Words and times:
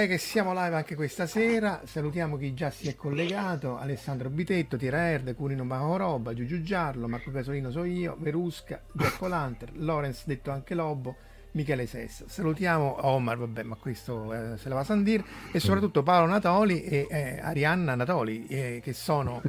Direi 0.00 0.08
che 0.08 0.18
siamo 0.18 0.52
live 0.54 0.76
anche 0.76 0.94
questa 0.94 1.26
sera. 1.26 1.82
Salutiamo 1.84 2.38
chi 2.38 2.54
già 2.54 2.70
si 2.70 2.88
è 2.88 2.96
collegato: 2.96 3.76
Alessandro 3.76 4.30
Bitetto, 4.30 4.76
Tira 4.76 5.10
Erde, 5.10 5.34
Curino 5.34 5.64
Roba, 5.96 6.32
Giugiu 6.32 6.62
Giarlo, 6.62 7.06
Marco 7.06 7.30
Casolino 7.30 7.70
so 7.70 7.84
io, 7.84 8.16
Verusca, 8.18 8.82
Giacco 8.92 9.26
Lanter, 9.26 9.70
Lorenz 9.74 10.24
detto 10.24 10.50
anche 10.50 10.74
Lobo, 10.74 11.16
Michele 11.52 11.86
Sesso. 11.86 12.24
Salutiamo 12.28 13.06
Omar, 13.06 13.38
vabbè, 13.38 13.62
ma 13.64 13.76
questo 13.76 14.32
eh, 14.32 14.56
se 14.56 14.68
la 14.68 14.74
va 14.76 14.80
a 14.82 14.84
Sandir, 14.84 15.22
e 15.52 15.58
soprattutto 15.60 16.02
Paolo 16.02 16.26
Natoli 16.30 16.84
e 16.84 17.06
eh, 17.10 17.38
Arianna 17.40 17.94
Natoli, 17.94 18.46
eh, 18.46 18.80
che 18.82 18.92
sono, 18.92 19.42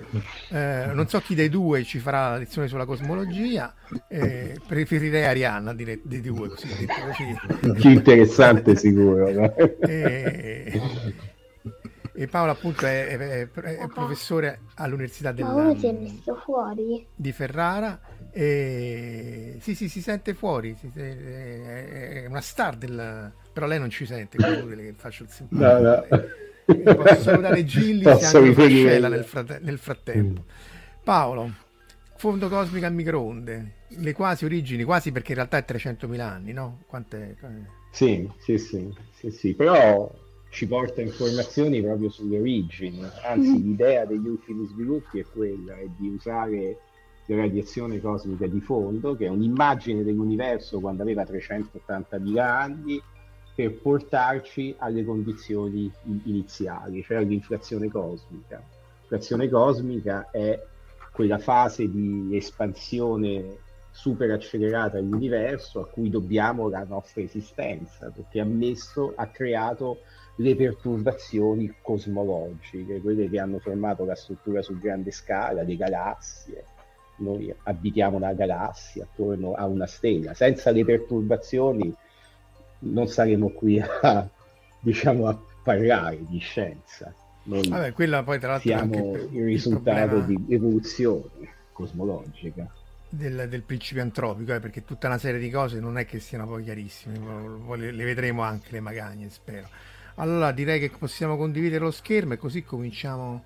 eh, 0.49 0.91
non 0.93 1.07
so 1.07 1.19
chi 1.19 1.35
dei 1.35 1.49
due 1.49 1.83
ci 1.83 1.99
farà 1.99 2.29
la 2.31 2.37
lezione 2.37 2.67
sulla 2.67 2.85
cosmologia, 2.85 3.73
eh, 4.07 4.59
preferirei 4.67 5.25
Arianna 5.25 5.73
dire, 5.73 5.99
dei 6.03 6.21
due, 6.21 6.49
così 6.49 6.67
detto 6.67 6.93
così. 7.05 7.73
Più 7.79 7.89
interessante 7.91 8.75
sicuro. 8.75 9.31
no? 9.31 9.53
E, 9.83 10.81
e 12.13 12.27
Paolo 12.27 12.51
appunto 12.51 12.85
è, 12.85 13.07
è- 13.07 13.17
è- 13.49 13.77
è 13.77 13.87
professore 13.87 14.61
all'Università 14.75 15.31
fuori? 16.35 17.07
di 17.15 17.31
Ferrara. 17.31 17.99
E... 18.31 19.57
Sì, 19.59 19.75
sì, 19.75 19.89
si 19.89 20.01
sente 20.01 20.33
fuori, 20.33 20.75
si- 20.79 20.91
è 20.97 22.23
è 22.23 22.25
una 22.27 22.41
star 22.41 22.77
del... 22.77 23.31
però 23.51 23.67
lei 23.67 23.79
non 23.79 23.89
ci 23.89 24.05
sente, 24.05 24.37
quindi 24.37 24.93
faccio 24.95 25.23
il 25.23 25.29
simpatico. 25.29 25.69
No, 25.69 25.79
no. 25.79 26.05
E 26.65 26.95
Posso 26.95 27.21
salutare 27.21 27.65
Gillis 27.65 28.07
e 28.07 28.11
Posso 28.11 28.37
anche 28.37 28.49
riferire 28.49 28.83
Fascella 28.83 29.07
nel, 29.09 29.23
frate- 29.23 29.59
nel 29.61 29.77
frattempo. 29.77 30.45
Paolo, 31.03 31.51
fondo 32.15 32.47
cosmico 32.47 32.85
a 32.85 32.89
microonde, 32.89 33.71
le 33.87 34.13
quasi 34.13 34.45
origini, 34.45 34.83
quasi 34.83 35.11
perché 35.11 35.31
in 35.31 35.37
realtà 35.37 35.57
è 35.57 35.65
300.000 35.67 36.19
anni, 36.19 36.53
no? 36.53 36.81
Quante... 36.87 37.35
Sì, 37.91 38.29
sì, 38.39 38.57
sì, 38.57 38.93
sì, 39.11 39.31
sì, 39.31 39.53
però 39.53 40.09
ci 40.49 40.67
porta 40.67 41.01
informazioni 41.01 41.81
proprio 41.81 42.09
sulle 42.09 42.39
origini, 42.39 43.01
anzi 43.23 43.49
mm. 43.49 43.63
l'idea 43.63 44.05
degli 44.05 44.27
ultimi 44.27 44.65
sviluppi 44.67 45.19
è 45.19 45.25
quella, 45.25 45.75
è 45.75 45.87
di 45.97 46.09
usare 46.09 46.77
radiazione 47.27 48.01
cosmica 48.01 48.47
di 48.47 48.59
fondo, 48.59 49.15
che 49.15 49.25
è 49.25 49.29
un'immagine 49.29 50.03
dell'universo 50.03 50.79
quando 50.79 51.01
aveva 51.01 51.23
380.000 51.23 52.39
anni, 52.39 53.01
per 53.53 53.73
portarci 53.79 54.75
alle 54.77 55.03
condizioni 55.03 55.91
iniziali, 56.23 57.03
cioè 57.03 57.17
all'inflazione 57.17 57.89
cosmica. 57.89 58.61
L'inflazione 58.99 59.49
cosmica 59.49 60.29
è 60.31 60.59
quella 61.11 61.37
fase 61.37 61.89
di 61.89 62.29
espansione 62.31 63.57
super 63.91 64.31
accelerata 64.31 64.99
dell'universo 64.99 65.81
a 65.81 65.85
cui 65.85 66.09
dobbiamo 66.09 66.69
la 66.69 66.85
nostra 66.85 67.21
esistenza, 67.21 68.09
perché 68.09 68.39
ha 68.39 68.45
messo, 68.45 69.13
ha 69.15 69.27
creato 69.27 69.99
le 70.37 70.55
perturbazioni 70.55 71.75
cosmologiche, 71.81 73.01
quelle 73.01 73.29
che 73.29 73.37
hanno 73.37 73.59
formato 73.59 74.05
la 74.05 74.15
struttura 74.15 74.61
su 74.61 74.77
grande 74.77 75.11
scala, 75.11 75.61
le 75.61 75.75
galassie. 75.75 76.63
Noi 77.21 77.53
abitiamo 77.63 78.17
una 78.17 78.33
galassia 78.33 79.03
attorno 79.03 79.53
a 79.53 79.65
una 79.65 79.85
stella. 79.85 80.33
Senza 80.33 80.71
le 80.71 80.83
perturbazioni 80.83 81.93
non 82.79 83.07
saremo 83.07 83.49
qui 83.49 83.79
a, 83.79 84.27
diciamo, 84.79 85.27
a 85.27 85.39
parlare 85.63 86.19
di 86.27 86.39
scienza. 86.39 87.13
Noi 87.43 87.67
Vabbè, 87.67 87.93
quella 87.93 88.23
poi 88.23 88.39
tra 88.39 88.49
l'altro 88.49 88.69
siamo 88.69 89.15
il 89.15 89.43
risultato 89.43 90.17
il 90.17 90.25
di 90.25 90.45
evoluzione 90.49 91.49
cosmologica. 91.71 92.69
Del, 93.09 93.47
del, 93.49 93.63
principio 93.63 94.01
antropico, 94.01 94.53
eh, 94.53 94.59
perché 94.59 94.85
tutta 94.85 95.07
una 95.07 95.17
serie 95.17 95.39
di 95.39 95.49
cose 95.49 95.79
non 95.79 95.97
è 95.97 96.05
che 96.05 96.19
siano 96.19 96.47
poi 96.47 96.63
chiarissime, 96.63 97.19
le, 97.75 97.91
le 97.91 98.03
vedremo 98.05 98.41
anche 98.41 98.71
le 98.71 98.79
magagne, 98.79 99.29
spero. 99.29 99.67
Allora 100.15 100.51
direi 100.51 100.79
che 100.79 100.91
possiamo 100.97 101.35
condividere 101.35 101.83
lo 101.83 101.91
schermo 101.91 102.33
e 102.33 102.37
così 102.37 102.63
cominciamo 102.63 103.43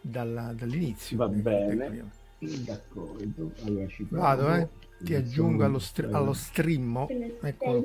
dalla, 0.00 0.52
dall'inizio. 0.54 1.16
Va 1.16 1.28
bene, 1.28 2.10
d'accordo. 2.38 3.50
Allora 3.64 3.86
ci 3.88 4.06
Vado, 4.08 4.54
eh? 4.54 4.68
Ti 5.00 5.14
aggiungo 5.14 5.64
allo, 5.64 5.78
str- 5.78 6.12
allo 6.12 6.32
stream. 6.32 7.06
Eccolo. 7.40 7.84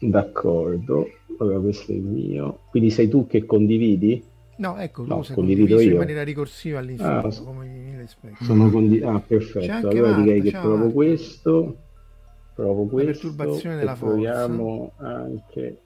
D'accordo, 0.00 1.08
allora 1.38 1.60
questo 1.60 1.92
è 1.92 1.94
il 1.94 2.02
mio. 2.02 2.60
Quindi 2.70 2.90
sei 2.90 3.08
tu 3.08 3.26
che 3.26 3.44
condividi? 3.44 4.22
No, 4.56 4.76
ecco, 4.76 5.04
no, 5.04 5.20
tu 5.20 5.34
condivido 5.34 5.80
io. 5.80 5.92
in 5.92 5.96
maniera 5.96 6.22
ricorsiva 6.22 6.80
all'infinito, 6.80 7.28
ah, 7.28 7.42
come 7.44 7.96
sono 8.40 8.70
condi- 8.70 9.00
Ah, 9.00 9.20
perfetto. 9.20 9.88
Allora 9.88 10.08
Marta, 10.08 10.22
direi 10.22 10.40
che 10.42 10.50
provo 10.50 10.76
Marta. 10.76 10.92
questo. 10.92 11.76
Provo 12.54 12.86
questo. 12.86 13.06
La 13.06 13.12
perturbazione 13.34 13.76
della 13.76 13.94
forza. 13.94 14.14
Proviamo 14.14 14.92
anche... 14.96 15.78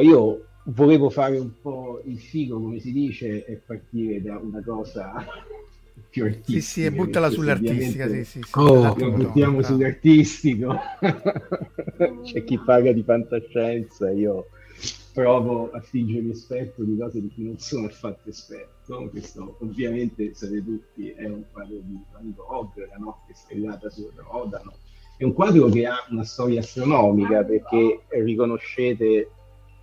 io 0.00 0.46
volevo 0.64 1.10
fare 1.10 1.38
un 1.38 1.52
po' 1.60 2.00
il 2.04 2.18
figo, 2.18 2.60
come 2.60 2.78
si 2.78 2.92
dice, 2.92 3.44
e 3.44 3.56
partire 3.56 4.22
da 4.22 4.38
una 4.38 4.62
cosa 4.62 5.14
più 6.08 6.24
artistica. 6.24 6.60
Sì, 6.60 6.60
sì, 6.60 6.84
e 6.84 6.92
buttala 6.92 7.30
sull'artistica, 7.30 8.08
sì, 8.08 8.24
sì, 8.24 8.40
sì. 8.42 8.58
Oh, 8.58 8.94
lo 8.96 9.10
buttiamo 9.12 9.62
sull'artistico. 9.62 10.78
C'è 12.24 12.44
chi 12.44 12.58
paga 12.58 12.92
di 12.92 13.02
fantascienza, 13.02 14.10
io 14.10 14.48
provo 15.12 15.70
a 15.72 15.80
fingere 15.80 16.30
esperto 16.30 16.84
di 16.84 16.96
cose 16.96 17.20
di 17.20 17.30
cui 17.34 17.44
non 17.44 17.58
sono 17.58 17.86
affatto 17.86 18.28
esperto. 18.28 19.08
Questo 19.10 19.56
ovviamente, 19.60 20.32
sapete 20.34 20.64
tutti, 20.64 21.10
è 21.10 21.26
un 21.26 21.44
quadro 21.50 21.78
di 21.82 21.98
Van 22.12 22.32
Gogh, 22.34 22.88
La 22.88 22.96
notte 22.98 23.32
stellata 23.34 23.90
sul 23.90 24.12
Rodano. 24.14 24.74
È 25.16 25.24
un 25.24 25.32
quadro 25.32 25.68
che 25.68 25.86
ha 25.86 25.96
una 26.10 26.24
storia 26.24 26.60
astronomica 26.60 27.42
perché 27.42 28.02
riconoscete 28.08 29.30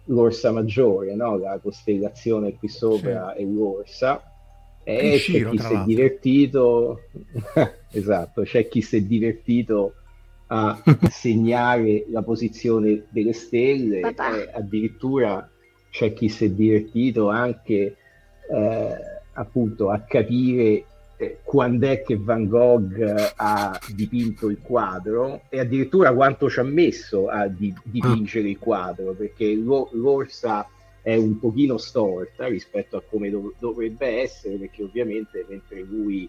l'Orsa 0.05 0.51
Maggiore, 0.51 1.15
no? 1.15 1.37
la 1.37 1.59
costellazione 1.59 2.55
qui 2.55 2.69
sopra 2.69 3.33
sì. 3.35 3.41
è 3.41 3.45
l'Orsa 3.45 4.34
e 4.87 5.17
c'è 5.17 5.49
chi 5.49 5.57
si 5.57 5.73
è 5.73 5.83
divertito, 5.83 7.01
esatto, 7.91 8.43
c'è 8.43 8.67
chi 8.67 8.81
si 8.81 8.97
è 8.97 9.01
divertito 9.01 9.95
a 10.47 10.79
segnare 11.09 12.05
la 12.09 12.21
posizione 12.21 13.05
delle 13.09 13.33
stelle, 13.33 14.01
e 14.01 14.51
addirittura 14.53 15.49
c'è 15.89 16.13
chi 16.13 16.29
si 16.29 16.45
è 16.45 16.49
divertito 16.49 17.29
anche 17.29 17.95
eh, 18.51 18.95
appunto 19.33 19.89
a 19.89 19.99
capire 20.01 20.85
eh, 21.17 21.39
quando 21.43 21.87
è 21.87 22.03
che 22.03 22.17
Van 22.17 22.45
Gogh 22.47 23.33
ha 23.35 23.79
dipinto 23.93 24.49
il 24.49 24.59
quadro 24.61 25.41
e 25.49 25.59
addirittura 25.59 26.13
quanto 26.13 26.47
ci 26.47 26.59
ha 26.59 26.63
messo 26.63 27.27
a 27.27 27.47
di- 27.47 27.73
dipingere 27.83 28.49
il 28.49 28.59
quadro, 28.59 29.13
perché 29.13 29.55
l'Orsa 29.55 30.67
è 31.05 31.15
un 31.15 31.37
pochino 31.37 31.77
storta 31.77 32.47
rispetto 32.47 32.97
a 32.97 33.03
come 33.07 33.29
dov- 33.29 33.53
dovrebbe 33.59 34.21
essere, 34.21 34.55
perché 34.55 34.81
ovviamente 34.81 35.45
mentre 35.47 35.81
lui 35.81 36.27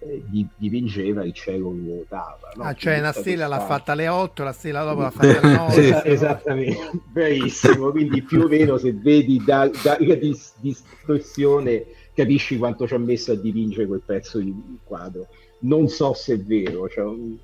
eh, 0.00 0.22
dipingeva 0.58 1.24
il 1.24 1.32
cielo 1.32 1.70
ruotava. 1.70 2.52
No? 2.56 2.64
Ah, 2.64 2.74
cioè 2.74 2.98
una 2.98 3.12
stella 3.12 3.46
l'ha 3.46 3.60
fatta 3.60 3.92
alle 3.92 4.08
8, 4.08 4.42
la 4.42 4.52
stella 4.52 4.84
dopo 4.84 5.00
l'ha 5.00 5.08
fatta 5.16 5.40
alle 5.40 5.56
9. 5.56 5.88
Es- 5.88 6.02
esattamente, 6.04 6.90
bravissimo. 7.10 7.90
Quindi 7.90 8.20
più 8.20 8.42
o 8.42 8.48
meno 8.48 8.76
se 8.76 8.92
vedi 8.92 9.42
da, 9.42 9.70
da, 9.82 9.96
dis- 9.96 10.56
distorsione 10.60 11.86
capisci 12.12 12.58
quanto 12.58 12.86
ci 12.86 12.92
ha 12.92 12.98
messo 12.98 13.32
a 13.32 13.36
dipingere 13.36 13.86
quel 13.86 14.02
pezzo 14.04 14.40
di 14.40 14.54
quadro. 14.84 15.28
Non 15.60 15.88
so 15.88 16.12
se 16.12 16.34
è 16.34 16.38
vero, 16.38 16.86
cioè, 16.90 17.04
un 17.04 17.34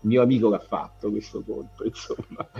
mio 0.00 0.22
amico 0.22 0.48
l'ha 0.48 0.58
fatto 0.58 1.12
questo 1.12 1.44
conto, 1.46 1.84
insomma. 1.84 2.50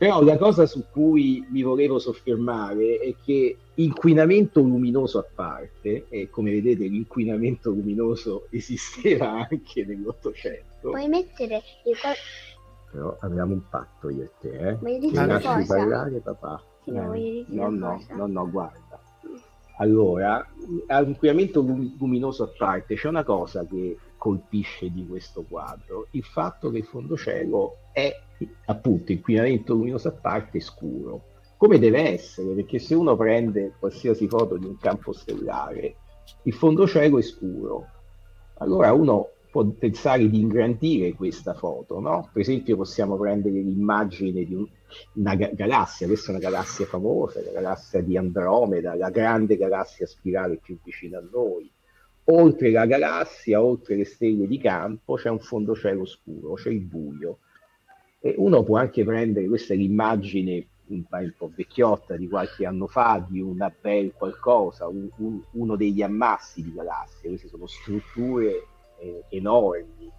Però 0.00 0.22
la 0.22 0.38
cosa 0.38 0.64
su 0.64 0.86
cui 0.90 1.46
mi 1.50 1.60
volevo 1.60 1.98
soffermare 1.98 3.00
è 3.00 3.14
che 3.22 3.54
inquinamento 3.74 4.62
luminoso 4.62 5.18
a 5.18 5.26
parte, 5.34 6.06
e 6.08 6.30
come 6.30 6.52
vedete 6.52 6.86
l'inquinamento 6.86 7.68
luminoso 7.68 8.46
esisteva 8.48 9.46
anche 9.46 9.84
nell'Ottocento. 9.84 10.88
Puoi 10.88 11.06
mettere 11.06 11.60
cose... 11.84 12.14
Però 12.90 13.14
avevamo 13.20 13.52
un 13.52 13.68
patto 13.68 14.08
io 14.08 14.22
e 14.22 14.30
te, 14.40 14.68
eh? 14.68 14.74
Voglio 14.76 14.98
dire 15.00 15.26
lasci 15.26 15.46
cosa? 15.46 15.76
parlare 15.76 16.20
papà. 16.20 16.64
Sì, 16.82 16.90
no, 16.92 17.12
eh, 17.12 17.44
no, 17.48 17.68
no, 17.68 18.02
no, 18.08 18.26
no, 18.26 18.50
guarda. 18.50 18.98
Allora, 19.80 20.48
l'inquinamento 20.86 21.60
luminoso 21.60 22.44
a 22.44 22.50
parte, 22.56 22.94
c'è 22.94 23.08
una 23.08 23.24
cosa 23.24 23.66
che 23.66 23.98
colpisce 24.16 24.90
di 24.90 25.06
questo 25.06 25.44
quadro, 25.46 26.06
il 26.12 26.24
fatto 26.24 26.70
che 26.70 26.78
il 26.78 26.84
fondocielo 26.84 27.76
è 27.92 28.28
appunto 28.66 29.12
inquinamento 29.12 29.74
luminoso 29.74 30.08
a 30.08 30.12
parte 30.12 30.60
scuro, 30.60 31.24
come 31.56 31.78
deve 31.78 32.12
essere, 32.12 32.54
perché 32.54 32.78
se 32.78 32.94
uno 32.94 33.16
prende 33.16 33.74
qualsiasi 33.78 34.28
foto 34.28 34.56
di 34.56 34.66
un 34.66 34.76
campo 34.78 35.12
stellare, 35.12 35.96
il 36.44 36.52
fondocielo 36.54 37.18
è 37.18 37.22
scuro, 37.22 37.86
allora 38.58 38.92
uno 38.92 39.30
può 39.50 39.64
pensare 39.66 40.28
di 40.28 40.40
ingrandire 40.40 41.12
questa 41.12 41.54
foto, 41.54 41.98
no? 41.98 42.30
Per 42.32 42.40
esempio 42.40 42.76
possiamo 42.76 43.16
prendere 43.16 43.60
l'immagine 43.60 44.44
di 44.44 44.54
un, 44.54 44.66
una 45.14 45.34
ga- 45.34 45.50
galassia, 45.52 46.06
questa 46.06 46.28
è 46.28 46.30
una 46.36 46.44
galassia 46.44 46.86
famosa, 46.86 47.42
la 47.42 47.50
galassia 47.50 48.00
di 48.00 48.16
Andromeda, 48.16 48.94
la 48.94 49.10
grande 49.10 49.56
galassia 49.56 50.06
spirale 50.06 50.58
più 50.62 50.78
vicina 50.82 51.18
a 51.18 51.24
noi, 51.30 51.70
oltre 52.24 52.70
la 52.70 52.86
galassia, 52.86 53.62
oltre 53.62 53.96
le 53.96 54.04
stelle 54.04 54.46
di 54.46 54.58
campo, 54.58 55.14
c'è 55.14 55.28
un 55.28 55.40
fondo 55.40 55.74
cielo 55.74 56.06
scuro, 56.06 56.54
c'è 56.54 56.70
il 56.70 56.80
buio. 56.80 57.38
E 58.20 58.34
uno 58.36 58.62
può 58.62 58.76
anche 58.76 59.04
prendere, 59.04 59.48
questa 59.48 59.74
è 59.74 59.76
l'immagine 59.76 60.66
un, 60.88 61.04
po' 61.36 61.50
vecchiotta 61.54 62.16
di 62.16 62.28
qualche 62.28 62.66
anno 62.66 62.86
fa, 62.86 63.24
di 63.26 63.40
una 63.40 63.72
bel 63.80 64.12
qualcosa, 64.12 64.88
un, 64.88 65.08
un, 65.16 65.40
uno 65.52 65.76
degli 65.76 66.02
ammassi 66.02 66.62
di 66.62 66.72
galassie, 66.72 67.28
queste 67.28 67.48
sono 67.48 67.66
strutture 67.66 68.66
eh, 68.98 69.24
enormi, 69.30 70.10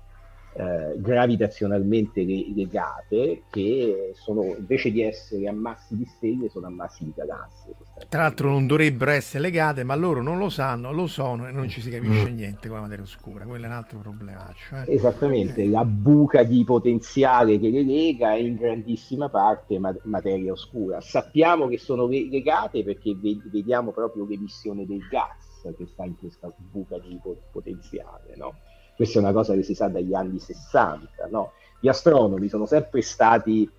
eh, 0.53 0.93
gravitazionalmente 0.97 2.23
legate 2.23 3.43
che 3.49 4.11
sono 4.15 4.55
invece 4.57 4.91
di 4.91 5.01
essere 5.01 5.47
ammassi 5.47 5.95
di 5.95 6.05
stelle 6.05 6.49
sono 6.49 6.67
ammassi 6.67 7.05
di 7.05 7.13
galassie 7.15 7.73
tra 8.09 8.23
l'altro 8.23 8.49
non 8.49 8.67
dovrebbero 8.67 9.11
essere 9.11 9.43
legate 9.43 9.83
ma 9.83 9.95
loro 9.95 10.21
non 10.21 10.37
lo 10.37 10.49
sanno 10.49 10.91
lo 10.91 11.07
sono 11.07 11.47
e 11.47 11.51
non 11.51 11.69
ci 11.69 11.81
si 11.81 11.89
capisce 11.89 12.29
mm. 12.29 12.35
niente 12.35 12.67
con 12.67 12.77
la 12.77 12.83
materia 12.83 13.03
oscura. 13.03 13.45
Quello 13.45 13.65
è 13.65 13.67
un 13.67 13.73
altro 13.73 13.99
problema 13.99 14.53
cioè... 14.55 14.83
esattamente 14.87 15.65
la 15.67 15.85
buca 15.85 16.43
di 16.43 16.63
potenziale 16.63 17.59
che 17.59 17.69
le 17.69 17.83
lega 17.83 18.33
è 18.33 18.37
in 18.37 18.55
grandissima 18.55 19.29
parte 19.29 19.79
ma- 19.79 19.95
materia 20.03 20.51
oscura. 20.51 20.99
Sappiamo 21.01 21.67
che 21.67 21.77
sono 21.77 22.07
legate 22.07 22.83
perché 22.83 23.15
vediamo 23.51 23.91
proprio 23.91 24.25
l'emissione 24.25 24.85
del 24.85 25.07
gas 25.09 25.49
che 25.77 25.85
sta 25.85 26.05
in 26.05 26.17
questa 26.17 26.51
buca 26.57 26.97
di 26.97 27.19
potenziale 27.51 28.33
no? 28.35 28.55
Questa 28.95 29.19
è 29.19 29.21
una 29.21 29.33
cosa 29.33 29.53
che 29.53 29.63
si 29.63 29.73
sa 29.73 29.87
dagli 29.87 30.13
anni 30.13 30.39
60, 30.39 31.27
no? 31.29 31.53
Gli 31.79 31.87
astronomi 31.87 32.47
sono 32.47 32.65
sempre 32.65 33.01
stati 33.01 33.69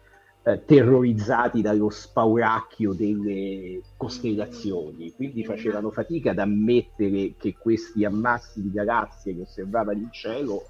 eh, 0.44 0.64
terrorizzati 0.64 1.60
dallo 1.62 1.88
spauracchio 1.90 2.92
delle 2.94 3.80
costellazioni, 3.96 5.12
quindi 5.14 5.44
facevano 5.44 5.90
fatica 5.90 6.32
ad 6.32 6.38
ammettere 6.38 7.34
che 7.38 7.54
questi 7.56 8.04
ammassi 8.04 8.60
di 8.60 8.72
galassie 8.72 9.34
che 9.34 9.42
osservavano 9.42 9.98
in 9.98 10.10
cielo 10.10 10.66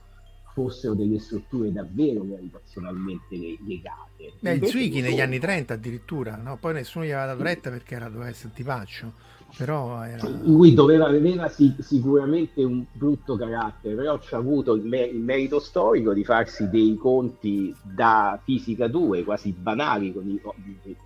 fossero 0.52 0.94
delle 0.94 1.18
strutture 1.18 1.72
davvero 1.72 2.24
gravitazionalmente 2.24 3.36
legate. 3.66 4.32
Beh, 4.40 4.54
il 4.54 4.66
Zwicky 4.66 5.00
negli 5.00 5.20
anni 5.20 5.38
30 5.38 5.74
addirittura, 5.74 6.36
no? 6.36 6.58
poi 6.58 6.74
nessuno 6.74 7.04
gli 7.04 7.10
aveva 7.10 7.32
dato 7.32 7.42
retta 7.42 7.70
perché 7.70 7.94
era, 7.94 8.08
doveva 8.08 8.28
essere 8.28 8.48
antipaccio, 8.48 9.12
però 9.56 10.02
era... 10.02 10.28
Lui 10.44 10.74
doveva, 10.74 11.06
aveva 11.06 11.48
sì, 11.48 11.74
sicuramente 11.78 12.62
un 12.62 12.84
brutto 12.92 13.36
carattere, 13.36 13.94
però 13.94 14.18
ci 14.18 14.34
ha 14.34 14.38
avuto 14.38 14.74
il, 14.74 14.84
mer- 14.84 15.12
il, 15.12 15.20
merito 15.20 15.58
storico 15.58 16.12
di 16.12 16.24
farsi 16.24 16.68
dei 16.68 16.96
conti 16.96 17.74
da 17.82 18.38
fisica 18.42 18.88
2, 18.88 19.24
quasi 19.24 19.52
banali, 19.52 20.12
con 20.12 20.28
i, 20.28 20.40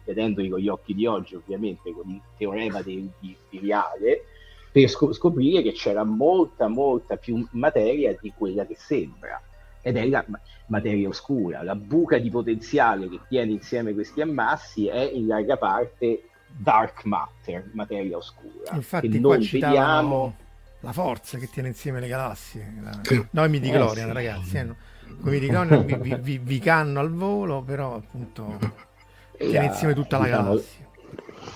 vedendoli 0.05 0.49
con 0.49 0.59
gli 0.59 0.69
occhi 0.69 0.95
di 0.95 1.07
oggi 1.07 1.37
ovviamente, 1.37 1.93
con 1.93 2.11
il 2.11 2.21
teorema 2.37 2.83
del 2.83 3.09
viriale, 3.51 4.25
per 4.77 4.91
scop- 4.91 5.15
scoprire 5.15 5.63
che 5.63 5.73
c'era 5.73 6.05
molta, 6.05 6.69
molta 6.69 7.17
più 7.17 7.47
materia 7.53 8.15
di 8.21 8.31
quella 8.37 8.67
che 8.67 8.77
sembra. 8.77 9.41
Ed 9.81 9.97
è 9.97 10.07
la 10.07 10.23
materia 10.67 11.09
oscura. 11.09 11.63
La 11.63 11.75
buca 11.75 12.19
di 12.19 12.29
potenziale 12.29 13.09
che 13.09 13.21
tiene 13.27 13.53
insieme 13.53 13.95
questi 13.95 14.21
ammassi 14.21 14.87
è 14.87 15.01
in 15.01 15.29
larga 15.29 15.57
parte 15.57 16.29
dark 16.47 17.05
matter, 17.05 17.71
materia 17.73 18.19
oscura. 18.19 18.75
Infatti, 18.75 19.09
che 19.09 19.19
non 19.19 19.39
vediamo 19.39 20.37
la 20.81 20.93
forza 20.93 21.39
che 21.39 21.49
tiene 21.49 21.69
insieme 21.69 21.99
le 21.99 22.09
galassie. 22.09 22.75
La... 22.83 23.01
Noi 23.31 23.49
midi 23.49 23.71
Glorian, 23.71 24.09
eh, 24.09 24.11
sì. 24.11 24.15
ragazzi. 24.15 24.57
Eh, 24.59 24.75
come 25.23 25.39
di 25.39 25.47
Glorian 25.47 25.87
vi, 25.87 25.97
vi, 25.97 26.17
vi, 26.21 26.39
vi, 26.39 26.59
canno 26.59 27.01
al 27.01 27.15
volo, 27.15 27.63
però 27.63 27.95
appunto 27.95 28.59
tiene 29.39 29.67
insieme 29.67 29.95
tutta 29.95 30.19
la 30.19 30.25
diciamo, 30.25 30.49
galassia 30.49 30.86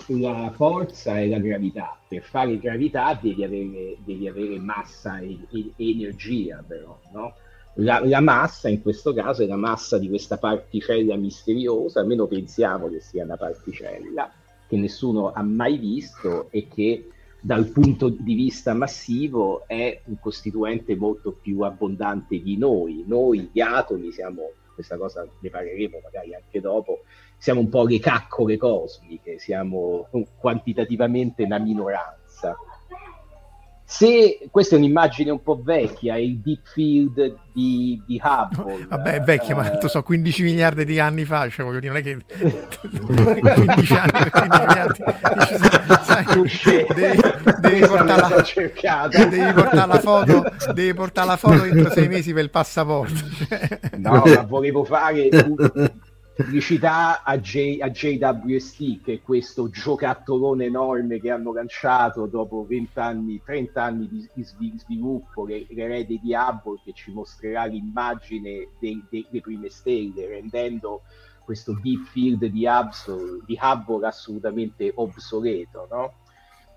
la 0.07 0.53
forza 0.55 1.19
e 1.19 1.29
la 1.29 1.39
gravità. 1.39 1.99
Per 2.07 2.23
fare 2.23 2.59
gravità 2.59 3.19
devi 3.21 3.45
avere, 3.45 3.97
devi 4.05 4.29
avere 4.29 4.59
massa 4.59 5.19
e, 5.19 5.39
e, 5.51 5.73
energia, 5.77 6.65
però, 6.67 6.99
no? 7.13 7.35
La, 7.75 8.05
la, 8.05 8.21
massa 8.21 8.69
in 8.69 8.83
questo 8.83 9.13
caso 9.15 9.43
è 9.43 9.47
la 9.47 9.57
massa 9.57 9.97
di 9.97 10.09
questa 10.09 10.39
particella 10.39 11.17
misteriosa, 11.17 12.01
almeno 12.01 12.27
pensiamo 12.27 12.89
che 12.89 13.01
sia 13.01 13.25
una 13.25 13.37
particella 13.37 14.31
che 14.67 14.77
nessuno 14.77 15.33
ha 15.33 15.43
mai 15.43 15.79
visto 15.79 16.49
e 16.51 16.67
che 16.69 17.09
dal 17.41 17.67
punto 17.69 18.09
di 18.09 18.35
vista 18.35 18.75
massivo 18.75 19.67
è 19.67 20.03
un 20.05 20.19
costituente 20.19 20.95
molto 20.95 21.33
più 21.33 21.61
abbondante 21.61 22.41
di 22.43 22.59
noi. 22.59 23.05
Noi, 23.07 23.49
gli 23.53 23.61
atomi, 23.61 24.13
siamo, 24.13 24.53
questa 24.75 24.97
cosa 24.97 25.27
ne 25.41 25.49
parleremo 25.49 26.01
magari 26.03 26.35
anche 26.35 26.61
dopo, 26.61 27.05
siamo 27.41 27.61
un 27.61 27.71
po' 27.71 27.85
le 27.85 27.99
caccole 27.99 28.59
cosmiche, 28.59 29.39
siamo 29.39 30.07
quantitativamente 30.39 31.43
una 31.43 31.59
minoranza. 31.59 32.55
Se 33.83 34.47
questa 34.51 34.75
è 34.75 34.79
un'immaggine 34.79 35.31
un 35.31 35.43
po' 35.43 35.59
vecchia, 35.61 36.19
il 36.19 36.39
deep 36.39 36.61
field 36.69 37.39
di, 37.55 38.01
di 38.07 38.21
Hubble. 38.23 38.87
Vabbè, 38.87 39.15
è 39.15 39.21
vecchia, 39.23 39.55
eh, 39.55 39.57
ma 39.57 39.71
tanto 39.71 39.89
so 39.89 40.03
15 40.03 40.43
miliardi 40.43 40.85
di 40.85 41.01
anni 41.01 41.25
fa, 41.25 41.49
cioè 41.49 41.65
voglio 41.65 41.81
dire, 41.81 41.93
non 41.93 42.01
è 42.01 42.05
che 42.05 42.19
15 43.01 43.95
anni, 43.95 44.31
15 44.31 44.67
miliardi, 44.67 45.03
sai, 46.03 46.25
devi, 46.95 47.21
devi, 47.59 47.87
portare 47.87 48.21
la, 48.21 49.09
devi 49.09 49.53
portare 49.55 49.93
la 49.93 49.99
foto, 49.99 50.45
devi 50.75 50.95
portare 50.95 51.27
la 51.27 51.37
foto 51.37 51.65
entro 51.65 51.91
sei 51.91 52.07
mesi 52.07 52.35
per 52.35 52.45
il 52.45 52.51
passaporto. 52.51 53.15
No, 53.97 54.23
ma 54.27 54.43
volevo 54.43 54.85
fare 54.85 55.31
pubblicità 56.41 57.23
a, 57.23 57.39
J, 57.39 57.81
a 57.81 57.91
JWST, 57.91 59.03
che 59.03 59.13
è 59.15 59.21
questo 59.21 59.69
giocattolone 59.69 60.65
enorme 60.65 61.21
che 61.21 61.31
hanno 61.31 61.53
lanciato 61.53 62.25
dopo 62.25 62.65
20 62.67 62.99
anni, 62.99 63.43
30 63.45 63.83
anni 63.83 64.09
di, 64.09 64.27
di 64.57 64.73
sviluppo, 64.79 65.45
l'erede 65.45 66.19
di 66.19 66.33
Hubble, 66.33 66.81
che 66.83 66.93
ci 66.95 67.13
mostrerà 67.13 67.67
l'immagine 67.67 68.69
delle 68.79 69.41
prime 69.43 69.69
stelle, 69.69 70.29
rendendo 70.29 71.03
questo 71.45 71.79
deep 71.83 72.07
field 72.07 72.47
di 72.47 72.65
Hubble, 72.65 73.43
di 73.45 73.59
Hubble 73.61 74.07
assolutamente 74.07 74.91
obsoleto. 74.95 75.89
No? 75.91 76.15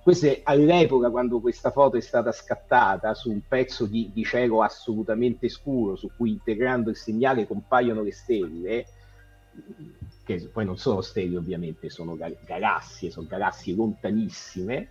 Queste, 0.04 0.42
all'epoca, 0.44 1.10
quando 1.10 1.40
questa 1.40 1.72
foto 1.72 1.96
è 1.96 2.02
stata 2.02 2.34
scattata 2.34 3.14
su 3.14 3.32
un 3.32 3.40
pezzo 3.48 3.86
di, 3.86 4.12
di 4.14 4.26
cielo 4.26 4.62
assolutamente 4.62 5.48
scuro, 5.48 5.96
su 5.96 6.12
cui 6.18 6.32
integrando 6.32 6.90
il 6.90 6.98
segnale 6.98 7.48
compaiono 7.48 8.02
le 8.02 8.12
stelle, 8.12 8.86
che 10.24 10.50
poi 10.52 10.66
non 10.66 10.78
sono 10.78 11.02
stelle 11.02 11.38
ovviamente, 11.38 11.90
sono 11.90 12.18
galassie, 12.46 13.12
sono 13.12 13.28
galassie 13.28 13.76
lontanissime, 13.76 14.88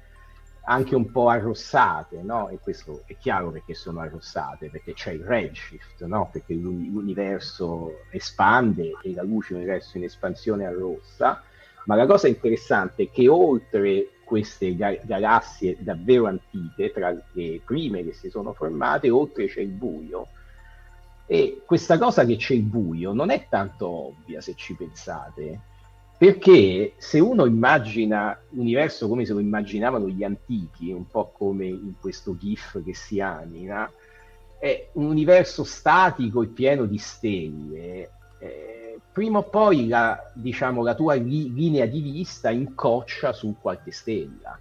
anche 0.65 0.95
un 0.95 1.11
po' 1.11 1.29
arrossate, 1.29 2.23
no? 2.23 2.49
E 2.49 2.59
questo 2.59 3.03
è 3.07 3.17
chiaro 3.17 3.51
perché 3.51 3.75
sono 3.75 4.01
arrossate, 4.01 4.69
perché 4.71 4.93
c'è 4.93 5.13
il 5.13 5.25
redshift, 5.25 6.05
no? 6.05 6.29
Perché 6.31 6.55
l'universo 6.55 8.05
espande 8.11 8.93
e 9.03 9.15
la 9.15 9.23
luce 9.23 9.55
universo 9.55 9.97
in 9.97 10.05
espansione 10.05 10.67
arrossa, 10.67 11.43
ma 11.87 11.97
la 11.97 12.07
cosa 12.07 12.29
interessante 12.29 13.05
è 13.05 13.11
che 13.11 13.27
oltre 13.27 14.11
queste 14.25 14.77
galassie 14.77 15.77
davvero 15.81 16.27
antiche, 16.27 16.93
tra 16.93 17.11
le 17.33 17.61
prime 17.65 18.05
che 18.05 18.13
si 18.13 18.31
sono 18.31 18.53
formate, 18.53 19.11
oltre 19.11 19.47
c'è 19.47 19.61
il 19.61 19.69
buio, 19.69 20.29
e 21.33 21.63
questa 21.65 21.97
cosa 21.97 22.27
che 22.27 22.37
c'è 22.37 22.53
il 22.53 22.65
buio 22.65 23.15
non 23.15 23.31
è 23.31 23.47
tanto 23.49 23.89
ovvia 23.89 24.43
se 24.43 24.53
ci 24.55 24.75
pensate, 24.75 25.61
perché 26.19 26.93
se 26.99 27.21
uno 27.21 27.47
immagina 27.47 28.39
l'universo 28.51 29.09
come 29.09 29.25
se 29.25 29.33
lo 29.33 29.39
immaginavano 29.39 30.11
gli 30.11 30.25
antichi, 30.25 30.93
un 30.93 31.07
po' 31.07 31.33
come 31.35 31.65
in 31.65 31.95
questo 31.99 32.37
GIF 32.37 32.85
che 32.85 32.95
si 32.95 33.19
anima, 33.19 33.91
è 34.59 34.91
un 34.93 35.07
universo 35.07 35.65
statico 35.65 36.43
e 36.43 36.49
pieno 36.49 36.85
di 36.85 36.99
stelle. 36.99 38.11
Eh, 38.39 38.99
prima 39.11 39.39
o 39.39 39.45
poi 39.45 39.89
la, 39.89 40.31
diciamo, 40.35 40.83
la 40.83 40.95
tua 40.95 41.15
li- 41.15 41.51
linea 41.51 41.87
di 41.87 42.03
vista 42.03 42.51
incoccia 42.51 43.33
su 43.33 43.57
qualche 43.59 43.91
stella, 43.91 44.59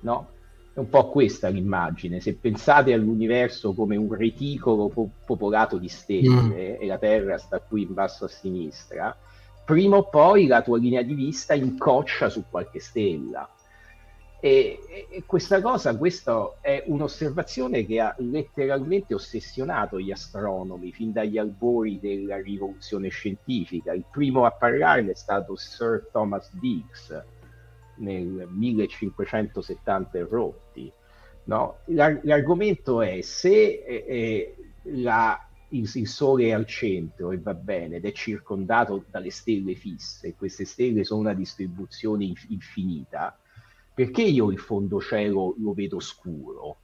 no? 0.00 0.28
È 0.76 0.80
un 0.80 0.90
po' 0.90 1.08
questa 1.08 1.48
l'immagine. 1.48 2.20
Se 2.20 2.34
pensate 2.34 2.92
all'universo 2.92 3.72
come 3.72 3.96
un 3.96 4.12
reticolo 4.12 4.88
po- 4.88 5.08
popolato 5.24 5.78
di 5.78 5.88
stelle 5.88 6.28
mm. 6.28 6.52
e 6.52 6.84
la 6.84 6.98
Terra 6.98 7.38
sta 7.38 7.60
qui 7.60 7.84
in 7.84 7.94
basso 7.94 8.26
a 8.26 8.28
sinistra, 8.28 9.16
prima 9.64 9.96
o 9.96 10.10
poi 10.10 10.46
la 10.46 10.60
tua 10.60 10.76
linea 10.76 11.00
di 11.00 11.14
vista 11.14 11.54
incoccia 11.54 12.28
su 12.28 12.44
qualche 12.50 12.78
stella. 12.80 13.48
E, 14.38 14.78
e, 15.10 15.22
questa 15.24 15.62
cosa, 15.62 15.96
questa 15.96 16.56
è 16.60 16.84
un'osservazione 16.88 17.86
che 17.86 17.98
ha 17.98 18.14
letteralmente 18.18 19.14
ossessionato 19.14 19.98
gli 19.98 20.10
astronomi 20.10 20.92
fin 20.92 21.10
dagli 21.10 21.38
albori 21.38 21.98
della 21.98 22.36
rivoluzione 22.36 23.08
scientifica. 23.08 23.94
Il 23.94 24.04
primo 24.10 24.44
a 24.44 24.50
parlarne 24.50 25.12
è 25.12 25.16
stato 25.16 25.56
Sir 25.56 26.10
Thomas 26.12 26.52
Diggs, 26.52 27.24
nel 27.96 28.48
1570 28.50 30.26
rotti. 30.28 30.92
No? 31.44 31.78
L'ar- 31.86 32.20
l'argomento 32.24 33.00
è 33.02 33.20
se 33.20 33.82
eh, 33.86 34.04
eh, 34.06 34.56
la, 35.00 35.38
il, 35.68 35.90
il, 35.94 36.08
Sole 36.08 36.46
è 36.46 36.50
al 36.50 36.66
centro 36.66 37.30
e 37.30 37.38
va 37.38 37.54
bene 37.54 37.96
ed 37.96 38.04
è 38.04 38.12
circondato 38.12 39.04
dalle 39.10 39.30
stelle 39.30 39.74
fisse, 39.74 40.34
queste 40.34 40.64
stelle 40.64 41.04
sono 41.04 41.20
una 41.20 41.34
distribuzione 41.34 42.24
inf- 42.24 42.50
infinita, 42.50 43.38
perché 43.94 44.22
io 44.22 44.50
il 44.50 44.58
fondo 44.58 45.00
cielo 45.00 45.54
lo 45.58 45.72
vedo 45.72 46.00
scuro 46.00 46.78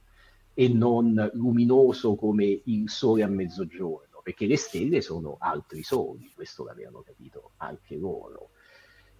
e 0.53 0.67
non 0.67 1.31
luminoso 1.33 2.15
come 2.15 2.61
il 2.65 2.89
Sole 2.89 3.23
a 3.23 3.27
mezzogiorno? 3.27 4.21
Perché 4.23 4.45
le 4.45 4.57
stelle 4.57 5.01
sono 5.01 5.35
altri 5.39 5.83
soli, 5.83 6.31
questo 6.33 6.63
l'avevano 6.63 7.01
capito 7.01 7.51
anche 7.57 7.97
loro. 7.97 8.49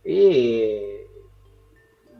E 0.01 1.07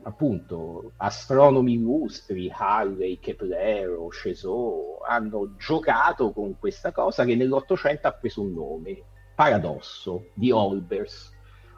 appunto 0.04 0.92
astronomi 0.98 1.74
illustri, 1.74 2.50
Halley, 2.54 3.18
Keplero, 3.18 4.08
Cheseau, 4.08 4.98
hanno 5.06 5.56
giocato 5.56 6.32
con 6.32 6.58
questa 6.58 6.92
cosa 6.92 7.24
che 7.24 7.34
nell'Ottocento 7.34 8.06
ha 8.06 8.12
preso 8.12 8.42
un 8.42 8.52
nome, 8.52 9.02
paradosso, 9.34 10.26
di 10.34 10.50
Olbers. 10.50 11.32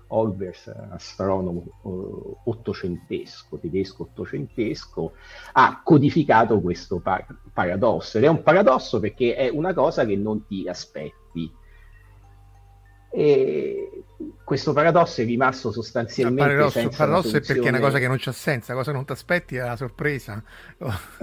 Olbers, 0.08 0.68
astronomo 0.90 1.64
uh, 1.82 2.36
ottocentesco, 2.44 3.58
tedesco 3.58 4.04
ottocentesco, 4.04 5.14
ha 5.54 5.80
codificato 5.82 6.60
questo 6.60 7.00
par- 7.00 7.26
paradosso. 7.52 8.18
Ed 8.18 8.24
è 8.24 8.28
un 8.28 8.42
paradosso 8.42 9.00
perché 9.00 9.34
è 9.34 9.48
una 9.48 9.74
cosa 9.74 10.04
che 10.04 10.14
non 10.14 10.46
ti 10.46 10.68
aspetti 10.68 11.25
E 13.18 14.04
questo 14.44 14.74
paradosso 14.74 15.22
è 15.22 15.24
rimasto 15.24 15.72
sostanzialmente 15.72 16.42
il 16.42 16.48
paradosso, 16.48 16.78
senza 16.80 16.96
paradosso 16.98 17.36
è 17.38 17.40
perché 17.40 17.66
è 17.66 17.68
una 17.70 17.80
cosa 17.80 17.98
che 17.98 18.08
non 18.08 18.18
c'ha 18.18 18.32
senso, 18.32 18.74
cosa 18.74 18.90
che 18.90 18.96
non 18.96 19.06
ti 19.06 19.12
aspetti 19.12 19.56
è 19.56 19.60
la 19.60 19.74
sorpresa. 19.74 20.42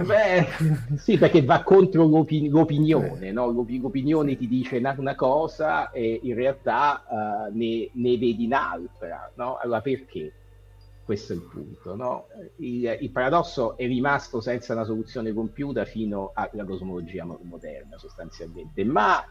Beh, 0.01 0.47
sì, 0.97 1.19
perché 1.19 1.43
va 1.43 1.61
contro 1.61 2.07
l'opi- 2.07 2.49
l'opinione, 2.49 3.31
no? 3.31 3.51
L'op- 3.51 3.69
l'opinione 3.69 4.35
ti 4.35 4.47
dice 4.47 4.77
una, 4.77 4.95
una, 4.97 5.13
cosa 5.13 5.91
e 5.91 6.19
in 6.23 6.33
realtà 6.33 7.05
uh, 7.07 7.55
ne, 7.55 7.91
ne, 7.93 8.17
vedi 8.17 8.45
un'altra, 8.45 9.31
no? 9.35 9.59
Allora 9.61 9.81
perché? 9.81 10.33
Questo 11.05 11.33
è 11.33 11.35
il 11.35 11.43
punto, 11.43 11.95
no? 11.95 12.27
il, 12.57 12.97
il, 13.01 13.11
paradosso 13.11 13.77
è 13.77 13.85
rimasto 13.85 14.41
senza 14.41 14.73
una 14.73 14.85
soluzione 14.85 15.33
compiuta 15.33 15.83
fino 15.83 16.31
alla 16.33 16.63
cosmologia 16.63 17.23
moderna 17.25 17.97
sostanzialmente, 17.97 18.85
ma 18.85 19.21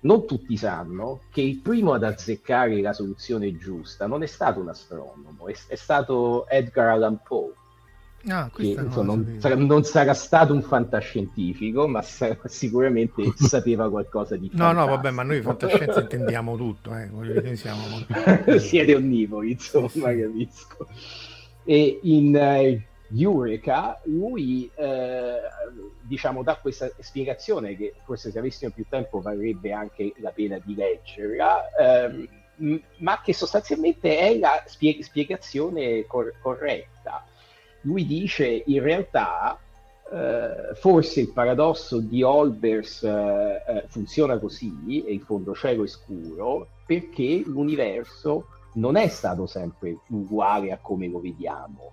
non 0.00 0.26
tutti 0.26 0.56
sanno 0.56 1.22
che 1.32 1.40
il 1.40 1.58
primo 1.58 1.92
ad 1.92 2.04
azzeccare 2.04 2.80
la 2.80 2.92
soluzione 2.92 3.56
giusta 3.56 4.06
non 4.06 4.22
è 4.22 4.26
stato 4.26 4.60
un 4.60 4.68
astronomo, 4.68 5.48
è, 5.48 5.56
è 5.68 5.74
stato 5.74 6.46
Edgar 6.48 6.88
Allan 6.88 7.20
Poe. 7.26 7.52
Ah, 8.26 8.50
che 8.52 8.66
insomma, 8.66 9.14
non, 9.14 9.36
sarà, 9.38 9.54
non, 9.54 9.84
sarà, 9.84 10.12
stato 10.12 10.52
un 10.52 10.62
fantascientifico, 10.62 11.86
ma 11.86 12.02
sarà, 12.02 12.36
sicuramente 12.46 13.22
sapeva 13.38 13.88
qualcosa 13.88 14.36
di 14.36 14.50
No, 14.54 14.72
no, 14.72 14.86
vabbè, 14.86 15.10
ma 15.12 15.22
noi 15.22 15.40
fantascienza 15.40 16.00
intendiamo 16.00 16.56
tutto, 16.58 16.94
eh. 16.94 17.06
Noi 17.06 17.56
siamo 17.56 17.82
Siete 18.58 18.94
onnivori, 18.94 19.52
insomma, 19.52 19.88
capisco. 20.14 20.88
E 21.64 22.00
in 22.02 22.34
uh, 22.34 22.87
Eureka, 23.16 24.00
lui 24.04 24.70
eh, 24.74 25.38
diciamo 26.02 26.42
dà 26.42 26.56
questa 26.56 26.90
spiegazione 26.98 27.76
che 27.76 27.94
forse 28.04 28.30
se 28.30 28.38
avessimo 28.38 28.70
più 28.70 28.84
tempo 28.88 29.20
varrebbe 29.20 29.72
anche 29.72 30.12
la 30.18 30.30
pena 30.30 30.58
di 30.62 30.74
leggerla, 30.74 31.70
ehm, 31.78 32.28
ma 32.98 33.20
che 33.22 33.32
sostanzialmente 33.32 34.18
è 34.18 34.38
la 34.38 34.62
spie- 34.66 35.02
spiegazione 35.02 36.04
cor- 36.06 36.34
corretta. 36.40 37.24
Lui 37.82 38.04
dice 38.04 38.62
in 38.66 38.82
realtà 38.82 39.58
eh, 40.10 40.74
forse 40.74 41.20
il 41.20 41.32
paradosso 41.32 42.00
di 42.00 42.22
Olbers 42.22 43.02
eh, 43.04 43.62
eh 43.66 43.84
funziona 43.88 44.38
così 44.38 45.04
e 45.06 45.12
in 45.12 45.20
fondo 45.20 45.54
cielo 45.54 45.84
e 45.84 45.86
scuro 45.86 46.68
perché 46.84 47.42
l'universo 47.44 48.48
non 48.74 48.96
è 48.96 49.08
stato 49.08 49.46
sempre 49.46 49.98
uguale 50.08 50.72
a 50.72 50.78
come 50.78 51.08
lo 51.08 51.20
vediamo 51.20 51.92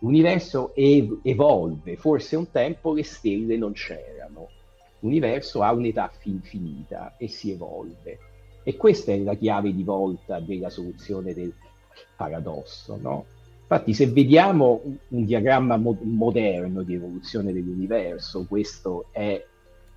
L'universo 0.00 0.74
ev- 0.74 1.20
evolve, 1.22 1.96
forse 1.96 2.36
un 2.36 2.50
tempo 2.50 2.92
le 2.92 3.04
stelle 3.04 3.56
non 3.56 3.72
c'erano. 3.72 4.48
L'universo 5.00 5.62
ha 5.62 5.72
un'età 5.72 6.10
fin- 6.18 6.42
finita 6.42 7.16
e 7.16 7.28
si 7.28 7.50
evolve. 7.50 8.18
E 8.62 8.76
questa 8.76 9.12
è 9.12 9.18
la 9.18 9.34
chiave 9.34 9.74
di 9.74 9.82
volta 9.82 10.40
della 10.40 10.70
soluzione 10.70 11.34
del 11.34 11.52
paradosso. 12.16 12.98
No? 13.00 13.24
Infatti, 13.62 13.94
se 13.94 14.06
vediamo 14.08 14.82
un 15.08 15.24
diagramma 15.24 15.76
mo- 15.76 15.98
moderno 16.02 16.82
di 16.82 16.94
evoluzione 16.94 17.52
dell'universo, 17.52 18.46
questo 18.46 19.06
è 19.12 19.42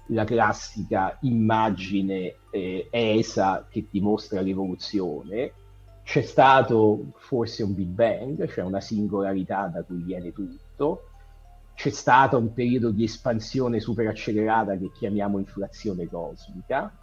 la 0.07 0.25
classica 0.25 1.17
immagine 1.21 2.35
eh, 2.51 2.87
ESA 2.91 3.67
che 3.69 3.85
dimostra 3.89 4.41
l'evoluzione, 4.41 5.53
c'è 6.03 6.21
stato 6.21 7.13
forse 7.15 7.63
un 7.63 7.73
Big 7.73 7.87
Bang, 7.87 8.47
cioè 8.49 8.63
una 8.63 8.81
singolarità 8.81 9.67
da 9.67 9.83
cui 9.83 10.01
viene 10.03 10.31
tutto, 10.33 11.07
c'è 11.75 11.89
stato 11.89 12.37
un 12.37 12.53
periodo 12.53 12.91
di 12.91 13.05
espansione 13.05 13.79
super 13.79 14.07
accelerata 14.07 14.77
che 14.77 14.91
chiamiamo 14.91 15.39
inflazione 15.39 16.07
cosmica. 16.07 16.95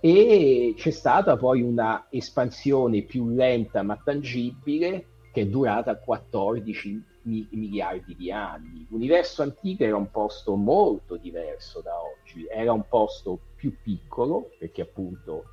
E 0.00 0.74
c'è 0.76 0.90
stata 0.90 1.36
poi 1.36 1.60
una 1.60 2.06
espansione 2.08 3.02
più 3.02 3.30
lenta 3.30 3.82
ma 3.82 4.00
tangibile 4.02 5.06
che 5.32 5.42
è 5.42 5.46
durata 5.46 5.96
14 5.96 7.02
mi- 7.22 7.48
miliardi 7.50 8.14
di 8.14 8.30
anni. 8.30 8.86
L'universo 8.88 9.42
antico 9.42 9.82
era 9.82 9.96
un 9.96 10.10
posto 10.10 10.54
molto 10.54 11.16
diverso 11.16 11.80
da 11.80 11.92
oggi, 12.00 12.46
era 12.48 12.72
un 12.72 12.86
posto 12.88 13.38
più 13.56 13.74
piccolo 13.82 14.50
perché 14.58 14.82
appunto 14.82 15.44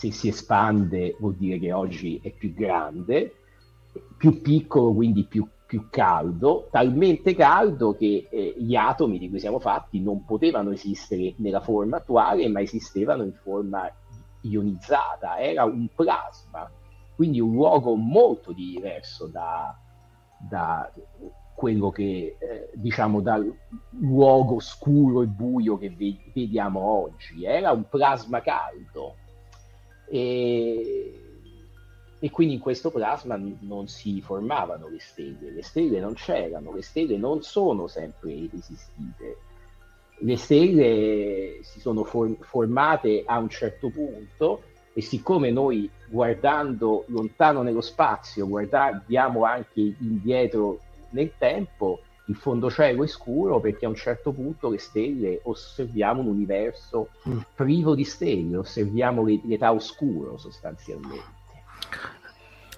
se 0.00 0.12
si 0.12 0.28
espande 0.28 1.14
vuol 1.18 1.34
dire 1.34 1.58
che 1.58 1.74
oggi 1.74 2.18
è 2.22 2.30
più 2.30 2.54
grande, 2.54 3.34
più 4.16 4.40
piccolo 4.40 4.94
quindi 4.94 5.24
più, 5.24 5.46
più 5.66 5.88
caldo, 5.90 6.68
talmente 6.70 7.34
caldo 7.34 7.94
che 7.94 8.26
eh, 8.30 8.54
gli 8.56 8.74
atomi 8.74 9.18
di 9.18 9.28
cui 9.28 9.38
siamo 9.38 9.58
fatti 9.58 10.00
non 10.00 10.24
potevano 10.24 10.70
esistere 10.70 11.34
nella 11.36 11.60
forma 11.60 11.98
attuale, 11.98 12.48
ma 12.48 12.62
esistevano 12.62 13.24
in 13.24 13.34
forma 13.42 13.92
ionizzata, 14.40 15.38
era 15.38 15.64
un 15.64 15.86
plasma, 15.94 16.70
quindi 17.14 17.38
un 17.38 17.52
luogo 17.52 17.94
molto 17.94 18.52
diverso 18.52 19.26
da, 19.26 19.78
da 20.48 20.90
quello 21.54 21.90
che 21.90 22.38
eh, 22.38 22.70
diciamo 22.72 23.20
dal 23.20 23.54
luogo 23.98 24.60
scuro 24.60 25.20
e 25.20 25.26
buio 25.26 25.76
che 25.76 25.94
vediamo 26.32 26.80
oggi, 26.80 27.44
era 27.44 27.70
un 27.72 27.86
plasma 27.86 28.40
caldo 28.40 29.16
e, 30.10 31.14
e 32.18 32.30
quindi 32.30 32.54
in 32.54 32.60
questo 32.60 32.90
plasma 32.90 33.40
non 33.60 33.86
si 33.86 34.20
formavano 34.20 34.88
le 34.88 34.98
stelle, 34.98 35.52
le 35.52 35.62
stelle 35.62 36.00
non 36.00 36.14
c'erano, 36.14 36.74
le 36.74 36.82
stelle 36.82 37.16
non 37.16 37.42
sono 37.42 37.86
sempre 37.86 38.32
esistite. 38.52 39.36
Le 40.22 40.36
stelle 40.36 41.60
si 41.62 41.80
sono 41.80 42.04
for- 42.04 42.36
formate 42.40 43.22
a 43.24 43.38
un 43.38 43.48
certo 43.48 43.88
punto 43.88 44.64
e 44.92 45.00
siccome 45.00 45.50
noi 45.50 45.88
guardando 46.08 47.04
lontano 47.06 47.62
nello 47.62 47.80
spazio 47.80 48.48
guardiamo 48.48 49.44
anche 49.44 49.94
indietro 50.00 50.80
nel 51.10 51.32
tempo, 51.38 52.00
il 52.30 52.36
fondo 52.36 52.70
cielo 52.70 53.02
è 53.02 53.08
scuro 53.08 53.58
perché 53.58 53.86
a 53.86 53.88
un 53.88 53.96
certo 53.96 54.30
punto 54.30 54.70
le 54.70 54.78
stelle 54.78 55.40
osserviamo 55.42 56.20
un 56.20 56.28
universo 56.28 57.08
mm. 57.28 57.38
privo 57.56 57.96
di 57.96 58.04
stelle, 58.04 58.56
osserviamo 58.56 59.24
l'età 59.24 59.72
oscuro 59.72 60.38
sostanzialmente. 60.38 61.38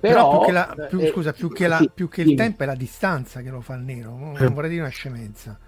Però, 0.01 0.31
Però 0.31 0.39
più 0.39 0.47
che, 0.47 0.53
la, 0.53 0.87
più, 0.89 1.01
eh, 1.01 1.07
scusa, 1.09 1.33
più 1.33 1.53
che, 1.53 1.69
la, 1.69 1.77
sì, 1.77 1.91
più 1.95 2.09
che 2.09 2.23
il 2.23 2.35
tempo 2.35 2.63
è 2.63 2.67
la 2.67 2.75
distanza 2.75 3.41
che 3.43 3.51
lo 3.51 3.61
fa 3.61 3.75
il 3.75 3.83
nero, 3.83 4.17
non 4.17 4.37
eh. 4.37 4.49
vorrei 4.49 4.71
dire 4.71 4.83
una 4.83 4.91
scemenza. 4.91 5.59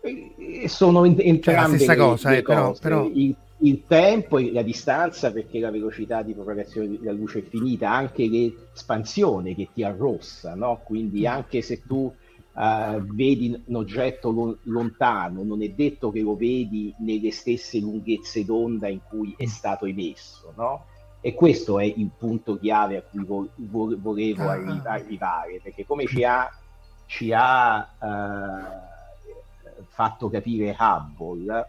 Eh, 0.00 0.68
sono 0.68 1.04
entrambe 1.04 1.40
cioè, 1.42 1.54
la 1.54 1.66
stessa 1.66 1.96
cosa, 1.96 2.32
eh, 2.34 2.42
però, 2.42 2.74
però... 2.80 3.04
Il, 3.12 3.34
il, 3.58 3.82
tempo 3.86 4.38
e 4.38 4.52
la 4.52 4.62
distanza 4.62 5.32
perché 5.32 5.58
la 5.58 5.70
velocità 5.70 6.22
di 6.22 6.32
propagazione 6.32 6.88
della 6.98 7.12
luce 7.12 7.40
è 7.40 7.42
finita, 7.42 7.90
anche 7.90 8.26
l'espansione 8.26 9.54
che 9.54 9.68
ti 9.74 9.82
arrossa, 9.82 10.54
no? 10.54 10.80
quindi 10.82 11.22
mm. 11.22 11.26
anche 11.26 11.60
se 11.60 11.82
tu 11.84 12.10
uh, 12.52 13.00
vedi 13.14 13.62
un 13.66 13.76
oggetto 13.76 14.30
lo- 14.30 14.58
lontano, 14.64 15.42
non 15.42 15.62
è 15.62 15.68
detto 15.70 16.10
che 16.10 16.20
lo 16.20 16.36
vedi 16.36 16.94
nelle 16.98 17.30
stesse 17.30 17.78
lunghezze 17.78 18.44
d'onda 18.44 18.88
in 18.88 19.00
cui 19.08 19.34
è 19.36 19.46
stato 19.46 19.86
emesso, 19.86 20.52
no? 20.56 20.86
E 21.20 21.34
questo 21.34 21.78
è 21.78 21.84
il 21.84 22.10
punto 22.16 22.58
chiave 22.58 22.96
a 22.96 23.02
cui 23.02 23.24
vo- 23.24 23.50
vo- 23.56 23.96
volevo 23.98 24.44
ah. 24.44 24.52
arri- 24.52 24.82
arrivare, 24.84 25.60
perché 25.62 25.84
come 25.84 26.06
ci 26.06 26.24
ha, 26.24 26.50
ci 27.06 27.32
ha 27.32 27.78
uh, 27.98 29.82
fatto 29.88 30.30
capire 30.30 30.76
Hubble, 30.78 31.68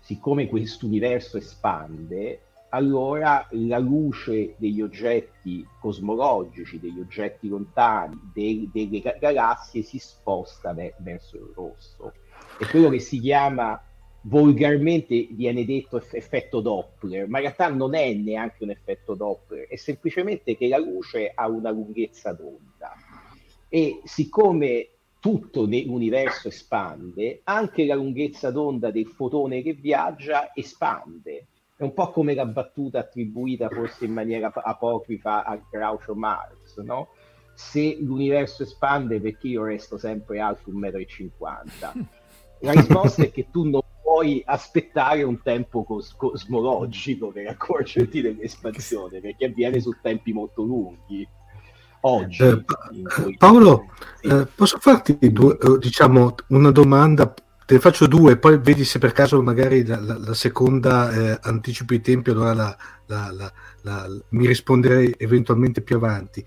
siccome 0.00 0.48
questo 0.48 0.86
universo 0.86 1.36
espande, 1.36 2.40
allora 2.70 3.46
la 3.52 3.78
luce 3.78 4.54
degli 4.58 4.82
oggetti 4.82 5.66
cosmologici, 5.80 6.78
degli 6.78 7.00
oggetti 7.00 7.48
lontani, 7.48 8.18
dei, 8.32 8.68
delle 8.72 9.00
galassie 9.18 9.82
si 9.82 9.98
sposta 9.98 10.72
ver- 10.72 10.96
verso 10.98 11.36
il 11.36 11.52
rosso. 11.54 12.12
È 12.58 12.66
quello 12.66 12.88
che 12.90 12.98
si 12.98 13.20
chiama 13.20 13.80
volgarmente 14.22 15.28
viene 15.30 15.64
detto 15.64 15.96
eff- 15.96 16.14
effetto 16.14 16.60
Doppler, 16.60 17.28
ma 17.28 17.38
in 17.38 17.44
realtà 17.44 17.68
non 17.68 17.94
è 17.94 18.12
neanche 18.12 18.64
un 18.64 18.70
effetto 18.70 19.14
Doppler, 19.14 19.68
è 19.68 19.76
semplicemente 19.76 20.56
che 20.56 20.68
la 20.68 20.78
luce 20.78 21.32
ha 21.34 21.48
una 21.48 21.70
lunghezza 21.70 22.32
d'onda 22.32 22.92
e 23.68 24.00
siccome 24.04 24.88
tutto 25.20 25.62
l'universo 25.62 26.48
espande, 26.48 27.40
anche 27.44 27.84
la 27.86 27.94
lunghezza 27.94 28.50
d'onda 28.50 28.90
del 28.90 29.06
fotone 29.06 29.62
che 29.62 29.72
viaggia 29.72 30.52
espande 30.54 31.46
è 31.78 31.84
un 31.84 31.94
po' 31.94 32.10
come 32.10 32.34
la 32.34 32.44
battuta 32.44 32.98
attribuita 32.98 33.68
forse 33.68 34.04
in 34.04 34.12
maniera 34.12 34.52
apocrifa 34.52 35.44
a 35.44 35.56
Groucho 35.70 36.16
Marx, 36.16 36.80
no? 36.80 37.10
Se 37.54 37.96
l'universo 38.00 38.64
espande 38.64 39.20
perché 39.20 39.46
io 39.46 39.62
resto 39.62 39.96
sempre 39.96 40.40
alto 40.40 40.72
1,50 40.72 41.28
m? 41.94 42.06
La 42.62 42.72
risposta 42.72 43.22
è 43.22 43.30
che 43.30 43.46
tu 43.52 43.62
non 43.68 43.82
puoi 44.02 44.42
aspettare 44.44 45.22
un 45.22 45.40
tempo 45.40 45.84
cos- 45.84 46.16
cosmologico 46.16 47.28
per 47.28 47.46
accorgerti 47.46 48.22
dell'espansione, 48.22 49.20
perché 49.20 49.44
avviene 49.44 49.78
su 49.78 49.92
tempi 50.02 50.32
molto 50.32 50.64
lunghi. 50.64 51.28
Oggi, 52.00 52.42
eh, 52.42 52.64
Paolo, 53.38 53.84
eh, 54.22 54.48
posso 54.52 54.78
farti 54.80 55.16
due, 55.30 55.56
eh, 55.56 55.78
diciamo, 55.78 56.34
una 56.48 56.72
domanda 56.72 57.32
te 57.68 57.74
ne 57.74 57.80
faccio 57.80 58.06
due, 58.06 58.38
poi 58.38 58.56
vedi 58.56 58.82
se 58.82 58.98
per 58.98 59.12
caso 59.12 59.42
magari 59.42 59.84
la, 59.84 60.00
la, 60.00 60.16
la 60.16 60.32
seconda 60.32 61.12
eh, 61.12 61.38
anticipo 61.42 61.92
i 61.92 62.00
tempi, 62.00 62.30
allora 62.30 62.54
la, 62.54 63.52
mi 64.30 64.46
risponderei 64.46 65.14
eventualmente 65.18 65.82
più 65.82 65.96
avanti. 65.96 66.42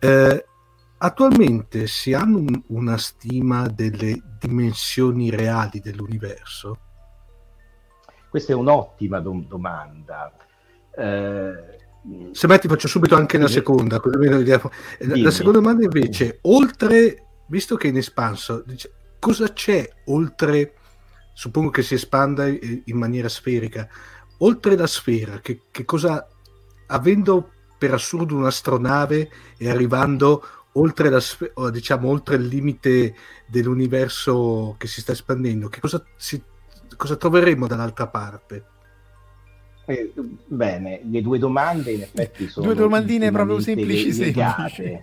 Eh, 0.00 0.44
attualmente 0.98 1.86
si 1.86 2.14
hanno 2.14 2.38
un, 2.38 2.62
una 2.66 2.98
stima 2.98 3.68
delle 3.68 4.20
dimensioni 4.40 5.30
reali 5.30 5.78
dell'universo? 5.78 6.80
Questa 8.28 8.52
è 8.52 8.56
un'ottima 8.56 9.20
dom- 9.20 9.46
domanda. 9.46 10.36
Eh, 10.98 11.76
se 12.32 12.46
mai 12.48 12.58
ti 12.58 12.66
faccio 12.66 12.88
subito 12.88 13.14
anche 13.14 13.38
la 13.38 13.46
seconda. 13.46 14.02
La 14.02 15.30
seconda 15.30 15.60
domanda 15.60 15.84
invece, 15.84 16.40
oltre, 16.42 17.22
visto 17.46 17.76
che 17.76 17.86
è 17.86 17.90
in 17.90 17.98
espanso, 17.98 18.64
dice, 18.66 18.95
cosa 19.26 19.52
c'è 19.52 19.90
oltre, 20.04 20.74
suppongo 21.32 21.70
che 21.70 21.82
si 21.82 21.94
espanda 21.94 22.46
in 22.46 22.94
maniera 22.96 23.28
sferica, 23.28 23.88
oltre 24.38 24.76
la 24.76 24.86
sfera, 24.86 25.40
che, 25.40 25.62
che 25.72 25.84
cosa, 25.84 26.24
avendo 26.86 27.50
per 27.76 27.92
assurdo 27.92 28.36
un'astronave 28.36 29.28
e 29.56 29.68
arrivando 29.68 30.46
oltre, 30.74 31.10
la, 31.10 31.20
diciamo, 31.72 32.08
oltre 32.08 32.36
il 32.36 32.46
limite 32.46 33.16
dell'universo 33.48 34.76
che 34.78 34.86
si 34.86 35.00
sta 35.00 35.10
espandendo, 35.10 35.68
che 35.70 35.80
cosa, 35.80 36.00
si, 36.14 36.40
cosa 36.96 37.16
troveremo 37.16 37.66
dall'altra 37.66 38.06
parte? 38.06 38.64
Eh, 39.86 40.12
bene, 40.46 41.00
le 41.02 41.20
due 41.20 41.40
domande 41.40 41.90
in 41.90 42.02
effetti 42.02 42.46
sono... 42.46 42.66
Due 42.66 42.76
domandine 42.76 43.32
proprio 43.32 43.58
semplici, 43.58 44.12
semplici. 44.12 45.00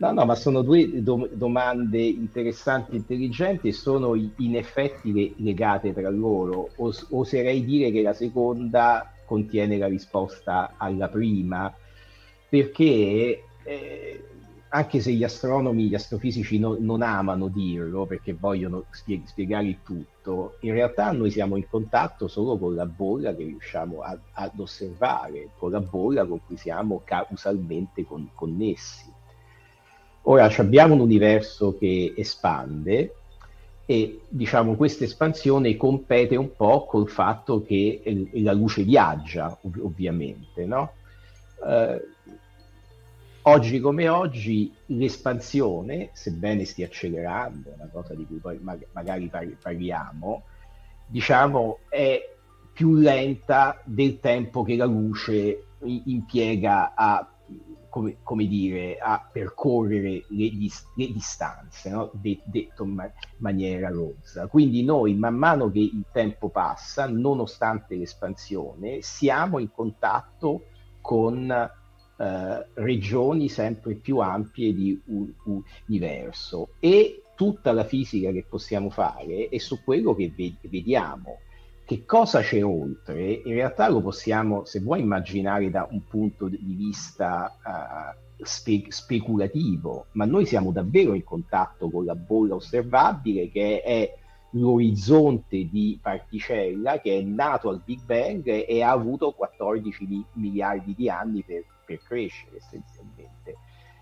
No, 0.00 0.12
no, 0.12 0.24
ma 0.24 0.34
sono 0.34 0.62
due 0.62 1.02
do- 1.02 1.28
domande 1.30 2.00
interessanti 2.02 2.96
intelligenti 2.96 3.68
e 3.68 3.72
sono 3.72 4.14
in 4.14 4.56
effetti 4.56 5.12
le- 5.12 5.34
legate 5.36 5.92
tra 5.92 6.08
loro. 6.08 6.70
Os- 6.76 7.06
oserei 7.10 7.62
dire 7.64 7.90
che 7.90 8.00
la 8.00 8.14
seconda 8.14 9.12
contiene 9.26 9.76
la 9.76 9.88
risposta 9.88 10.72
alla 10.78 11.08
prima, 11.10 11.70
perché 12.48 13.44
eh, 13.62 14.24
anche 14.70 15.00
se 15.00 15.12
gli 15.12 15.22
astronomi, 15.22 15.88
gli 15.88 15.94
astrofisici 15.94 16.58
no, 16.58 16.76
non 16.80 17.02
amano 17.02 17.48
dirlo 17.48 18.06
perché 18.06 18.32
vogliono 18.32 18.86
spie- 18.90 19.20
spiegare 19.26 19.80
tutto, 19.84 20.56
in 20.60 20.72
realtà 20.72 21.12
noi 21.12 21.30
siamo 21.30 21.56
in 21.56 21.68
contatto 21.68 22.26
solo 22.26 22.56
con 22.58 22.74
la 22.74 22.86
bolla 22.86 23.34
che 23.34 23.44
riusciamo 23.44 24.00
a- 24.00 24.18
ad 24.32 24.58
osservare, 24.58 25.50
con 25.58 25.72
la 25.72 25.80
bolla 25.80 26.24
con 26.24 26.40
cui 26.46 26.56
siamo 26.56 27.02
causalmente 27.04 28.04
con- 28.06 28.30
connessi. 28.34 29.12
Ora 30.22 30.44
abbiamo 30.56 30.94
un 30.94 31.00
universo 31.00 31.76
che 31.78 32.12
espande 32.16 33.14
e 33.86 34.20
diciamo 34.28 34.76
questa 34.76 35.04
espansione 35.04 35.76
compete 35.76 36.36
un 36.36 36.54
po' 36.54 36.84
col 36.84 37.08
fatto 37.08 37.62
che 37.62 38.28
la 38.34 38.52
luce 38.52 38.82
viaggia, 38.82 39.58
ov- 39.62 39.80
ovviamente, 39.82 40.64
no? 40.64 40.92
Eh, 41.66 42.00
oggi 43.42 43.80
come 43.80 44.08
oggi 44.08 44.72
l'espansione, 44.86 46.10
sebbene 46.12 46.64
stia 46.64 46.86
accelerando, 46.86 47.72
una 47.74 47.88
cosa 47.90 48.14
di 48.14 48.26
cui 48.26 48.36
poi 48.36 48.58
mag- 48.60 48.86
magari 48.92 49.26
par- 49.26 49.56
parliamo, 49.60 50.44
diciamo 51.06 51.78
è 51.88 52.20
più 52.72 52.94
lenta 52.94 53.80
del 53.84 54.20
tempo 54.20 54.62
che 54.62 54.76
la 54.76 54.84
luce 54.84 55.64
impiega 55.82 56.94
a, 56.94 57.28
come, 57.90 58.18
come 58.22 58.46
dire, 58.46 58.96
a 58.98 59.28
percorrere 59.30 60.24
le, 60.28 60.50
le 60.96 61.12
distanze, 61.12 61.90
no? 61.90 62.10
De- 62.14 62.40
detto 62.44 62.84
in 62.84 62.90
ma- 62.90 63.12
maniera 63.38 63.90
rozza. 63.90 64.46
Quindi 64.46 64.82
noi 64.82 65.14
man 65.14 65.34
mano 65.34 65.70
che 65.70 65.80
il 65.80 66.06
tempo 66.12 66.48
passa, 66.48 67.06
nonostante 67.06 67.96
l'espansione, 67.96 69.02
siamo 69.02 69.58
in 69.58 69.70
contatto 69.70 70.66
con 71.02 71.50
eh, 71.50 72.66
regioni 72.74 73.48
sempre 73.48 73.94
più 73.96 74.18
ampie 74.18 74.72
di 74.72 75.00
un, 75.06 75.32
un 75.44 75.62
universo 75.88 76.70
e 76.78 77.22
tutta 77.34 77.72
la 77.72 77.84
fisica 77.84 78.30
che 78.30 78.44
possiamo 78.46 78.90
fare 78.90 79.48
è 79.48 79.58
su 79.58 79.82
quello 79.82 80.14
che 80.14 80.32
ve- 80.36 80.56
vediamo. 80.68 81.38
Che 81.90 82.04
cosa 82.04 82.40
c'è 82.40 82.64
oltre? 82.64 83.32
In 83.32 83.54
realtà 83.54 83.88
lo 83.88 84.00
possiamo, 84.00 84.64
se 84.64 84.78
vuoi, 84.78 85.00
immaginare 85.00 85.70
da 85.70 85.88
un 85.90 86.04
punto 86.04 86.46
di 86.46 86.74
vista 86.76 87.56
uh, 87.64 88.44
spe- 88.44 88.86
speculativo, 88.90 90.06
ma 90.12 90.24
noi 90.24 90.46
siamo 90.46 90.70
davvero 90.70 91.14
in 91.14 91.24
contatto 91.24 91.90
con 91.90 92.04
la 92.04 92.14
bolla 92.14 92.54
osservabile 92.54 93.50
che 93.50 93.82
è 93.82 94.14
l'orizzonte 94.52 95.68
di 95.68 95.98
particella 96.00 97.00
che 97.00 97.18
è 97.18 97.22
nato 97.22 97.70
al 97.70 97.82
Big 97.84 98.04
Bang 98.04 98.46
e 98.46 98.82
ha 98.82 98.90
avuto 98.92 99.32
14 99.32 100.26
miliardi 100.34 100.94
di 100.94 101.10
anni 101.10 101.42
per 101.42 101.64
per 101.90 102.02
crescere 102.04 102.58
essenzialmente. 102.58 103.56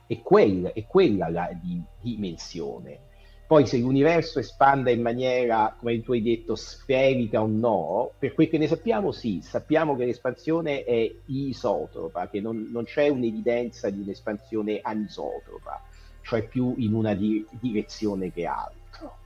E 0.06 0.20
quella, 0.20 0.74
è 0.74 0.84
quella 0.86 1.30
la 1.30 1.48
di, 1.58 1.82
dimensione. 2.02 3.00
Poi 3.48 3.66
se 3.66 3.78
l'universo 3.78 4.40
espanda 4.40 4.90
in 4.90 5.00
maniera, 5.00 5.74
come 5.78 6.02
tu 6.02 6.12
hai 6.12 6.20
detto, 6.20 6.54
sferica 6.54 7.40
o 7.40 7.46
no, 7.46 8.12
per 8.18 8.34
quel 8.34 8.46
che 8.46 8.58
ne 8.58 8.66
sappiamo 8.66 9.10
sì, 9.10 9.40
sappiamo 9.42 9.96
che 9.96 10.04
l'espansione 10.04 10.84
è 10.84 11.10
isotropa, 11.24 12.28
che 12.28 12.42
non, 12.42 12.68
non 12.70 12.84
c'è 12.84 13.08
un'evidenza 13.08 13.88
di 13.88 14.02
un'espansione 14.02 14.80
anisotropa, 14.82 15.82
cioè 16.20 16.46
più 16.46 16.74
in 16.76 16.92
una 16.92 17.14
di- 17.14 17.42
direzione 17.52 18.30
che 18.30 18.44
altra. 18.44 19.17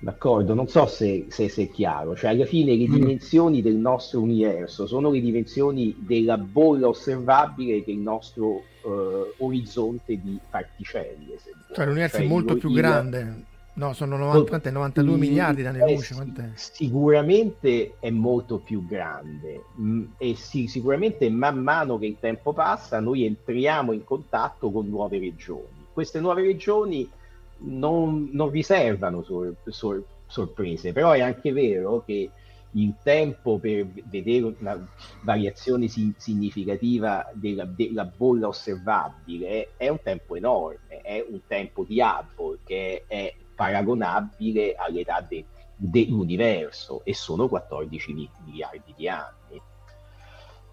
D'accordo? 0.00 0.54
Non 0.54 0.68
so 0.68 0.86
se, 0.86 1.26
se, 1.28 1.48
se, 1.48 1.62
è 1.64 1.70
chiaro, 1.70 2.14
cioè 2.14 2.30
alla 2.30 2.44
fine 2.44 2.76
le 2.76 2.86
mm. 2.86 2.94
dimensioni 2.94 3.62
del 3.62 3.74
nostro 3.74 4.20
universo 4.20 4.86
sono 4.86 5.10
le 5.10 5.20
dimensioni 5.20 5.94
della 5.98 6.38
bolla 6.38 6.86
osservabile 6.86 7.82
del 7.84 7.96
nostro 7.96 8.62
uh, 8.82 9.34
orizzonte 9.38 10.20
di 10.20 10.38
particelle. 10.48 11.36
Cioè 11.74 11.84
l'universo 11.84 12.18
cioè, 12.18 12.26
è 12.26 12.28
molto 12.28 12.56
più 12.56 12.68
il, 12.68 12.76
grande, 12.76 13.42
no, 13.72 13.92
sono 13.92 14.16
90, 14.16 14.70
92 14.70 15.14
il, 15.14 15.18
miliardi 15.18 15.62
di 15.62 15.66
anni 15.66 15.94
luce. 15.94 16.14
Quant'è? 16.14 16.50
Sicuramente 16.54 17.94
è 17.98 18.10
molto 18.10 18.58
più 18.58 18.86
grande 18.86 19.64
mm, 19.80 20.04
e 20.16 20.36
sì, 20.36 20.68
sicuramente 20.68 21.28
man 21.28 21.58
mano 21.58 21.98
che 21.98 22.06
il 22.06 22.18
tempo 22.20 22.52
passa 22.52 23.00
noi 23.00 23.24
entriamo 23.24 23.92
in 23.92 24.04
contatto 24.04 24.70
con 24.70 24.88
nuove 24.88 25.18
regioni. 25.18 25.86
Queste 25.92 26.20
nuove 26.20 26.42
regioni 26.42 27.10
non, 27.60 28.30
non 28.32 28.50
riservano 28.50 29.22
sor, 29.22 29.54
sor, 29.66 30.04
sorprese, 30.26 30.92
però 30.92 31.12
è 31.12 31.20
anche 31.20 31.52
vero 31.52 32.02
che 32.04 32.30
il 32.72 32.94
tempo 33.02 33.58
per 33.58 33.86
vedere 33.86 34.54
una 34.58 34.88
variazione 35.22 35.88
si, 35.88 36.12
significativa 36.16 37.28
della, 37.32 37.64
della, 37.64 38.04
bolla 38.04 38.48
osservabile 38.48 39.70
è 39.76 39.88
un 39.88 40.00
tempo 40.02 40.36
enorme, 40.36 41.00
è 41.00 41.24
un 41.26 41.40
tempo 41.46 41.84
di 41.84 42.00
Hubble 42.00 42.58
che 42.64 43.04
è 43.06 43.34
paragonabile 43.54 44.74
all'età 44.76 45.24
de, 45.26 45.44
dell'universo 45.74 47.02
e 47.04 47.14
sono 47.14 47.48
14 47.48 48.30
miliardi 48.44 48.94
di 48.94 49.08
anni. 49.08 49.62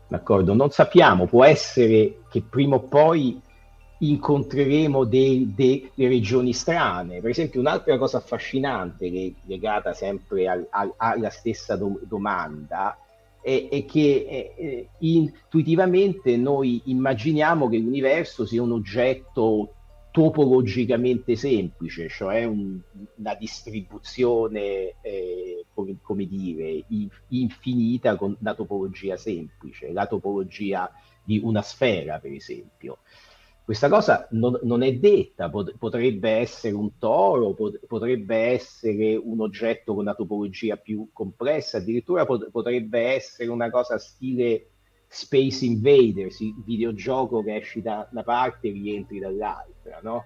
D'accordo? 0.07 0.53
Non 0.53 0.69
sappiamo, 0.69 1.25
può 1.25 1.43
essere 1.43 2.21
che 2.29 2.41
prima 2.41 2.75
o 2.75 2.81
poi 2.81 3.41
incontreremo 3.99 5.03
delle 5.05 5.89
regioni 5.95 6.53
strane. 6.53 7.21
Per 7.21 7.29
esempio, 7.29 7.59
un'altra 7.59 7.97
cosa 7.97 8.17
affascinante 8.17 9.09
che, 9.09 9.35
legata 9.43 9.93
sempre 9.93 10.47
al, 10.47 10.67
al, 10.69 10.93
alla 10.97 11.29
stessa 11.29 11.75
do, 11.75 11.99
domanda 12.03 12.97
è, 13.41 13.67
è 13.69 13.85
che 13.85 14.55
eh, 14.57 14.89
intuitivamente 14.99 16.35
noi 16.35 16.81
immaginiamo 16.85 17.69
che 17.69 17.77
l'universo 17.77 18.45
sia 18.45 18.61
un 18.61 18.71
oggetto 18.71 19.69
topologicamente 20.15 21.35
semplice, 21.35 22.07
cioè 22.07 22.45
un, 22.45 22.79
una 23.17 23.35
distribuzione, 23.35 24.95
eh, 25.01 25.65
come, 25.73 25.97
come, 26.01 26.25
dire, 26.25 26.85
infinita 27.27 28.15
con 28.15 28.33
una 28.39 28.55
topologia 28.55 29.17
semplice, 29.17 29.91
la 29.91 30.07
topologia 30.07 30.89
di 31.21 31.41
una 31.43 31.61
sfera, 31.61 32.19
per 32.19 32.31
esempio. 32.31 32.99
Questa 33.65 33.89
cosa 33.89 34.27
non, 34.29 34.59
non 34.61 34.83
è 34.83 34.93
detta, 34.93 35.49
pot- 35.49 35.75
potrebbe 35.79 36.29
essere 36.29 36.75
un 36.75 36.99
toro, 36.99 37.55
pot- 37.55 37.83
potrebbe 37.87 38.35
essere 38.35 39.15
un 39.15 39.41
oggetto 39.41 39.93
con 39.95 40.03
una 40.03 40.13
topologia 40.13 40.77
più 40.77 41.09
complessa, 41.11 41.77
addirittura 41.77 42.25
pot- 42.25 42.51
potrebbe 42.51 42.99
essere 42.99 43.49
una 43.49 43.71
cosa 43.71 43.97
stile 43.97 44.67
Space 45.07 45.65
Invaders, 45.65 46.41
il 46.41 46.53
videogioco 46.63 47.41
che 47.41 47.55
esci 47.55 47.81
da 47.81 48.07
una 48.11 48.21
parte 48.21 48.67
e 48.67 48.71
rientri 48.71 49.17
dall'altra, 49.17 49.99
no? 50.03 50.25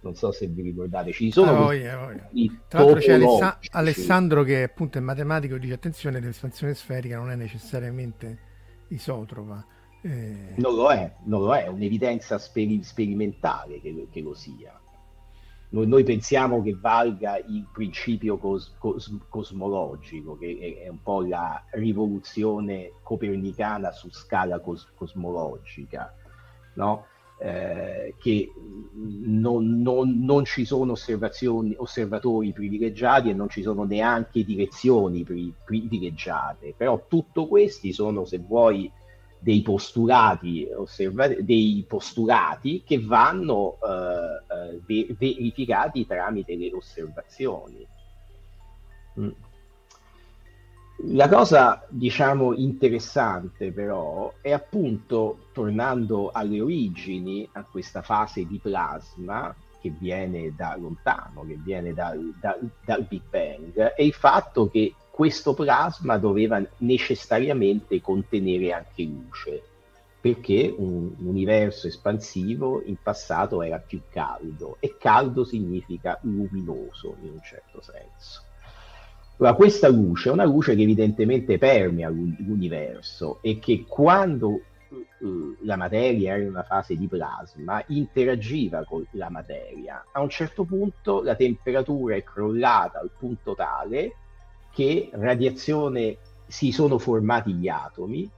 Non 0.00 0.14
so 0.14 0.32
se 0.32 0.46
vi 0.46 0.62
ricordate, 0.62 1.12
ci 1.12 1.30
sono... 1.30 1.50
Ah, 1.50 1.54
voglia, 1.60 1.98
voglia. 1.98 2.30
Tra 2.68 2.84
l'altro 2.84 3.00
c'è 3.00 3.12
Alessa- 3.12 3.58
Alessandro 3.72 4.42
che 4.44 4.62
appunto 4.62 4.96
è 4.96 5.02
matematico, 5.02 5.58
dice 5.58 5.74
attenzione, 5.74 6.20
l'espansione 6.20 6.72
sferica 6.72 7.18
non 7.18 7.30
è 7.30 7.34
necessariamente 7.34 8.38
isotropa 8.88 9.62
eh... 10.02 10.54
Non 10.56 10.74
lo 10.74 10.90
è, 10.90 11.12
non 11.24 11.42
lo 11.42 11.54
è, 11.54 11.64
è 11.64 11.68
un'evidenza 11.68 12.38
speri- 12.38 12.82
sperimentale 12.82 13.80
che, 13.80 14.06
che, 14.10 14.20
lo 14.20 14.34
sia. 14.34 14.78
noi, 15.70 15.86
noi, 15.86 16.04
pensiamo 16.04 16.62
che 16.62 16.76
valga 16.78 17.36
il 17.38 17.66
principio 17.72 18.38
cos, 18.38 18.74
cos, 18.78 19.16
cosmologico, 19.28 20.36
che 20.36 20.80
è, 20.84 20.88
un 20.88 21.02
po' 21.02 21.22
la 21.22 21.64
rivoluzione 21.70 22.92
copernicana 23.02 23.90
su 23.90 24.08
scala 24.10 24.60
cos, 24.60 24.90
cosmologica, 24.94 26.14
no? 26.74 27.06
eh, 27.40 28.14
che 28.18 28.52
non, 28.94 29.80
non, 29.80 30.24
non, 30.24 30.44
ci 30.44 30.64
sono 30.64 30.94
osservatori 30.94 32.52
privilegiati 32.52 33.30
e 33.30 33.34
non 33.34 33.48
ci 33.48 33.62
sono 33.62 33.84
neanche 33.84 34.44
direzioni 34.44 35.22
pri, 35.22 35.52
privilegiate, 35.64 36.74
però 36.76 37.04
tutto 37.08 37.46
questi 37.46 37.92
sono, 37.92 38.24
se 38.24 38.38
vuoi, 38.38 38.90
dei 39.38 39.62
postulati, 39.62 40.68
osserva- 40.74 41.28
dei 41.28 41.84
postulati 41.86 42.82
che 42.84 43.00
vanno 43.00 43.78
eh, 43.82 44.76
eh, 44.90 45.14
verificati 45.16 46.06
tramite 46.06 46.56
le 46.56 46.72
osservazioni. 46.72 47.86
Mm. 49.20 49.30
La 51.02 51.28
cosa, 51.28 51.86
diciamo, 51.88 52.54
interessante 52.54 53.70
però 53.70 54.32
è 54.40 54.50
appunto, 54.50 55.46
tornando 55.52 56.30
alle 56.32 56.60
origini, 56.60 57.48
a 57.52 57.62
questa 57.62 58.02
fase 58.02 58.44
di 58.46 58.58
plasma 58.58 59.54
che 59.80 59.90
viene 59.96 60.52
da 60.56 60.76
lontano, 60.76 61.46
che 61.46 61.56
viene 61.62 61.94
da, 61.94 62.16
da, 62.40 62.58
dal 62.84 63.04
Big 63.04 63.22
Bang, 63.30 63.80
è 63.94 64.02
il 64.02 64.12
fatto 64.12 64.68
che 64.68 64.92
questo 65.18 65.52
plasma 65.52 66.16
doveva 66.16 66.64
necessariamente 66.76 68.00
contenere 68.00 68.72
anche 68.72 69.02
luce, 69.02 69.60
perché 70.20 70.72
un, 70.78 71.12
universo 71.18 71.88
espansivo 71.88 72.82
in 72.84 72.94
passato 73.02 73.60
era 73.62 73.80
più 73.80 74.02
caldo 74.08 74.76
e 74.78 74.96
caldo 74.96 75.42
significa 75.42 76.20
luminoso 76.22 77.16
in 77.22 77.30
un 77.30 77.40
certo 77.42 77.80
senso. 77.80 78.42
Allora, 79.38 79.56
questa 79.56 79.88
luce 79.88 80.28
è 80.28 80.32
una 80.32 80.44
luce 80.44 80.76
che 80.76 80.82
evidentemente 80.82 81.58
permea 81.58 82.08
l'universo 82.08 83.40
e 83.42 83.58
che 83.58 83.86
quando 83.88 84.50
uh, 84.50 85.56
la 85.62 85.74
materia 85.74 86.34
era 86.34 86.42
in 86.44 86.50
una 86.50 86.62
fase 86.62 86.94
di 86.94 87.08
plasma 87.08 87.82
interagiva 87.88 88.84
con 88.84 89.04
la 89.14 89.30
materia. 89.30 90.04
A 90.12 90.20
un 90.20 90.28
certo 90.28 90.62
punto 90.62 91.24
la 91.24 91.34
temperatura 91.34 92.14
è 92.14 92.22
crollata 92.22 93.00
al 93.00 93.10
punto 93.18 93.56
tale 93.56 94.14
che 94.78 95.10
radiazione 95.10 96.18
si 96.46 96.70
sono 96.70 96.98
formati 96.98 97.52
gli 97.52 97.66
atomi 97.66 98.30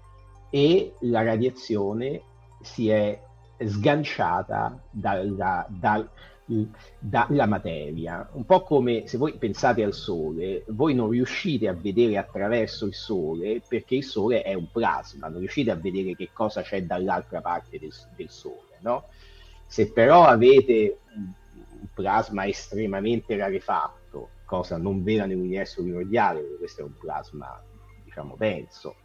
e 0.48 0.94
la 1.00 1.22
radiazione 1.22 2.22
si 2.62 2.88
è 2.88 3.20
sganciata 3.58 4.82
dalla, 4.90 5.66
dal, 5.68 6.08
dalla 6.98 7.44
materia. 7.44 8.26
Un 8.32 8.46
po' 8.46 8.62
come 8.62 9.06
se 9.06 9.18
voi 9.18 9.36
pensate 9.36 9.84
al 9.84 9.92
Sole, 9.92 10.64
voi 10.68 10.94
non 10.94 11.10
riuscite 11.10 11.68
a 11.68 11.74
vedere 11.74 12.16
attraverso 12.16 12.86
il 12.86 12.94
Sole 12.94 13.60
perché 13.68 13.96
il 13.96 14.04
Sole 14.04 14.40
è 14.40 14.54
un 14.54 14.70
plasma, 14.70 15.28
non 15.28 15.40
riuscite 15.40 15.70
a 15.70 15.76
vedere 15.76 16.16
che 16.16 16.30
cosa 16.32 16.62
c'è 16.62 16.84
dall'altra 16.84 17.42
parte 17.42 17.78
del, 17.78 17.92
del 18.16 18.30
Sole. 18.30 18.78
No? 18.78 19.08
Se 19.66 19.92
però 19.92 20.24
avete 20.24 21.00
un, 21.16 21.32
plasma 21.92 22.46
estremamente 22.46 23.36
rarefatto, 23.36 23.99
cosa 24.50 24.76
non 24.78 25.04
vera 25.04 25.26
nell'universo 25.26 25.80
primordiale, 25.80 26.40
perché 26.40 26.56
questo 26.56 26.80
è 26.80 26.84
un 26.84 26.98
plasma, 26.98 27.62
diciamo, 28.02 28.34
denso, 28.36 28.96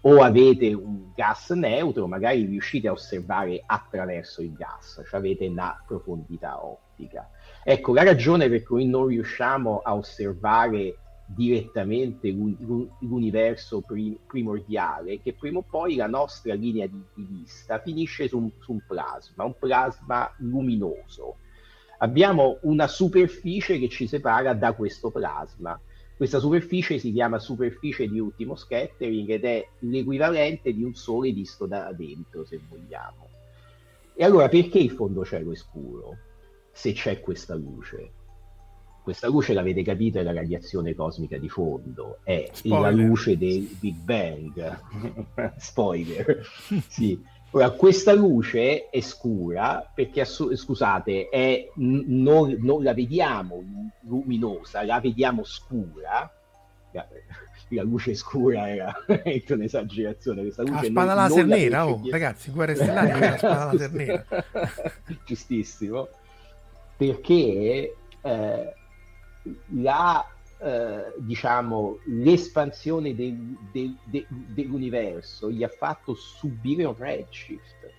o 0.00 0.22
avete 0.24 0.72
un 0.72 1.12
gas 1.14 1.50
neutro, 1.50 2.08
magari 2.08 2.44
riuscite 2.44 2.88
a 2.88 2.92
osservare 2.92 3.62
attraverso 3.64 4.42
il 4.42 4.54
gas, 4.54 5.00
cioè 5.08 5.20
avete 5.20 5.46
una 5.46 5.80
profondità 5.86 6.64
ottica. 6.64 7.30
Ecco, 7.62 7.94
la 7.94 8.02
ragione 8.02 8.48
per 8.48 8.64
cui 8.64 8.86
non 8.86 9.06
riusciamo 9.06 9.78
a 9.84 9.94
osservare 9.94 10.98
direttamente 11.26 12.30
l'universo 12.30 13.82
primordiale 14.26 15.12
è 15.12 15.20
che 15.20 15.34
prima 15.34 15.58
o 15.58 15.62
poi 15.62 15.94
la 15.94 16.06
nostra 16.08 16.54
linea 16.54 16.86
di, 16.86 17.04
vista 17.14 17.78
finisce 17.80 18.26
su 18.26 18.38
un, 18.38 18.50
su 18.58 18.72
un 18.72 18.80
plasma, 18.84 19.44
un 19.44 19.54
plasma 19.58 20.32
luminoso 20.38 21.36
abbiamo 21.98 22.58
una 22.62 22.86
superficie 22.86 23.78
che 23.78 23.88
ci 23.88 24.06
separa 24.06 24.54
da 24.54 24.72
questo 24.72 25.10
plasma. 25.10 25.78
Questa 26.16 26.40
superficie 26.40 26.98
si 26.98 27.12
chiama 27.12 27.38
superficie 27.38 28.08
di 28.08 28.18
ultimo 28.18 28.56
scattering 28.56 29.28
ed 29.30 29.44
è 29.44 29.68
l'equivalente 29.80 30.72
di 30.74 30.82
un 30.82 30.94
sole 30.94 31.30
visto 31.30 31.66
da 31.66 31.92
dentro, 31.92 32.44
se 32.44 32.58
vogliamo. 32.68 33.28
E 34.14 34.24
allora 34.24 34.48
perché 34.48 34.78
il 34.78 34.90
fondo 34.90 35.24
cielo 35.24 35.52
è 35.52 35.56
scuro 35.56 36.16
se 36.72 36.92
c'è 36.92 37.20
questa 37.20 37.54
luce? 37.54 38.12
Questa 39.02 39.28
luce, 39.28 39.52
l'avete 39.52 39.82
capito, 39.82 40.18
è 40.18 40.22
la 40.22 40.34
radiazione 40.34 40.94
cosmica 40.94 41.38
di 41.38 41.48
fondo, 41.48 42.18
è 42.24 42.48
Spoiler. 42.52 42.80
la 42.80 42.90
luce 42.90 43.38
del 43.38 43.68
Big 43.80 43.94
Bang. 43.94 44.80
Spoiler. 45.56 46.44
sì 46.88 47.18
Ora, 47.52 47.70
questa 47.70 48.12
luce 48.12 48.90
è 48.90 49.00
scura 49.00 49.90
perché, 49.94 50.24
scusate, 50.24 51.28
è, 51.30 51.68
non, 51.76 52.56
non, 52.60 52.82
la 52.82 52.92
vediamo 52.92 53.62
luminosa, 54.02 54.84
la 54.84 55.00
vediamo 55.00 55.44
scura. 55.44 56.30
La 57.70 57.82
luce 57.82 58.14
scura 58.14 58.68
era 58.68 58.94
un'esagerazione. 59.48 60.42
Questa 60.42 60.62
luce 60.62 60.74
la 60.74 60.84
spada 60.84 61.14
non, 61.14 61.22
laser 61.22 61.46
non 61.46 61.58
nera, 61.58 61.86
oh, 61.86 62.00
ragazzi, 62.10 62.50
guerra 62.50 62.74
stellare 62.74 63.18
la 63.18 63.36
spada 63.36 63.64
laser 63.64 63.92
nera. 63.92 64.24
Giustissimo. 65.24 66.08
Perché 66.96 67.94
eh, 68.22 68.74
la 69.74 70.26
eh, 70.60 71.12
diciamo, 71.18 71.98
l'espansione 72.06 73.14
del, 73.14 73.56
del, 73.70 73.96
del, 74.04 74.26
dell'universo 74.28 75.50
gli 75.50 75.62
ha 75.62 75.68
fatto 75.68 76.14
subire 76.14 76.84
un 76.84 76.96
redshift. 76.96 77.90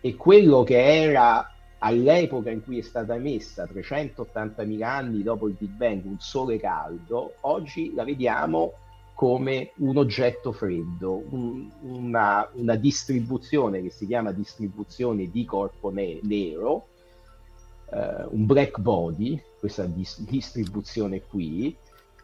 E 0.00 0.16
quello 0.16 0.64
che 0.64 0.82
era 0.82 1.48
all'epoca 1.78 2.50
in 2.50 2.62
cui 2.62 2.78
è 2.78 2.82
stata 2.82 3.14
emessa 3.14 3.64
380.000 3.64 4.82
anni 4.82 5.22
dopo 5.22 5.48
il 5.48 5.56
Big 5.58 5.70
Bang 5.70 6.04
un 6.04 6.18
sole 6.18 6.58
caldo 6.58 7.34
oggi 7.40 7.92
la 7.92 8.04
vediamo 8.04 8.74
come 9.14 9.72
un 9.78 9.96
oggetto 9.96 10.52
freddo 10.52 11.24
un, 11.30 11.68
una, 11.80 12.48
una, 12.52 12.76
distribuzione 12.76 13.82
che 13.82 13.90
si 13.90 14.06
chiama 14.06 14.30
distribuzione 14.30 15.28
di 15.28 15.44
corpo 15.44 15.90
ne- 15.90 16.20
nero 16.22 16.86
Uh, 17.92 18.26
un 18.34 18.46
black 18.46 18.78
body, 18.80 19.38
questa 19.58 19.84
dis- 19.84 20.22
distribuzione 20.22 21.20
qui, 21.20 21.76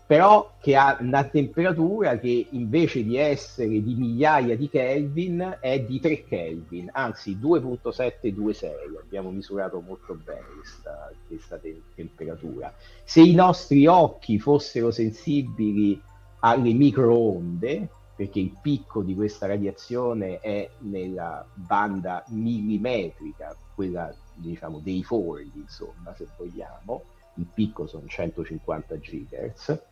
però 0.08 0.54
che 0.58 0.74
ha 0.74 0.96
una 1.00 1.22
temperatura 1.24 2.18
che 2.18 2.46
invece 2.52 3.04
di 3.04 3.18
essere 3.18 3.82
di 3.82 3.94
migliaia 3.94 4.56
di 4.56 4.70
Kelvin 4.70 5.58
è 5.60 5.80
di 5.80 6.00
3 6.00 6.24
Kelvin, 6.24 6.88
anzi 6.94 7.36
2.726, 7.36 8.96
abbiamo 8.98 9.30
misurato 9.30 9.82
molto 9.82 10.14
bene 10.14 10.46
questa, 10.56 11.12
questa 11.26 11.58
te- 11.58 11.82
temperatura. 11.94 12.72
Se 13.04 13.20
i 13.20 13.34
nostri 13.34 13.86
occhi 13.86 14.38
fossero 14.38 14.90
sensibili 14.90 16.00
alle 16.38 16.72
microonde, 16.72 17.86
perché 18.16 18.40
il 18.40 18.56
picco 18.62 19.02
di 19.02 19.14
questa 19.14 19.46
radiazione 19.46 20.40
è 20.40 20.70
nella 20.78 21.46
banda 21.52 22.24
millimetrica, 22.28 23.54
quella 23.74 24.10
diciamo 24.32 24.78
dei 24.78 25.04
forni, 25.04 25.52
insomma, 25.54 26.14
se 26.16 26.26
vogliamo, 26.34 27.02
il 27.34 27.46
picco 27.52 27.86
sono 27.86 28.06
150 28.06 28.96
GHz, 28.96 29.82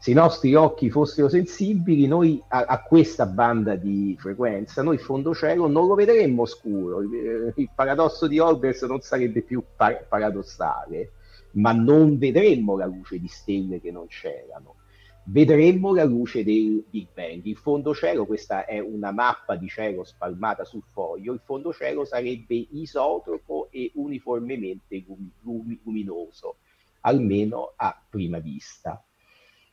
se 0.00 0.12
i 0.12 0.14
nostri 0.14 0.54
occhi 0.54 0.88
fossero 0.88 1.28
sensibili, 1.28 2.06
noi 2.06 2.42
a, 2.48 2.64
a, 2.64 2.82
questa 2.82 3.26
banda 3.26 3.74
di 3.74 4.16
frequenza, 4.18 4.82
noi 4.82 4.96
fondo 4.96 5.34
cielo 5.34 5.68
non 5.68 5.86
lo 5.86 5.94
vedremmo 5.94 6.46
scuro. 6.46 7.02
Il, 7.02 7.52
il 7.56 7.68
paradosso 7.74 8.26
di 8.26 8.38
Olbers 8.38 8.80
non 8.84 9.02
sarebbe 9.02 9.42
più 9.42 9.62
par- 9.76 10.06
paradossale, 10.08 11.12
ma 11.52 11.72
non 11.72 12.16
vedremmo 12.16 12.78
la 12.78 12.86
luce 12.86 13.18
di 13.18 13.28
stelle 13.28 13.78
che 13.78 13.90
non 13.90 14.06
c'erano. 14.06 14.76
Vedremmo 15.24 15.94
la 15.94 16.04
luce 16.04 16.44
del 16.44 16.82
Big 16.88 17.08
Bang. 17.12 17.44
Il 17.44 17.58
fondo 17.58 17.92
cielo, 17.92 18.24
questa 18.24 18.64
è 18.64 18.78
una 18.78 19.12
mappa 19.12 19.54
di 19.56 19.68
cielo 19.68 20.04
spalmata 20.04 20.64
sul 20.64 20.82
foglio, 20.82 21.34
il 21.34 21.42
fondo 21.44 21.74
cielo 21.74 22.06
sarebbe 22.06 22.54
isotropo 22.70 23.68
e 23.70 23.90
uniformemente 23.96 25.04
luminoso, 25.42 26.56
almeno 27.02 27.74
a 27.76 28.02
prima 28.08 28.38
vista 28.38 28.98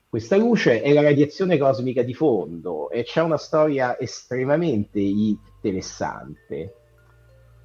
questa 0.09 0.37
luce 0.37 0.81
è 0.81 0.93
la 0.93 1.01
radiazione 1.01 1.57
cosmica 1.57 2.01
di 2.01 2.13
fondo 2.13 2.89
e 2.89 3.03
c'è 3.03 3.21
una 3.21 3.37
storia 3.37 3.99
estremamente 3.99 4.99
interessante. 4.99 6.73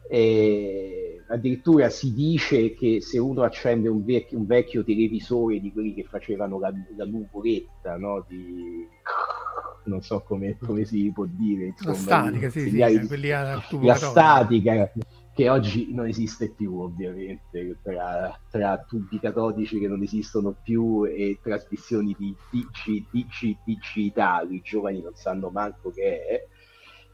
E 0.08 1.22
addirittura 1.28 1.88
si 1.88 2.12
dice 2.12 2.74
che 2.74 3.00
se 3.00 3.18
uno 3.18 3.42
accende 3.42 3.88
un 3.88 4.04
vecchio, 4.04 4.38
un 4.38 4.46
vecchio 4.46 4.84
televisore 4.84 5.60
di 5.60 5.72
quelli 5.72 5.94
che 5.94 6.02
facevano 6.02 6.58
la, 6.58 6.72
la 6.96 7.06
nuvoletta, 7.06 7.96
no? 7.96 8.24
di... 8.28 8.86
non 9.84 10.02
so 10.02 10.20
come, 10.20 10.56
come, 10.58 10.84
si 10.84 11.10
può 11.14 11.24
dire, 11.26 11.66
insomma, 11.66 11.92
la 11.92 11.98
statica, 11.98 12.50
sì, 12.50 12.60
sì, 12.60 12.70
di... 12.70 13.86
la 13.86 13.94
statica, 13.94 14.92
che 15.34 15.48
oggi 15.48 15.92
non 15.92 16.06
esiste 16.06 16.50
più 16.50 16.80
ovviamente, 16.80 17.78
tra, 17.82 18.38
tra, 18.50 18.84
tubi 18.86 19.18
catodici 19.18 19.78
che 19.78 19.88
non 19.88 20.02
esistono 20.02 20.54
più 20.62 21.06
e 21.06 21.38
trasmissioni 21.42 22.14
di 22.18 22.34
DC, 22.50 23.04
DC 23.10 23.56
digitali, 23.64 24.56
i 24.56 24.62
giovani 24.62 25.00
non 25.00 25.14
sanno 25.14 25.48
manco 25.48 25.90
che 25.90 26.26
è, 26.26 26.46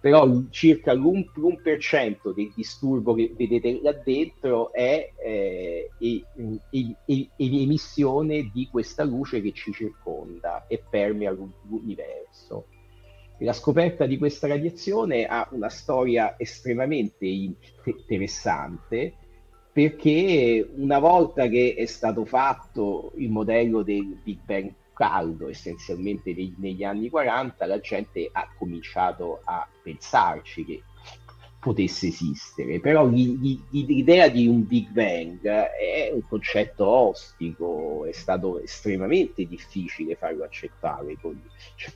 però 0.01 0.29
circa 0.51 0.93
l'1% 0.93 2.35
del 2.35 2.53
disturbo 2.55 3.15
che 3.15 3.33
vedete 3.37 3.81
là 3.83 3.93
dentro 3.93 4.73
è 4.73 5.13
eh, 5.17 5.91
l'emissione 7.37 8.51
di 8.53 8.69
questa 8.71 9.05
luce 9.05 9.41
che 9.41 9.53
ci 9.53 9.73
circonda 9.73 10.67
e 10.67 10.83
permea 10.89 11.31
l'universo. 11.31 12.67
La 13.41 13.53
scoperta 13.53 14.05
di 14.05 14.19
questa 14.19 14.49
radiazione 14.49 15.25
ha 15.25 15.49
una 15.53 15.69
storia 15.69 16.35
estremamente 16.39 17.25
interessante 17.85 19.15
perché 19.73 20.69
una 20.75 20.99
volta 20.99 21.47
che 21.47 21.75
è 21.77 21.87
stato 21.87 22.25
fatto 22.25 23.13
il 23.17 23.31
modello 23.31 23.83
del 23.83 24.19
Big 24.25 24.41
Bang 24.45 24.75
caldo 24.93 25.49
essenzialmente 25.49 26.35
negli 26.57 26.83
anni 26.83 27.09
40, 27.09 27.65
la 27.67 27.79
gente 27.79 28.29
ha 28.33 28.49
cominciato 28.59 29.41
a 29.45 29.65
pensarci 29.81 30.65
che 30.65 30.83
potesse 31.61 32.07
esistere, 32.07 32.79
però 32.79 33.07
l'idea 33.09 34.29
di 34.29 34.47
un 34.47 34.65
Big 34.65 34.89
Bang 34.91 35.41
è 35.43 36.11
un 36.13 36.23
concetto 36.29 36.87
ostico, 36.87 38.05
è 38.05 38.13
stato 38.13 38.61
estremamente 38.61 39.45
difficile 39.45 40.15
farlo 40.15 40.45
accettare 40.45 41.17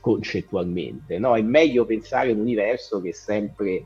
concettualmente, 0.01 1.17
no? 1.17 1.35
è 1.37 1.41
meglio 1.41 1.85
pensare 1.85 2.31
a 2.31 2.33
un 2.33 2.41
universo 2.41 3.01
che 3.01 3.09
è 3.09 3.13
sempre 3.13 3.85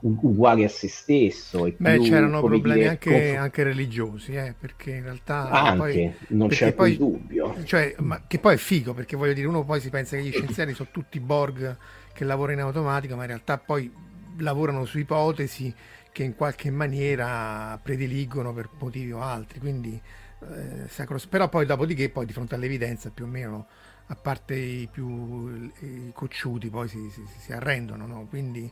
uguale 0.00 0.64
a 0.64 0.68
se 0.68 0.88
stesso. 0.88 1.62
Beh, 1.62 1.94
più, 1.94 2.02
c'erano 2.02 2.40
problemi 2.40 2.80
dire, 2.80 2.88
anche, 2.90 3.10
conf... 3.10 3.40
anche, 3.40 3.62
religiosi, 3.62 4.34
eh, 4.34 4.54
perché 4.58 4.90
in 4.90 5.02
realtà... 5.02 5.48
Anche, 5.48 5.78
poi, 5.78 6.14
non 6.36 6.48
c'è 6.48 6.74
poi, 6.74 6.96
dubbio. 6.98 7.54
Cioè, 7.64 7.94
ma, 8.00 8.22
che 8.26 8.38
poi 8.38 8.54
è 8.54 8.58
figo, 8.58 8.92
perché 8.92 9.16
voglio 9.16 9.32
dire, 9.32 9.46
uno 9.46 9.64
poi 9.64 9.80
si 9.80 9.88
pensa 9.88 10.16
che 10.16 10.22
gli 10.22 10.30
scienziati 10.30 10.74
sono 10.74 10.90
tutti 10.92 11.18
Borg 11.20 11.76
che 12.12 12.24
lavorano 12.24 12.60
in 12.60 12.66
automatico, 12.66 13.16
ma 13.16 13.22
in 13.22 13.28
realtà 13.28 13.56
poi 13.56 13.90
lavorano 14.38 14.84
su 14.84 14.98
ipotesi 14.98 15.74
che 16.12 16.22
in 16.22 16.34
qualche 16.34 16.70
maniera 16.70 17.78
prediligono 17.82 18.52
per 18.52 18.70
motivi 18.78 19.12
o 19.12 19.20
altri, 19.20 19.58
quindi 19.58 20.00
eh, 20.40 20.88
sacros... 20.88 21.26
però 21.26 21.48
poi 21.48 21.66
dopodiché 21.66 22.08
poi 22.08 22.24
di 22.24 22.32
fronte 22.32 22.54
all'evidenza 22.54 23.10
più 23.10 23.24
o 23.24 23.28
meno 23.28 23.66
a 24.06 24.14
parte 24.14 24.54
i 24.54 24.88
più 24.90 25.70
i 25.80 26.10
cocciuti 26.14 26.70
poi 26.70 26.88
si, 26.88 27.10
si, 27.10 27.22
si 27.38 27.52
arrendono, 27.52 28.06
no? 28.06 28.26
quindi 28.28 28.70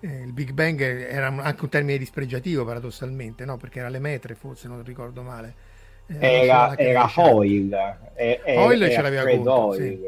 eh, 0.00 0.22
il 0.22 0.32
Big 0.32 0.52
Bang 0.52 0.80
era 0.80 1.28
anche 1.28 1.64
un 1.64 1.68
termine 1.70 1.98
dispregiativo 1.98 2.64
paradossalmente, 2.64 3.44
no? 3.44 3.56
perché 3.56 3.78
era 3.78 3.88
le 3.88 3.98
metre 3.98 4.34
forse, 4.34 4.68
non 4.68 4.82
ricordo 4.84 5.22
male. 5.22 5.54
Eh, 6.06 6.42
era, 6.44 6.76
era 6.76 7.10
Hoyle. 7.16 8.12
Eh, 8.14 8.40
Hoyle 8.44 8.90
ce 8.90 9.00
l'aveva 9.00 9.24
conto, 9.24 9.72
sì. 9.72 9.98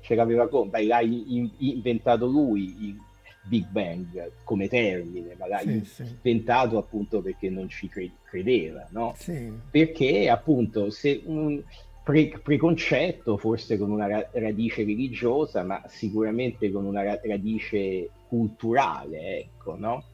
ce 0.00 0.14
l'aveva 0.14 0.48
conto, 0.48 0.78
l'ha 0.80 1.00
inventato 1.00 2.26
lui 2.26 2.74
il 2.88 3.00
Big 3.44 3.66
Bang 3.68 4.32
come 4.44 4.68
termine, 4.68 5.34
magari 5.38 5.84
sì, 5.84 6.02
inventato 6.02 6.78
appunto 6.78 7.20
perché 7.20 7.50
non 7.50 7.68
ci 7.68 7.90
credeva, 8.22 8.86
no? 8.90 9.14
Sì. 9.16 9.52
Perché 9.70 10.28
appunto 10.28 10.90
se 10.90 11.22
un 11.24 11.62
pre- 12.02 12.40
preconcetto, 12.42 13.36
forse 13.36 13.78
con 13.78 13.90
una 13.90 14.28
radice 14.32 14.84
religiosa, 14.84 15.62
ma 15.62 15.82
sicuramente 15.86 16.70
con 16.70 16.84
una 16.84 17.18
radice 17.22 18.10
culturale, 18.28 19.38
ecco, 19.38 19.76
no? 19.76 20.04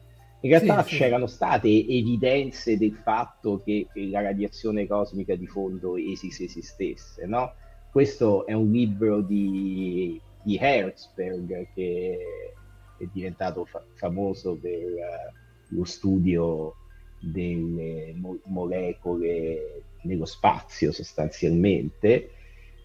In 0.41 0.51
realtà 0.51 0.83
sì, 0.83 0.95
c'erano 0.95 1.27
sì. 1.27 1.35
state 1.35 1.67
evidenze 1.67 2.77
del 2.77 2.93
fatto 2.93 3.61
che 3.63 3.87
la 3.93 4.21
radiazione 4.21 4.87
cosmica 4.87 5.35
di 5.35 5.47
fondo 5.47 5.97
esiste 5.97 6.45
esistesse, 6.45 7.25
no? 7.25 7.53
Questo 7.91 8.45
è 8.45 8.53
un 8.53 8.71
libro 8.71 9.21
di, 9.21 10.19
di 10.41 10.57
Herzberg 10.57 11.67
che 11.73 12.53
è 13.03 13.07
diventato 13.11 13.65
fa- 13.65 13.83
famoso 13.95 14.57
per 14.59 14.83
uh, 14.83 15.75
lo 15.75 15.83
studio 15.83 16.75
delle 17.19 18.13
mo- 18.15 18.39
molecole 18.45 19.83
nello 20.03 20.25
spazio 20.25 20.91
sostanzialmente 20.91 22.31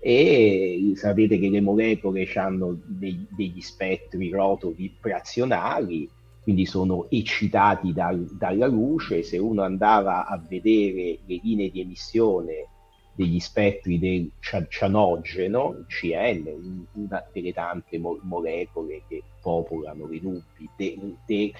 e 0.00 0.92
sapete 0.96 1.38
che 1.38 1.48
le 1.48 1.62
molecole 1.62 2.30
hanno 2.34 2.78
dei, 2.84 3.26
degli 3.30 3.62
spettri 3.62 4.28
rotovibrazionali, 4.28 6.06
quindi 6.42 6.66
sono 6.66 7.08
eccitati 7.08 7.94
dal, 7.94 8.22
dalla 8.36 8.66
luce. 8.66 9.22
Se 9.22 9.38
uno 9.38 9.62
andava 9.62 10.26
a 10.26 10.38
vedere 10.46 11.20
le 11.24 11.40
linee 11.42 11.70
di 11.70 11.80
emissione 11.80 12.68
degli 13.14 13.38
spettri 13.38 13.98
del 13.98 14.30
cianogeno, 14.68 15.84
CN, 15.86 16.86
una 16.94 17.24
delle 17.32 17.52
tante 17.52 17.98
mo- 17.98 18.18
molecole 18.22 19.02
che 19.08 19.22
popolano 19.40 20.06
le 20.06 20.20
nubi 20.20 20.68
della 20.76 21.14
de, 21.24 21.52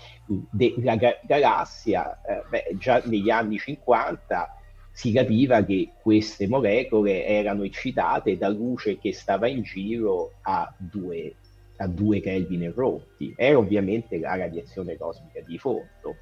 de, 0.51 1.19
galassia, 1.23 2.21
eh, 2.23 2.43
beh, 2.49 2.77
già 2.79 3.01
negli 3.05 3.31
anni 3.31 3.59
50 3.59 4.59
si 4.91 5.13
capiva 5.13 5.65
che 5.65 5.91
queste 6.01 6.47
molecole 6.47 7.27
erano 7.27 7.65
eccitate 7.65 8.37
da 8.37 8.49
luce 8.49 8.99
che 8.99 9.13
stava 9.13 9.49
in 9.49 9.63
giro 9.63 10.35
a 10.43 10.73
due, 10.79 11.35
a 11.79 11.89
due 11.89 12.21
Kelvin 12.21 12.73
rotti. 12.73 13.35
Era 13.37 13.59
ovviamente 13.59 14.19
la 14.19 14.37
radiazione 14.37 14.97
cosmica 14.97 15.41
di 15.41 15.59
fondo. 15.59 16.17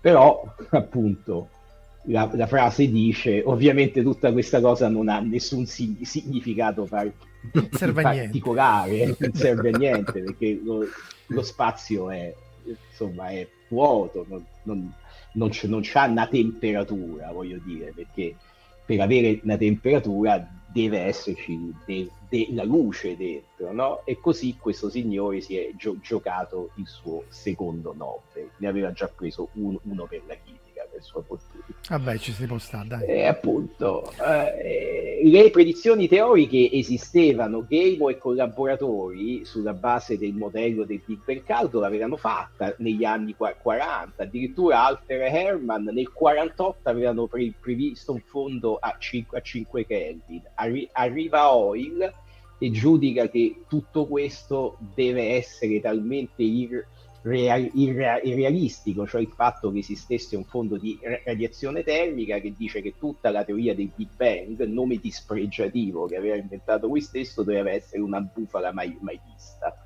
Però, 0.00 0.42
appunto, 0.70 1.50
la, 2.04 2.30
la, 2.32 2.46
frase 2.46 2.88
dice 2.90 3.42
ovviamente 3.44 4.02
tutta 4.02 4.32
questa 4.32 4.60
cosa 4.60 4.88
non 4.88 5.08
ha 5.08 5.20
nessun 5.20 5.66
significato 5.66 6.84
par- 6.84 7.12
particolare, 7.92 9.16
non 9.18 9.32
serve 9.34 9.70
a 9.70 9.76
niente 9.76 10.22
perché 10.22 10.60
lo, 10.62 10.84
lo 11.26 11.42
spazio 11.42 12.10
è, 12.10 12.34
insomma, 12.90 13.28
è 13.28 13.46
vuoto, 13.68 14.24
non, 14.28 14.44
non, 14.62 14.92
non, 15.32 15.48
c- 15.50 15.64
non 15.64 15.80
c'ha 15.82 16.06
una 16.06 16.26
temperatura, 16.26 17.30
voglio 17.32 17.58
dire, 17.64 17.92
perché 17.94 18.34
per 18.84 19.00
avere 19.00 19.40
una 19.42 19.56
temperatura 19.56 20.48
deve 20.70 21.00
esserci 21.00 21.74
de- 21.84 22.10
della 22.28 22.64
luce 22.64 23.16
dentro, 23.16 23.72
no? 23.72 24.02
E 24.04 24.18
così 24.20 24.56
questo 24.58 24.88
signore 24.88 25.40
si 25.40 25.56
è 25.56 25.70
gio- 25.76 25.98
giocato 26.00 26.70
il 26.76 26.86
suo 26.86 27.24
secondo 27.28 27.94
Nobel, 27.94 28.50
ne 28.56 28.66
aveva 28.68 28.92
già 28.92 29.08
preso 29.08 29.48
un- 29.54 29.78
uno 29.82 30.06
per 30.06 30.22
la 30.26 30.34
chimica 30.42 30.67
per 30.90 31.02
sua 31.02 31.22
fortuna. 31.22 31.64
Vabbè, 31.88 32.18
ci 32.18 32.32
si 32.32 32.46
può 32.46 32.58
stare, 32.58 32.88
dai. 32.88 33.06
E 33.06 33.26
appunto, 33.26 34.12
eh, 34.20 35.20
le 35.24 35.50
predizioni 35.50 36.08
teoriche 36.08 36.70
esistevano, 36.70 37.66
Gamo 37.68 38.08
e 38.08 38.18
collaboratori, 38.18 39.44
sulla 39.44 39.72
base 39.72 40.18
del 40.18 40.34
modello 40.34 40.84
del 40.84 41.00
Big 41.04 41.20
Bang 41.24 41.44
caldo, 41.44 41.80
l'avevano 41.80 42.16
fatta 42.16 42.74
negli 42.78 43.04
anni 43.04 43.34
40, 43.34 44.22
addirittura 44.22 44.84
Alter 44.84 45.22
e 45.22 45.30
Herman 45.30 45.84
nel 45.84 46.12
48 46.12 46.88
avevano 46.88 47.26
pre- 47.26 47.52
previsto 47.58 48.12
un 48.12 48.20
fondo 48.20 48.76
a 48.76 48.96
5, 48.98 49.38
a 49.38 49.40
5 49.40 49.86
Kelvin. 49.86 50.42
Arri- 50.54 50.88
arriva 50.92 51.54
Oil 51.54 52.12
e 52.58 52.70
giudica 52.70 53.28
che 53.28 53.62
tutto 53.68 54.06
questo 54.06 54.78
deve 54.94 55.34
essere 55.36 55.80
talmente 55.80 56.42
ir- 56.42 56.86
real, 57.28 57.70
irre, 57.74 58.20
irrealistico, 58.24 59.06
cioè 59.06 59.20
il 59.20 59.32
fatto 59.34 59.70
che 59.70 59.78
esistesse 59.78 60.36
un 60.36 60.44
fondo 60.44 60.76
di 60.76 60.98
radiazione 61.24 61.82
termica 61.82 62.38
che 62.38 62.54
dice 62.56 62.80
che 62.80 62.94
tutta 62.98 63.30
la 63.30 63.44
teoria 63.44 63.74
del 63.74 63.90
Big 63.94 64.08
Bang, 64.16 64.60
nome 64.64 64.96
dispregiativo 64.96 66.06
che 66.06 66.16
aveva 66.16 66.36
inventato 66.36 66.86
lui 66.86 67.00
stesso, 67.00 67.42
doveva 67.42 67.70
essere 67.70 68.02
una 68.02 68.20
bufala 68.20 68.72
mai, 68.72 68.96
mai 69.00 69.20
vista. 69.32 69.82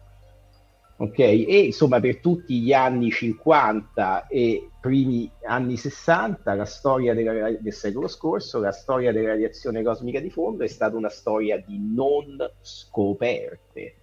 Ok, 0.95 1.19
e 1.19 1.65
insomma 1.65 1.99
per 1.99 2.21
tutti 2.21 2.61
gli 2.61 2.73
anni 2.73 3.11
50 3.11 4.29
e 4.29 4.71
primi 4.81 5.29
anni 5.45 5.77
60, 5.77 6.55
la 6.55 6.65
storia 6.65 7.13
della, 7.13 7.51
del 7.59 7.73
secolo 7.73 8.07
scorso, 8.07 8.61
la 8.61 8.71
storia 8.71 9.11
della 9.11 9.31
radiazione 9.31 9.83
cosmica 9.83 10.21
di 10.21 10.31
fondo 10.31 10.63
è 10.63 10.69
stata 10.69 10.97
una 10.97 11.09
storia 11.09 11.59
di 11.59 11.77
non 11.93 12.37
scoperte, 12.61 13.97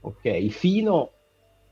ok, 0.00 0.48
fino 0.48 1.12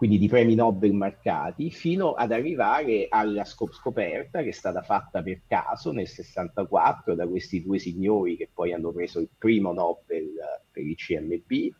quindi 0.02 0.18
di 0.18 0.26
premi 0.26 0.56
Nobel 0.56 0.94
marcati, 0.94 1.70
fino 1.70 2.14
ad 2.14 2.32
arrivare 2.32 3.06
alla 3.08 3.44
scoperta 3.44 4.42
che 4.42 4.48
è 4.48 4.52
stata 4.52 4.82
fatta 4.82 5.22
per 5.22 5.42
caso 5.46 5.92
nel 5.92 6.08
64 6.08 7.14
da 7.14 7.24
questi 7.28 7.62
due 7.62 7.78
signori 7.78 8.36
che 8.36 8.48
poi 8.52 8.72
hanno 8.72 8.90
preso 8.90 9.20
il 9.20 9.28
primo 9.38 9.72
Nobel 9.72 10.32
per 10.72 10.82
il 10.82 10.96
CMB, 10.96 11.72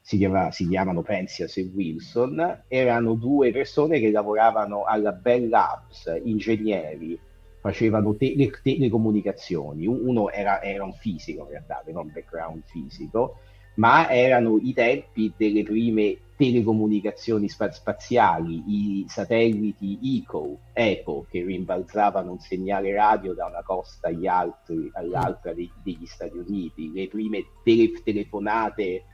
si, 0.00 0.16
chiama, 0.16 0.50
si 0.50 0.66
chiamano 0.66 1.02
Penzias 1.02 1.58
e 1.58 1.70
Wilson, 1.72 2.64
erano 2.66 3.14
due 3.14 3.52
persone 3.52 4.00
che 4.00 4.10
lavoravano 4.10 4.82
alla 4.82 5.12
Bell 5.12 5.48
Labs, 5.48 6.12
ingegneri, 6.24 7.16
facevano 7.60 8.16
te- 8.16 8.50
telecomunicazioni, 8.64 9.86
uno 9.86 10.28
era, 10.28 10.60
era 10.60 10.82
un 10.82 10.94
fisico 10.94 11.44
in 11.44 11.50
realtà, 11.50 11.78
aveva 11.78 12.00
un 12.00 12.10
background 12.12 12.64
fisico, 12.64 13.36
ma 13.76 14.10
erano 14.10 14.58
i 14.60 14.72
tempi 14.72 15.32
delle 15.36 15.62
prime 15.62 16.18
telecomunicazioni 16.40 17.50
spa- 17.50 17.70
spaziali, 17.70 18.62
i 18.66 19.04
satelliti 19.06 20.22
ECO, 20.22 20.60
ECO 20.72 21.26
che 21.28 21.44
rimbalzavano 21.44 22.30
un 22.30 22.38
segnale 22.38 22.94
radio 22.94 23.34
da 23.34 23.44
una 23.44 23.62
costa 23.62 24.08
altri, 24.24 24.90
all'altra 24.94 25.52
dei, 25.52 25.70
degli 25.82 26.06
Stati 26.06 26.38
Uniti, 26.38 26.90
le 26.94 27.08
prime 27.08 27.44
tele- 27.62 28.00
telefonate 28.02 29.04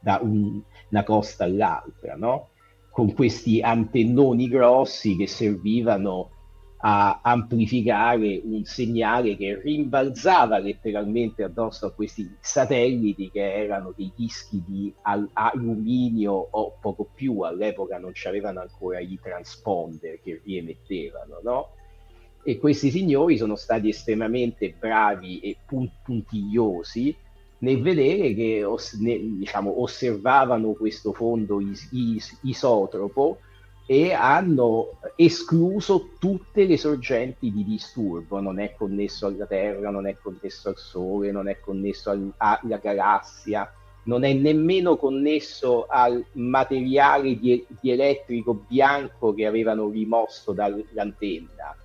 da 0.00 0.20
un, 0.22 0.58
una 0.88 1.04
costa 1.04 1.44
all'altra, 1.44 2.16
no? 2.16 2.48
con 2.90 3.12
questi 3.12 3.60
antennoni 3.60 4.48
grossi 4.48 5.16
che 5.16 5.26
servivano 5.26 6.30
a 6.82 7.20
amplificare 7.22 8.40
un 8.42 8.64
segnale 8.64 9.36
che 9.36 9.60
rimbalzava 9.60 10.58
letteralmente 10.58 11.42
addosso 11.42 11.86
a 11.86 11.92
questi 11.92 12.36
satelliti 12.40 13.30
che 13.30 13.52
erano 13.52 13.92
dei 13.94 14.10
dischi 14.16 14.62
di 14.66 14.92
al- 15.02 15.28
alluminio 15.34 16.32
o 16.50 16.76
poco 16.80 17.06
più, 17.14 17.40
all'epoca 17.40 17.98
non 17.98 18.12
c'avevano 18.14 18.60
ancora 18.60 18.98
i 18.98 19.18
transponder 19.22 20.20
che 20.22 20.40
riemettevano, 20.42 21.40
no? 21.42 21.68
E 22.42 22.58
questi 22.58 22.90
signori 22.90 23.36
sono 23.36 23.56
stati 23.56 23.90
estremamente 23.90 24.74
bravi 24.78 25.40
e 25.40 25.58
puntigliosi 25.66 27.14
nel 27.58 27.82
vedere 27.82 28.32
che 28.32 28.64
os- 28.64 28.94
ne, 28.94 29.18
diciamo, 29.36 29.82
osservavano 29.82 30.72
questo 30.72 31.12
fondo 31.12 31.60
is- 31.60 31.88
is- 31.92 32.38
isotropo 32.44 33.40
e 33.90 34.12
hanno 34.12 35.00
escluso 35.16 36.10
tutte 36.20 36.64
le 36.64 36.76
sorgenti 36.76 37.50
di 37.50 37.64
disturbo, 37.64 38.38
non 38.38 38.60
è 38.60 38.72
connesso 38.76 39.26
alla 39.26 39.46
Terra, 39.46 39.90
non 39.90 40.06
è 40.06 40.16
connesso 40.16 40.68
al 40.68 40.76
Sole, 40.76 41.32
non 41.32 41.48
è 41.48 41.58
connesso 41.58 42.10
al, 42.10 42.32
alla 42.36 42.76
galassia, 42.76 43.68
non 44.04 44.22
è 44.22 44.32
nemmeno 44.32 44.94
connesso 44.94 45.86
al 45.88 46.24
materiale 46.34 47.36
di, 47.36 47.66
di 47.80 47.90
elettrico 47.90 48.64
bianco 48.68 49.34
che 49.34 49.44
avevano 49.44 49.88
rimosso 49.88 50.52
dall'antenna, 50.52 51.76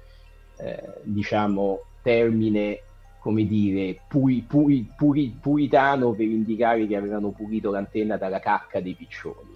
eh, 0.58 0.84
diciamo 1.02 1.86
termine 2.04 2.82
come 3.18 3.48
dire 3.48 4.00
puri, 4.08 4.46
puri, 4.48 4.88
puri, 4.96 5.36
puritano 5.42 6.12
per 6.12 6.28
indicare 6.28 6.86
che 6.86 6.96
avevano 6.96 7.32
pulito 7.32 7.72
l'antenna 7.72 8.16
dalla 8.16 8.40
cacca 8.40 8.80
dei 8.80 8.94
piccioni. 8.94 9.56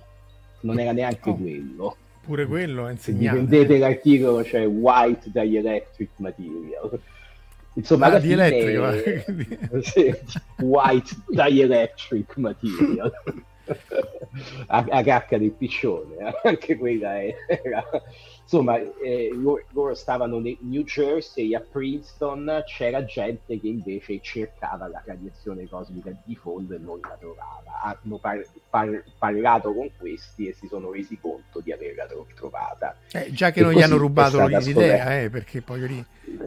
Non 0.62 0.80
era 0.80 0.94
neanche 0.94 1.30
oh. 1.30 1.36
quello 1.36 1.96
Pure 2.22 2.46
quello 2.46 2.88
è 2.88 2.92
insegnato. 2.92 3.38
Se 3.38 3.44
prendete 3.44 3.76
eh. 3.76 3.80
l'articolo 3.80 4.42
c'è 4.42 4.50
cioè 4.50 4.68
White 4.68 5.32
Dielectric 5.32 6.10
Material. 6.18 7.00
Insomma, 7.74 8.08
ah, 8.08 8.20
di 8.20 8.32
elettrico. 8.32 9.82
sì, 9.82 10.14
white 10.58 11.16
Dielectric 11.28 12.38
Material. 12.38 13.12
a, 14.68 15.04
cacca 15.04 15.38
del 15.38 15.52
piccione, 15.52 16.16
eh. 16.18 16.48
anche 16.50 16.78
quella 16.78 17.24
era 17.24 17.86
insomma, 18.50 18.78
eh, 18.78 19.30
loro, 19.32 19.64
loro, 19.74 19.94
stavano 19.94 20.40
nel 20.40 20.58
New 20.62 20.82
Jersey, 20.82 21.54
a 21.54 21.60
Princeton, 21.62 22.64
c'era 22.66 23.06
gente 23.06 23.60
che 23.60 23.68
invece 23.68 24.20
cercava 24.22 24.88
la 24.88 25.04
radiazione 25.06 25.70
cosmica 25.70 26.12
di 26.26 26.36
fondo 26.36 26.74
e 26.74 26.80
non 26.80 27.00
la 27.00 27.16
trovava. 27.20 27.82
Hanno 27.84 28.18
par- 28.18 28.44
par- 28.68 29.04
parlato 29.20 29.72
con 29.72 29.92
questi 29.96 30.48
e 30.48 30.54
si 30.54 30.68
sono 30.68 30.92
resi 30.92 31.20
conto 31.22 31.60
di 31.60 31.72
averla 31.72 32.08
trovata. 32.34 32.96
Eh, 33.12 33.32
già 33.32 33.52
che 33.52 33.60
e 33.60 33.64
non 33.64 33.74
gli 33.74 33.84
hanno 33.84 33.98
rubato 33.98 34.44
l'idea, 34.48 35.22
eh, 35.22 35.30
perché 35.30 35.62
poi 35.62 35.88
lì... 35.88 36.06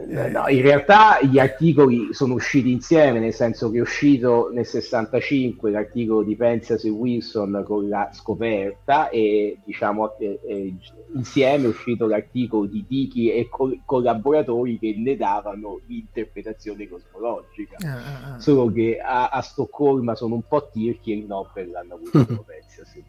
Eh... 0.09 0.29
No, 0.29 0.47
in 0.47 0.61
realtà 0.61 1.19
gli 1.21 1.39
articoli 1.39 2.13
sono 2.13 2.35
usciti 2.35 2.71
insieme, 2.71 3.19
nel 3.19 3.33
senso 3.33 3.71
che 3.71 3.77
è 3.77 3.81
uscito 3.81 4.49
nel 4.53 4.65
65 4.65 5.71
l'articolo 5.71 6.23
di 6.23 6.35
Penzias 6.35 6.83
e 6.83 6.89
Wilson 6.89 7.63
con 7.65 7.87
la 7.87 8.09
scoperta 8.13 9.09
e 9.09 9.57
diciamo 9.63 10.17
eh, 10.19 10.39
eh, 10.47 10.73
insieme 11.13 11.65
è 11.65 11.67
uscito 11.67 11.92
l'articolo 11.97 12.65
di 12.65 12.85
Dichi 12.87 13.31
e 13.31 13.47
co- 13.49 13.77
collaboratori 13.85 14.79
che 14.79 14.95
ne 14.97 15.15
davano 15.15 15.81
l'interpretazione 15.87 16.87
cosmologica. 16.87 17.77
Ah, 17.85 17.95
ah, 17.95 18.33
ah. 18.33 18.39
Solo 18.39 18.71
che 18.71 18.99
a-, 18.99 19.29
a, 19.29 19.41
Stoccolma 19.41 20.15
sono 20.15 20.35
un 20.35 20.47
po' 20.47 20.69
tirchi 20.71 21.11
e 21.11 21.17
il 21.17 21.25
Nobel 21.25 21.69
l'hanno 21.69 21.95
avuto 21.95 22.43
Penzias 22.45 22.95
e 22.95 23.03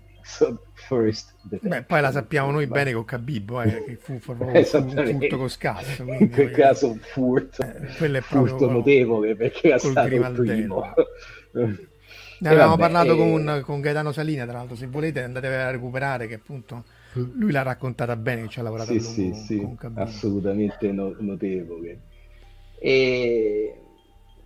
First 0.72 1.34
Beh, 1.60 1.82
poi 1.82 2.00
la 2.00 2.10
sappiamo 2.10 2.50
noi 2.50 2.66
bene 2.66 2.92
con 2.94 3.04
Cabibbo, 3.04 3.60
eh, 3.60 3.84
che 3.84 3.96
fu, 3.96 4.18
fu 4.18 4.32
un 4.32 4.64
furto 4.64 5.36
con 5.36 5.48
scasso. 5.50 6.02
In 6.04 6.30
quel 6.30 6.50
caso 6.50 6.88
un 6.92 6.98
furto, 6.98 7.62
eh, 7.62 7.94
quello 7.98 8.16
è 8.16 8.22
proprio 8.22 8.56
furto 8.56 8.70
notevole 8.72 9.36
perché 9.36 9.68
era 9.68 9.78
stato 9.78 10.14
il 10.14 10.32
primo. 10.34 10.94
Ne 12.36 12.48
avevamo 12.48 12.76
vabbè, 12.76 12.92
parlato 12.92 13.14
e... 13.14 13.16
con, 13.16 13.62
con, 13.64 13.80
Gaetano 13.80 14.12
Salina, 14.12 14.44
tra 14.44 14.54
l'altro, 14.54 14.76
se 14.76 14.86
volete 14.86 15.22
andate 15.22 15.46
a 15.46 15.70
recuperare 15.70 16.26
che 16.26 16.34
appunto. 16.34 16.84
Lui 17.14 17.52
l'ha 17.52 17.62
raccontata 17.62 18.16
bene, 18.16 18.48
ci 18.48 18.60
ha 18.60 18.62
lavorato 18.62 18.92
sì, 18.92 19.00
sì, 19.00 19.30
con, 19.30 19.38
sì, 19.38 19.76
con 19.78 19.92
assolutamente 19.96 20.90
no, 20.92 21.14
notevole. 21.18 22.00
E... 22.78 23.78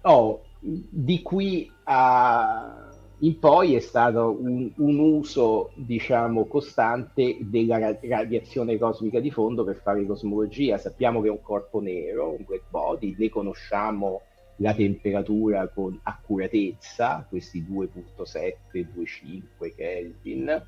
Oh, 0.03 0.45
di 0.61 1.23
qui 1.23 1.71
a 1.85 2.89
in 3.21 3.39
poi 3.39 3.75
è 3.75 3.81
stato 3.81 4.37
un, 4.41 4.71
un, 4.77 4.99
uso, 4.99 5.73
diciamo, 5.75 6.47
costante 6.47 7.39
della 7.41 7.97
radiazione 8.01 8.79
cosmica 8.79 9.19
di 9.19 9.31
fondo 9.31 9.65
per 9.65 9.81
fare 9.83 10.07
cosmologia. 10.07 10.79
Sappiamo 10.79 11.21
che 11.21 11.29
è 11.29 11.31
un 11.31 11.43
corpo 11.43 11.81
nero, 11.81 12.31
un 12.31 12.45
black 12.47 12.65
body, 12.69 13.17
ne 13.19 13.29
conosciamo 13.29 14.23
la 14.57 14.73
temperatura 14.73 15.67
con 15.69 15.99
accuratezza, 16.03 17.27
questi 17.29 17.65
2.7, 17.69 18.55
2.5 18.73 19.75
Kelvin, 19.75 20.63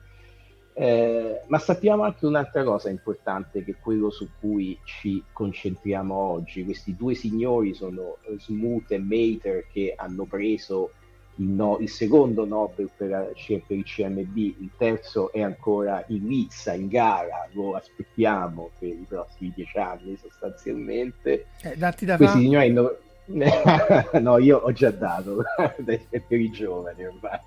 eh, 0.73 1.43
ma 1.47 1.59
sappiamo 1.59 2.05
anche 2.05 2.27
un'altra 2.27 2.63
cosa 2.65 2.89
importante 2.89 3.65
che 3.65 3.73
è 3.73 3.77
quello 3.81 4.11
su 4.11 4.29
cui 4.39 4.79
ci 4.85 5.23
concentriamo 5.33 6.15
oggi. 6.15 6.65
Questi 6.65 6.97
due 6.97 7.15
signori 7.15 7.75
sono 7.75 8.17
Smoot 8.39 8.91
e 8.93 8.99
Mater 8.99 9.67
che 9.73 9.95
hanno 9.97 10.25
preso 10.25 10.93
il, 11.37 11.49
no, 11.49 11.79
il 11.81 11.89
secondo 11.89 12.45
Nobel 12.45 12.91
per, 12.97 13.33
per, 13.35 13.77
il 13.77 13.85
CMB, 13.85 14.37
il 14.37 14.71
terzo 14.77 15.33
è 15.33 15.43
ancora 15.43 16.05
in 16.09 16.27
lizza, 16.27 16.73
in 16.73 16.89
gara, 16.89 17.49
lo 17.53 17.75
aspettiamo 17.75 18.71
per 18.79 18.89
i 18.89 19.07
prossimi 19.09 19.53
dieci 19.55 19.79
anni 19.79 20.17
sostanzialmente. 20.17 21.47
Eh, 21.63 21.77
Questi 22.17 22.39
signori 22.39 22.69
hanno... 22.69 22.97
no, 24.21 24.39
io 24.39 24.59
ho 24.59 24.73
già 24.73 24.91
dato 24.91 25.43
per 25.85 26.41
i 26.41 26.51
giovani 26.51 27.05
ormai. 27.05 27.39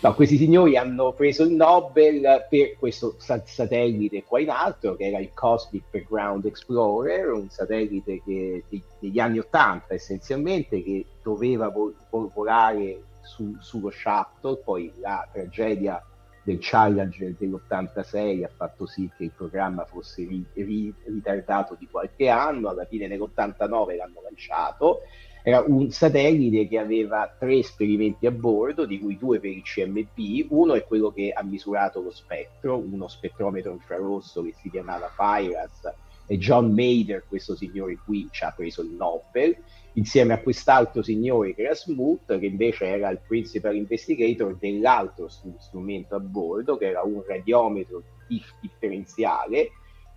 No, 0.00 0.14
questi 0.14 0.36
signori 0.36 0.76
hanno 0.76 1.12
preso 1.12 1.42
il 1.42 1.52
Nobel 1.52 2.46
per 2.48 2.76
questo 2.78 3.16
satellite 3.18 4.24
qua 4.24 4.40
in 4.40 4.50
alto, 4.50 4.96
che 4.96 5.06
era 5.06 5.18
il 5.18 5.30
Cosmic 5.34 5.84
Background 5.90 6.46
Explorer, 6.46 7.32
un 7.32 7.50
satellite 7.50 8.22
che, 8.24 8.64
degli 8.98 9.18
anni 9.18 9.38
80 9.38 9.94
essenzialmente, 9.94 10.82
che 10.82 11.04
doveva 11.22 11.68
vol- 11.68 11.94
volare 12.32 13.02
su, 13.22 13.56
sullo 13.60 13.90
shuttle, 13.90 14.56
poi 14.64 14.90
la 15.00 15.28
tragedia 15.30 16.02
del 16.48 16.58
Challenger 16.60 17.34
dell'86 17.36 18.42
ha 18.42 18.50
fatto 18.54 18.86
sì 18.86 19.10
che 19.14 19.24
il 19.24 19.32
programma 19.36 19.84
fosse 19.84 20.24
ri- 20.24 20.46
ri- 20.54 20.94
ritardato 21.04 21.76
di 21.78 21.86
qualche 21.90 22.30
anno, 22.30 22.70
alla 22.70 22.86
fine 22.86 23.06
nell'89 23.06 23.96
l'hanno 23.96 24.22
lanciato. 24.22 25.00
Era 25.42 25.62
un 25.66 25.90
satellite 25.90 26.66
che 26.66 26.78
aveva 26.78 27.34
tre 27.38 27.58
esperimenti 27.58 28.26
a 28.26 28.30
bordo, 28.30 28.86
di 28.86 28.98
cui 28.98 29.18
due 29.18 29.40
per 29.40 29.50
il 29.50 29.62
CMP. 29.62 30.46
Uno 30.48 30.74
è 30.74 30.84
quello 30.84 31.10
che 31.10 31.32
ha 31.32 31.42
misurato 31.42 32.00
lo 32.00 32.10
spettro, 32.10 32.78
uno 32.78 33.08
spettrometro 33.08 33.72
infrarosso 33.72 34.42
che 34.42 34.54
si 34.58 34.70
chiamava 34.70 35.12
PIRAS, 35.14 35.92
e 36.26 36.38
John 36.38 36.72
Mader, 36.72 37.24
questo 37.26 37.56
signore 37.56 37.98
qui, 38.04 38.26
ci 38.30 38.44
ha 38.44 38.52
preso 38.56 38.82
il 38.82 38.90
Nobel, 38.90 39.56
insieme 39.98 40.32
a 40.32 40.40
quest'altro 40.40 41.02
signore 41.02 41.54
che 41.54 41.62
era 41.62 41.74
Smoot, 41.74 42.38
che 42.38 42.46
invece 42.46 42.86
era 42.86 43.10
il 43.10 43.20
principal 43.26 43.74
investigator 43.74 44.56
dell'altro 44.56 45.28
strumento 45.28 46.14
a 46.14 46.20
bordo, 46.20 46.76
che 46.76 46.86
era 46.86 47.02
un 47.02 47.22
radiometro 47.26 48.02
dif- 48.28 48.54
differenziale, 48.60 49.70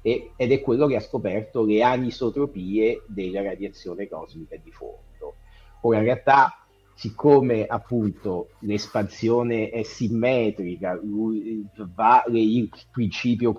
e, 0.04 0.32
ed 0.36 0.52
è 0.52 0.62
quello 0.62 0.88
che 0.88 0.96
ha 0.96 1.02
scoperto 1.02 1.64
le 1.64 1.82
anisotropie 1.82 3.04
della 3.08 3.42
radiazione 3.42 4.08
cosmica 4.08 4.56
di 4.56 4.72
fondo. 4.72 5.36
Ora 5.82 5.98
in 5.98 6.04
realtà 6.04 6.56
siccome 6.94 7.66
appunto 7.66 8.50
l'espansione 8.60 9.70
è 9.70 9.82
simmetrica, 9.82 11.00
lui 11.02 11.66
va 11.96 12.24
il 12.28 12.70
principio 12.92 13.54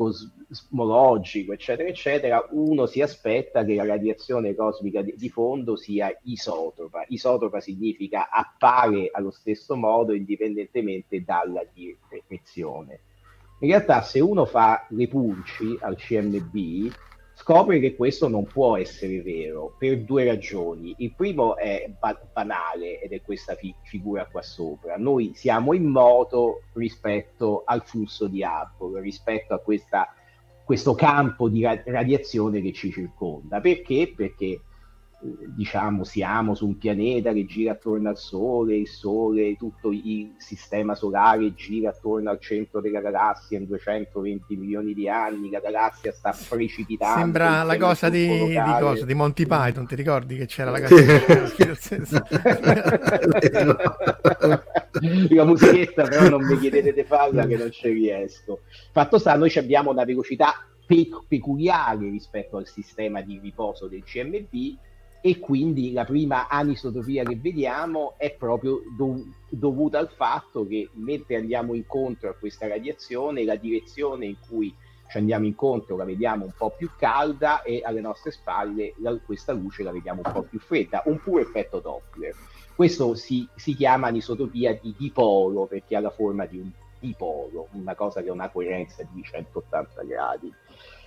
cosmologico, 0.53 1.55
eccetera, 1.55 1.89
eccetera, 1.89 2.47
uno 2.51 2.87
si 2.87 3.01
aspetta 3.01 3.65
che 3.65 3.75
la 3.75 3.87
radiazione 3.87 4.55
cosmica 4.55 5.01
di, 5.01 5.15
di 5.17 5.29
fondo 5.31 5.77
sia 5.77 6.15
isotropa. 6.25 7.05
Isotropa 7.09 7.61
significa 7.61 8.29
appare 8.29 9.09
allo 9.11 9.31
stesso 9.31 9.75
modo 9.77 10.13
indipendentemente 10.13 11.25
dalla 11.25 11.65
direzione. 11.73 13.01
In 13.61 13.69
realtà 13.69 14.03
se 14.03 14.21
uno 14.21 14.45
fa 14.45 14.87
le 14.91 15.09
pulci 15.09 15.77
al 15.81 15.97
CMB, 15.97 16.91
scopre 17.35 17.79
che 17.81 17.97
questo 17.97 18.29
non 18.29 18.45
può 18.45 18.77
essere 18.77 19.23
vero 19.23 19.75
per 19.79 20.01
due 20.01 20.25
ragioni. 20.25 20.95
Il 20.99 21.13
primo 21.15 21.57
è 21.57 21.91
ba- 21.99 22.21
banale 22.33 23.01
ed 23.01 23.13
è 23.13 23.23
questa 23.23 23.55
fi- 23.55 23.75
figura 23.83 24.27
qua 24.27 24.43
sopra. 24.43 24.97
Noi 24.97 25.33
siamo 25.35 25.73
in 25.73 25.87
moto 25.87 26.63
rispetto 26.75 27.63
al 27.65 27.83
flusso 27.85 28.27
di 28.27 28.43
Hubble, 28.43 29.01
rispetto 29.01 29.55
a 29.55 29.59
questa, 29.59 30.13
questo 30.73 30.95
campo 30.95 31.51
di 31.51 31.63
ra- 31.65 31.83
radiazione 31.85 32.63
che 32.63 32.73
ci 32.73 32.91
circonda. 32.91 33.61
Perché? 33.61 34.11
Perché 34.17 34.63
diciamo 35.23 36.03
siamo 36.03 36.55
su 36.55 36.67
un 36.67 36.77
pianeta 36.77 37.33
che 37.33 37.47
gira 37.47 37.73
attorno 37.73 38.09
al 38.09 38.19
Sole, 38.19 38.77
il 38.77 38.89
Sole, 38.89 39.57
tutto 39.57 39.93
il 39.93 40.35
sistema 40.39 40.97
solare 40.97 41.55
gira 41.55 41.91
attorno 41.91 42.31
al 42.31 42.41
centro 42.41 42.81
della 42.81 43.01
galassia 43.01 43.59
in 43.59 43.67
220 43.67 44.57
milioni 44.57 44.95
di 44.95 45.09
anni, 45.09 45.51
la 45.51 45.61
galassia 45.61 46.11
sta 46.13 46.37
precipitando. 46.49 47.21
Sembra 47.21 47.63
la 47.63 47.77
cosa 47.77 48.09
di, 48.09 48.49
di, 48.49 48.77
cosa, 48.81 49.05
di, 49.05 49.15
Monty 49.15 49.47
Python, 49.47 49.87
ti 49.87 49.95
ricordi 49.95 50.37
che 50.37 50.47
c'era 50.47 50.71
la 50.71 50.81
casa? 50.81 50.95
la 55.31 55.45
musichetta 55.45 56.03
però 56.03 56.29
non 56.29 56.45
mi 56.45 56.59
chiedete 56.59 56.93
di 56.93 57.05
farla 57.05 57.47
che 57.47 57.57
non 57.57 57.71
ci 57.71 57.89
riesco. 57.91 58.63
Fatto 58.91 59.19
sta, 59.19 59.37
noi 59.37 59.53
abbiamo 59.55 59.91
una 59.91 60.05
velocità 60.05 60.67
peculiare 61.29 62.11
rispetto 62.11 62.57
al 62.57 62.67
sistema 62.67 63.21
di 63.23 63.39
riposo 63.41 63.87
del 63.87 64.03
CMB 64.03 64.91
e 65.25 65.39
quindi 65.39 65.93
la 65.93 66.05
prima 66.05 66.49
anisotropia 66.49 67.23
che 67.23 67.37
vediamo 67.37 68.15
è 68.19 68.35
proprio 68.35 68.83
dov- 68.97 69.25
dovuta 69.49 70.01
al 70.01 70.11
fatto 70.11 70.67
che 70.67 70.91
mentre 70.95 71.37
andiamo 71.37 71.75
incontro 71.75 72.29
a 72.29 72.35
questa 72.35 72.67
radiazione, 72.67 73.45
la 73.45 73.55
direzione 73.55 74.27
in 74.27 74.37
cui 74.49 74.75
ci 75.09 75.19
andiamo 75.19 75.47
incontro 75.47 75.97
la 75.97 76.05
vediamo 76.05 76.45
un 76.45 76.53
po' 76.57 76.75
più 76.77 76.91
calda 76.99 77.63
e 77.63 77.83
alle 77.85 78.01
nostre 78.01 78.33
spalle 78.33 78.95
la, 78.97 79.17
questa 79.25 79.53
luce 79.53 79.85
la 79.85 79.93
vediamo 79.93 80.23
un 80.25 80.33
po' 80.33 80.43
più 80.43 80.59
fredda, 80.59 81.03
un 81.05 81.21
puro 81.21 81.41
effetto 81.41 81.79
Doppler. 81.79 82.35
Questo 82.75 83.15
si, 83.15 83.47
si 83.55 83.77
chiama 83.77 84.09
anisotropia 84.09 84.77
di 84.81 84.93
dipolo 84.99 85.67
perché 85.67 85.95
ha 85.95 86.01
la 86.01 86.11
forma 86.11 86.47
di 86.47 86.59
un 86.59 86.71
dipolo, 86.99 87.69
una 87.73 87.95
cosa 87.95 88.23
che 88.23 88.29
ha 88.31 88.33
una 88.33 88.49
coerenza 88.49 89.07
di 89.09 89.23
180 89.23 90.03
gradi. 90.03 90.53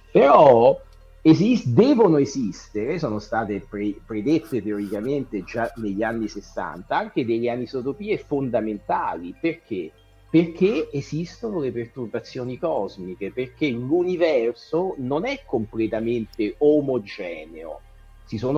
Però 0.09 0.79
Esist- 1.27 1.69
devono 1.69 2.17
esistere, 2.17 2.99
sono 2.99 3.17
state 3.17 3.65
pre- 3.67 3.95
predette 4.05 4.61
teoricamente 4.61 5.43
già 5.43 5.73
negli 5.77 6.03
anni 6.03 6.27
60, 6.27 6.95
anche 6.95 7.25
delle 7.25 7.49
anisotopie 7.49 8.19
fondamentali. 8.19 9.33
Perché? 9.41 9.91
Perché 10.29 10.87
esistono 10.91 11.61
le 11.61 11.71
perturbazioni 11.71 12.59
cosmiche, 12.59 13.31
perché 13.31 13.71
l'universo 13.71 14.93
non 14.99 15.25
è 15.25 15.41
completamente 15.47 16.57
omogeneo. 16.59 17.79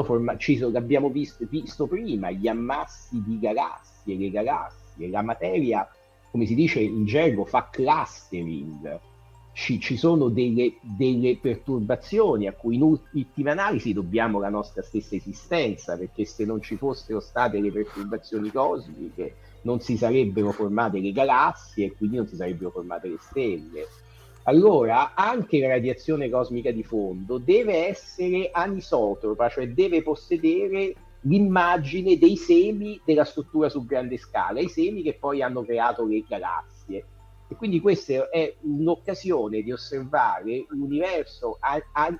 Forma- 0.04 0.36
ci 0.36 0.58
sono, 0.58 0.78
abbiamo 0.78 1.10
visto, 1.10 1.46
visto 1.50 1.88
prima 1.88 2.32
gli 2.32 2.50
ammassi 2.50 3.24
di 3.26 3.40
galassie, 3.40 4.18
le 4.18 4.30
galassie, 4.30 5.08
la 5.08 5.22
materia, 5.22 5.88
come 6.30 6.46
si 6.46 6.54
dice 6.54 6.82
in 6.82 7.06
gergo, 7.06 7.46
fa 7.46 7.70
clustering 7.72 9.00
ci, 9.58 9.80
ci 9.80 9.98
sono 9.98 10.30
delle, 10.30 10.76
delle, 10.82 11.36
perturbazioni 11.42 12.46
a 12.46 12.54
cui 12.54 12.76
in 12.76 12.84
ultima 12.84 13.52
analisi 13.52 13.92
dobbiamo 13.92 14.40
la 14.40 14.50
nostra 14.50 14.84
stessa 14.84 15.16
esistenza, 15.16 15.98
perché 15.98 16.26
se 16.26 16.46
non 16.46 16.62
ci 16.62 16.76
fossero 16.76 17.20
state 17.20 17.60
le 17.60 17.72
perturbazioni 17.72 18.52
cosmiche 18.52 19.36
non 19.64 19.80
si 19.80 19.98
sarebbero 19.98 20.52
formate 20.52 21.00
le 21.00 21.12
galassie 21.12 21.88
e 21.88 21.96
quindi 21.96 22.18
non 22.18 22.28
si 22.28 22.36
sarebbero 22.36 22.70
formate 22.70 23.08
le 23.08 23.18
stelle. 23.20 23.88
Allora 24.44 25.16
anche 25.16 25.60
la 25.60 25.70
radiazione 25.70 26.30
cosmica 26.30 26.70
di 26.70 26.84
fondo 26.84 27.40
deve 27.40 27.88
essere 27.88 28.52
anisotropa, 28.54 29.50
cioè 29.50 29.70
deve 29.70 30.04
possedere 30.04 30.94
l'immagine 31.22 32.20
dei 32.20 32.36
semi 32.36 33.02
della 33.04 33.26
struttura 33.26 33.70
su 33.70 33.84
grande 33.88 34.20
scala, 34.20 34.60
i 34.60 34.70
semi 34.70 35.02
che 35.02 35.16
poi 35.16 35.42
hanno 35.42 35.64
creato 35.64 36.06
le 36.06 36.24
galassie 36.28 37.06
e 37.50 37.56
quindi 37.56 37.80
questa 37.80 38.30
è 38.30 38.56
un'occasione 38.62 39.62
di 39.62 39.72
osservare 39.72 40.66
l'universo 40.70 41.58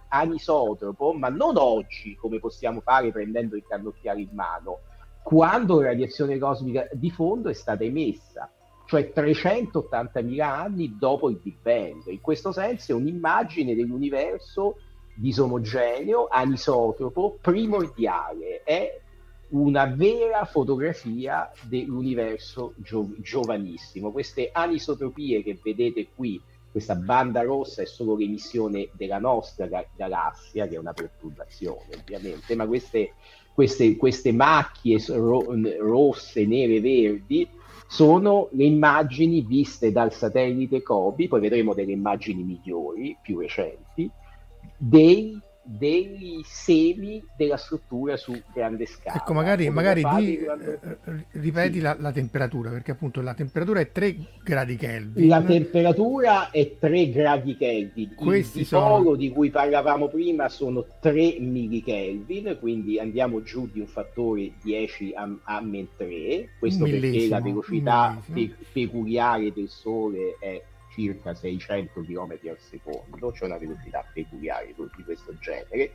anisotropo, 0.08 1.14
ma 1.14 1.30
non 1.30 1.58
oggi 1.58 2.16
come 2.16 2.40
possiamo 2.40 2.80
fare 2.82 3.12
prendendo 3.12 3.56
il 3.56 3.66
cannocchiale 3.68 4.22
in 4.22 4.30
mano, 4.32 4.80
quando 5.24 5.82
la 5.82 5.88
radiazione 5.88 6.38
cosmica 6.38 6.88
di 6.94 7.12
fondo 7.12 7.50
è 7.50 7.54
stata 7.54 7.84
emessa, 7.84 8.50
cioè 8.86 9.12
380.000 9.14 10.42
anni 10.42 10.96
dopo 10.98 11.30
il 11.30 11.40
Big 11.44 11.58
Bang. 11.62 12.06
In 12.08 12.22
questo 12.22 12.54
senso 12.54 12.94
è 12.94 12.96
un'immagine 12.96 13.76
dell'universo 13.76 14.78
disomogeneo, 15.14 16.28
anisotropo, 16.30 17.38
primordiale. 17.42 18.64
È 18.64 19.02
una 19.50 19.86
vera 19.86 20.46
fotografia 20.46 21.52
dell'universo 21.62 22.74
gio- 22.78 23.14
giovanissimo. 23.18 24.12
Queste 24.12 24.50
anisotropie 24.52 25.44
che 25.44 25.58
vedete 25.64 26.08
qui, 26.14 26.42
questa 26.70 26.96
banda 26.96 27.42
rossa 27.42 27.82
è 27.82 27.86
solo 27.86 28.16
l'emissione 28.16 28.90
della 28.94 29.20
nostra 29.20 29.68
ga- 29.68 29.88
galassia, 29.96 30.68
che 30.68 30.76
è 30.76 30.80
una 30.80 30.94
perturbazione 30.94 31.96
ovviamente, 32.00 32.56
ma 32.56 32.68
queste, 32.68 33.14
queste, 33.54 33.96
queste 33.96 34.32
macchie 34.32 35.02
ro- 35.08 35.48
rosse, 35.80 36.46
nere, 36.46 36.82
verdi 36.82 37.48
sono 37.88 38.50
le 38.52 38.66
immagini 38.66 39.42
viste 39.42 39.94
dal 39.94 40.14
satellite 40.14 40.84
COBI, 40.84 41.30
poi 41.30 41.40
vedremo 41.40 41.74
delle 41.74 41.94
immagini 41.94 42.44
migliori, 42.44 43.18
più 43.22 43.40
recenti, 43.40 44.12
dei 44.76 45.40
dei 45.68 46.42
semi 46.46 47.22
della 47.36 47.58
struttura 47.58 48.16
su 48.16 48.42
grande 48.54 48.86
scala. 48.86 49.18
Ecco, 49.18 49.34
magari, 49.34 49.70
magari 49.70 50.02
di, 50.16 50.40
quando... 50.44 50.72
Eh, 50.72 51.26
ripeti 51.32 51.74
sì. 51.74 51.82
la, 51.82 51.96
la, 52.00 52.12
temperatura, 52.14 52.70
perché 52.70 52.92
appunto 52.92 53.22
la 53.22 53.34
temperatura 53.34 53.82
è 53.82 53.92
3 53.92 54.16
gradi 54.44 54.78
Kelvin. 54.78 55.28
La 55.28 55.42
temperatura 55.42 56.52
è 56.52 56.78
3 56.80 57.10
gradi 57.10 57.58
Kelvin. 57.58 58.16
Questi 58.16 58.60
Il 58.60 58.66
sono... 58.66 59.16
di 59.16 59.30
cui 59.30 59.50
parlavamo 59.50 60.08
prima 60.08 60.48
sono 60.48 60.86
3 61.02 61.38
millikelvin, 61.40 62.58
quindi 62.60 62.98
andiamo 63.00 63.42
giù 63.42 63.70
di 63.72 63.82
un 63.82 63.88
fattore 63.88 64.54
10 64.64 65.14
a, 65.16 65.30
a 65.44 65.62
men 65.62 65.88
3, 65.98 66.50
questo 66.60 66.86
perché 66.86 67.28
la 67.28 67.42
velocità 67.42 68.22
pe- 68.34 68.56
peculiare 68.72 69.52
del 69.52 69.68
Sole 69.68 70.38
è 70.40 70.62
circa 70.98 71.36
600 71.36 72.02
km 72.02 72.32
al 72.50 72.58
secondo, 72.58 73.32
cioè 73.32 73.48
una 73.48 73.60
velocità 73.60 74.04
peculiare 74.12 74.74
di 74.76 75.04
questo 75.04 75.38
genere. 75.40 75.92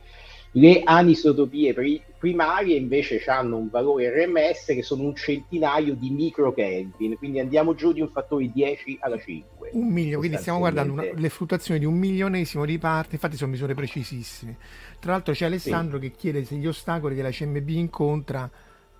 Le 0.55 0.81
anisotopie 0.83 1.73
pri- 1.73 2.01
primarie 2.17 2.77
invece 2.77 3.21
hanno 3.25 3.57
un 3.57 3.69
valore 3.69 4.09
RMS 4.11 4.65
che 4.67 4.83
sono 4.83 5.03
un 5.03 5.15
centinaio 5.15 5.95
di 5.95 6.09
microkelvin, 6.11 7.17
quindi 7.17 7.39
andiamo 7.39 7.73
giù 7.73 7.91
di 7.91 8.01
un 8.01 8.09
fattore 8.09 8.49
10 8.53 8.99
alla 9.01 9.19
5. 9.19 9.71
Un 9.73 9.87
milione, 9.87 10.17
quindi 10.17 10.37
stiamo 10.37 10.59
guardando 10.59 10.93
una, 10.93 11.05
le 11.11 11.29
fluttuazioni 11.29 11.79
di 11.79 11.85
un 11.85 11.95
milionesimo 11.95 12.65
di 12.65 12.77
parte, 12.77 13.15
infatti 13.15 13.35
sono 13.35 13.51
misure 13.51 13.73
precisissime. 13.73 14.57
Tra 14.99 15.11
l'altro 15.11 15.33
c'è 15.33 15.45
Alessandro 15.45 15.99
sì. 15.99 16.07
che 16.07 16.15
chiede 16.15 16.45
se 16.45 16.55
gli 16.55 16.67
ostacoli 16.67 17.15
che 17.15 17.23
la 17.23 17.31
CMB 17.31 17.69
incontra 17.69 18.49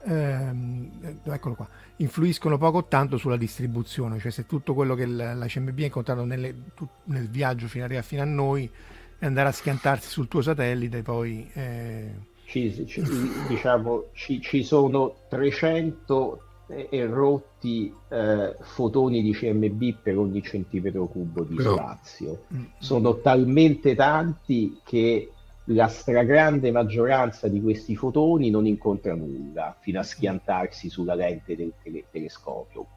ehm, 0.06 1.20
eccolo 1.24 1.56
qua, 1.56 1.68
influiscono 1.98 2.58
poco 2.58 2.80
o 2.80 2.86
tanto 2.86 3.18
sulla 3.18 3.38
distribuzione, 3.38 4.20
cioè 4.20 4.32
se 4.32 4.46
tutto 4.46 4.74
quello 4.74 4.96
che 4.96 5.06
la, 5.06 5.34
la 5.34 5.46
CMB 5.46 5.80
ha 5.80 5.84
incontrato 5.84 6.26
nelle, 6.26 6.56
tu, 6.76 6.88
nel 7.06 7.30
viaggio 7.30 7.68
fino, 7.68 7.86
a, 7.86 8.02
fino 8.02 8.22
a 8.22 8.26
noi 8.26 8.70
è 9.18 9.26
andare 9.26 9.50
a 9.50 9.52
schiantarsi 9.52 10.10
sul 10.10 10.28
tuo 10.28 10.42
satellite, 10.42 11.02
poi... 11.02 11.50
Eh... 11.54 12.32
Ci, 12.46 12.86
ci, 12.86 13.02
diciamo, 13.48 14.10
ci, 14.14 14.40
ci, 14.40 14.64
sono 14.64 15.16
300 15.28 16.42
erotti 16.90 17.94
eh, 18.10 18.56
fotoni 18.62 19.22
di 19.22 19.32
CMB 19.32 20.02
per 20.02 20.18
ogni 20.18 20.42
centimetro 20.44 21.08
cubo 21.08 21.44
di 21.44 21.56
Però... 21.56 21.76
spazio. 21.76 22.46
Mm. 22.54 22.64
Sono 22.80 23.20
talmente 23.22 23.96
tanti 23.96 24.80
che 24.84 25.32
la 25.68 25.88
stragrande 25.88 26.72
maggioranza 26.72 27.48
di 27.48 27.62
questi 27.62 27.96
fotoni 27.96 28.50
non 28.50 28.66
incontra 28.66 29.16
nulla 29.16 29.76
fino 29.80 30.00
a 30.00 30.04
schiantarsi 30.04 30.90
sulla 30.90 31.16
lente 31.16 31.56
del 31.56 31.74
tele- 31.82 32.06
telescopio. 32.12 32.88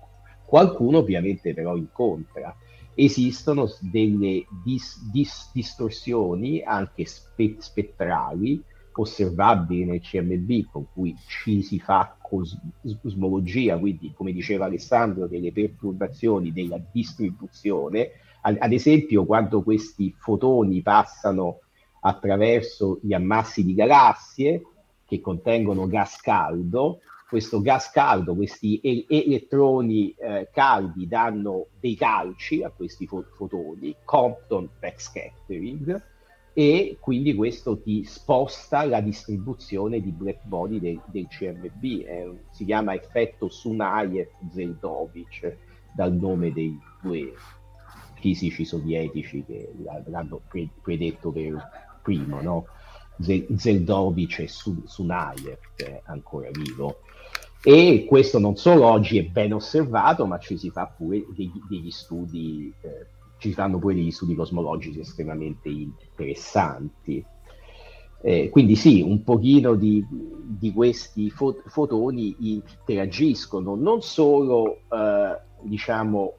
Qualcuno 0.45 0.99
ovviamente 0.99 1.55
però 1.55 1.77
incontra. 1.77 2.55
Esistono 2.95 3.69
delle 3.81 4.47
dis- 4.65 5.11
dis- 5.11 5.51
distorsioni 5.53 6.63
anche 6.63 7.05
spe- 7.05 7.57
spettrali 7.59 8.63
osservabili 8.99 9.85
nel 9.85 10.01
CMB 10.01 10.71
con 10.71 10.87
cui 10.93 11.15
ci 11.27 11.63
si 11.63 11.79
fa 11.79 12.17
cosmologia, 12.21 13.79
quindi 13.79 14.13
come 14.15 14.33
diceva 14.33 14.65
Alessandro, 14.65 15.27
delle 15.27 15.53
perturbazioni 15.53 16.51
della 16.51 16.81
distribuzione. 16.91 18.13
Ad 18.41 18.73
esempio, 18.73 19.27
quando 19.27 19.63
questi 19.63 20.15
fotoni 20.17 20.81
passano 20.81 21.61
attraverso 22.07 23.01
gli 23.03 23.13
ammassi 23.13 23.65
di 23.65 23.75
galassie 23.75 24.63
che 25.05 25.21
contengono 25.21 25.87
gas 25.87 26.21
caldo. 26.21 27.01
Questo 27.29 27.61
gas 27.61 27.91
caldo, 27.91 28.37
questi 28.37 28.79
e- 28.79 29.05
elettroni 29.09 30.13
eh, 30.13 30.49
caldi 30.53 31.09
danno 31.09 31.67
dei 31.81 31.97
calci 31.97 32.63
a 32.63 32.71
questi 32.71 33.09
fo- 33.09 33.27
fotoni, 33.35 33.97
Compton 34.05 34.69
backscattering, 34.79 36.01
e 36.53 36.97
quindi 37.01 37.35
questo 37.35 37.81
ti 37.81 38.05
sposta 38.05 38.85
la 38.85 39.01
distribuzione 39.01 40.01
di 40.01 40.13
black 40.13 40.45
body 40.45 40.79
del, 40.79 41.03
del 41.07 41.27
CMB, 41.27 41.83
eh, 41.83 42.33
si 42.51 42.65
chiama 42.65 42.95
effetto 42.95 43.49
Sunayev-Zeldovich 43.49 45.57
dal 45.93 46.15
nome 46.15 46.53
dei 46.53 46.79
due 47.03 47.33
fisici 48.15 48.65
sovietici 48.65 49.45
che 49.45 49.71
l'hanno 50.07 50.41
pre- 50.49 50.71
predetto 50.81 51.31
per 51.31 51.86
primo, 52.07 52.41
no? 52.41 52.67
Zeldovich 53.19 54.39
e 54.39 54.49
Sunayev, 54.49 55.59
che 55.75 55.87
è 55.87 56.03
ancora 56.05 56.49
vivo. 56.53 57.01
E 57.65 58.05
questo 58.07 58.39
non 58.39 58.57
solo 58.57 58.87
oggi 58.87 59.19
è 59.19 59.25
ben 59.25 59.53
osservato, 59.53 60.25
ma 60.25 60.39
ci 60.39 60.57
si 60.57 60.71
fa 60.71 60.87
pure 60.87 61.25
degli, 61.35 61.61
degli 61.69 61.91
studi 61.91 62.73
eh, 62.83 63.07
ci 63.39 63.53
fanno 63.53 63.79
pure 63.79 63.95
degli 63.95 64.13
studi 64.13 64.35
cosmologici 64.35 65.01
estremamente 65.01 65.69
interessanti. 65.69 67.25
Eh, 68.23 68.49
quindi 68.51 68.77
sì, 68.77 69.03
un 69.03 69.23
pochino 69.25 69.75
di, 69.75 70.05
di 70.09 70.73
questi 70.73 71.31
fot- 71.31 71.69
fotoni 71.69 72.37
interagiscono 72.39 73.75
non 73.75 74.01
solo 74.01 74.79
eh, 74.91 75.39
diciamo 75.67 76.35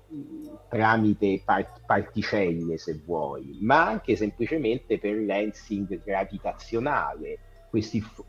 tramite 0.70 1.42
part- 1.44 1.82
particelle 1.86 2.78
se 2.78 3.00
vuoi, 3.06 3.58
ma 3.62 3.88
anche 3.88 4.16
semplicemente 4.16 5.00
per 5.00 5.16
lensing 5.16 6.02
gravitazionale. 6.04 7.40
Questi 7.70 8.02
fo- 8.02 8.26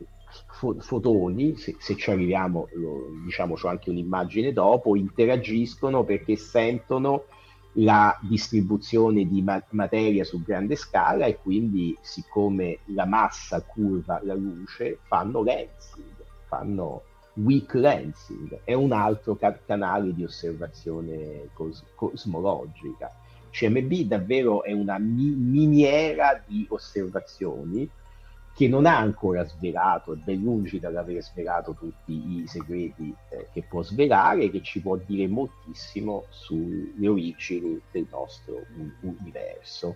fo- 0.47 0.79
fotoni, 0.79 1.55
se, 1.57 1.75
se, 1.79 1.95
ci 1.95 2.11
arriviamo, 2.11 2.67
lo, 2.73 3.09
diciamo 3.23 3.55
c'è 3.55 3.67
anche 3.69 3.89
un'immagine 3.89 4.53
dopo, 4.53 4.95
interagiscono 4.95 6.03
perché 6.03 6.35
sentono 6.35 7.25
la 7.73 8.17
distribuzione 8.21 9.25
di 9.25 9.41
ma- 9.41 9.63
materia 9.69 10.23
su 10.23 10.41
grande 10.43 10.75
scala 10.75 11.25
e 11.25 11.37
quindi 11.37 11.95
siccome 12.01 12.79
la 12.87 13.05
massa 13.05 13.61
curva 13.61 14.19
la 14.23 14.33
luce 14.33 14.99
fanno 15.07 15.41
lensing, 15.43 16.15
fanno 16.47 17.03
weak 17.43 17.73
lensing, 17.73 18.61
è 18.63 18.73
un 18.73 18.91
altro 18.91 19.35
ca- 19.35 19.59
canale 19.65 20.13
di 20.13 20.23
osservazione 20.23 21.49
cos- 21.53 21.83
cosmologica. 21.95 23.11
CMB 23.51 23.93
davvero 24.03 24.63
è 24.63 24.71
una 24.71 24.97
mi- 24.99 25.35
miniera 25.35 26.41
di 26.45 26.65
osservazioni 26.69 27.89
che 28.55 28.67
non 28.67 28.85
ha 28.85 28.97
ancora 28.97 29.45
svelato, 29.45 30.13
è 30.13 30.15
ben 30.17 30.41
lungi 30.41 30.79
dall'aver 30.79 31.23
svelato 31.23 31.75
tutti 31.79 32.11
i 32.11 32.43
segreti 32.45 33.15
eh, 33.29 33.47
che 33.53 33.63
può 33.63 33.81
svelare, 33.83 34.49
che 34.49 34.61
ci 34.61 34.81
può 34.81 34.97
dire 34.97 35.27
moltissimo 35.27 36.25
sulle 36.29 37.07
origini 37.07 37.79
del 37.89 38.05
nostro 38.11 38.65
universo. 39.01 39.95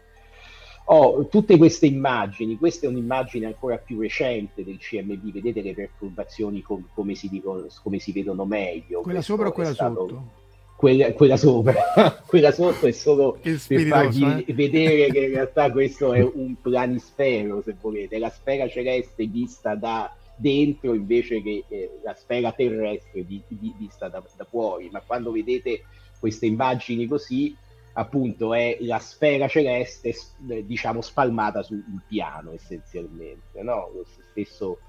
Oh, 0.85 1.27
tutte 1.27 1.57
queste 1.57 1.85
immagini, 1.85 2.57
questa 2.57 2.85
è 2.85 2.89
un'immagine 2.89 3.45
ancora 3.45 3.77
più 3.77 3.99
recente 4.01 4.63
del 4.63 4.77
CMB, 4.77 5.31
vedete 5.31 5.61
le 5.61 5.73
perturbazioni 5.73 6.61
com- 6.61 6.87
come, 6.93 7.15
si 7.15 7.29
dicono, 7.29 7.65
come 7.81 7.99
si 7.99 8.11
vedono 8.11 8.45
meglio. 8.45 9.01
Quella 9.01 9.21
sopra 9.21 9.47
o 9.47 9.51
quella 9.51 9.73
stato... 9.73 10.07
sotto? 10.07 10.41
quella, 10.83 11.13
quella, 11.13 11.37
sopra, 11.37 11.73
quella 12.27 12.51
sotto 12.51 12.87
è 12.87 12.91
solo 12.91 13.39
per 13.41 13.57
farvi 13.57 14.43
eh? 14.45 14.53
vedere 14.53 15.09
che 15.11 15.19
in 15.19 15.31
realtà 15.35 15.71
questo 15.71 16.13
è 16.13 16.21
un 16.21 16.55
planisfero, 16.59 17.61
se 17.61 17.75
volete, 17.79 18.19
la 18.19 18.29
sfera 18.29 18.67
celeste 18.67 19.25
vista 19.27 19.75
da 19.75 20.13
dentro 20.35 20.93
invece 20.93 21.41
che 21.41 21.63
eh, 21.69 21.99
la 22.03 22.13
sfera 22.13 22.51
terrestre 22.51 23.25
di, 23.25 23.41
di, 23.47 23.73
vista 23.77 24.09
da, 24.09 24.21
da, 24.35 24.43
fuori. 24.43 24.89
Ma 24.91 25.01
quando 25.01 25.31
vedete 25.31 25.83
queste 26.19 26.47
immagini 26.47 27.07
così, 27.07 27.55
appunto 27.93 28.53
è 28.53 28.77
la 28.81 28.99
sfera 28.99 29.47
celeste, 29.47 30.13
eh, 30.49 30.65
diciamo, 30.65 31.01
spalmata 31.01 31.61
sul 31.61 31.83
piano 32.07 32.51
essenzialmente, 32.53 33.61
no? 33.61 33.91
Lo 33.93 34.05
stesso 34.31 34.79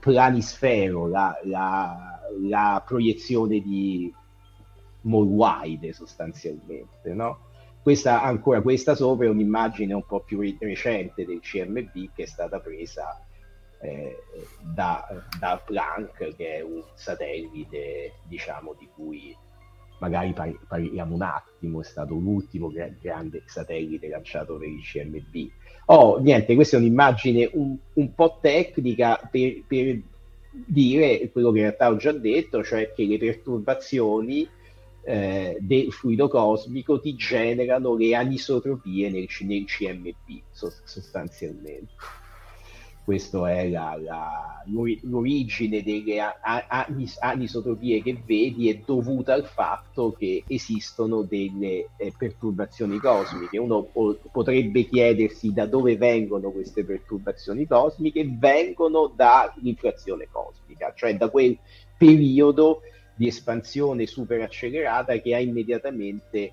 planisfero, 0.00 1.06
la, 1.06 1.38
la, 1.44 2.20
la 2.40 2.82
proiezione 2.84 3.60
di 3.60 4.12
more 5.02 5.28
wide 5.28 5.92
sostanzialmente, 5.92 7.12
no? 7.14 7.48
Questa, 7.82 8.22
ancora 8.22 8.60
questa 8.60 8.94
sopra 8.94 9.26
è 9.26 9.30
un'immagine 9.30 9.94
un 9.94 10.04
po' 10.04 10.20
più 10.20 10.40
recente 10.58 11.24
del 11.24 11.40
CMB 11.40 12.12
che 12.14 12.24
è 12.24 12.26
stata 12.26 12.60
presa 12.60 13.24
eh, 13.80 14.18
da, 14.60 15.06
da, 15.38 15.62
Planck, 15.64 16.36
che 16.36 16.56
è 16.56 16.60
un 16.60 16.84
satellite, 16.94 18.16
diciamo, 18.24 18.74
di 18.78 18.88
cui 18.94 19.34
magari 20.00 20.32
par- 20.32 20.58
parliamo 20.66 21.14
un 21.14 21.22
attimo, 21.22 21.80
è 21.80 21.84
stato 21.84 22.14
l'ultimo 22.14 22.68
gra- 22.68 22.90
grande 23.00 23.42
satellite 23.46 24.08
lanciato 24.08 24.56
per 24.56 24.68
il 24.68 24.82
CMB. 24.82 25.50
Oh, 25.86 26.18
niente, 26.18 26.54
questa 26.54 26.76
è 26.76 26.80
un'immagine 26.80 27.48
un, 27.52 27.76
un 27.94 28.14
po' 28.14 28.38
tecnica 28.40 29.20
per, 29.30 29.62
per 29.66 30.00
dire 30.50 31.30
quello 31.30 31.52
che 31.52 31.58
in 31.58 31.64
realtà 31.64 31.88
ho 31.88 31.96
già 31.96 32.12
detto, 32.12 32.64
cioè 32.64 32.92
che 32.92 33.04
le 33.04 33.18
perturbazioni 33.18 34.48
eh, 35.02 35.56
del 35.60 35.92
fluido 35.92 36.28
cosmico 36.28 37.00
ti 37.00 37.14
generano 37.14 37.94
le 37.96 38.14
anisotropie 38.14 39.10
nel, 39.10 39.26
nel 39.40 39.64
CMP 39.64 40.42
sostanzialmente. 40.50 41.92
Questa 43.02 43.50
è 43.50 43.68
la, 43.68 43.98
la, 44.00 44.62
l'origine 44.66 45.82
delle 45.82 46.20
anis, 46.42 47.16
anisotropie 47.18 48.02
che 48.02 48.22
vedi 48.24 48.70
è 48.70 48.82
dovuta 48.84 49.32
al 49.32 49.46
fatto 49.46 50.12
che 50.12 50.44
esistono 50.46 51.22
delle 51.22 51.88
eh, 51.96 52.12
perturbazioni 52.16 52.98
cosmiche. 52.98 53.58
Uno 53.58 53.84
po- 53.84 54.18
potrebbe 54.30 54.84
chiedersi 54.84 55.52
da 55.52 55.66
dove 55.66 55.96
vengono 55.96 56.50
queste 56.50 56.84
perturbazioni 56.84 57.66
cosmiche, 57.66 58.28
vengono 58.38 59.12
dall'inflazione 59.14 60.28
cosmica, 60.30 60.92
cioè 60.94 61.16
da 61.16 61.30
quel 61.30 61.58
periodo 61.96 62.82
di 63.16 63.26
espansione 63.26 64.06
super 64.06 64.40
accelerata 64.40 65.18
che 65.18 65.34
ha 65.34 65.40
immediatamente 65.40 66.52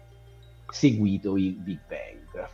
seguito 0.70 1.38
il 1.38 1.54
Big 1.54 1.80
Bang. 1.88 2.50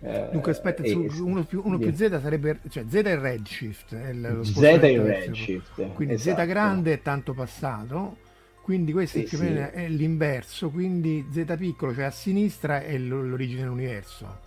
Eh, 0.00 0.28
Dunque 0.30 0.52
aspetta, 0.52 0.82
eh, 0.82 0.94
1 0.94 1.44
più, 1.44 1.62
più 1.78 1.94
z 1.94 2.20
sarebbe, 2.20 2.60
cioè 2.68 2.84
z 2.88 2.94
è 2.94 3.10
il 3.10 3.16
redshift, 3.16 3.94
è 3.96 4.12
lo 4.12 4.44
z 4.44 4.56
è 4.60 4.86
il 4.86 5.00
redshift. 5.00 5.92
Quindi 5.94 6.14
esatto. 6.14 6.42
z 6.42 6.46
grande 6.46 6.92
è 6.92 7.02
tanto 7.02 7.34
passato, 7.34 8.18
quindi 8.62 8.92
questo 8.92 9.18
o 9.18 9.38
meno 9.38 9.68
sì. 9.72 9.76
è 9.76 9.88
l'inverso, 9.88 10.70
quindi 10.70 11.26
z 11.32 11.44
piccolo, 11.58 11.94
cioè 11.94 12.04
a 12.04 12.10
sinistra 12.10 12.82
è 12.82 12.96
l'origine 12.96 13.62
dell'universo. 13.62 14.46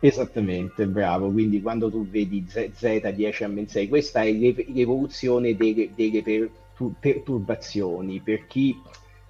Esattamente, 0.00 0.86
bravo. 0.86 1.30
Quindi 1.30 1.60
quando 1.60 1.90
tu 1.90 2.06
vedi 2.06 2.44
Z, 2.46 2.70
Z 2.72 3.10
10 3.10 3.44
a 3.44 3.48
meno 3.48 3.66
6, 3.66 3.88
questa 3.88 4.22
è 4.22 4.32
l'evoluzione 4.32 5.56
delle, 5.56 5.90
delle 5.94 6.22
per, 6.22 6.50
perturbazioni. 7.00 8.20
Per 8.20 8.46
chi 8.46 8.80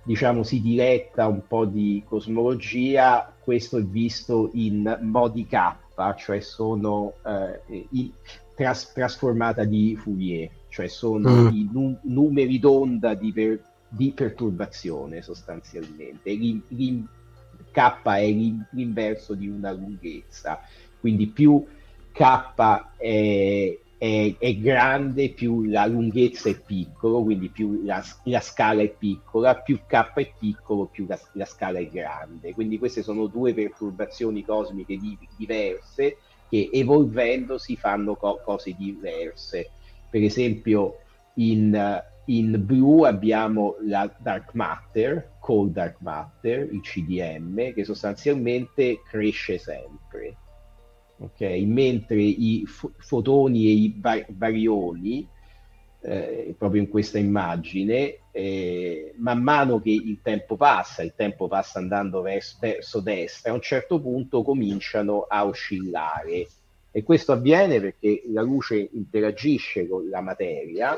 diciamo 0.07 0.45
si 0.45 0.63
diletta 0.63 1.27
un 1.27 1.43
po' 1.47 1.65
di 1.65 2.03
cosmologia, 2.07 3.35
questo 3.43 3.79
è 3.79 3.83
visto 3.83 4.51
in 4.55 4.99
modi 5.03 5.47
K, 5.47 5.75
cioè 6.17 6.39
sono 6.41 7.15
eh, 7.27 7.87
in, 7.91 8.11
tras- 8.55 8.93
trasformata 8.93 9.65
di 9.65 9.97
Fourier, 9.97 10.49
cioè 10.69 10.87
sono 10.87 11.29
mm. 11.29 11.47
i 11.49 11.69
nu- 11.73 11.99
numeri 12.03 12.61
d'onda 12.61 13.15
di, 13.15 13.33
per- 13.33 13.61
di, 13.89 14.13
perturbazione 14.13 15.23
sostanzialmente. 15.23 16.33
L'in- 16.33 16.63
l'in- 16.69 17.07
K 17.73 18.03
è 18.05 18.27
l'in- 18.27 18.65
l'inverso 18.71 19.35
di 19.35 19.49
una 19.49 19.73
lunghezza, 19.73 20.61
quindi 21.01 21.27
più 21.27 21.67
K 22.13 22.85
è 22.97 23.79
è, 23.99 24.35
è, 24.39 24.57
grande, 24.57 25.31
più 25.31 25.65
la 25.65 25.87
lunghezza 25.87 26.51
è 26.51 26.61
piccola, 26.61 27.23
quindi 27.23 27.49
più 27.49 27.83
la, 27.83 28.05
la, 28.25 28.41
scala 28.41 28.83
è 28.83 28.89
piccola, 28.89 29.57
più 29.57 29.81
K 29.87 30.13
è 30.15 30.33
piccolo, 30.39 30.87
più 30.87 31.07
la, 31.09 31.19
la, 31.33 31.47
scala 31.47 31.79
è 31.79 31.89
grande. 31.89 32.53
Quindi 32.53 32.79
queste 32.79 33.03
sono 33.03 33.27
due 33.27 33.55
perturbazioni 33.55 34.45
cosmiche 34.45 34.99
di, 34.99 35.17
diverse 35.37 36.19
che 36.49 36.69
evolvendosi 36.73 37.77
fanno 37.77 38.17
co- 38.17 38.41
cose 38.45 38.75
diverse. 38.77 39.71
Per 40.11 40.23
esempio 40.23 40.99
in, 41.37 42.03
in 42.27 42.63
blu 42.65 43.03
abbiamo 43.05 43.77
la 43.83 44.15
dark 44.19 44.53
matter, 44.53 45.37
cold 45.41 45.73
dark 45.73 45.97
matter, 46.01 46.69
il 46.71 46.83
CDM, 46.83 47.73
che 47.73 47.85
sostanzialmente 47.85 49.01
cresce 49.09 49.59
sempre 49.59 50.37
okay? 51.19 51.65
mentre 51.67 52.21
i 52.21 52.65
f- 52.67 52.91
fotoni 52.99 53.67
e 53.67 53.71
i 53.73 53.89
bar- 53.91 54.31
barioni, 54.31 55.27
eh, 56.03 56.55
proprio 56.57 56.83
in 56.83 56.89
questa 56.89 57.19
immagine, 57.19 58.19
eh, 58.31 59.15
man 59.17 59.43
mano 59.43 59.81
che 59.81 59.91
il 59.91 60.21
tempo 60.23 60.57
passa, 60.57 61.03
il 61.03 61.15
tempo 61.17 61.49
passa 61.49 61.79
andando 61.79 62.21
vers- 62.21 62.59
verso 62.61 63.01
destra, 63.01 63.51
a 63.51 63.55
un 63.55 63.61
certo 63.61 64.01
punto 64.01 64.43
cominciano 64.43 65.27
a 65.29 65.47
oscillare. 65.47 66.47
E 66.93 67.03
questo 67.03 67.33
avviene 67.33 67.81
perché 67.81 68.23
la 68.33 68.43
luce 68.43 68.89
interagisce 68.93 69.87
con 69.87 70.09
la 70.09 70.21
materia 70.21 70.97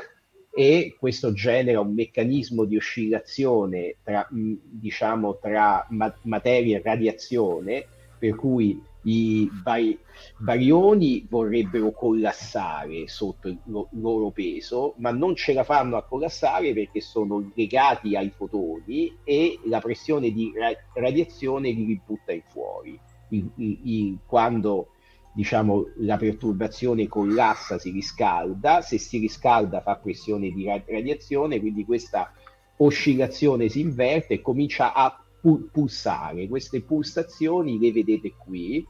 e 0.51 0.95
questo 0.97 1.33
genera 1.33 1.79
un 1.79 1.93
meccanismo 1.93 2.63
di 2.65 2.77
oscillazione 2.77 3.95
tra, 4.03 4.27
diciamo, 4.29 5.37
tra 5.39 5.85
ma- 5.89 6.15
materia 6.23 6.77
e 6.77 6.81
radiazione 6.81 7.85
per 8.17 8.35
cui 8.35 8.81
i 9.03 9.49
bar- 9.63 9.97
barioni 10.37 11.25
vorrebbero 11.29 11.91
collassare 11.91 13.07
sotto 13.07 13.47
il 13.47 13.57
lo- 13.65 13.87
loro 13.91 14.31
peso, 14.31 14.95
ma 14.97 15.11
non 15.11 15.35
ce 15.35 15.53
la 15.53 15.63
fanno 15.63 15.95
a 15.95 16.03
collassare 16.03 16.73
perché 16.73 16.99
sono 17.01 17.51
legati 17.55 18.15
ai 18.15 18.29
fotoni 18.29 19.15
e 19.23 19.59
la 19.65 19.79
pressione 19.79 20.31
di 20.31 20.51
ra- 20.55 20.75
radiazione 20.93 21.71
li 21.71 21.85
ributta 21.85 22.33
in 22.33 22.43
fuori. 22.47 22.99
Il, 23.29 23.49
il, 23.55 24.17
quando 24.25 24.89
diciamo, 25.31 25.91
la 25.99 26.17
perturbazione 26.17 27.07
collassa 27.07 27.77
si 27.77 27.91
riscalda, 27.91 28.81
se 28.81 28.97
si 28.97 29.19
riscalda 29.19 29.81
fa 29.81 29.95
pressione 29.95 30.51
di 30.51 30.65
radiazione, 30.65 31.59
quindi 31.59 31.85
questa 31.85 32.33
oscillazione 32.77 33.69
si 33.69 33.81
inverte 33.81 34.35
e 34.35 34.41
comincia 34.41 34.93
a 34.93 35.23
pulsare. 35.39 36.47
Queste 36.47 36.81
pulsazioni 36.81 37.79
le 37.79 37.91
vedete 37.91 38.33
qui 38.37 38.85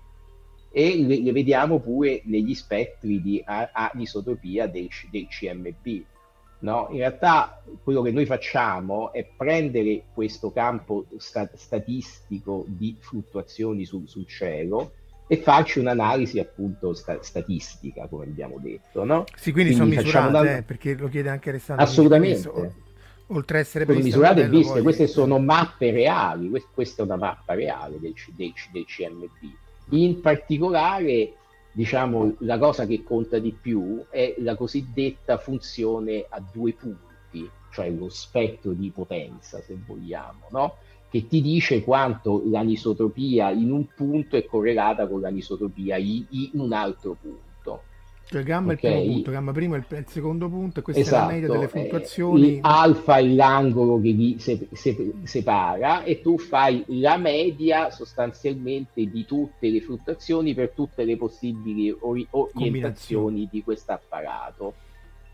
e 0.72 1.04
le, 1.04 1.22
le 1.22 1.32
vediamo 1.32 1.80
pure 1.80 2.22
negli 2.26 2.54
spettri 2.54 3.22
di 3.22 3.44
anisotropia 3.46 4.68
del, 4.68 4.88
del 5.10 5.28
CMB. 5.28 6.04
No? 6.62 6.88
In 6.92 6.98
realtà 6.98 7.64
quello 7.84 8.02
che 8.02 8.12
noi 8.12 8.26
facciamo 8.26 9.14
è 9.14 9.26
prendere 9.36 10.04
questo 10.14 10.52
campo 10.52 11.06
sta- 11.18 11.50
statistico 11.54 12.66
di 12.68 12.98
fluttuazioni 13.00 13.86
sul, 13.86 14.10
sul, 14.10 14.28
cielo 14.28 14.92
e 15.26 15.38
farci 15.38 15.80
un'analisi 15.80 16.38
appunto 16.40 16.94
sta- 16.94 17.22
statistica, 17.22 18.08
come 18.08 18.26
abbiamo 18.26 18.58
detto. 18.60 19.06
No? 19.06 19.24
Sì, 19.36 19.52
quindi, 19.54 19.74
quindi 19.74 19.96
sono 19.96 20.04
misurate, 20.04 20.38
una... 20.38 20.58
eh, 20.58 20.64
perché 20.64 20.96
lo 20.96 21.08
chiede 21.08 21.30
anche 21.30 21.50
Alessandro. 21.50 21.86
Assolutamente 21.86 22.88
oltre 23.30 23.58
a 23.58 23.62
essere 23.62 23.86
sono 23.86 24.00
misurate 24.00 24.44
e 24.44 24.50
viste, 24.50 24.82
queste 24.82 25.08
sono 25.08 25.40
mappe 25.40 25.92
reali, 25.92 26.52
questa 26.74 27.02
è 27.02 27.06
una 27.06 27.18
mappa 27.18 27.54
reale 27.54 28.00
del, 28.00 28.14
del, 28.36 28.54
del 28.72 28.86
CMB. 28.86 29.52
In 29.92 30.22
particolare, 30.22 31.34
diciamo, 31.72 32.36
la 32.40 32.58
cosa 32.58 32.86
che 32.86 33.04
conta 33.04 33.40
di 33.40 33.56
più 33.60 34.06
è 34.10 34.36
la 34.40 34.56
cosiddetta 34.56 35.38
funzione 35.38 36.26
a 36.28 36.40
due 36.40 36.74
punti, 36.74 37.50
cioè 37.72 37.90
lo 37.90 38.10
spettro 38.10 38.72
di 38.74 38.92
potenza, 38.92 39.62
se 39.62 39.78
vogliamo, 39.86 40.48
no? 40.52 40.76
che 41.10 41.28
ti 41.28 41.42
dice 41.42 41.84
quanto 41.84 42.44
l'anisotropia 42.46 43.50
in 43.50 43.72
un 43.72 43.88
punto 43.96 44.36
è 44.36 44.46
correlata 44.46 45.08
con 45.08 45.22
l'anisotropia 45.22 45.98
in 45.98 46.50
un 46.54 46.72
altro 46.72 47.18
punto. 47.20 47.49
Cioè 48.32 48.44
gamma 48.44 48.74
okay. 48.74 48.92
è 48.92 48.96
il 48.96 49.02
primo 49.02 49.14
punto, 49.14 49.32
gamma 49.32 49.52
primo 49.52 49.74
è 49.74 49.78
il, 49.80 50.06
secondo 50.08 50.50
punto 50.50 50.80
e 50.80 50.84
questa 50.84 51.02
esatto. 51.02 51.18
è 51.18 51.26
la 51.26 51.32
media 51.34 51.48
delle 51.48 51.64
esatto. 51.64 51.80
fluttuazioni. 51.80 52.56
Eh, 52.58 52.60
alfa 52.62 53.18
è 53.18 53.24
l'angolo 53.24 54.00
che 54.00 54.10
li 54.12 54.38
se, 54.38 54.68
se, 54.72 55.14
separa 55.24 56.04
e 56.04 56.22
tu 56.22 56.38
fai 56.38 56.84
la 56.90 57.18
media 57.18 57.90
sostanzialmente 57.90 59.10
di 59.10 59.26
tutte 59.26 59.70
le 59.70 59.82
fluttuazioni 59.82 60.54
per 60.54 60.70
tutte 60.76 61.06
le 61.06 61.18
possibili 61.18 61.90
ori- 62.02 62.28
orientazioni 62.30 63.50
di 63.52 63.64
questo 63.64 63.94
apparato. 63.94 64.76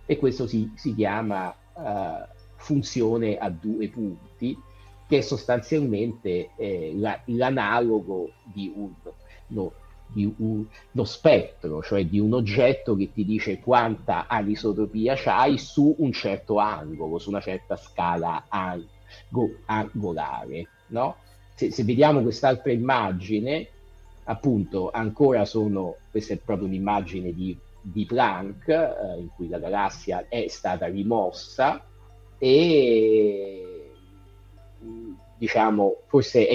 E 0.05 0.15
questo 0.17 0.47
si, 0.47 0.71
si 0.75 0.95
chiama 0.95 1.53
uh, 1.73 2.25
funzione 2.55 3.37
a 3.37 3.49
due 3.49 3.89
punti, 3.89 4.57
che 5.05 5.17
è 5.17 5.21
sostanzialmente 5.21 6.51
eh, 6.55 6.93
la, 6.95 7.19
l'analogo 7.25 8.31
di 8.43 8.71
un... 8.73 8.93
No, 9.47 9.73
di 10.07 10.33
uno 10.37 11.03
spettro, 11.03 11.81
cioè 11.81 12.05
di 12.05 12.19
un 12.19 12.33
oggetto 12.33 12.95
che 12.95 13.11
ti 13.11 13.25
dice 13.25 13.59
quanta 13.59 14.27
anisotropia 14.27 15.15
c'hai 15.15 15.57
su 15.57 15.95
un 15.97 16.11
certo 16.11 16.57
angolo, 16.57 17.17
su 17.17 17.29
una 17.29 17.41
certa 17.41 17.75
scala 17.75 18.45
ango- 18.47 19.57
angolare. 19.65 20.69
No? 20.87 21.17
Se, 21.55 21.71
se, 21.71 21.83
vediamo 21.83 22.21
quest'altra 22.21 22.71
immagine, 22.71 23.67
appunto, 24.25 24.91
ancora 24.91 25.45
sono, 25.45 25.95
questa 26.11 26.33
è 26.33 26.37
proprio 26.37 26.67
un'immagine 26.67 27.33
di, 27.33 27.57
di 27.81 28.05
Planck, 28.05 28.67
eh, 28.67 29.19
in 29.19 29.29
cui 29.35 29.49
la 29.49 29.59
galassia 29.59 30.25
è 30.29 30.47
stata 30.47 30.87
rimossa 30.87 31.83
e 32.37 33.91
diciamo, 35.37 36.03
forse 36.07 36.47
è 36.47 36.53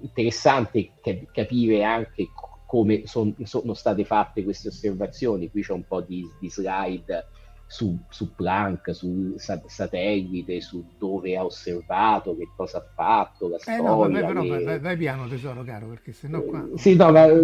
interessante 0.00 0.92
capire 1.32 1.84
anche 1.84 2.28
come 2.74 3.06
son, 3.06 3.32
sono 3.44 3.72
state 3.72 4.04
fatte 4.04 4.42
queste 4.42 4.66
osservazioni. 4.66 5.48
Qui 5.48 5.62
c'è 5.62 5.72
un 5.72 5.86
po' 5.86 6.00
di, 6.00 6.28
di 6.40 6.50
slide 6.50 7.24
su, 7.68 7.96
su, 8.08 8.34
Planck, 8.34 8.92
sul 8.92 9.36
satellite, 9.38 10.60
su 10.60 10.84
dove 10.98 11.36
ha 11.36 11.44
osservato, 11.44 12.36
che 12.36 12.48
cosa 12.56 12.78
ha 12.78 12.86
fatto, 12.92 13.48
la 13.48 13.60
storia. 13.60 13.78
Eh 13.78 13.82
no, 13.82 13.98
vabbè, 13.98 14.26
però 14.26 14.42
le... 14.42 14.64
vai, 14.64 14.80
vai, 14.80 14.96
piano 14.96 15.28
tesoro 15.28 15.62
caro, 15.62 15.86
perché 15.86 16.12
sennò 16.12 16.42
qua... 16.42 16.66
Sì, 16.74 16.96
no, 16.96 17.12
ma... 17.12 17.26
no, 17.28 17.38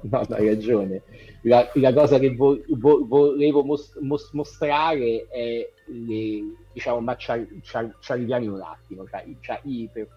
no, 0.00 0.26
hai 0.30 0.46
ragione. 0.46 1.02
La, 1.42 1.70
la 1.74 1.92
cosa 1.92 2.18
che 2.18 2.34
vo, 2.34 2.58
vo, 2.78 3.06
volevo 3.06 3.62
mos, 3.62 3.94
mos, 4.00 4.32
mostrare 4.32 5.26
è, 5.28 5.70
le, 5.84 6.54
diciamo, 6.72 7.00
ma 7.00 7.14
ci, 7.16 7.30
ci, 7.60 7.76
ci 8.00 8.12
arriviamo 8.12 8.54
un 8.54 8.62
attimo, 8.62 9.04
cioè, 9.06 9.26
cioè, 9.40 9.60
per, 9.92 10.08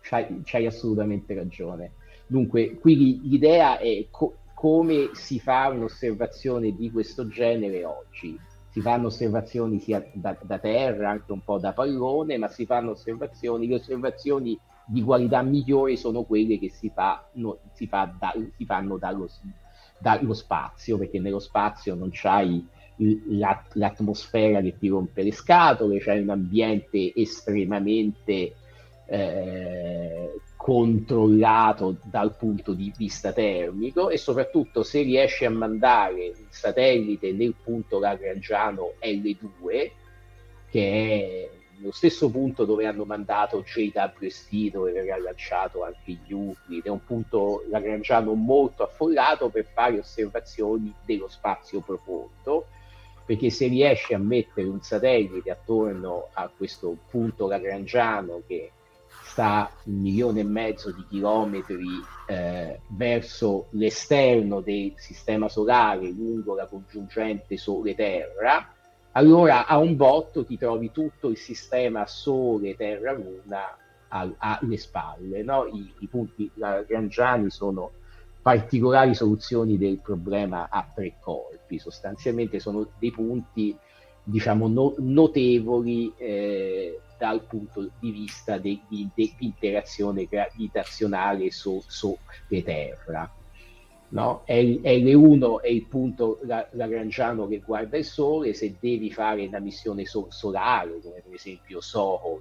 c'hai, 0.00 0.40
c'hai 0.44 0.66
assolutamente 0.66 1.34
ragione. 1.34 1.92
Dunque, 2.26 2.78
qui 2.78 3.20
l'idea 3.22 3.78
è 3.78 4.06
co- 4.10 4.36
come 4.54 5.10
si 5.14 5.40
fa 5.40 5.68
un'osservazione 5.68 6.74
di 6.76 6.90
questo 6.90 7.26
genere 7.26 7.84
oggi. 7.84 8.38
Si 8.68 8.80
fanno 8.80 9.06
osservazioni 9.06 9.80
sia 9.80 10.04
da, 10.12 10.36
da, 10.40 10.58
terra, 10.58 11.10
anche 11.10 11.32
un 11.32 11.42
po' 11.42 11.58
da 11.58 11.72
pallone, 11.72 12.38
ma 12.38 12.46
si 12.48 12.66
fanno 12.66 12.90
osservazioni, 12.90 13.66
le 13.66 13.76
osservazioni 13.76 14.58
di 14.86 15.02
qualità 15.02 15.42
migliore 15.42 15.96
sono 15.96 16.24
quelle 16.24 16.58
che 16.58 16.68
si, 16.68 16.90
fa, 16.90 17.26
no, 17.34 17.58
si, 17.72 17.86
fa 17.86 18.14
da, 18.18 18.32
si 18.56 18.64
fanno 18.64 18.96
dallo, 18.96 19.28
dallo, 19.98 20.34
spazio, 20.34 20.98
perché 20.98 21.18
nello 21.18 21.40
spazio 21.40 21.94
non 21.94 22.10
c'hai 22.12 22.64
la, 23.28 23.64
l'atmosfera 23.72 24.60
che 24.60 24.76
ti 24.78 24.88
rompe 24.88 25.22
le 25.22 25.32
scatole, 25.32 25.98
c'è 25.98 26.20
un 26.20 26.30
ambiente 26.30 27.12
estremamente 27.14 28.54
eh, 29.12 30.40
controllato 30.56 31.96
dal 32.04 32.36
punto 32.36 32.74
di 32.74 32.92
vista 32.96 33.32
termico 33.32 34.08
e 34.08 34.16
soprattutto 34.16 34.84
se 34.84 35.02
riesce 35.02 35.46
a 35.46 35.50
mandare 35.50 36.26
il 36.26 36.46
satellite 36.48 37.32
nel 37.32 37.54
punto 37.60 37.98
lagrangiano 37.98 38.92
L2 39.00 39.90
che 40.70 41.50
è 41.50 41.58
lo 41.82 41.90
stesso 41.90 42.30
punto 42.30 42.64
dove 42.64 42.86
hanno 42.86 43.04
mandato 43.04 43.64
JWST 43.64 44.70
dove 44.70 44.92
verrà 44.92 45.18
lanciato 45.18 45.82
anche 45.82 46.18
Euclid 46.28 46.84
è 46.84 46.88
un 46.88 47.04
punto 47.04 47.64
lagrangiano 47.68 48.34
molto 48.34 48.84
affollato 48.84 49.48
per 49.48 49.64
fare 49.64 49.98
osservazioni 49.98 50.94
dello 51.04 51.26
spazio 51.26 51.80
profondo 51.80 52.66
perché 53.24 53.50
se 53.50 53.66
riesce 53.66 54.14
a 54.14 54.18
mettere 54.18 54.68
un 54.68 54.82
satellite 54.82 55.50
attorno 55.50 56.28
a 56.34 56.48
questo 56.54 56.96
punto 57.08 57.48
lagrangiano 57.48 58.42
che 58.46 58.70
sta 59.30 59.70
un 59.84 60.00
milione 60.00 60.40
e 60.40 60.44
mezzo 60.44 60.90
di 60.90 61.06
chilometri 61.08 61.86
eh, 62.26 62.80
verso 62.88 63.68
l'esterno 63.70 64.60
del 64.60 64.94
sistema 64.96 65.48
solare 65.48 66.08
lungo 66.08 66.56
la 66.56 66.66
congiungente 66.66 67.56
Sole-Terra, 67.56 68.74
allora 69.12 69.66
a 69.66 69.78
un 69.78 69.94
botto 69.94 70.44
ti 70.44 70.58
trovi 70.58 70.90
tutto 70.90 71.28
il 71.28 71.36
sistema 71.36 72.06
Sole-Terra-Luna 72.06 73.76
alle 74.08 74.76
spalle. 74.76 75.44
No? 75.44 75.66
I, 75.66 75.94
I, 76.00 76.08
punti 76.08 76.50
lagrangiani 76.54 77.50
sono 77.50 77.92
particolari 78.42 79.14
soluzioni 79.14 79.78
del 79.78 80.00
problema 80.00 80.68
a 80.68 80.90
tre 80.92 81.14
corpi, 81.20 81.78
sostanzialmente 81.78 82.58
sono 82.58 82.88
dei 82.98 83.12
punti 83.12 83.76
diciamo 84.24 84.66
no, 84.66 84.94
notevoli 84.98 86.12
eh, 86.16 87.00
dal 87.20 87.42
punto 87.42 87.90
di 87.98 88.10
vista 88.10 88.56
di, 88.56 88.80
di, 88.88 89.10
di 89.14 89.34
interazione 89.40 90.24
gravitazionale 90.24 91.50
su, 91.50 91.82
su 91.86 92.16
Terra. 92.48 93.30
No? 94.08 94.42
L1 94.46 95.60
è 95.60 95.68
il 95.68 95.84
punto 95.84 96.40
lagrangiano 96.72 97.46
che 97.46 97.58
guarda 97.58 97.98
il 97.98 98.06
Sole, 98.06 98.54
se 98.54 98.74
devi 98.80 99.12
fare 99.12 99.44
una 99.46 99.58
missione 99.58 100.06
so- 100.06 100.28
solare, 100.30 100.98
come 101.02 101.22
per 101.22 101.34
esempio 101.34 101.82
Soho, 101.82 102.40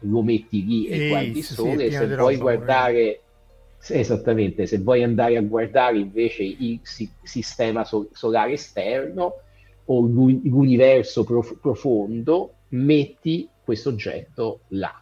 lo 0.00 0.22
metti 0.22 0.66
lì 0.66 0.88
e, 0.88 1.04
e 1.04 1.08
guardi 1.08 1.38
il 1.38 1.44
Sole, 1.44 1.90
sì, 1.90 1.96
se 1.96 2.16
vuoi 2.16 2.36
guardare... 2.36 3.20
Esattamente, 3.82 4.66
se 4.66 4.76
vuoi 4.78 5.04
andare 5.04 5.36
a 5.36 5.40
guardare 5.40 5.98
invece 5.98 6.42
il 6.42 6.80
si- 6.82 7.10
sistema 7.22 7.84
so- 7.84 8.08
solare 8.12 8.52
esterno 8.52 9.34
o 9.86 10.00
l'universo 10.00 11.24
prof- 11.24 11.58
profondo, 11.58 12.56
metti 12.70 13.48
questo 13.70 13.90
oggetto 13.90 14.62
là. 14.68 15.00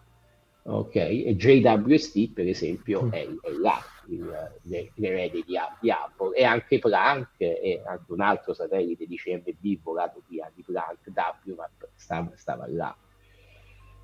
Ok? 0.65 0.95
E 0.97 1.35
JWST, 1.37 2.33
per 2.35 2.47
esempio, 2.47 3.05
mm. 3.05 3.13
è, 3.13 3.27
è 3.27 3.51
là, 3.63 3.81
il, 4.09 4.91
l'erede 4.95 5.43
di, 5.47 5.57
di, 5.81 5.91
Apple. 5.91 6.37
E 6.37 6.45
anche 6.45 6.79
Planck, 6.79 7.41
e 7.41 7.83
anche 7.87 8.13
un 8.13 8.21
altro 8.21 8.53
satellite 8.53 9.07
di 9.07 9.17
CMB 9.17 9.83
volato 9.83 10.23
via 10.29 10.51
di 10.55 10.63
Planck, 10.63 11.11
WMAP, 11.45 11.89
stava, 11.95 12.31
stava 12.35 12.67
là. 12.69 12.95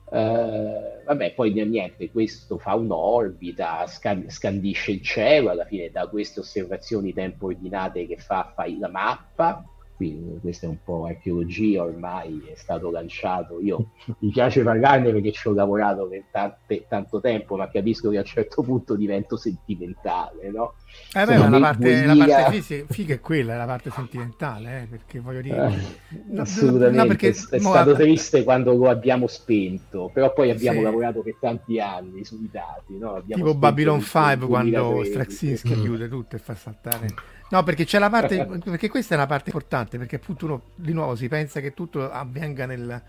Uh, 0.07 1.03
vabbè, 1.05 1.35
poi 1.35 1.53
niente, 1.53 2.11
questo 2.11 2.57
fa 2.57 2.75
un'orbita, 2.75 3.87
scan- 3.87 4.31
scandisce 4.31 4.93
il 4.93 5.03
cielo, 5.03 5.51
alla 5.51 5.65
fine 5.67 5.91
da 5.91 6.07
queste 6.09 6.41
osservazioni 6.41 7.13
tempo 7.13 7.47
ordinate 7.47 8.07
che 8.07 8.17
fa, 8.17 8.53
fai 8.55 8.79
la 8.79 8.89
mappa, 8.89 9.65
quindi 9.97 10.39
questa 10.41 10.67
è 10.67 10.69
un 10.69 10.79
po' 10.83 11.07
archeologia 11.07 11.83
ormai 11.83 12.43
è 12.53 12.57
stato 12.57 12.91
lanciato 12.91 13.61
io 13.61 13.91
mi 14.21 14.31
piace 14.31 14.63
parlarne 14.63 15.13
perché 15.13 15.33
ci 15.33 15.49
ho 15.49 15.53
lavorato 15.53 16.07
per 16.09 16.25
tante, 16.31 16.87
tanto 16.89 17.21
tempo 17.21 17.57
ma 17.57 17.71
capisco 17.71 18.11
che 18.11 18.17
a 18.17 18.21
un 18.21 18.27
certo 18.27 18.63
punto 18.63 18.97
divento 18.97 19.37
sentimentale 19.37 20.51
no? 20.51 20.75
Eh 21.13 21.25
beh, 21.25 21.37
la 21.37 21.61
parte, 21.61 22.07
la 22.07 22.17
parte 22.17 22.53
fisica, 22.53 22.93
figa 22.93 23.15
è 23.15 23.21
quella, 23.21 23.57
la 23.57 23.67
parte 23.67 23.91
sentimentale, 23.91 24.83
eh, 24.83 24.87
perché 24.87 25.21
voglio 25.21 25.41
dire... 25.41 25.67
Eh, 26.11 26.23
no, 26.27 26.43
assolutamente, 26.43 26.97
no, 26.97 27.07
perché, 27.07 27.29
è 27.29 27.33
stato 27.33 27.95
triste 27.95 28.43
quando 28.43 28.75
lo 28.75 28.89
abbiamo 28.89 29.29
spento, 29.29 30.11
però 30.13 30.33
poi 30.33 30.51
abbiamo 30.51 30.79
sì. 30.79 30.85
lavorato 30.85 31.23
per 31.23 31.37
tanti 31.41 31.79
anni 31.79 32.25
sui 32.25 32.49
dati. 32.51 32.99
No? 32.99 33.23
tipo 33.27 33.55
Babylon 33.55 34.01
5 34.01 34.47
quando 34.47 35.05
Straczynski 35.05 35.75
chiude 35.81 36.09
tutto 36.09 36.35
e 36.37 36.39
fa 36.41 36.55
saltare... 36.55 37.07
No, 37.51 37.63
perché 37.63 37.85
c'è 37.85 37.99
la 37.99 38.11
parte, 38.11 38.45
perché 38.65 38.89
questa 38.89 39.15
è 39.15 39.17
una 39.17 39.27
parte 39.27 39.51
importante, 39.51 39.99
perché 39.99 40.17
appunto 40.17 40.47
uno 40.47 40.63
di 40.75 40.93
nuovo 40.93 41.15
si 41.15 41.29
pensa 41.29 41.61
che 41.61 41.75
tutto 41.75 42.11
avvenga 42.11 42.67
nel, 42.67 43.03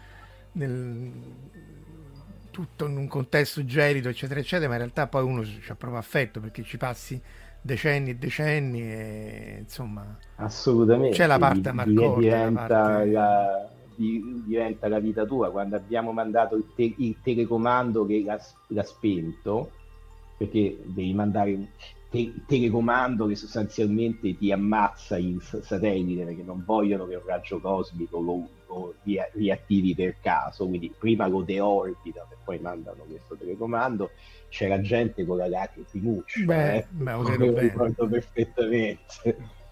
nel 0.54 1.12
tutto 2.52 2.88
in 2.88 2.98
un 2.98 3.08
contesto 3.08 3.66
gelido, 3.66 4.10
eccetera, 4.10 4.40
eccetera, 4.40 4.68
ma 4.68 4.76
in 4.76 4.82
realtà 4.82 5.08
poi 5.08 5.24
uno 5.24 5.44
ci 5.44 5.60
ha 5.70 5.76
proprio 5.76 6.00
affetto 6.00 6.40
perché 6.40 6.64
ci 6.64 6.78
passi 6.78 7.22
decenni 7.62 8.12
e 8.12 8.16
decenni 8.16 8.82
e 8.82 9.58
insomma 9.62 10.18
assolutamente. 10.36 11.16
c'è 11.16 11.26
la 11.26 11.40
parte 11.40 11.70
amarcord 11.70 12.20
diventa, 12.20 12.62
la 12.62 12.78
parte... 12.86 13.12
La, 13.12 13.70
diventa 13.96 14.88
la 14.88 15.00
vita 15.00 15.26
tua. 15.26 15.50
Quando 15.52 15.76
abbiamo 15.76 16.12
mandato 16.12 16.56
il, 16.56 16.66
te, 16.76 16.94
il 16.98 17.18
telecomando 17.24 18.06
che 18.06 18.22
l'ha, 18.24 18.40
l'ha 18.68 18.84
spento 18.84 19.72
perché 20.38 20.78
devi 20.84 21.14
mandare 21.14 21.68
te- 22.16 22.34
telecomando 22.47 23.28
che 23.28 23.36
sostanzialmente 23.36 24.38
ti 24.38 24.51
ammazza 24.51 25.18
il 25.18 25.41
satellite 25.41 26.24
perché 26.24 26.43
non 26.43 26.63
vogliono 26.66 27.05
che 27.05 27.16
un 27.16 27.26
raggio 27.26 27.59
cosmico 27.59 28.20
lo, 28.22 28.47
lo 28.68 28.95
ria- 29.03 29.30
riattivi 29.34 29.93
per 29.93 30.20
caso, 30.22 30.68
quindi 30.68 30.93
prima 30.97 31.28
lo 31.28 31.41
deorbita 31.41 32.26
e 32.32 32.38
poi 32.43 32.59
mandano 32.59 33.03
questo 33.03 33.36
telecomando. 33.36 34.11
C'era 34.47 34.80
gente 34.80 35.26
con 35.26 35.38
la 35.38 35.49
lacrimuccia, 35.49 36.45
beh, 36.45 36.76
eh? 36.78 36.88
beh, 36.89 37.13
lo 37.38 37.59
ricordo 37.59 38.07
perfettamente. 38.07 39.63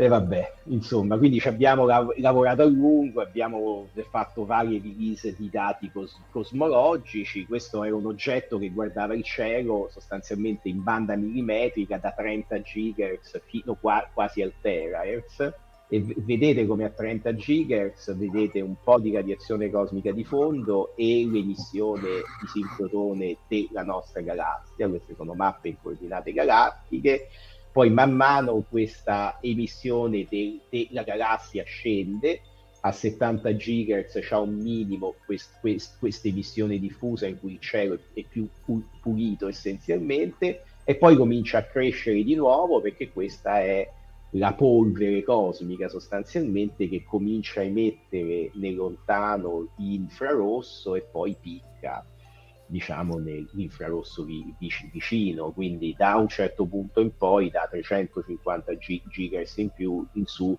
E 0.00 0.06
vabbè, 0.06 0.52
insomma, 0.66 1.18
quindi 1.18 1.40
ci 1.40 1.48
abbiamo 1.48 1.84
lav- 1.84 2.16
lavorato 2.18 2.62
a 2.62 2.66
lungo, 2.66 3.20
abbiamo 3.20 3.88
fatto 4.08 4.44
varie 4.44 4.80
divise 4.80 5.34
di 5.34 5.50
dati 5.50 5.90
cos- 5.90 6.20
cosmologici. 6.30 7.44
Questo 7.46 7.82
era 7.82 7.96
un 7.96 8.06
oggetto 8.06 8.58
che 8.60 8.70
guardava 8.70 9.14
il 9.14 9.24
cielo 9.24 9.88
sostanzialmente 9.90 10.68
in 10.68 10.84
banda 10.84 11.16
millimetrica 11.16 11.98
da 11.98 12.12
30 12.12 12.58
GHz 12.58 13.42
fino 13.46 13.74
qua- 13.74 14.08
quasi 14.14 14.40
al 14.40 14.54
terahertz. 14.60 15.52
E 15.88 16.00
v- 16.00 16.14
vedete 16.22 16.64
come 16.64 16.84
a 16.84 16.90
30 16.90 17.32
GHz 17.32 18.16
vedete 18.16 18.60
un 18.60 18.76
po' 18.80 19.00
di 19.00 19.12
radiazione 19.12 19.68
cosmica 19.68 20.12
di 20.12 20.22
fondo 20.22 20.94
e 20.94 21.28
l'emissione 21.28 22.22
di 22.40 22.46
sincrotone 22.46 23.38
della 23.48 23.82
nostra 23.82 24.20
galassia. 24.20 24.88
Queste 24.88 25.16
sono 25.16 25.34
mappe 25.34 25.70
in 25.70 25.76
coordinate 25.82 26.32
galattiche 26.32 27.26
poi 27.72 27.90
man 27.90 28.12
mano 28.12 28.64
questa 28.68 29.38
emissione 29.40 30.26
de- 30.28 30.60
della 30.68 31.02
galassia 31.02 31.64
scende, 31.64 32.40
a 32.80 32.92
70 32.92 33.50
GHz 33.52 34.20
c'è 34.20 34.36
un 34.36 34.54
minimo 34.54 35.16
quest- 35.26 35.58
quest- 35.60 35.98
questa 35.98 36.28
emissione 36.28 36.78
diffusa 36.78 37.26
in 37.26 37.38
cui 37.38 37.52
il 37.52 37.60
cielo 37.60 37.98
è 38.12 38.24
più 38.24 38.48
pulito 39.00 39.48
essenzialmente 39.48 40.62
e 40.84 40.96
poi 40.96 41.16
comincia 41.16 41.58
a 41.58 41.64
crescere 41.64 42.22
di 42.22 42.34
nuovo 42.34 42.80
perché 42.80 43.10
questa 43.10 43.60
è 43.60 43.86
la 44.32 44.54
polvere 44.54 45.22
cosmica 45.22 45.88
sostanzialmente 45.88 46.88
che 46.88 47.02
comincia 47.02 47.60
a 47.60 47.64
emettere 47.64 48.50
nel 48.54 48.74
lontano 48.74 49.70
infrarosso 49.78 50.94
e 50.94 51.02
poi 51.02 51.36
picca 51.40 52.04
diciamo 52.68 53.18
nell'infrarosso 53.18 54.24
vicino, 54.92 55.50
quindi 55.52 55.94
da 55.96 56.16
un 56.16 56.28
certo 56.28 56.66
punto 56.66 57.00
in 57.00 57.16
poi, 57.16 57.50
da 57.50 57.66
350 57.68 58.74
GHz 58.74 59.56
in 59.56 59.70
più 59.70 60.06
in 60.12 60.26
su, 60.26 60.56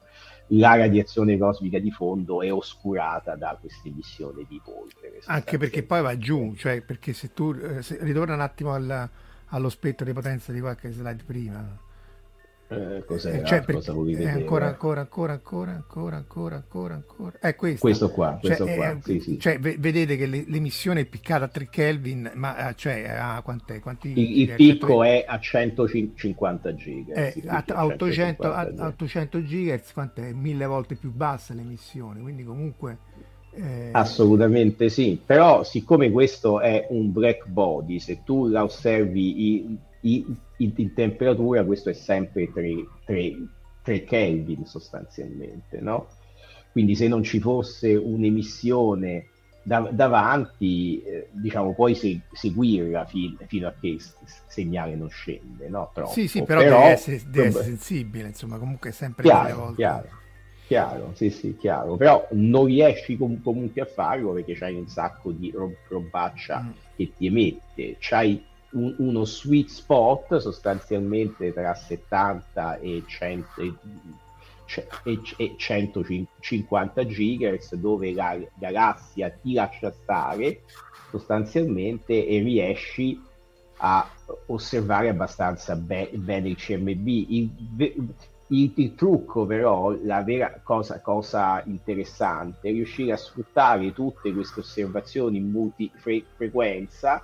la 0.54 0.76
radiazione 0.76 1.38
cosmica 1.38 1.78
di 1.78 1.92
fondo 1.92 2.42
è 2.42 2.52
oscurata 2.52 3.36
da 3.36 3.56
questa 3.60 3.88
emissione 3.88 4.46
di 4.50 4.60
polvere. 4.64 5.22
Anche 5.26 5.58
perché 5.58 5.84
poi 5.84 6.02
va 6.02 6.18
giù, 6.18 6.56
cioè 6.56 6.82
perché 6.82 7.14
se 7.14 7.34
tu 7.34 7.54
eh, 7.54 7.84
se, 7.84 8.00
ritorna 8.02 8.34
un 8.34 8.42
attimo 8.42 8.74
al, 8.74 9.10
allo 9.46 9.70
spettro 9.70 10.06
di 10.06 10.14
potenza 10.14 10.52
di 10.52 10.60
qualche 10.60 10.92
slide 10.92 11.24
prima, 11.24 11.78
eh, 12.72 13.04
cos'è? 13.04 13.42
Cioè, 13.42 13.64
cosa 13.64 13.94
volevi 13.94 14.18
vedere? 14.18 14.42
Ancora, 14.42 14.68
ancora, 14.68 15.02
ancora, 15.02 15.34
ancora, 15.34 15.72
ancora, 15.72 16.18
ancora, 16.18 16.56
ancora, 16.56 16.94
ancora. 16.94 17.40
È 17.40 17.56
questo. 17.56 17.80
Questo 17.80 18.12
qua, 18.12 18.38
questo 18.40 18.66
cioè, 18.68 18.76
qua. 18.76 18.90
È, 18.92 18.98
sì, 19.02 19.20
sì. 19.20 19.40
cioè 19.40 19.60
vedete 19.60 20.16
che 20.16 20.28
l'emissione 20.28 21.02
è 21.02 21.06
piccata 21.06 21.46
a 21.46 21.48
3 21.48 21.68
Kelvin, 21.70 22.32
ma 22.36 22.72
cioè 22.76 23.10
a 23.10 23.42
quant'è? 23.42 23.80
Quanti, 23.80 24.12
il, 24.16 24.50
il 24.50 24.56
picco 24.56 25.04
è 25.04 25.26
a 25.28 25.40
150 25.40 26.76
giga. 26.76 27.16
Eh, 27.16 27.42
a, 27.48 27.64
a, 27.66 27.86
800, 27.86 28.54
a, 28.54 28.72
800 28.78 29.42
GHz, 29.42 29.94
quant'è? 29.94 30.32
Mille 30.34 30.68
volte 30.68 30.94
più 30.94 31.12
bassa 31.12 31.56
l'emissione, 31.56 32.22
quindi 32.22 32.44
comunque... 32.44 32.98
Eh... 33.52 33.90
Assolutamente 33.94 34.90
sì, 34.90 35.20
però 35.26 35.64
siccome 35.64 36.12
questo 36.12 36.60
è 36.60 36.86
un 36.92 37.12
black 37.12 37.48
body, 37.48 38.00
se 38.00 38.22
tu 38.24 38.46
la 38.46 38.64
osservi 38.64 39.80
in, 40.02 40.36
in, 40.58 40.72
in 40.76 40.94
temperatura 40.94 41.64
questo 41.64 41.90
è 41.90 41.94
sempre 41.94 42.52
3, 42.52 42.88
3, 43.06 43.38
3 43.84 44.04
Kelvin 44.04 44.66
sostanzialmente, 44.66 45.80
no? 45.80 46.08
Quindi 46.72 46.96
se 46.96 47.08
non 47.08 47.24
ci 47.24 47.40
fosse 47.40 47.96
un'emissione 47.96 49.28
da, 49.62 49.90
davanti, 49.92 51.02
eh, 51.04 51.28
diciamo, 51.32 51.74
puoi 51.74 51.96
se, 51.96 52.22
seguirla 52.32 53.06
fi, 53.06 53.38
fino 53.48 53.68
a 53.68 53.74
che 53.80 53.88
il 53.88 54.04
segnale 54.48 54.96
non 54.96 55.10
scende, 55.10 55.68
no? 55.68 55.92
Troppo. 55.94 56.12
Sì, 56.12 56.28
sì, 56.28 56.44
però, 56.44 56.62
però 56.62 56.80
deve, 56.80 56.92
essere, 56.92 57.22
deve 57.28 57.48
essere, 57.48 57.64
sensibile, 57.66 58.28
insomma, 58.28 58.58
comunque 58.58 58.92
sempre 58.92 59.24
chiaro, 59.24 59.74
chiaro, 59.76 60.10
chiaro, 60.66 61.12
sì, 61.14 61.30
sì, 61.30 61.58
chiaro. 61.58 61.98
Però 61.98 62.28
non 62.32 62.66
riesci 62.66 63.18
com- 63.18 63.42
comunque 63.42 63.82
a 63.82 63.86
farlo 63.86 64.32
perché 64.34 64.56
c'hai 64.56 64.76
un 64.76 64.88
sacco 64.88 65.32
di 65.32 65.52
rob- 65.52 65.76
robaccia 65.88 66.62
mm. 66.62 66.70
che 66.96 67.12
ti 67.16 67.28
emette, 67.28 67.98
c'hai 68.00 68.44
un, 68.72 68.94
uno 68.98 69.26
sweet 69.26 69.70
spot 69.70 70.38
sostanzialmente 70.38 71.54
tra 71.54 71.74
70 71.74 72.80
e 72.80 73.04
100 73.06 73.62
e, 73.62 73.74
e, 75.04 75.20
e 75.38 75.56
150 75.58 77.04
GHz 77.04 77.76
dove 77.76 78.14
la 78.14 78.38
galassia 78.56 79.30
ti 79.30 79.54
lascia 79.54 79.92
stare 79.92 80.62
sostanzialmente 81.10 82.28
e 82.28 82.40
riesci 82.40 83.20
a 83.78 84.08
osservare 84.48 85.10
abbastanza 85.10 85.76
be- 85.76 86.12
bene 86.14 86.50
il 86.50 86.56
CMB. 86.56 87.08
Il, 87.08 87.52
il, 88.48 88.74
il, 88.76 88.96
trucco 88.96 89.46
però, 89.46 89.96
la 90.04 90.24
vera 90.24 90.60
cosa, 90.64 91.02
cosa, 91.02 91.62
interessante, 91.66 92.70
è 92.70 92.72
riuscire 92.72 93.14
a 93.14 93.18
sfruttare 93.18 93.94
tutte 93.94 94.34
queste 94.34 94.60
osservazioni 94.60 95.38
in 95.38 95.50
multifrequenza 95.50 97.24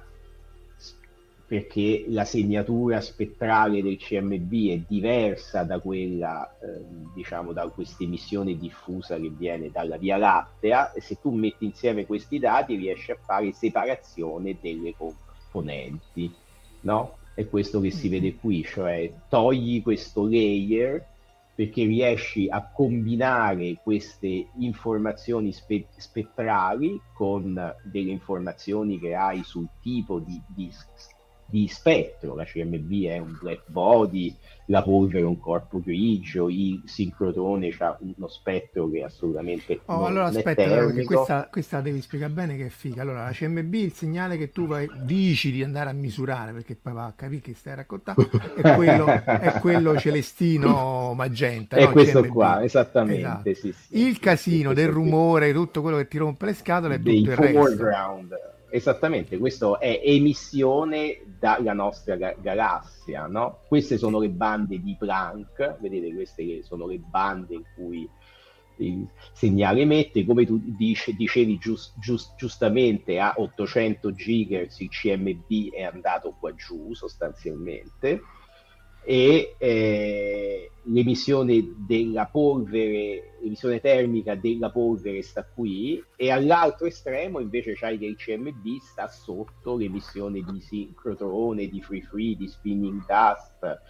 perché 1.47 2.05
la 2.07 2.25
segnatura 2.25 3.01
spettrale 3.01 3.83
del 3.83 3.97
CMB 3.97 4.51
è 4.69 4.81
diversa 4.87 5.63
da 5.63 5.79
quella, 5.79 6.57
eh, 6.59 6.83
diciamo, 7.13 7.53
da 7.53 7.67
questa 7.67 8.03
emissione 8.03 8.57
diffusa 8.57 9.17
che 9.17 9.29
viene 9.29 9.69
dalla 9.69 9.97
Via 9.97 10.17
Lattea 10.17 10.91
e 10.93 11.01
se 11.01 11.19
tu 11.21 11.31
metti 11.31 11.65
insieme 11.65 12.07
questi 12.07 12.39
dati 12.39 12.75
riesci 12.75 13.11
a 13.11 13.17
fare 13.23 13.51
separazione 13.51 14.57
delle 14.59 14.95
componenti, 14.97 16.33
no? 16.81 17.17
È 17.35 17.47
questo 17.47 17.79
che 17.79 17.91
si 17.91 18.09
vede 18.09 18.35
qui, 18.35 18.63
cioè 18.63 19.11
togli 19.29 19.83
questo 19.83 20.25
layer 20.27 21.05
perché 21.53 21.85
riesci 21.85 22.49
a 22.49 22.69
combinare 22.69 23.77
queste 23.81 24.47
informazioni 24.57 25.53
spe- 25.53 25.87
spettrali 25.95 26.99
con 27.13 27.53
delle 27.83 28.11
informazioni 28.11 28.99
che 28.99 29.15
hai 29.15 29.43
sul 29.43 29.67
tipo 29.81 30.19
di, 30.19 30.41
di 30.47 30.69
di 31.47 31.67
spettro, 31.67 32.35
la 32.35 32.43
CMB 32.43 33.03
è 33.05 33.17
un 33.19 33.37
black 33.39 33.63
body, 33.67 34.35
la 34.67 34.81
polvere 34.81 35.19
è 35.19 35.23
un 35.25 35.39
corpo 35.39 35.79
grigio, 35.79 36.49
il 36.49 36.81
sincrotrone 36.85 37.73
ha 37.77 37.97
uno 37.99 38.27
spettro 38.27 38.89
che 38.89 38.99
è 38.99 39.03
assolutamente 39.03 39.81
oh, 39.85 39.97
non 39.97 40.05
allora 40.07 40.25
aspetta, 40.25 40.63
allora, 40.63 41.03
questa, 41.03 41.47
questa 41.51 41.81
devi 41.81 42.01
spiegare 42.01 42.33
bene 42.33 42.57
che 42.57 42.65
è 42.65 42.69
figa. 42.69 43.03
Allora, 43.03 43.25
la 43.25 43.31
CMB 43.31 43.73
il 43.75 43.93
segnale 43.93 44.37
che 44.37 44.51
tu 44.51 44.65
vai, 44.65 44.89
dici 45.03 45.51
di 45.51 45.61
andare 45.61 45.91
a 45.91 45.93
misurare, 45.93 46.51
perché 46.51 46.75
poi 46.75 46.93
va 46.93 47.05
a 47.05 47.13
capire 47.15 47.41
che 47.41 47.53
stai 47.53 47.75
raccontando, 47.75 48.27
è 48.55 48.73
quello, 48.73 49.05
è 49.05 49.59
quello 49.59 49.97
celestino 49.99 51.13
magenta. 51.13 51.75
È 51.75 51.85
no? 51.85 51.91
questo 51.91 52.21
CMB. 52.21 52.31
qua, 52.31 52.63
esattamente. 52.63 53.21
Esatto. 53.21 53.53
Sì, 53.53 53.71
sì, 53.71 53.99
il 54.07 54.19
casino 54.19 54.73
del 54.73 54.89
rumore, 54.89 55.53
tutto 55.53 55.81
quello 55.81 55.97
che 55.97 56.07
ti 56.07 56.17
rompe 56.17 56.47
le 56.47 56.53
scatole 56.53 56.95
è 56.95 56.97
tutto 56.97 57.11
il 57.11 57.35
resto. 57.35 57.59
Foreground 57.59 58.53
esattamente, 58.75 59.37
questo 59.37 59.79
è 59.79 60.01
emissione 60.03 61.21
dalla 61.39 61.73
nostra 61.73 62.15
ga- 62.15 62.35
galassia, 62.39 63.25
no? 63.27 63.59
Queste 63.67 63.97
sono 63.97 64.19
le 64.19 64.29
bande 64.29 64.81
di 64.81 64.95
Planck, 64.97 65.79
vedete, 65.79 66.13
queste 66.13 66.61
sono 66.63 66.85
le 66.85 66.99
bande 66.99 67.55
in 67.55 67.63
cui 67.73 68.09
il 68.77 69.07
segnale 69.31 69.81
emette, 69.81 70.25
come 70.25 70.45
tu 70.45 70.59
dice, 70.61 71.13
dicevi 71.13 71.57
giust, 71.57 71.93
giust, 71.97 72.35
giustamente 72.35 73.19
a 73.19 73.33
800 73.37 74.11
GHz 74.11 74.79
il 74.81 74.89
CMB 74.89 75.71
è 75.71 75.83
andato 75.83 76.35
qua 76.37 76.53
giù 76.53 76.93
sostanzialmente 76.93 78.21
e 79.05 79.55
eh, 79.59 80.71
l'emissione 80.81 81.75
della 81.77 82.25
polvere, 82.25 83.35
l'emissione 83.39 83.79
termica 83.79 84.33
della 84.33 84.71
polvere 84.71 85.21
sta 85.21 85.45
qui 85.45 86.03
e 86.15 86.31
all'altro 86.31 86.87
estremo 86.87 87.39
invece 87.39 87.73
c'hai 87.75 87.99
che 87.99 88.07
il 88.07 88.15
CMB 88.15 88.79
sta 88.81 89.07
sotto 89.07 89.77
l'emissione 89.77 90.41
di 90.41 90.59
sincrotrone, 90.59 91.67
di 91.67 91.81
free 91.81 92.01
free, 92.01 92.35
di 92.35 92.47
spinning 92.47 93.05
dust. 93.05 93.81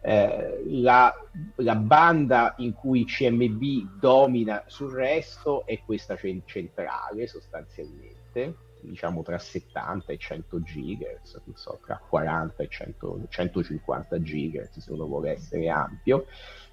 Eh, 0.00 0.62
la, 0.66 1.12
la, 1.56 1.74
banda 1.74 2.54
in 2.58 2.72
cui 2.72 3.00
il 3.00 3.06
CMB 3.06 3.98
domina 3.98 4.62
sul 4.66 4.92
resto 4.92 5.66
è 5.66 5.80
questa 5.84 6.16
centrale 6.44 7.26
sostanzialmente 7.26 8.66
diciamo 8.80 9.22
tra 9.22 9.38
70 9.38 10.12
e 10.12 10.18
100 10.18 10.60
GHz, 10.60 11.40
non 11.44 11.56
so, 11.56 11.78
tra 11.84 12.00
40 12.08 12.62
e 12.62 12.68
100, 12.68 13.20
150 13.28 14.16
GHz 14.18 14.78
se 14.78 14.92
uno 14.92 15.06
vuole 15.06 15.32
essere 15.32 15.68
ampio, 15.68 16.26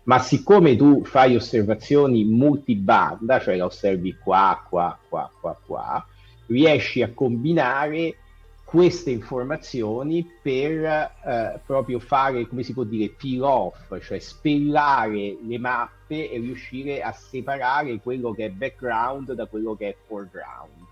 ma 0.03 0.19
siccome 0.19 0.75
tu 0.75 1.03
fai 1.03 1.35
osservazioni 1.35 2.23
multibanda, 2.25 3.39
cioè 3.39 3.55
la 3.55 3.65
osservi 3.65 4.17
qua, 4.17 4.63
qua, 4.67 4.97
qua, 5.07 5.31
qua, 5.39 5.59
qua, 5.65 6.07
riesci 6.47 7.01
a 7.01 7.11
combinare 7.11 8.17
queste 8.63 9.11
informazioni 9.11 10.27
per 10.41 10.83
eh, 10.83 11.59
proprio 11.65 11.99
fare, 11.99 12.47
come 12.47 12.63
si 12.63 12.73
può 12.73 12.83
dire, 12.83 13.09
peel 13.09 13.41
off, 13.41 13.97
cioè 14.01 14.19
spellare 14.19 15.37
le 15.41 15.57
mappe 15.57 16.29
e 16.29 16.37
riuscire 16.39 17.01
a 17.01 17.11
separare 17.11 17.99
quello 17.99 18.31
che 18.33 18.45
è 18.45 18.49
background 18.49 19.33
da 19.33 19.45
quello 19.45 19.75
che 19.75 19.89
è 19.89 19.95
foreground 20.05 20.84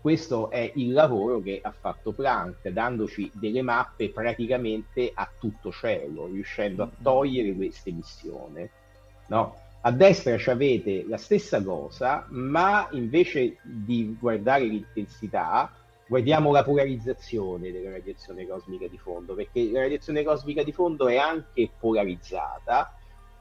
questo 0.00 0.50
è 0.50 0.70
il 0.76 0.92
lavoro 0.92 1.40
che 1.40 1.60
ha 1.62 1.72
fatto 1.72 2.12
Planck, 2.12 2.68
dandoci 2.68 3.30
delle 3.34 3.62
mappe 3.62 4.10
praticamente 4.10 5.10
a 5.12 5.28
tutto 5.38 5.72
cielo, 5.72 6.26
riuscendo 6.26 6.82
a 6.82 6.86
mm-hmm. 6.86 7.02
togliere 7.02 7.54
questa 7.54 7.88
emissione. 7.88 8.70
No? 9.26 9.56
A 9.80 9.92
destra 9.92 10.36
avete 10.52 11.04
la 11.06 11.16
stessa 11.16 11.62
cosa, 11.62 12.26
ma 12.30 12.88
invece 12.92 13.58
di 13.62 14.16
guardare 14.18 14.64
l'intensità, 14.64 15.72
guardiamo 16.06 16.52
la 16.52 16.64
polarizzazione 16.64 17.70
della 17.70 17.90
radiazione 17.90 18.46
cosmica 18.46 18.86
di 18.88 18.98
fondo, 18.98 19.34
perché 19.34 19.70
la 19.70 19.80
radiazione 19.80 20.24
cosmica 20.24 20.62
di 20.62 20.72
fondo 20.72 21.08
è 21.08 21.16
anche 21.16 21.70
polarizzata 21.78 22.97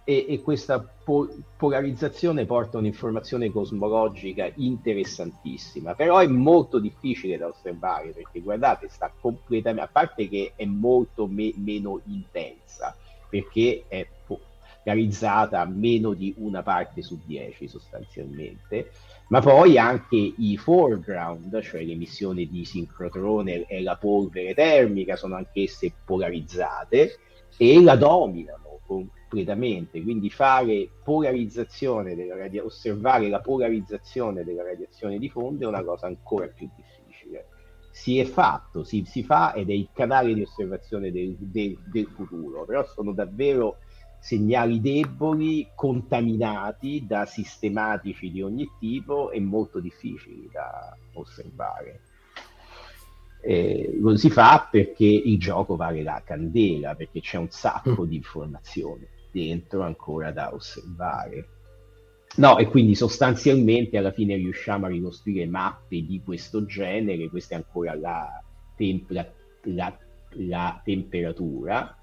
e, 0.09 0.25
e 0.29 0.41
questa 0.41 0.79
po- 0.79 1.27
polarizzazione 1.57 2.45
porta 2.45 2.77
un'informazione 2.77 3.51
cosmologica 3.51 4.49
interessantissima, 4.55 5.95
però 5.95 6.19
è 6.19 6.27
molto 6.27 6.79
difficile 6.79 7.37
da 7.37 7.47
osservare 7.47 8.11
perché 8.11 8.39
guardate, 8.39 8.87
sta 8.87 9.11
completamente, 9.19 9.89
a 9.89 9.91
parte 9.91 10.29
che 10.29 10.53
è 10.55 10.63
molto 10.63 11.27
me- 11.27 11.51
meno 11.57 11.99
intensa, 12.05 12.95
perché 13.29 13.83
è 13.89 14.07
polarizzata 14.25 15.65
meno 15.65 16.13
di 16.13 16.33
una 16.37 16.63
parte 16.63 17.01
su 17.01 17.19
dieci 17.25 17.67
sostanzialmente, 17.67 18.91
ma 19.27 19.41
poi 19.41 19.77
anche 19.77 20.15
i 20.37 20.55
foreground, 20.55 21.59
cioè 21.61 21.83
l'emissione 21.83 22.45
di 22.45 22.63
sincrotrone 22.63 23.65
e 23.65 23.81
la 23.81 23.97
polvere 23.97 24.53
termica, 24.53 25.17
sono 25.17 25.35
anch'esse 25.35 25.91
polarizzate 26.05 27.19
e 27.57 27.81
la 27.81 27.97
dominano 27.97 28.67
completamente, 29.27 30.01
quindi 30.01 30.29
fare 30.29 30.89
polarizzazione 31.03 32.15
della 32.15 32.37
radia- 32.37 32.63
osservare 32.63 33.27
la 33.27 33.41
polarizzazione 33.41 34.43
della 34.43 34.63
radiazione 34.63 35.19
di 35.19 35.29
fondo 35.29 35.65
è 35.65 35.67
una 35.67 35.83
cosa 35.83 36.07
ancora 36.07 36.47
più 36.47 36.69
difficile. 36.73 37.47
Si 37.91 38.19
è 38.19 38.25
fatto, 38.25 38.83
si, 38.83 39.03
si 39.05 39.23
fa 39.23 39.53
ed 39.53 39.69
è 39.69 39.73
il 39.73 39.89
canale 39.93 40.33
di 40.33 40.41
osservazione 40.41 41.11
del, 41.11 41.35
del, 41.37 41.77
del 41.91 42.07
futuro, 42.07 42.63
però 42.63 42.85
sono 42.85 43.11
davvero 43.11 43.79
segnali 44.19 44.79
deboli, 44.79 45.67
contaminati 45.75 47.05
da 47.05 47.25
sistematici 47.25 48.31
di 48.31 48.41
ogni 48.41 48.69
tipo 48.79 49.31
e 49.31 49.39
molto 49.39 49.79
difficili 49.79 50.47
da 50.51 50.95
osservare. 51.13 52.01
Eh, 53.41 53.95
lo 53.99 54.15
si 54.15 54.29
fa 54.29 54.67
perché 54.69 55.05
il 55.05 55.37
gioco 55.39 55.75
vale 55.75 56.01
la 56.01 56.21
candela, 56.25 56.95
perché 56.95 57.19
c'è 57.19 57.37
un 57.37 57.49
sacco 57.49 58.05
di 58.05 58.15
informazioni 58.15 59.07
dentro 59.37 59.83
ancora 59.83 60.31
da 60.31 60.53
osservare. 60.53 61.49
No, 62.37 62.57
e 62.57 62.67
quindi 62.67 62.95
sostanzialmente 62.95 63.97
alla 63.97 64.11
fine 64.11 64.35
riusciamo 64.35 64.85
a 64.85 64.89
ricostruire 64.89 65.47
mappe 65.47 66.05
di 66.05 66.21
questo 66.23 66.65
genere, 66.65 67.29
questa 67.29 67.55
è 67.55 67.57
ancora 67.57 67.95
la, 67.95 68.43
temp- 68.75 69.25
la, 69.63 69.97
la 70.31 70.81
temperatura. 70.83 71.95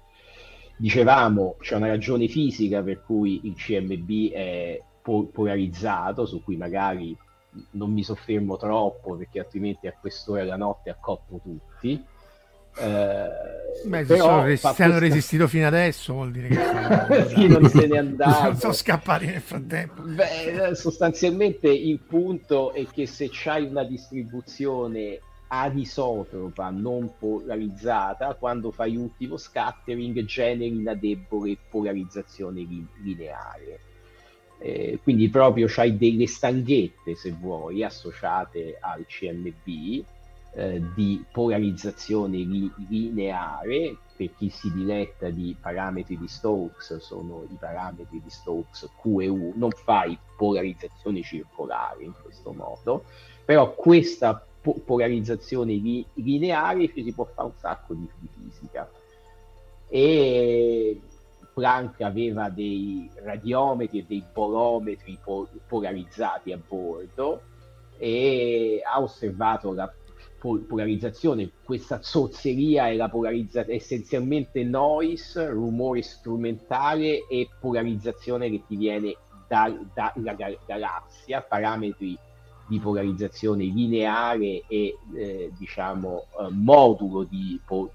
Dicevamo, 0.77 1.55
c'è 1.59 1.75
una 1.75 1.87
ragione 1.87 2.27
fisica 2.27 2.83
per 2.83 3.03
cui 3.03 3.41
il 3.43 3.55
CMB 3.55 4.31
è 4.31 4.81
po- 5.01 5.27
polarizzato, 5.31 6.25
su 6.25 6.43
cui 6.43 6.57
magari 6.57 7.17
non 7.71 7.93
mi 7.93 8.03
soffermo 8.03 8.57
troppo 8.57 9.15
perché 9.15 9.39
altrimenti 9.39 9.87
a 9.87 9.95
quest'ora 9.97 10.43
della 10.43 10.57
notte 10.57 10.89
accoppo 10.89 11.39
tutti. 11.41 12.03
Eh, 12.77 13.55
Beh, 13.83 14.05
se, 14.05 14.17
sono, 14.17 14.55
se 14.55 14.83
hanno 14.83 14.97
resistito 14.99 15.47
fino 15.47 15.67
adesso 15.67 16.13
vuol 16.13 16.31
dire 16.31 16.47
che 16.47 17.25
chi 17.33 17.47
non 17.47 17.67
se 17.69 17.87
n'è 17.87 17.97
andato 17.97 18.43
non 18.49 18.57
sono 18.57 18.73
scappati 18.73 19.25
nel 19.27 19.41
frattempo. 19.41 20.01
Beh, 20.01 20.71
sostanzialmente 20.73 21.69
il 21.69 21.99
punto 21.99 22.73
è 22.73 22.85
che 22.87 23.05
se 23.05 23.29
c'hai 23.31 23.65
una 23.65 23.83
distribuzione 23.83 25.19
anisotropa 25.47 26.69
non 26.71 27.13
polarizzata 27.17 28.33
quando 28.33 28.71
fai 28.71 28.95
ultimo 28.95 29.37
scattering 29.37 30.25
generi 30.25 30.75
una 30.75 30.95
debole 30.95 31.57
polarizzazione 31.69 32.65
lineare. 33.01 33.79
Eh, 34.57 34.99
quindi 35.03 35.29
proprio 35.29 35.67
c'hai 35.69 35.97
delle 35.97 36.27
stanghette 36.27 37.15
se 37.15 37.31
vuoi 37.31 37.83
associate 37.83 38.77
al 38.79 39.05
CMB 39.05 40.03
eh, 40.55 40.81
di 40.93 41.23
polarizzazione 41.31 42.37
li- 42.37 42.71
lineare 42.87 43.97
per 44.15 44.33
chi 44.37 44.49
si 44.49 44.71
diletta 44.71 45.29
di 45.29 45.55
parametri 45.59 46.17
di 46.17 46.27
Stokes 46.27 46.97
sono 46.97 47.43
i 47.49 47.57
parametri 47.59 48.21
di 48.23 48.29
Stokes 48.29 48.89
Q 49.01 49.19
e 49.19 49.27
U. 49.27 49.51
Non 49.55 49.71
fai 49.71 50.17
polarizzazione 50.37 51.21
circolare 51.21 52.03
in 52.03 52.13
questo 52.21 52.53
modo 52.53 53.03
però 53.45 53.73
questa 53.75 54.43
po- 54.61 54.81
polarizzazione 54.83 55.73
li- 55.73 56.05
lineare 56.15 56.91
si 56.91 57.13
può 57.13 57.25
fare 57.25 57.47
un 57.47 57.53
sacco 57.57 57.93
di, 57.93 58.09
di 58.19 58.27
fisica. 58.33 58.89
E 59.87 60.99
Planck 61.53 62.01
aveva 62.01 62.49
dei 62.49 63.09
radiometri 63.23 63.99
e 63.99 64.05
dei 64.07 64.23
bolometri 64.33 65.17
po- 65.23 65.47
polarizzati 65.67 66.51
a 66.51 66.57
bordo 66.57 67.41
e 67.97 68.81
ha 68.83 68.99
osservato 68.99 69.71
la 69.71 69.89
polarizzazione. 70.67 71.49
Questa 71.63 72.01
zozzeria 72.01 72.87
è 72.87 72.95
la 72.95 73.09
polarizzazione 73.09 73.77
essenzialmente 73.77 74.63
noise, 74.63 75.49
rumore 75.49 76.01
strumentale 76.01 77.27
e 77.27 77.49
polarizzazione 77.59 78.49
che 78.49 78.61
ti 78.67 78.75
viene 78.75 79.15
dalla 79.47 79.77
da, 79.93 80.13
gal- 80.15 80.59
galassia, 80.65 81.41
parametri 81.41 82.17
di 82.67 82.79
polarizzazione 82.79 83.63
lineare 83.65 84.63
e 84.67 84.97
eh, 85.15 85.51
diciamo 85.57 86.25
eh, 86.39 86.47
modulo 86.49 87.23
di 87.23 87.59
po- 87.63 87.91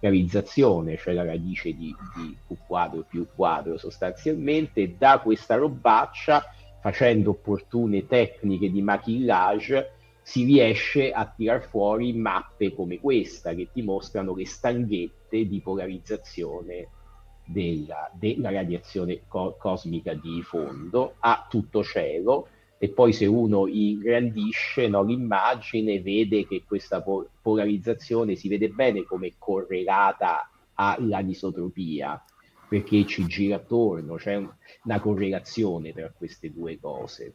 realizzazione, 0.00 0.96
cioè 0.96 1.14
la 1.14 1.24
radice 1.24 1.74
di, 1.74 1.94
di 2.16 2.36
Q 2.46 2.56
quadro 2.66 3.04
più 3.08 3.26
quadro 3.34 3.78
sostanzialmente, 3.78 4.96
da 4.98 5.20
questa 5.20 5.54
robaccia, 5.54 6.44
facendo 6.80 7.30
opportune 7.30 8.06
tecniche 8.06 8.70
di 8.70 8.82
maquillage, 8.82 9.92
si 10.32 10.44
riesce 10.44 11.12
a 11.12 11.26
tirar 11.26 11.62
fuori 11.68 12.14
mappe 12.14 12.72
come 12.72 12.98
questa 12.98 13.52
che 13.52 13.68
ti 13.70 13.82
mostrano 13.82 14.34
le 14.34 14.46
stanghette 14.46 15.46
di 15.46 15.60
polarizzazione 15.60 16.88
della, 17.44 18.10
della 18.14 18.50
radiazione 18.50 19.24
co- 19.28 19.56
cosmica 19.58 20.14
di 20.14 20.40
fondo 20.40 21.16
a 21.18 21.46
tutto 21.50 21.84
cielo 21.84 22.48
e 22.78 22.88
poi 22.88 23.12
se 23.12 23.26
uno 23.26 23.66
ingrandisce 23.66 24.88
no, 24.88 25.02
l'immagine 25.02 26.00
vede 26.00 26.46
che 26.46 26.64
questa 26.66 27.02
po- 27.02 27.28
polarizzazione 27.42 28.34
si 28.34 28.48
vede 28.48 28.70
bene 28.70 29.04
come 29.04 29.34
correlata 29.36 30.48
all'anisotropia 30.76 32.24
perché 32.70 33.04
ci 33.04 33.26
gira 33.26 33.56
attorno, 33.56 34.14
c'è 34.14 34.36
una 34.36 34.98
correlazione 34.98 35.92
tra 35.92 36.10
queste 36.10 36.50
due 36.50 36.78
cose. 36.80 37.34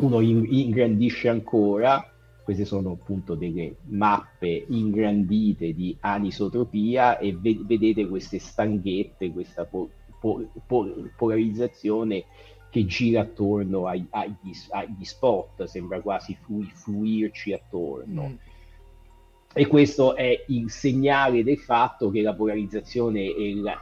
Uno 0.00 0.20
in- 0.20 0.46
ingrandisce 0.48 1.28
ancora, 1.28 2.10
queste 2.42 2.64
sono 2.64 2.92
appunto 2.92 3.34
delle 3.34 3.76
mappe 3.88 4.64
ingrandite 4.68 5.74
di 5.74 5.96
anisotropia 6.00 7.18
e 7.18 7.36
ve- 7.36 7.60
vedete 7.62 8.08
queste 8.08 8.38
stanghette, 8.38 9.30
questa 9.30 9.66
po- 9.66 9.90
po- 10.18 10.48
po- 10.66 11.10
polarizzazione 11.16 12.24
che 12.70 12.86
gira 12.86 13.22
attorno 13.22 13.86
ai, 13.86 14.06
agli, 14.10 14.52
agli, 14.70 15.04
spot, 15.04 15.64
sembra 15.64 16.00
quasi 16.00 16.36
flu- 16.40 16.70
fluirci 16.72 17.52
attorno. 17.52 18.28
Mm. 18.28 18.34
E 19.52 19.66
questo 19.66 20.14
è 20.14 20.44
il 20.46 20.70
segnale 20.70 21.42
del 21.42 21.58
fatto 21.58 22.10
che 22.10 22.22
la 22.22 22.34
polarizzazione 22.34 23.34
e 23.34 23.56
la, 23.56 23.76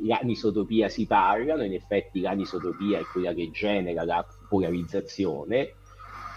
l'anisotropia 0.00 0.88
si 0.88 1.06
parlano, 1.06 1.62
in 1.64 1.74
effetti 1.74 2.20
l'anisotropia 2.20 2.98
è 2.98 3.02
quella 3.02 3.34
che 3.34 3.50
genera 3.50 4.04
la 4.04 4.26
polarizzazione 4.52 5.72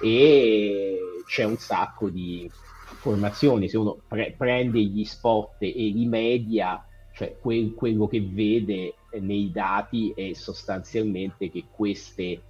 e 0.01 0.99
c'è 1.25 1.43
un 1.43 1.57
sacco 1.57 2.09
di 2.09 2.49
formazioni, 2.99 3.67
se 3.67 3.77
uno 3.77 3.97
pre- 4.07 4.33
prende 4.37 4.79
gli 4.79 5.03
spot 5.03 5.55
e 5.59 5.71
li 5.71 6.05
media, 6.05 6.85
cioè 7.13 7.35
quel, 7.39 7.73
quello 7.73 8.07
che 8.07 8.21
vede 8.21 8.95
nei 9.19 9.51
dati 9.51 10.13
è 10.15 10.31
sostanzialmente 10.33 11.49
che 11.49 11.65
queste, 11.69 12.41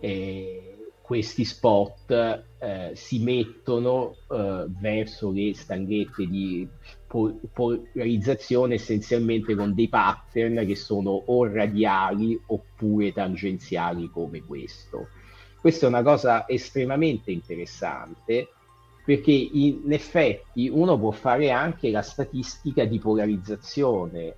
eh, 0.00 0.75
questi 1.06 1.44
spot 1.44 2.42
eh, 2.58 2.90
si 2.94 3.20
mettono 3.20 4.16
eh, 4.28 4.66
verso 4.80 5.30
le 5.30 5.54
stanghette 5.54 6.26
di 6.26 6.68
pol- 7.06 7.38
polarizzazione 7.52 8.74
essenzialmente 8.74 9.54
con 9.54 9.72
dei 9.72 9.88
pattern 9.88 10.66
che 10.66 10.74
sono 10.74 11.10
o 11.10 11.46
radiali 11.46 12.36
oppure 12.46 13.12
tangenziali 13.12 14.10
come 14.10 14.42
questo. 14.42 15.06
Questa 15.60 15.86
è 15.86 15.88
una 15.88 16.02
cosa 16.02 16.48
estremamente 16.48 17.30
interessante 17.30 18.48
perché 19.04 19.30
in 19.30 19.92
effetti 19.92 20.68
uno 20.68 20.98
può 20.98 21.12
fare 21.12 21.52
anche 21.52 21.88
la 21.90 22.02
statistica 22.02 22.84
di 22.84 22.98
polarizzazione. 22.98 24.34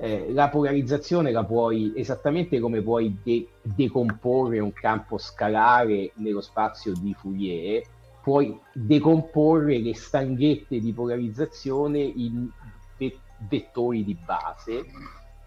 Eh, 0.00 0.32
la 0.32 0.48
polarizzazione 0.48 1.32
la 1.32 1.42
puoi 1.44 1.92
esattamente 1.96 2.60
come 2.60 2.80
puoi 2.82 3.18
de- 3.20 3.48
decomporre 3.62 4.60
un 4.60 4.72
campo 4.72 5.18
scalare 5.18 6.12
nello 6.16 6.40
spazio 6.40 6.92
di 6.94 7.12
Fourier, 7.14 7.82
puoi 8.22 8.56
decomporre 8.72 9.80
le 9.80 9.94
stanghette 9.96 10.78
di 10.78 10.92
polarizzazione 10.92 11.98
in 11.98 12.48
ve- 12.96 13.18
vettori 13.48 14.04
di 14.04 14.14
base 14.14 14.84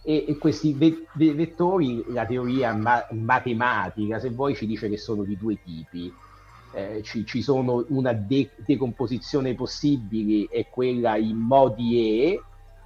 e, 0.04 0.26
e 0.28 0.38
questi 0.38 0.74
ve- 0.74 1.06
vettori, 1.14 2.04
la 2.08 2.26
teoria 2.26 2.74
ma- 2.74 3.08
matematica, 3.12 4.20
se 4.20 4.32
vuoi, 4.32 4.54
ci 4.56 4.66
dice 4.66 4.90
che 4.90 4.98
sono 4.98 5.24
di 5.24 5.38
due 5.38 5.62
tipi. 5.64 6.12
Eh, 6.74 7.02
ci, 7.04 7.26
ci, 7.26 7.42
sono 7.42 7.86
una 7.90 8.14
de- 8.14 8.52
decomposizione 8.56 9.56
possibile 9.56 10.48
e 10.50 10.68
quella 10.70 11.18
in 11.18 11.38
modi 11.38 12.26
E, 12.26 12.42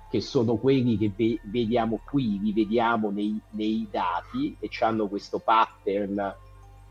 che 0.09 0.21
sono 0.21 0.55
quelli 0.55 0.97
che 0.97 1.11
ve- 1.15 1.39
vediamo 1.43 1.99
qui, 2.03 2.39
li 2.39 2.53
vediamo 2.53 3.09
nei, 3.09 3.39
nei 3.51 3.87
dati 3.89 4.55
e 4.59 4.69
hanno 4.79 5.07
questo 5.07 5.39
pattern, 5.39 6.35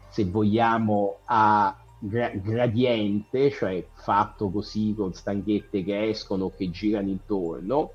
se 0.09 0.25
vogliamo, 0.25 1.19
a 1.25 1.77
gra- 1.99 2.33
gradiente, 2.35 3.51
cioè 3.51 3.87
fatto 3.93 4.51
così 4.51 4.95
con 4.97 5.13
stanghette 5.13 5.83
che 5.83 6.09
escono, 6.09 6.53
che 6.55 6.71
girano 6.71 7.09
intorno 7.09 7.93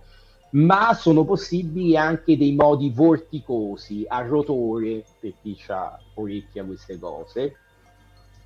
ma 0.52 0.94
sono 0.94 1.26
possibili 1.26 1.96
anche 1.96 2.38
dei 2.38 2.54
modi 2.54 2.90
vorticosi 2.90 4.06
a 4.08 4.26
rotore, 4.26 5.04
per 5.20 5.34
chi 5.42 5.58
ha 5.68 6.00
orecchia 6.16 6.64
queste 6.64 6.98
cose, 6.98 7.58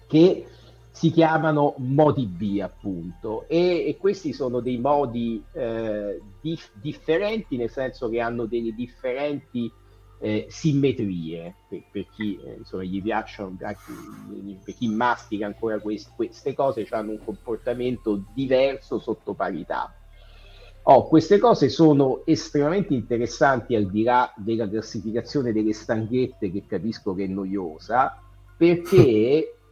che 0.07 0.45
si 0.93 1.09
chiamano 1.09 1.73
modi 1.79 2.27
B 2.27 2.59
appunto 2.61 3.47
e, 3.47 3.87
e 3.87 3.97
questi 3.97 4.31
sono 4.31 4.59
dei 4.59 4.77
modi 4.77 5.43
eh, 5.51 6.21
dif- 6.39 6.69
differenti 6.73 7.57
nel 7.57 7.71
senso 7.71 8.09
che 8.09 8.19
hanno 8.19 8.45
delle 8.45 8.75
differenti 8.75 9.71
eh, 10.19 10.45
simmetrie 10.49 11.55
per, 11.67 11.81
per 11.91 12.05
chi 12.15 12.39
eh, 12.45 12.57
insomma 12.59 12.83
gli 12.83 13.01
piacciono 13.01 13.55
per 13.57 14.75
chi 14.75 14.87
mastica 14.87 15.47
ancora 15.47 15.79
quest- 15.79 16.11
queste 16.15 16.53
cose 16.53 16.87
hanno 16.91 17.09
un 17.09 17.25
comportamento 17.25 18.21
diverso 18.31 18.99
sotto 18.99 19.33
parità. 19.33 19.91
Oh, 20.83 21.07
queste 21.07 21.39
cose 21.39 21.69
sono 21.69 22.21
estremamente 22.25 22.93
interessanti 22.93 23.73
al 23.73 23.89
di 23.89 24.03
là 24.03 24.31
della 24.35 24.69
classificazione 24.69 25.53
delle 25.53 25.73
stanghette 25.73 26.51
che 26.51 26.65
capisco 26.67 27.15
che 27.15 27.23
è 27.23 27.27
noiosa, 27.27 28.21
perché 28.55 29.57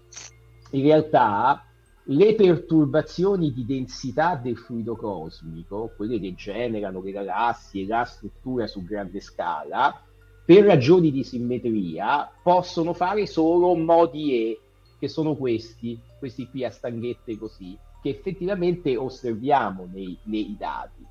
in 0.71 0.83
realtà 0.83 1.65
le 2.05 2.35
perturbazioni 2.35 3.53
di 3.53 3.65
densità 3.65 4.35
del 4.35 4.57
fluido 4.57 4.95
cosmico, 4.95 5.93
quelle 5.95 6.19
che 6.19 6.33
generano 6.33 7.01
le 7.01 7.11
galassie, 7.11 7.85
la 7.85 8.03
struttura 8.03 8.67
su 8.67 8.83
grande 8.83 9.21
scala, 9.21 10.03
per 10.43 10.65
ragioni 10.65 11.11
di 11.11 11.23
simmetria 11.23 12.29
possono 12.41 12.93
fare 12.93 13.27
solo 13.27 13.75
modi 13.75 14.33
E, 14.33 14.59
che 14.99 15.07
sono 15.07 15.35
questi, 15.35 15.99
questi 16.19 16.47
qui 16.47 16.65
a 16.65 16.71
stanghette 16.71 17.37
così 17.37 17.77
che 18.01 18.09
effettivamente 18.09 18.97
osserviamo 18.97 19.87
nei, 19.91 20.17
nei 20.23 20.55
dati. 20.57 21.05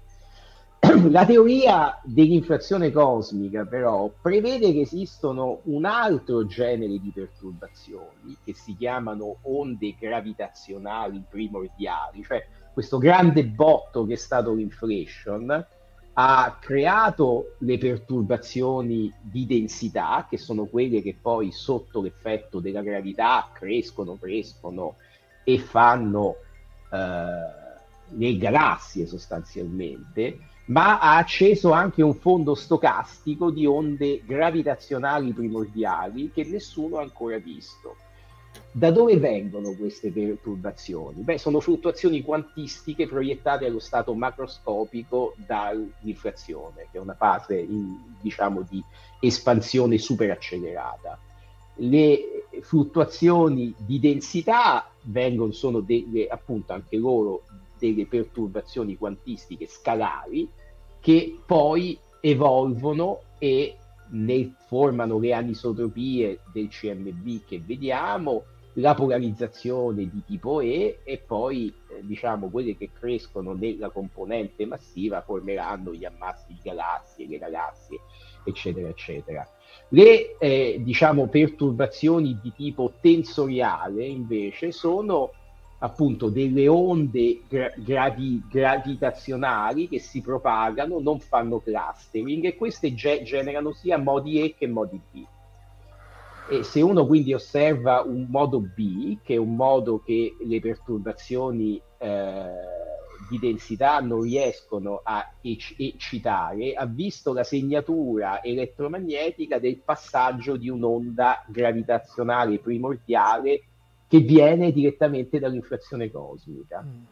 La 1.10 1.24
teoria 1.24 2.00
dell'inflazione 2.02 2.90
cosmica 2.90 3.64
però 3.64 4.10
prevede 4.20 4.72
che 4.72 4.80
esistono 4.80 5.60
un 5.64 5.84
altro 5.84 6.46
genere 6.46 6.98
di 6.98 7.10
perturbazioni 7.14 8.36
che 8.44 8.54
si 8.54 8.76
chiamano 8.76 9.36
onde 9.42 9.94
gravitazionali 9.98 11.22
primordiali, 11.28 12.22
cioè 12.24 12.44
questo 12.72 12.98
grande 12.98 13.44
botto 13.44 14.04
che 14.06 14.14
è 14.14 14.16
stato 14.16 14.52
l'inflation 14.52 15.66
ha 16.12 16.58
creato 16.60 17.54
le 17.58 17.78
perturbazioni 17.78 19.12
di 19.22 19.46
densità, 19.46 20.26
che 20.28 20.38
sono 20.38 20.66
quelle 20.66 21.02
che 21.02 21.16
poi 21.20 21.52
sotto 21.52 22.02
l'effetto 22.02 22.58
della 22.58 22.82
gravità 22.82 23.48
crescono, 23.52 24.18
crescono 24.18 24.96
e 25.44 25.58
fanno 25.58 26.36
eh, 26.92 27.68
le 28.16 28.36
galassie 28.36 29.06
sostanzialmente, 29.06 30.38
ma 30.70 30.98
ha 31.00 31.16
acceso 31.16 31.72
anche 31.72 32.02
un 32.02 32.14
fondo 32.14 32.54
stocastico 32.54 33.50
di 33.50 33.66
onde 33.66 34.22
gravitazionali 34.24 35.32
primordiali 35.32 36.30
che 36.32 36.44
nessuno 36.44 36.98
ha 36.98 37.02
ancora 37.02 37.38
visto. 37.38 37.96
Da 38.72 38.90
dove 38.90 39.16
vengono 39.16 39.74
queste 39.74 40.10
perturbazioni? 40.10 41.22
Beh, 41.22 41.38
sono 41.38 41.60
fluttuazioni 41.60 42.22
quantistiche 42.22 43.08
proiettate 43.08 43.66
allo 43.66 43.80
stato 43.80 44.14
macroscopico 44.14 45.34
dall'inflazione, 45.44 46.88
che 46.90 46.98
è 46.98 47.00
una 47.00 47.14
fase 47.14 47.58
in, 47.58 47.96
diciamo, 48.20 48.64
di 48.68 48.82
espansione 49.20 49.98
super 49.98 50.30
accelerata 50.30 51.18
le 51.82 52.46
fluttuazioni 52.60 53.74
di 53.78 53.98
densità 53.98 54.90
vengono, 55.02 55.52
sono 55.52 55.80
delle, 55.80 56.26
appunto 56.26 56.72
anche 56.74 56.96
loro 56.96 57.44
delle 57.78 58.04
perturbazioni 58.06 58.96
quantistiche 58.96 59.66
scalari 59.66 60.48
che 61.00 61.38
poi 61.44 61.98
evolvono 62.20 63.22
e 63.38 63.76
ne 64.10 64.52
formano 64.66 65.18
le 65.18 65.32
anisotropie 65.32 66.40
del 66.52 66.68
CMB 66.68 67.44
che 67.46 67.60
vediamo, 67.64 68.44
la 68.74 68.94
polarizzazione 68.94 70.08
di 70.08 70.22
tipo 70.24 70.60
E 70.60 71.00
e 71.02 71.18
poi 71.18 71.72
eh, 71.88 72.06
diciamo 72.06 72.48
quelle 72.50 72.76
che 72.76 72.90
crescono 72.92 73.52
nella 73.52 73.90
componente 73.90 74.64
massiva 74.64 75.22
formeranno 75.22 75.92
gli 75.92 76.04
ammassi 76.04 76.46
di 76.48 76.60
galassie, 76.62 77.26
le 77.26 77.38
galassie, 77.38 77.98
eccetera, 78.44 78.88
eccetera. 78.88 79.48
Le 79.88 80.36
eh, 80.38 80.80
diciamo, 80.82 81.26
perturbazioni 81.26 82.38
di 82.40 82.52
tipo 82.52 82.92
tensoriale 83.00 84.06
invece 84.06 84.70
sono 84.70 85.32
appunto 85.82 86.28
delle 86.28 86.68
onde 86.68 87.42
gra- 87.48 87.72
gravi- 87.76 88.42
gravitazionali 88.48 89.88
che 89.88 89.98
si 89.98 90.20
propagano, 90.20 91.00
non 91.00 91.20
fanno 91.20 91.60
clustering 91.60 92.44
e 92.44 92.56
queste 92.56 92.94
ge- 92.94 93.22
generano 93.22 93.72
sia 93.72 93.98
modi 93.98 94.42
E 94.42 94.54
che 94.54 94.66
modi 94.66 95.00
B. 95.10 95.24
E 96.50 96.64
se 96.64 96.80
uno 96.80 97.06
quindi 97.06 97.32
osserva 97.32 98.02
un 98.02 98.26
modo 98.28 98.60
B, 98.60 99.18
che 99.22 99.34
è 99.34 99.38
un 99.38 99.54
modo 99.54 100.02
che 100.04 100.36
le 100.40 100.60
perturbazioni 100.60 101.80
eh, 101.98 102.44
di 103.28 103.38
densità 103.38 104.00
non 104.00 104.22
riescono 104.22 105.00
a 105.02 105.32
eccitare, 105.40 106.74
ha 106.74 106.86
visto 106.86 107.32
la 107.32 107.44
segnatura 107.44 108.42
elettromagnetica 108.42 109.58
del 109.58 109.78
passaggio 109.78 110.56
di 110.56 110.68
un'onda 110.68 111.44
gravitazionale 111.46 112.58
primordiale 112.58 113.62
che 114.10 114.18
viene 114.18 114.72
direttamente 114.72 115.38
dall'inflazione 115.38 116.10
cosmica. 116.10 116.82
Mm. 116.84 117.02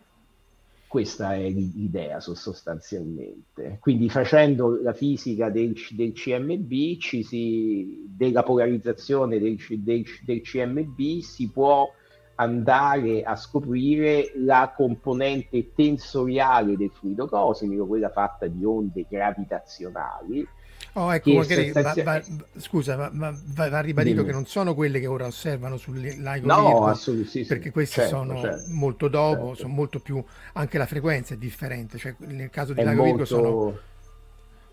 Questa 0.89 1.33
è 1.37 1.49
l'idea 1.49 2.19
sostanzialmente. 2.19 3.77
Quindi 3.79 4.11
facendo 4.11 4.83
la 4.83 4.93
fisica 4.93 5.49
del, 5.49 5.75
del 5.93 6.13
CMB, 6.13 6.99
si, 6.99 8.05
della 8.09 8.43
polarizzazione 8.43 9.39
del, 9.39 9.59
del, 9.69 10.05
del 10.25 10.41
CMB, 10.41 11.21
si 11.21 11.49
può 11.51 11.89
andare 12.35 13.23
a 13.23 13.37
scoprire 13.37 14.33
la 14.35 14.73
componente 14.75 15.73
tensoriale 15.75 16.77
del 16.77 16.91
fluido 16.91 17.29
cosmico, 17.29 17.87
quella 17.87 18.11
fatta 18.11 18.49
di 18.49 18.65
onde 18.65 19.07
gravitazionali. 19.09 20.45
Oh, 20.95 21.13
ecco, 21.13 21.33
magari, 21.33 21.71
va, 21.71 21.95
va, 22.03 22.23
scusa, 22.57 22.97
va, 22.97 23.35
va 23.53 23.81
ribadito 23.81 24.17
Dimmi. 24.17 24.27
che 24.27 24.33
non 24.33 24.47
sono 24.47 24.75
quelle 24.75 24.99
che 24.99 25.07
ora 25.07 25.27
osservano 25.27 25.77
sull'Aigo 25.77 26.47
no, 26.47 26.87
assolutamente, 26.87 27.45
sì, 27.45 27.47
perché 27.47 27.71
queste 27.71 28.03
certo, 28.03 28.17
sono 28.17 28.41
certo, 28.41 28.71
molto 28.73 29.09
dopo, 29.09 29.47
certo. 29.49 29.55
sono 29.63 29.75
molto 29.75 30.01
più, 30.01 30.23
anche 30.55 30.79
la 30.79 30.87
frequenza 30.87 31.35
è 31.35 31.37
differente, 31.37 31.99
cioè 31.99 32.15
nel 32.19 32.51
caso 32.51 32.73
di 32.73 32.83
Laigo 32.83 33.05
molto... 33.05 33.25
sono 33.25 33.79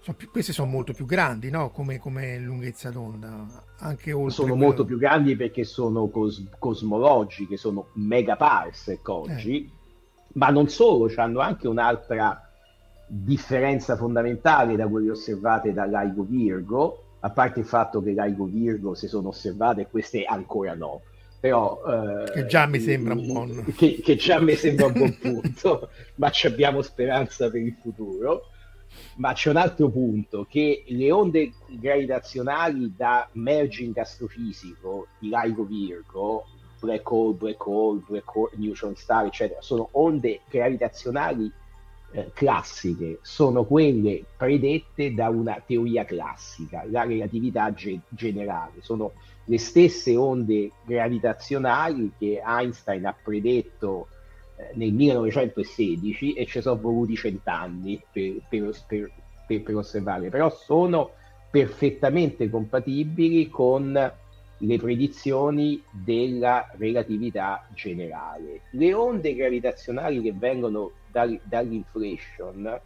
sono 0.05 0.17
più, 0.17 0.29
queste 0.29 0.53
sono 0.53 0.69
molto 0.69 0.93
più 0.93 1.05
grandi, 1.05 1.49
no? 1.49 1.71
Come, 1.71 1.97
come 1.97 2.37
lunghezza 2.37 2.91
d'onda. 2.91 3.63
Anche 3.79 4.11
oltre 4.11 4.33
sono 4.33 4.49
quello... 4.49 4.63
molto 4.63 4.85
più 4.85 4.99
grandi 4.99 5.35
perché 5.35 5.63
sono 5.63 6.09
cos- 6.09 6.43
cosmologiche, 6.59 7.57
sono 7.57 7.87
megaparsec 7.93 9.09
oggi, 9.09 9.65
eh. 9.65 9.69
ma 10.33 10.51
non 10.51 10.69
solo, 10.69 11.11
hanno 11.15 11.39
anche 11.39 11.67
un'altra 11.67 12.44
differenza 13.07 13.95
fondamentale 13.95 14.76
da 14.76 14.88
quelle 14.88 15.11
osservate 15.11 15.73
dall'Aigo 15.73 16.23
Virgo, 16.23 17.03
a 17.19 17.30
parte 17.30 17.60
il 17.60 17.65
fatto 17.65 18.02
che 18.02 18.14
l'Aigo 18.14 18.45
Virgo 18.45 18.94
se 18.94 19.07
sono 19.07 19.30
osservate, 19.30 19.88
queste 19.90 20.23
ancora 20.23 20.73
no. 20.73 21.02
Però, 21.40 21.82
eh, 21.86 22.32
che 22.32 22.45
già 22.48 22.65
mi 22.65 22.80
sembra 22.80 23.14
un 23.14 23.26
buon 23.27 23.65
che, 23.76 23.99
che 24.02 24.15
già 24.15 24.40
mi 24.40 24.56
sembra 24.56 24.88
un 24.88 24.94
buon 24.94 25.18
punto 25.19 25.90
ma 26.15 26.32
ci 26.32 26.48
abbiamo 26.48 26.82
speranza 26.82 27.52
per 27.52 27.61
il 27.61 27.76
futuro 27.80 28.48
ma 29.15 29.34
c'è 29.34 29.49
un 29.49 29.57
altro 29.57 29.90
punto, 29.90 30.45
che 30.49 30.84
le 30.88 31.11
onde 31.11 31.52
gravitazionali 31.68 32.94
da 32.95 33.27
merging 33.34 33.98
astrofisico 33.98 35.07
di 35.19 35.30
Laigo 35.30 35.64
Virgo, 35.64 36.45
black 36.80 37.10
hole, 37.10 37.34
black 37.36 37.65
hole, 37.65 38.02
black 38.07 38.36
hole, 38.36 38.52
neutron 38.56 38.95
star, 38.95 39.26
eccetera, 39.26 39.61
sono 39.61 39.90
onde 39.94 40.41
gravitazionali 40.49 41.52
eh, 42.15 42.31
classiche, 42.33 43.19
sono 43.23 43.65
quelle 43.65 44.23
predette 44.37 45.13
da 45.13 45.27
una 45.27 45.61
teoria 45.65 46.05
classica, 46.05 46.85
la 46.89 47.03
relatività 47.03 47.73
ge- 47.73 47.99
generale, 48.07 48.75
sono 48.79 49.11
le 49.43 49.59
stesse 49.59 50.15
onde 50.15 50.71
gravitazionali 50.85 52.13
che 52.17 52.41
Einstein 52.43 53.05
ha 53.05 53.13
predetto 53.21 54.07
eh, 54.55 54.69
nel 54.75 54.93
1916 54.93 56.33
e 56.33 56.45
ci 56.45 56.61
sono 56.61 56.79
voluti 56.79 57.17
cent'anni 57.17 58.01
per, 58.09 58.35
per, 58.47 58.71
per, 59.45 59.61
per, 59.61 59.75
osservarle, 59.75 60.29
però 60.29 60.49
sono 60.49 61.11
perfettamente 61.51 62.49
compatibili 62.49 63.49
con 63.49 64.13
le 64.57 64.77
predizioni 64.77 65.83
della 65.91 66.69
relatività 66.77 67.67
generale. 67.73 68.61
Le 68.71 68.93
onde 68.93 69.35
gravitazionali 69.35 70.21
che 70.21 70.31
vengono 70.31 70.91
dall'inflation 71.43 72.81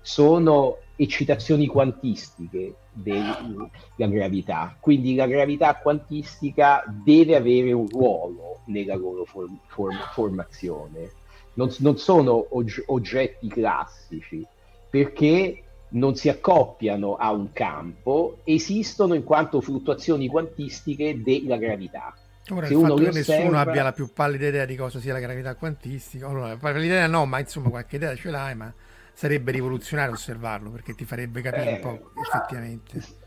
sono 0.00 0.78
eccitazioni 0.96 1.66
quantistiche 1.66 2.74
della 2.92 3.50
gravità, 3.96 4.76
quindi 4.78 5.14
la 5.14 5.26
gravità 5.26 5.74
quantistica 5.76 6.84
deve 6.86 7.34
avere 7.34 7.72
un 7.72 7.88
ruolo 7.88 8.60
nella 8.66 8.94
loro 8.94 9.24
form, 9.24 9.58
form, 9.66 9.96
formazione, 10.12 11.10
non, 11.54 11.72
non 11.78 11.96
sono 11.96 12.46
og- 12.50 12.84
oggetti 12.86 13.48
classici, 13.48 14.46
perché 14.90 15.62
non 15.90 16.14
si 16.14 16.28
accoppiano 16.28 17.16
a 17.16 17.32
un 17.32 17.52
campo, 17.52 18.38
esistono 18.44 19.14
in 19.14 19.24
quanto 19.24 19.60
fluttuazioni 19.60 20.28
quantistiche 20.28 21.22
della 21.22 21.56
gravità. 21.56 22.14
Ora, 22.50 22.66
Se 22.66 22.74
il 22.74 22.80
fatto 22.80 22.94
che 22.96 23.08
osserva... 23.08 23.34
nessuno 23.34 23.58
abbia 23.58 23.82
la 23.82 23.92
più 23.92 24.12
pallida 24.12 24.46
idea 24.46 24.64
di 24.66 24.76
cosa 24.76 25.00
sia 25.00 25.14
la 25.14 25.20
gravità 25.20 25.54
quantistica, 25.54 26.28
allora, 26.28 26.58
l'idea 26.72 27.06
no, 27.06 27.24
ma 27.24 27.38
insomma 27.38 27.70
qualche 27.70 27.96
idea 27.96 28.14
ce 28.14 28.30
l'hai, 28.30 28.54
ma 28.54 28.72
sarebbe 29.14 29.52
rivoluzionario 29.52 30.12
osservarlo 30.12 30.70
perché 30.70 30.94
ti 30.94 31.04
farebbe 31.04 31.40
capire 31.40 31.70
eh, 31.70 31.74
un 31.74 31.80
po' 31.80 32.10
effettivamente. 32.20 33.22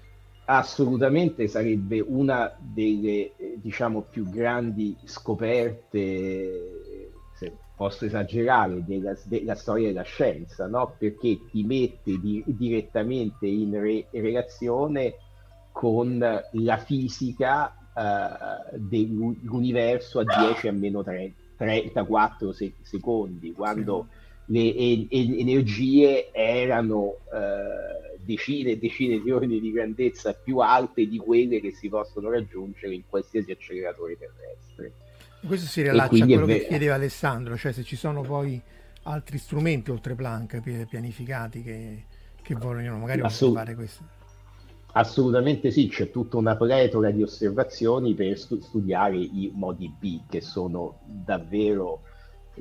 Assolutamente 0.45 1.47
sarebbe 1.47 1.99
una 1.99 2.55
delle 2.59 3.33
diciamo 3.55 4.01
più 4.01 4.29
grandi 4.29 4.95
scoperte, 5.03 6.51
se 7.35 7.53
posso 7.75 8.05
esagerare, 8.05 8.83
della, 8.85 9.17
della 9.25 9.55
storia 9.55 9.87
della 9.87 10.03
scienza, 10.03 10.67
no? 10.67 10.95
perché 10.97 11.39
ti 11.49 11.63
mette 11.63 12.19
di, 12.19 12.43
direttamente 12.45 13.47
in 13.47 13.79
re, 13.79 14.07
relazione 14.11 15.15
con 15.71 16.17
la 16.17 16.77
fisica 16.77 17.76
uh, 17.97 18.77
dell'universo 18.77 20.19
a 20.19 20.23
10 20.23 20.67
a 20.67 20.71
meno 20.71 21.03
34 21.03 22.53
se, 22.53 22.73
secondi, 22.81 23.51
quando 23.51 24.07
sì 24.09 24.25
le 24.47 24.73
e, 24.75 25.07
e, 25.09 25.39
energie 25.39 26.31
erano 26.31 27.17
eh, 27.33 28.17
decine 28.23 28.71
e 28.71 28.77
decine 28.77 29.21
di 29.21 29.31
ordini 29.31 29.59
di 29.59 29.71
grandezza 29.71 30.33
più 30.33 30.59
alte 30.59 31.07
di 31.07 31.17
quelle 31.17 31.59
che 31.59 31.73
si 31.73 31.89
possono 31.89 32.29
raggiungere 32.29 32.93
in 32.93 33.03
qualsiasi 33.07 33.51
acceleratore 33.51 34.17
terrestre. 34.17 34.91
Questo 35.45 35.67
si 35.67 35.81
rilaccia 35.81 36.23
a 36.23 36.25
quello 36.25 36.45
che 36.45 36.67
chiedeva 36.67 36.95
Alessandro, 36.95 37.57
cioè 37.57 37.71
se 37.71 37.83
ci 37.83 37.95
sono 37.95 38.21
poi 38.21 38.61
altri 39.03 39.37
strumenti 39.37 39.91
oltre 39.91 40.15
Planck 40.15 40.85
pianificati 40.87 41.61
che, 41.61 42.03
che 42.41 42.55
vogliono 42.55 42.97
magari 42.97 43.21
Assolut- 43.21 43.57
osservare 43.57 43.75
questo. 43.75 44.15
Assolutamente 44.93 45.69
sì, 45.69 45.87
c'è 45.89 46.09
tutta 46.09 46.37
una 46.37 46.55
pletora 46.55 47.11
di 47.11 47.21
osservazioni 47.21 48.13
per 48.13 48.37
stu- 48.37 48.61
studiare 48.61 49.17
i 49.17 49.51
modi 49.53 49.93
B 49.95 50.21
che 50.27 50.41
sono 50.41 50.99
davvero 51.05 52.01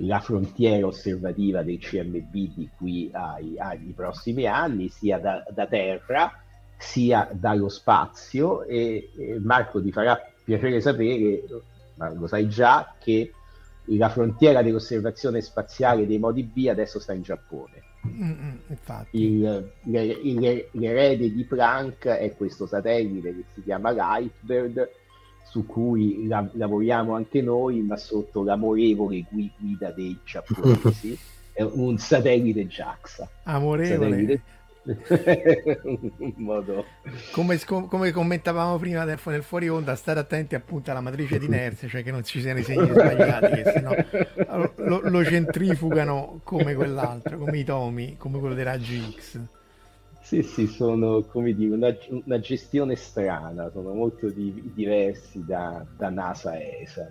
la 0.00 0.20
frontiera 0.20 0.86
osservativa 0.86 1.62
del 1.62 1.78
CMB 1.78 2.32
di 2.32 2.68
qui 2.76 3.08
ai, 3.12 3.58
ai 3.58 3.92
prossimi 3.94 4.46
anni, 4.46 4.88
sia 4.88 5.18
da, 5.18 5.42
da, 5.48 5.66
terra 5.66 6.32
sia 6.76 7.28
dallo 7.32 7.70
spazio 7.70 8.64
e, 8.64 9.08
e, 9.16 9.38
Marco 9.40 9.80
ti 9.80 9.90
farà 9.90 10.20
piacere 10.44 10.80
sapere, 10.82 11.42
ma 11.94 12.10
lo 12.12 12.26
sai 12.26 12.48
già, 12.48 12.94
che 12.98 13.32
la 13.86 14.10
frontiera 14.10 14.62
dell'osservazione 14.62 15.40
spaziale 15.40 16.06
dei 16.06 16.18
modi 16.18 16.42
B 16.42 16.66
adesso 16.68 17.00
sta 17.00 17.14
in 17.14 17.22
Giappone. 17.22 17.85
Mm, 18.06 18.56
il, 19.10 19.72
il, 19.84 20.68
l'erede 20.72 21.32
di 21.32 21.44
Planck 21.44 22.06
è 22.06 22.34
questo 22.34 22.66
satellite 22.66 23.34
che 23.34 23.44
si 23.54 23.62
chiama 23.62 23.90
Lightbird 23.90 24.88
su 25.44 25.64
cui 25.64 26.26
la- 26.26 26.48
lavoriamo 26.52 27.14
anche 27.14 27.40
noi, 27.40 27.80
ma 27.80 27.96
sotto 27.96 28.42
l'amorevole 28.42 29.24
guida 29.30 29.90
dei 29.90 30.18
giapponesi, 30.24 31.18
è 31.52 31.62
un 31.62 31.96
satellite 31.98 32.66
JAXA. 32.66 33.28
Amorevole. 33.44 34.10
Satellite... 34.10 34.42
come, 37.32 37.58
come, 37.88 38.10
commentavamo 38.12 38.78
prima 38.78 39.04
del, 39.04 39.18
nel 39.24 39.42
fuori 39.42 39.68
onda, 39.68 39.96
stare 39.96 40.20
attenti 40.20 40.54
appunto 40.54 40.90
alla 40.90 41.00
matrice 41.00 41.38
di 41.38 41.46
inerzia, 41.46 41.88
cioè 41.88 42.02
che 42.02 42.10
non 42.10 42.22
ci 42.24 42.40
siano 42.40 42.60
i 42.60 42.62
segni 42.62 42.88
sbagliati, 42.88 43.62
che 43.62 43.70
sennò 43.70 43.94
lo, 44.76 45.00
lo 45.02 45.24
centrifugano 45.24 46.40
come 46.44 46.74
quell'altro, 46.74 47.38
come 47.38 47.58
i 47.58 47.64
tomi, 47.64 48.16
come 48.16 48.38
quello 48.38 48.54
dei 48.54 48.64
raggi 48.64 49.16
X. 49.18 49.40
Sì, 50.26 50.42
sì, 50.42 50.66
sono 50.66 51.22
come 51.22 51.54
dire 51.54 51.72
una, 51.72 51.96
una 52.24 52.40
gestione 52.40 52.96
strana, 52.96 53.70
sono 53.70 53.92
molto 53.92 54.28
di, 54.28 54.72
diversi 54.74 55.44
da, 55.44 55.86
da, 55.96 56.10
NASA 56.10 56.58
e 56.58 56.80
ESA. 56.82 57.08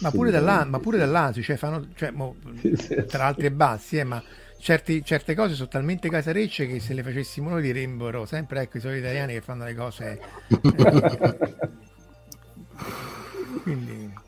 ma 0.00 0.10
pure, 0.10 0.30
dall'A, 0.30 0.64
ma 0.66 0.78
pure 0.78 0.98
dall'ASI, 0.98 1.42
cioè 1.42 1.56
fanno, 1.56 1.88
cioè, 1.94 2.12
sì, 2.60 2.76
sì, 2.76 3.02
tra 3.06 3.24
alti 3.24 3.46
e 3.46 3.50
bassi, 3.50 3.96
eh, 3.96 4.04
ma 4.04 4.22
certi, 4.62 5.04
certe 5.04 5.34
cose 5.34 5.54
sono 5.54 5.66
talmente 5.66 6.08
casarecce 6.08 6.68
che 6.68 6.78
se 6.78 6.94
le 6.94 7.02
facessimo 7.02 7.50
noi 7.50 7.62
direbbero 7.62 8.24
sempre 8.26 8.60
ecco 8.62 8.76
i 8.76 8.80
soliti 8.80 9.00
italiani 9.00 9.32
che 9.34 9.40
fanno 9.40 9.64
le 9.64 9.74
cose. 9.74 10.20
Eh, 10.46 10.60
quindi 13.62 14.21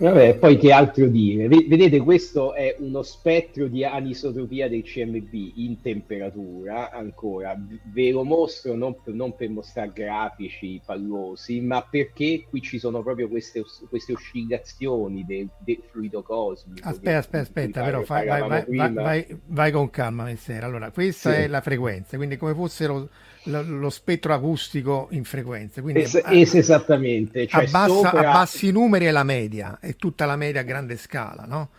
Vabbè, 0.00 0.36
poi 0.36 0.56
che 0.56 0.72
altro 0.72 1.08
dire? 1.08 1.46
Vedete, 1.46 2.00
questo 2.00 2.54
è 2.54 2.74
uno 2.78 3.02
spettro 3.02 3.68
di 3.68 3.84
anisotropia 3.84 4.66
del 4.66 4.82
CMB 4.82 5.28
in 5.56 5.82
temperatura, 5.82 6.90
ancora. 6.90 7.54
Ve 7.92 8.10
lo 8.10 8.24
mostro 8.24 8.74
non 8.74 8.96
per, 9.02 9.12
non 9.12 9.36
per 9.36 9.50
mostrare 9.50 9.90
grafici 9.92 10.80
pallosi, 10.82 11.60
ma 11.60 11.86
perché 11.88 12.46
qui 12.48 12.62
ci 12.62 12.78
sono 12.78 13.02
proprio 13.02 13.28
queste, 13.28 13.62
queste 13.90 14.14
oscillazioni 14.14 15.22
del, 15.26 15.50
del, 15.58 15.82
fluido 15.90 16.22
cosmico. 16.22 16.88
Aspetta, 16.88 17.18
aspetta, 17.18 17.42
aspetta, 17.42 17.84
però 17.84 18.02
fai, 18.02 18.26
vai, 18.26 18.48
vai, 18.48 18.92
vai, 18.94 19.38
vai, 19.48 19.70
con 19.70 19.90
calma, 19.90 20.24
Messera. 20.24 20.64
Allora, 20.64 20.90
questa 20.92 21.30
sì. 21.30 21.40
è 21.40 21.46
la 21.46 21.60
frequenza, 21.60 22.16
quindi 22.16 22.38
come 22.38 22.54
fossero 22.54 23.06
lo, 23.44 23.62
lo 23.62 23.90
spettro 23.90 24.34
acustico 24.34 25.08
in 25.10 25.24
frequenza. 25.24 25.80
Quindi 25.80 26.02
es, 26.02 26.14
es 26.14 26.54
esattamente. 26.54 27.46
Cioè 27.46 27.64
abbassa, 27.64 27.88
sopra... 27.88 28.30
Abbassi 28.30 28.70
numeri 28.70 29.06
è 29.06 29.10
la 29.10 29.24
media, 29.24 29.78
è 29.80 29.96
tutta 29.96 30.26
la 30.26 30.36
media 30.36 30.60
a 30.60 30.64
grande 30.64 30.96
scala, 30.96 31.44
no? 31.46 31.70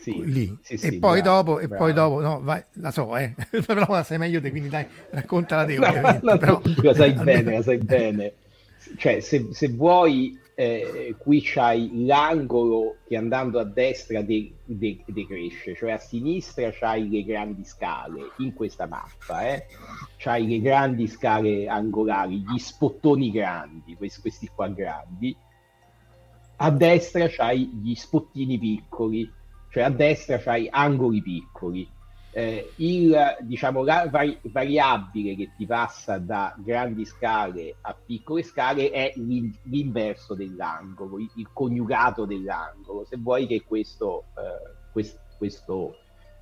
Sì, 0.00 0.22
lì 0.24 0.58
sì, 0.62 0.74
e, 0.74 0.78
sì, 0.78 0.98
poi 0.98 1.20
bravo, 1.20 1.54
dopo, 1.54 1.58
e 1.58 1.68
poi 1.68 1.92
dopo 1.92 2.20
no 2.20 2.40
vai, 2.40 2.62
la 2.74 2.92
so 2.92 3.16
eh 3.16 3.34
però 3.66 3.84
la 3.88 4.04
sai 4.04 4.16
meglio 4.16 4.40
te 4.40 4.50
quindi 4.50 4.68
dai 4.68 4.86
racconta 5.10 5.56
la 5.56 5.64
te 5.64 5.74
no, 5.76 6.18
no, 6.22 6.38
però, 6.38 6.62
la 6.64 6.94
sai 6.94 7.12
bene 7.20 7.54
la 7.54 7.62
sai 7.62 7.78
bene 7.78 8.32
cioè 8.96 9.18
se, 9.18 9.48
se 9.50 9.68
vuoi 9.70 10.38
eh, 10.60 11.14
qui 11.16 11.40
c'hai 11.40 12.04
l'angolo 12.04 12.96
che 13.06 13.16
andando 13.16 13.60
a 13.60 13.64
destra 13.64 14.22
de- 14.22 14.56
de- 14.64 15.04
decresce, 15.06 15.76
cioè 15.76 15.92
a 15.92 15.98
sinistra 15.98 16.72
c'hai 16.72 17.08
le 17.08 17.22
grandi 17.22 17.62
scale 17.64 18.32
in 18.38 18.52
questa 18.54 18.88
mappa, 18.88 19.46
eh? 19.50 19.66
c'hai 20.16 20.48
le 20.48 20.60
grandi 20.60 21.06
scale 21.06 21.68
angolari, 21.68 22.38
gli 22.42 22.58
spottoni 22.58 23.30
grandi, 23.30 23.94
questi, 23.94 24.20
questi 24.20 24.50
qua 24.52 24.66
grandi, 24.66 25.36
a 26.56 26.70
destra 26.72 27.28
c'hai 27.28 27.70
gli 27.80 27.94
spottini 27.94 28.58
piccoli, 28.58 29.32
cioè 29.70 29.84
a 29.84 29.90
destra 29.90 30.38
c'hai 30.38 30.66
angoli 30.68 31.22
piccoli 31.22 31.88
eh, 32.38 32.70
il, 32.76 33.36
diciamo, 33.40 33.82
la 33.82 34.06
vari- 34.08 34.38
variabile 34.42 35.34
che 35.34 35.50
ti 35.56 35.66
passa 35.66 36.18
da 36.18 36.54
grandi 36.56 37.04
scale 37.04 37.74
a 37.80 37.92
piccole 37.94 38.44
scale 38.44 38.90
è 38.90 39.12
l'in- 39.16 39.52
l'inverso 39.64 40.36
dell'angolo, 40.36 41.18
il, 41.18 41.28
il, 41.34 41.48
coniugato 41.52 42.26
dell'angolo. 42.26 43.04
Se 43.04 43.16
vuoi 43.16 43.48
che 43.48 43.64
questo, 43.66 44.26
eh, 44.36 44.70
quest- 44.92 45.18
questo 45.36 45.96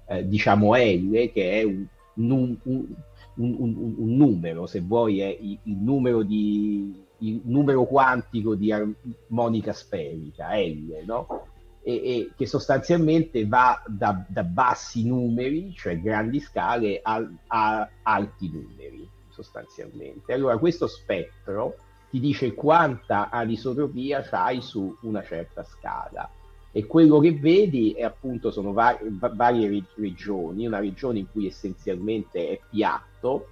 eh, 0.09 0.29
diciamo 0.29 0.75
L, 0.75 1.31
che 1.33 1.61
è 1.61 1.63
un, 1.63 1.87
un, 2.17 2.59
un, 2.63 2.95
un, 3.37 4.17
numero, 4.17 4.67
se 4.67 4.81
vuoi 4.81 5.21
è 5.21 5.35
il, 5.41 5.59
il 5.63 5.77
numero 5.79 6.23
di 6.23 7.05
il 7.21 7.41
numero 7.45 7.87
quantico 7.87 8.55
di 8.55 8.71
armonica 8.71 9.73
sferica, 9.73 10.55
L, 10.59 11.03
no? 11.07 11.47
E, 11.87 11.93
e 11.95 12.31
che 12.37 12.47
sostanzialmente 12.47 13.47
va 13.47 13.81
da, 13.87 14.25
da, 14.27 14.43
bassi 14.43 15.07
numeri, 15.07 15.73
cioè 15.73 16.01
grandi 16.01 16.41
scale, 16.41 16.99
a, 17.01 17.25
a 17.47 17.89
alti 18.03 18.51
numeri, 18.51 19.09
sostanzialmente. 19.29 20.33
Allora 20.33 20.59
questo 20.59 20.89
spettro 20.89 21.77
ti 22.11 22.19
dice 22.19 22.55
quanta 22.55 23.31
anisotropia 23.31 24.23
c'hai 24.23 24.61
su 24.63 24.97
una 25.03 25.23
certa 25.23 25.63
scala 25.63 26.29
e 26.73 26.87
quello 26.87 27.21
che 27.21 27.33
vedi 27.33 27.93
è 27.93 28.03
appunto 28.03 28.51
sono 28.51 28.73
var- 28.73 28.99
varie 29.37 29.85
regioni, 29.95 30.67
una 30.67 30.81
regione 30.81 31.21
in 31.21 31.31
cui 31.31 31.47
essenzialmente 31.47 32.49
è 32.49 32.61
piatto, 32.69 33.51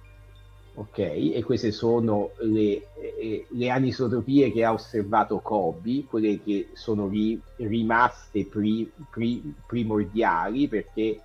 ok? 0.75 0.97
E 0.97 1.41
queste 1.43 1.71
sono 1.71 2.31
le, 2.39 2.87
eh, 3.19 3.45
le 3.49 3.69
anisotropie 3.69 4.51
che 4.51 4.63
ha 4.63 4.73
osservato 4.73 5.39
Kobe, 5.39 6.03
quelle 6.03 6.41
che 6.43 6.69
sono 6.73 7.07
ri, 7.07 7.39
rimaste 7.57 8.45
pri, 8.45 8.89
pri, 9.09 9.53
primordiali 9.65 10.67
perché 10.67 11.21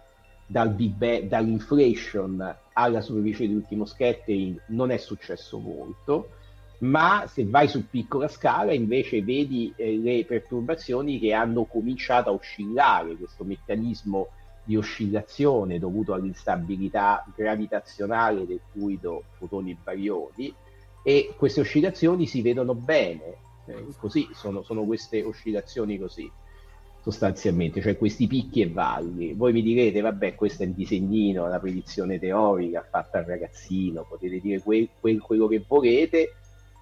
dal 0.47 0.70
Bang, 0.70 1.27
dall'inflation 1.27 2.56
alla 2.72 3.01
superficie 3.01 3.47
dell'ultimo 3.47 3.85
scattering 3.85 4.62
non 4.68 4.90
è 4.90 4.97
successo 4.97 5.59
molto, 5.59 6.31
ma 6.78 7.24
se 7.27 7.44
vai 7.44 7.68
su 7.68 7.89
piccola 7.89 8.27
scala 8.28 8.72
invece 8.72 9.22
vedi 9.22 9.72
eh, 9.77 9.97
le 9.97 10.24
perturbazioni 10.24 11.18
che 11.18 11.32
hanno 11.32 11.64
cominciato 11.64 12.31
a 12.31 12.32
oscillare, 12.32 13.16
questo 13.16 13.44
meccanismo 13.44 14.28
di 14.70 14.76
oscillazione 14.76 15.80
dovuto 15.80 16.14
all'instabilità 16.14 17.26
gravitazionale 17.34 18.47
del 18.47 18.60
fluido 18.70 19.24
fotoni 19.36 19.76
barioni 19.82 20.55
e 21.02 21.34
queste 21.36 21.62
oscillazioni 21.62 22.24
si 22.24 22.40
vedono 22.40 22.76
bene, 22.76 23.34
eh, 23.66 23.86
così 23.98 24.28
sono, 24.32 24.62
sono 24.62 24.84
queste 24.84 25.24
oscillazioni 25.24 25.98
così 25.98 26.30
sostanzialmente, 27.02 27.80
cioè 27.80 27.97
questi 27.97 28.28
picchi 28.28 28.60
e 28.60 28.70
valli. 28.70 29.32
Voi 29.32 29.52
mi 29.52 29.62
direte, 29.62 30.01
vabbè, 30.02 30.36
questo 30.36 30.62
è 30.62 30.66
il 30.66 30.74
disegnino, 30.74 31.48
la 31.48 31.59
predizione 31.59 32.20
teorica 32.20 32.86
fatta 32.88 33.18
al 33.18 33.24
ragazzino, 33.24 34.06
potete 34.09 34.38
dire 34.38 34.60
quel, 34.60 34.88
quel, 35.01 35.18
quello 35.18 35.48
che 35.48 35.64
volete, 35.66 36.34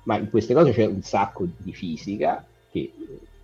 ma 0.05 0.19
in 0.19 0.29
queste 0.29 0.53
cose 0.53 0.73
c'è 0.73 0.85
un 0.85 1.01
sacco 1.01 1.49
di 1.57 1.73
fisica 1.73 2.45
che 2.71 2.93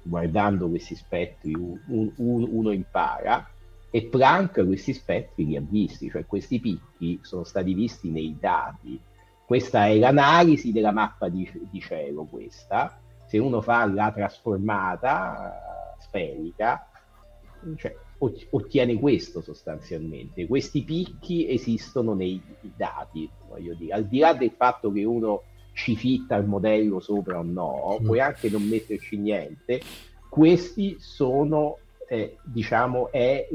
guardando 0.02 0.68
questi 0.68 0.96
spettri 0.96 1.54
un, 1.54 1.80
un, 1.86 2.46
uno 2.50 2.72
impara 2.72 3.48
e 3.94 4.06
Planck 4.06 4.66
questi 4.66 4.92
spettri 4.92 5.46
li 5.46 5.56
ha 5.56 5.62
visti, 5.64 6.10
cioè 6.10 6.26
questi 6.26 6.58
picchi 6.58 7.20
sono 7.22 7.44
stati 7.44 7.74
visti 7.74 8.10
nei 8.10 8.36
dati. 8.40 9.00
Questa 9.46 9.86
è 9.86 9.96
l'analisi 9.96 10.72
della 10.72 10.90
mappa 10.90 11.28
di, 11.28 11.48
di 11.70 11.78
cielo, 11.78 12.24
questa. 12.24 13.00
Se 13.24 13.38
uno 13.38 13.60
fa 13.60 13.86
la 13.86 14.10
trasformata 14.10 15.94
sferica, 16.00 16.88
cioè, 17.76 17.96
ottiene 18.18 18.98
questo 18.98 19.40
sostanzialmente. 19.40 20.48
Questi 20.48 20.82
picchi 20.82 21.48
esistono 21.48 22.14
nei 22.14 22.42
dati, 22.74 23.30
voglio 23.48 23.74
dire. 23.74 23.92
Al 23.92 24.06
di 24.06 24.18
là 24.18 24.34
del 24.34 24.50
fatto 24.56 24.90
che 24.90 25.04
uno 25.04 25.42
ci 25.72 25.94
fitta 25.94 26.34
il 26.34 26.46
modello 26.46 26.98
sopra 26.98 27.38
o 27.38 27.44
no, 27.44 27.98
mm. 28.00 28.04
puoi 28.04 28.18
anche 28.18 28.50
non 28.50 28.64
metterci 28.64 29.18
niente, 29.18 29.80
questi 30.28 30.96
sono 30.98 31.78
eh, 32.08 32.38
diciamo, 32.42 33.10
è 33.10 33.46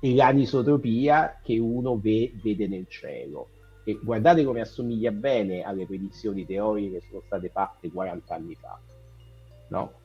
l'anisotropia 0.00 1.40
che 1.42 1.58
uno 1.58 1.98
ve- 1.98 2.32
vede 2.42 2.66
nel 2.66 2.86
cielo. 2.88 3.48
E 3.84 3.98
guardate 4.00 4.44
come 4.44 4.60
assomiglia 4.60 5.10
bene 5.10 5.62
alle 5.62 5.86
predizioni 5.86 6.46
teoriche 6.46 6.98
che 6.98 7.06
sono 7.08 7.22
state 7.26 7.48
fatte 7.48 7.90
40 7.90 8.34
anni 8.34 8.56
fa. 8.60 8.78
No? 9.68 10.00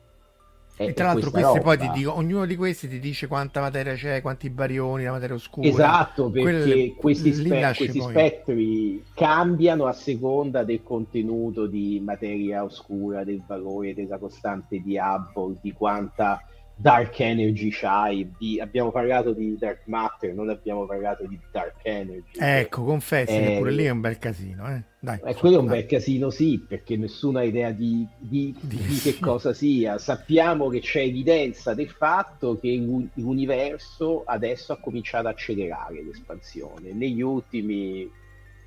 E, 0.80 0.92
tra 0.92 1.06
l'altro 1.06 1.32
questi 1.32 1.58
roba... 1.58 1.60
poi 1.60 1.78
ti 1.78 1.90
dico, 1.90 2.14
ognuno 2.14 2.46
di 2.46 2.54
questi 2.54 2.86
ti 2.88 3.00
dice 3.00 3.26
quanta 3.26 3.60
materia 3.60 3.94
c'è, 3.94 4.22
quanti 4.22 4.48
barioni, 4.48 5.02
la 5.02 5.10
materia 5.10 5.34
oscura. 5.34 5.66
Esatto, 5.66 6.30
perché 6.30 6.44
Quelle... 6.44 6.94
questi, 6.94 7.32
spe- 7.34 7.74
questi 7.76 8.00
spettri 8.00 9.04
cambiano 9.12 9.86
a 9.86 9.92
seconda 9.92 10.62
del 10.62 10.84
contenuto 10.84 11.66
di 11.66 12.00
materia 12.04 12.62
oscura, 12.62 13.24
del 13.24 13.42
valore 13.44 13.92
della 13.92 14.18
costante 14.18 14.80
di 14.80 14.96
Hubble, 14.96 15.58
di 15.60 15.72
quanta 15.72 16.40
dark 16.80 17.18
energy 17.18 17.70
c'hai, 17.70 18.32
di, 18.38 18.60
abbiamo 18.60 18.92
parlato 18.92 19.32
di 19.32 19.56
dark 19.58 19.82
matter, 19.86 20.32
non 20.32 20.48
abbiamo 20.48 20.86
parlato 20.86 21.26
di 21.26 21.38
dark 21.50 21.74
energy. 21.82 22.38
Ecco, 22.38 22.84
confessi 22.84 23.34
eh, 23.34 23.40
che 23.40 23.56
pure 23.58 23.72
lì 23.72 23.84
è 23.84 23.90
un 23.90 24.00
bel 24.00 24.18
casino. 24.18 24.68
Eh? 24.72 24.82
Dai, 25.00 25.18
eh, 25.24 25.34
quello 25.34 25.56
è 25.56 25.60
un 25.60 25.66
bel 25.66 25.86
casino, 25.86 26.30
sì, 26.30 26.64
perché 26.66 26.96
nessuno 26.96 27.38
ha 27.38 27.42
idea 27.42 27.72
di, 27.72 28.06
di, 28.16 28.56
di, 28.60 28.76
di 28.76 28.96
che 28.96 29.18
cosa 29.18 29.52
sia. 29.52 29.98
Sappiamo 29.98 30.68
che 30.68 30.78
c'è 30.78 31.00
evidenza 31.00 31.74
del 31.74 31.90
fatto 31.90 32.58
che 32.60 32.72
l'universo 33.14 34.22
adesso 34.24 34.72
ha 34.72 34.78
cominciato 34.78 35.26
ad 35.26 35.34
accelerare 35.34 36.04
l'espansione 36.04 36.92
negli 36.92 37.22
ultimi 37.22 38.08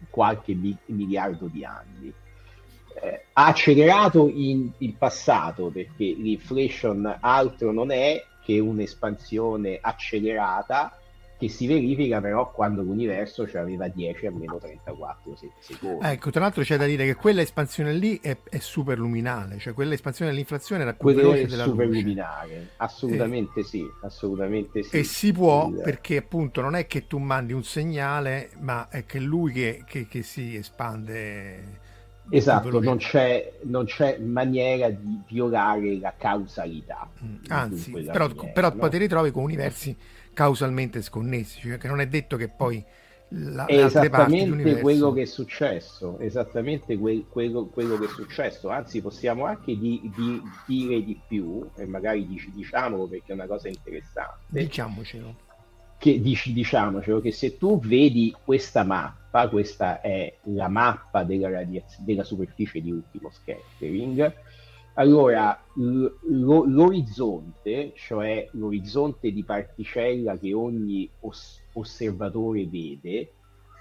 qualche 0.10 0.58
miliardo 0.88 1.48
di 1.48 1.64
anni 1.64 2.14
eh, 3.02 3.26
ha 3.34 3.46
accelerato 3.48 4.30
in 4.30 4.70
il 4.80 4.94
passato 4.94 5.68
perché 5.68 6.06
l'inflation 6.18 7.18
altro 7.20 7.72
non 7.72 7.92
è 7.92 8.24
che 8.44 8.60
un'espansione 8.60 9.78
accelerata 9.80 10.96
che 11.42 11.50
si 11.50 11.66
verifica 11.66 12.22
però 12.22 12.52
quando 12.52 12.84
l'universo 12.84 13.50
aveva 13.56 13.88
10 13.88 14.28
a 14.28 14.32
meno 14.32 14.60
34 14.60 15.40
secondi. 15.60 16.06
Ecco, 16.06 16.30
tra 16.30 16.42
l'altro 16.42 16.62
c'è 16.62 16.78
da 16.78 16.86
dire 16.86 17.04
che 17.04 17.16
quella 17.16 17.42
espansione 17.42 17.94
lì 17.94 18.20
è, 18.22 18.38
è 18.48 18.60
super 18.60 19.00
luminale, 19.00 19.58
cioè 19.58 19.74
quella 19.74 19.96
espansione 19.96 20.30
dell'inflazione 20.30 20.84
era 20.84 20.94
più 20.94 21.02
quella 21.02 21.22
veloce 21.24 21.48
della 21.48 21.64
super 21.64 21.88
luce. 21.88 22.74
assolutamente 22.78 23.62
e, 23.62 23.64
sì, 23.64 23.84
assolutamente 24.04 24.84
sì. 24.84 24.98
E 24.98 25.04
si 25.04 25.32
può 25.32 25.70
Il... 25.70 25.82
perché 25.82 26.18
appunto 26.18 26.62
non 26.62 26.76
è 26.76 26.86
che 26.86 27.08
tu 27.08 27.18
mandi 27.18 27.54
un 27.54 27.64
segnale, 27.64 28.52
ma 28.60 28.88
è 28.88 29.04
che 29.08 29.18
lui 29.18 29.52
che, 29.52 29.84
che, 29.88 30.06
che 30.08 30.22
si 30.22 30.56
espande 30.56 31.90
Esatto, 32.30 32.80
non 32.80 32.98
c'è, 32.98 33.54
non 33.64 33.86
c'è, 33.86 34.18
maniera 34.20 34.90
di 34.90 35.20
violare 35.28 35.98
la 36.00 36.14
causalità. 36.18 37.10
Mm, 37.24 37.36
anzi, 37.48 37.92
però, 37.92 38.28
maniera, 38.28 38.52
però 38.54 38.70
no? 38.70 38.76
poi 38.76 38.90
ti 38.90 38.98
ritrovi 38.98 39.32
con 39.32 39.44
universi 39.44 39.98
causalmente 40.34 41.02
sconnessi, 41.02 41.60
cioè 41.60 41.78
che 41.78 41.88
non 41.88 42.00
è 42.00 42.08
detto 42.08 42.38
che 42.38 42.48
poi 42.48 42.84
la, 43.34 43.66
è 43.66 43.84
esattamente 43.84 44.80
quello 44.80 45.14
che 45.14 45.22
è 45.24 45.26
successo, 45.26 46.20
esattamente 46.20 46.98
quel, 46.98 47.26
quello, 47.30 47.66
quello, 47.68 47.98
che 47.98 48.06
è 48.06 48.10
successo, 48.10 48.70
anzi 48.70 49.02
possiamo 49.02 49.46
anche 49.46 49.78
di, 49.78 50.02
di, 50.16 50.42
dire 50.66 51.04
di 51.04 51.20
più, 51.28 51.66
e 51.76 51.86
magari 51.86 52.28
diciamolo 52.54 53.08
perché 53.08 53.32
è 53.32 53.36
una 53.36 53.48
cosa 53.48 53.68
interessante. 53.68 54.40
Diciamocelo 54.48 55.50
che 56.02 56.20
dici, 56.20 56.52
diciamocelo, 56.52 57.22
che 57.22 57.32
se 57.32 57.60
tu 57.60 57.80
vedi 57.80 58.36
questa 58.44 58.84
mappa, 58.84 59.48
questa 59.50 60.02
è 60.02 60.36
la 60.46 60.68
mappa 60.68 61.24
della, 61.24 61.48
radiaz- 61.52 62.00
della 62.02 62.24
superficie 62.24 62.82
di 62.82 62.90
ultimo 62.92 63.30
scattering, 63.30 64.34
allora 64.96 65.56
l- 65.76 66.08
lo- 66.30 66.66
l'orizzonte, 66.66 67.94
cioè 67.96 68.50
l'orizzonte 68.54 69.32
di 69.32 69.44
particella 69.44 70.40
che 70.40 70.54
ogni 70.54 71.08
os- 71.20 71.62
osservatore 71.74 72.66
vede, 72.66 73.34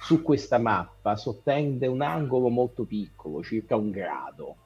su 0.03 0.21
questa 0.21 0.59
mappa 0.59 1.17
sottende 1.17 1.87
un 1.87 2.03
angolo 2.03 2.51
molto 2.51 2.85
piccolo, 2.85 3.43
circa 3.43 3.77
un 3.77 3.91
grado 3.91 4.57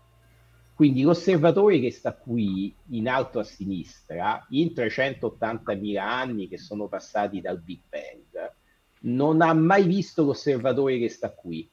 quindi 0.75 1.03
l'osservatore 1.03 1.79
che 1.79 1.93
sta 1.93 2.15
qui 2.15 2.75
in 2.91 3.09
alto 3.09 3.39
a 3.39 3.45
sinistra, 3.45 4.45
in 4.51 4.73
380.000 4.75 5.99
anni 5.99 6.49
che 6.49 6.59
sono 6.59 6.89
passati 6.89 7.41
dal 7.41 7.61
Big 7.61 7.81
Bang, 7.89 8.53
non 9.03 9.41
ha 9.41 9.53
mai 9.53 9.85
visto 9.85 10.25
l'osservatore 10.25 10.99
che 10.99 11.09
sta 11.09 11.31
qui. 11.31 11.69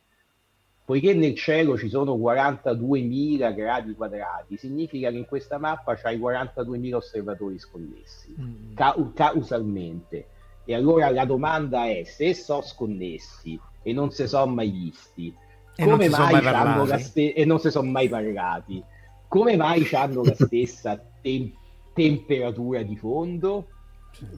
poiché 0.84 1.14
nel 1.14 1.36
cielo 1.36 1.78
ci 1.78 1.88
sono 1.88 2.15
42.000 2.15 3.56
gradi 3.56 3.94
quadrati, 3.94 4.57
significa 4.57 5.10
che 5.10 5.18
in 5.18 5.26
questa 5.26 5.57
mappa 5.57 5.95
c'hai 5.95 6.19
42.000 6.19 6.94
osservatori 6.95 7.57
sconnessi, 7.57 8.36
mm. 8.38 8.73
ca- 8.73 9.11
causalmente. 9.14 10.28
E 10.65 10.76
allora 10.76 11.10
la 11.10 11.26
domanda 11.26 11.86
è, 11.86 12.03
se 12.03 12.34
sono 12.34 12.61
sconnessi 12.61 13.57
e 13.82 13.94
non 13.94 14.11
si 14.11 14.28
sono 14.28 14.52
mai 14.52 14.69
visti, 14.69 15.34
e 15.76 15.84
come 15.84 16.10
mai, 16.10 16.45
hanno 16.45 16.85
la 16.85 16.98
ste- 16.98 17.34
e 17.34 17.45
non 17.45 17.60
si 17.60 17.72
sono 17.72 17.89
mai 17.89 18.10
parlati, 18.10 18.84
come 19.27 19.56
mai 19.56 19.88
hanno 19.91 20.23
la 20.23 20.35
stessa 20.35 21.02
te- 21.22 21.53
temperatura 21.93 22.81
di 22.84 22.95
fondo? 22.98 23.68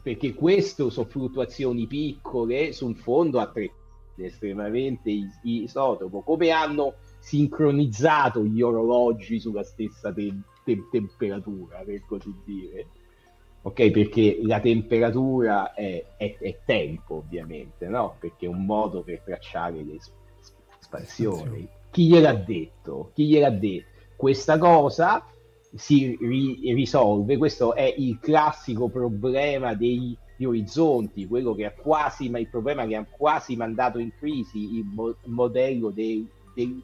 Perché 0.02 0.34
queste 0.34 0.90
sono 0.92 1.08
fluttuazioni 1.08 1.88
piccole 1.88 2.72
su 2.74 2.86
un 2.86 2.96
fondo 2.96 3.40
a 3.40 3.48
tre 3.48 3.72
estremamente 4.16 5.12
isotopo, 5.42 6.22
come 6.22 6.52
hanno 6.52 6.96
sincronizzato 7.20 8.44
gli 8.44 8.62
orologi 8.62 9.40
sulla 9.40 9.64
stessa 9.64 10.14
te- 10.14 10.42
te- 10.64 10.88
temperatura, 10.92 11.80
per 11.80 12.06
così 12.06 12.34
dire. 12.46 12.88
Ok, 13.64 13.92
perché 13.92 14.40
la 14.44 14.60
temperatura 14.60 15.74
è, 15.74 16.06
è, 16.18 16.38
è, 16.38 16.60
tempo, 16.66 17.16
ovviamente, 17.16 17.88
no? 17.88 18.18
Perché 18.20 18.46
è 18.46 18.50
un 18.50 18.66
modo 18.66 19.04
per 19.04 19.22
tracciare 19.22 19.82
le 19.84 20.00
espansioni. 20.98 21.68
Chi 21.90 22.08
gliel'ha 22.08 22.34
detto? 22.34 23.12
Chi 23.14 23.26
gliel'ha 23.28 23.50
detto? 23.50 23.88
Questa 24.16 24.58
cosa 24.58 25.26
si 25.76 26.18
ri- 26.20 26.74
risolve, 26.74 27.38
questo 27.38 27.74
è 27.74 27.94
il 27.98 28.20
classico 28.20 28.90
problema 28.90 29.74
dei 29.74 30.18
gli 30.36 30.46
orizzonti, 30.46 31.28
quello 31.28 31.54
che 31.54 31.66
ha 31.66 31.72
quasi, 31.72 32.30
ma 32.30 32.40
il 32.40 32.50
problema 32.50 32.86
che 32.86 32.96
ha 32.96 33.06
quasi 33.06 33.56
mandato 33.56 34.00
in 34.00 34.12
crisi 34.18 34.78
il 34.78 34.86
mo- 34.86 35.16
modello 35.26 35.90
del, 35.92 36.28
del, 36.54 36.82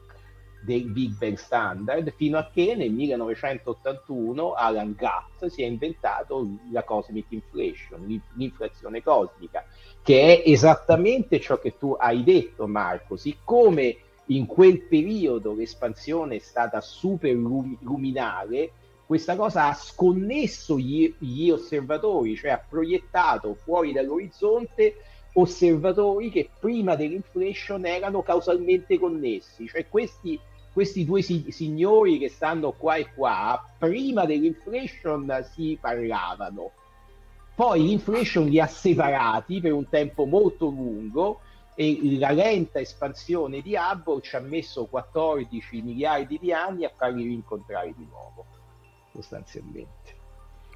del, 0.60 0.84
Big 0.84 1.16
Bang 1.16 1.36
Standard, 1.36 2.12
fino 2.14 2.38
a 2.38 2.48
che 2.52 2.74
nel 2.74 2.90
1981 2.90 4.52
Alan 4.52 4.96
Guth 4.96 5.50
si 5.50 5.62
è 5.62 5.66
inventato 5.66 6.46
la 6.72 6.82
cosmic 6.84 7.26
inflation, 7.30 8.22
l'inflazione 8.34 9.02
cosmica, 9.02 9.64
che 10.02 10.42
è 10.42 10.50
esattamente 10.50 11.40
ciò 11.40 11.58
che 11.58 11.76
tu 11.78 11.96
hai 11.98 12.22
detto 12.22 12.66
Marco, 12.66 13.16
siccome 13.16 13.96
in 14.26 14.46
quel 14.46 14.82
periodo 14.82 15.54
l'espansione 15.54 16.36
è 16.36 16.40
stata 16.40 16.80
super 16.80 17.34
luminare, 17.34 18.72
questa 19.06 19.34
cosa 19.34 19.66
ha 19.66 19.74
sconnesso 19.74 20.78
gli, 20.78 21.12
gli 21.18 21.50
osservatori, 21.50 22.36
cioè 22.36 22.52
ha 22.52 22.64
proiettato 22.66 23.54
fuori 23.54 23.92
dall'orizzonte 23.92 24.94
osservatori 25.32 26.30
che 26.30 26.48
prima 26.58 26.94
dell'inflation 26.94 27.86
erano 27.86 28.22
causalmente 28.22 28.98
connessi, 28.98 29.66
cioè 29.66 29.88
questi, 29.88 30.38
questi 30.72 31.04
due 31.04 31.22
si- 31.22 31.50
signori 31.50 32.18
che 32.18 32.28
stanno 32.28 32.72
qua 32.72 32.96
e 32.96 33.12
qua, 33.12 33.62
prima 33.78 34.24
dell'inflation 34.24 35.46
si 35.52 35.76
parlavano, 35.80 36.72
poi 37.54 37.82
l'inflation 37.82 38.46
li 38.46 38.60
ha 38.60 38.66
separati 38.66 39.60
per 39.60 39.72
un 39.72 39.88
tempo 39.88 40.24
molto 40.24 40.66
lungo 40.66 41.40
e 41.74 42.18
la 42.18 42.30
lenta 42.30 42.80
espansione 42.80 43.60
di 43.60 43.74
Hubble 43.74 44.20
ci 44.22 44.36
ha 44.36 44.40
messo 44.40 44.86
14 44.86 45.82
miliardi 45.82 46.38
di 46.38 46.52
anni 46.52 46.84
a 46.84 46.92
farli 46.94 47.24
rincontrare 47.24 47.92
di 47.96 48.06
nuovo 48.08 48.46
sostanzialmente. 49.12 50.19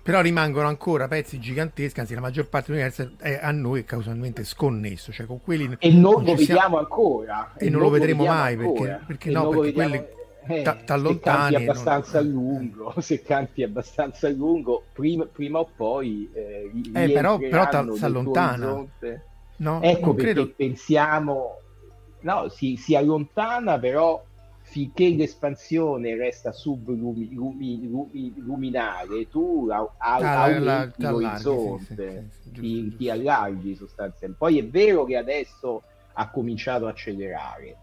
Però 0.04 0.20
rimangono 0.20 0.68
ancora 0.68 1.08
pezzi 1.08 1.40
giganteschi, 1.40 1.98
anzi 1.98 2.12
la 2.12 2.20
maggior 2.20 2.46
parte 2.46 2.72
dell'universo 2.72 3.12
è 3.18 3.40
a 3.40 3.50
noi 3.52 3.84
causalmente 3.84 4.44
sconnesso, 4.44 5.10
cioè 5.12 5.24
con 5.24 5.40
quelli 5.40 5.76
e 5.78 5.90
non, 5.90 6.00
non 6.00 6.12
lo 6.12 6.34
vediamo 6.34 6.44
siamo... 6.44 6.78
ancora. 6.78 7.54
E, 7.56 7.66
e 7.66 7.70
non, 7.70 7.80
non, 7.80 7.88
lo 7.88 7.96
vedremo 7.98 8.24
mai 8.26 8.54
perché, 8.54 9.00
perché 9.06 9.30
no, 9.30 9.48
perché 9.48 9.72
quelli 9.72 10.04
eh, 10.46 10.62
t'allontani 10.84 11.14
se 11.14 11.20
campi 11.20 11.54
abbastanza 11.54 12.22
non... 12.22 12.32
lungo 12.36 12.94
se 13.00 13.22
campi 13.22 13.62
abbastanza 13.62 14.28
lungo 14.28 14.82
prima, 14.92 15.24
prima 15.24 15.60
o 15.60 15.68
poi 15.74 16.28
eh, 16.34 16.70
eh 16.92 17.10
però, 17.10 17.38
però 17.38 17.94
si 17.94 18.04
allontana. 18.04 18.84
no, 19.56 19.80
ecco 19.80 20.12
perché 20.12 20.32
credo... 20.32 20.52
pensiamo 20.54 21.58
no, 22.20 22.48
si, 22.48 22.76
si 22.76 22.94
allontana 22.94 23.78
però 23.78 24.22
finché 24.74 25.10
l'espansione 25.10 26.16
resta 26.16 26.50
subluminare, 26.50 29.28
tu 29.30 29.68
a, 29.70 29.88
a, 29.98 30.16
ah, 30.16 30.42
aumenti 30.42 31.00
l'orizzonte, 31.00 32.30
sì, 32.32 32.42
sì, 32.42 32.42
sì, 32.42 32.50
ti, 32.60 32.96
ti 32.96 33.08
allarghi 33.08 33.76
sostanzialmente. 33.76 34.36
Poi 34.36 34.58
è 34.58 34.66
vero 34.66 35.04
che 35.04 35.16
adesso 35.16 35.80
ha 36.14 36.28
cominciato 36.28 36.86
a 36.86 36.88
accelerare, 36.88 37.76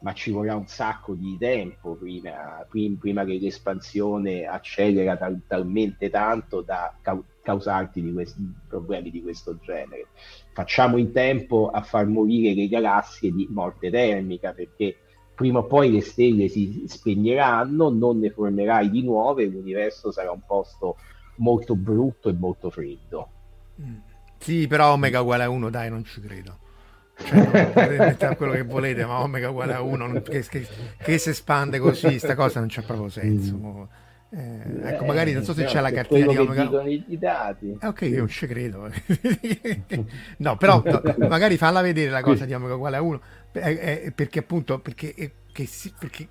ma 0.00 0.12
ci 0.12 0.32
vorrà 0.32 0.54
un 0.54 0.66
sacco 0.66 1.14
di 1.14 1.34
tempo 1.38 1.94
prima, 1.94 2.62
prima, 2.68 2.98
prima 3.00 3.24
che 3.24 3.38
l'espansione 3.38 4.44
accelera 4.44 5.16
tal, 5.16 5.40
talmente 5.46 6.10
tanto 6.10 6.60
da 6.60 6.94
causarti 7.42 8.02
di 8.02 8.12
questi 8.12 8.54
problemi 8.68 9.10
di 9.10 9.22
questo 9.22 9.58
genere. 9.62 10.08
Facciamo 10.52 10.98
in 10.98 11.10
tempo 11.10 11.70
a 11.70 11.80
far 11.80 12.04
morire 12.04 12.52
le 12.52 12.68
galassie 12.68 13.32
di 13.32 13.48
morte 13.50 13.88
termica 13.88 14.52
perché 14.52 14.98
prima 15.34 15.58
o 15.60 15.64
poi 15.64 15.90
le 15.90 16.00
stelle 16.00 16.48
si 16.48 16.84
spegneranno, 16.86 17.90
non 17.90 18.18
ne 18.18 18.30
formerai 18.30 18.90
di 18.90 19.02
nuove, 19.02 19.46
l'universo 19.46 20.10
sarà 20.10 20.30
un 20.30 20.42
posto 20.46 20.96
molto 21.36 21.74
brutto 21.74 22.28
e 22.28 22.32
molto 22.32 22.70
freddo. 22.70 23.28
Mm. 23.80 23.96
Sì, 24.38 24.66
però 24.66 24.92
omega 24.92 25.20
uguale 25.20 25.44
a 25.44 25.48
1, 25.48 25.70
dai, 25.70 25.90
non 25.90 26.04
ci 26.04 26.20
credo. 26.20 26.58
Cioè, 27.16 27.70
potete 27.72 27.96
mettere 27.96 28.36
quello 28.36 28.52
che 28.52 28.62
volete, 28.62 29.06
ma 29.06 29.20
omega 29.20 29.50
uguale 29.50 29.72
a 29.74 29.80
1 29.80 30.22
che, 30.22 30.42
che, 30.42 30.66
che, 30.98 31.18
si 31.18 31.30
espande 31.30 31.78
così, 31.78 32.18
sta 32.18 32.34
cosa 32.34 32.58
non 32.60 32.68
c'ha 32.70 32.82
proprio 32.82 33.08
senso. 33.08 33.56
Mm. 33.56 33.82
Eh, 34.36 34.88
ecco, 34.90 35.04
magari 35.04 35.32
non 35.32 35.44
so 35.44 35.54
se 35.54 35.62
eh, 35.62 35.66
c'è 35.66 35.80
la 35.80 35.92
cartina 35.92 36.26
di 36.26 36.36
Omega. 36.36 36.82
I 36.82 37.18
dati. 37.18 37.78
Eh, 37.80 37.86
ok, 37.86 38.00
io 38.02 38.18
non 38.18 38.28
ci 38.28 38.46
credo. 38.48 38.90
no, 40.38 40.56
però 40.56 40.82
no, 40.84 41.02
magari 41.28 41.56
falla 41.56 41.80
vedere 41.80 42.10
la 42.10 42.20
cosa 42.20 42.44
di 42.44 42.52
Omega 42.52 42.74
uguale 42.74 42.96
a 42.96 43.02
1 43.02 43.20
eh, 43.60 44.12
perché 44.14 44.40
appunto 44.40 44.78
perché, 44.80 45.14
eh, 45.14 45.32
si, 45.66 45.92
perché 45.98 46.28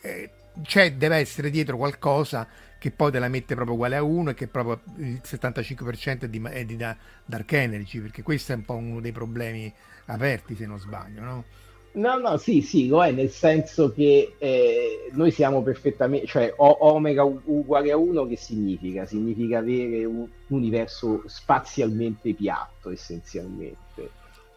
eh, 0.00 0.30
c'è, 0.62 0.92
deve 0.94 1.16
essere 1.16 1.50
dietro 1.50 1.76
qualcosa 1.76 2.46
che 2.78 2.90
poi 2.90 3.10
te 3.10 3.18
la 3.18 3.28
mette 3.28 3.54
proprio 3.54 3.76
uguale 3.76 3.96
a 3.96 4.02
1 4.02 4.30
e 4.30 4.34
che 4.34 4.46
proprio 4.46 4.80
il 4.98 5.20
75% 5.24 6.20
è 6.20 6.28
di, 6.28 6.42
è 6.50 6.64
di 6.66 6.76
Dark 6.76 7.52
Energy, 7.52 7.98
perché 7.98 8.22
questo 8.22 8.52
è 8.52 8.56
un 8.56 8.64
po' 8.64 8.74
uno 8.74 9.00
dei 9.00 9.10
problemi 9.10 9.72
aperti 10.06 10.54
se 10.54 10.66
non 10.66 10.78
sbaglio, 10.78 11.22
no? 11.22 11.44
No, 11.92 12.18
no, 12.18 12.36
sì, 12.36 12.60
sì, 12.60 12.88
lo 12.88 13.04
è 13.04 13.12
nel 13.12 13.30
senso 13.30 13.92
che 13.92 14.34
eh, 14.36 15.08
noi 15.12 15.30
siamo 15.30 15.62
perfettamente, 15.62 16.26
cioè 16.26 16.52
o, 16.56 16.76
omega 16.92 17.22
uguale 17.22 17.92
a 17.92 17.96
1 17.96 18.26
che 18.26 18.36
significa? 18.36 19.06
Significa 19.06 19.58
avere 19.58 20.04
un 20.04 20.28
universo 20.48 21.22
spazialmente 21.26 22.34
piatto 22.34 22.90
essenzialmente. 22.90 24.10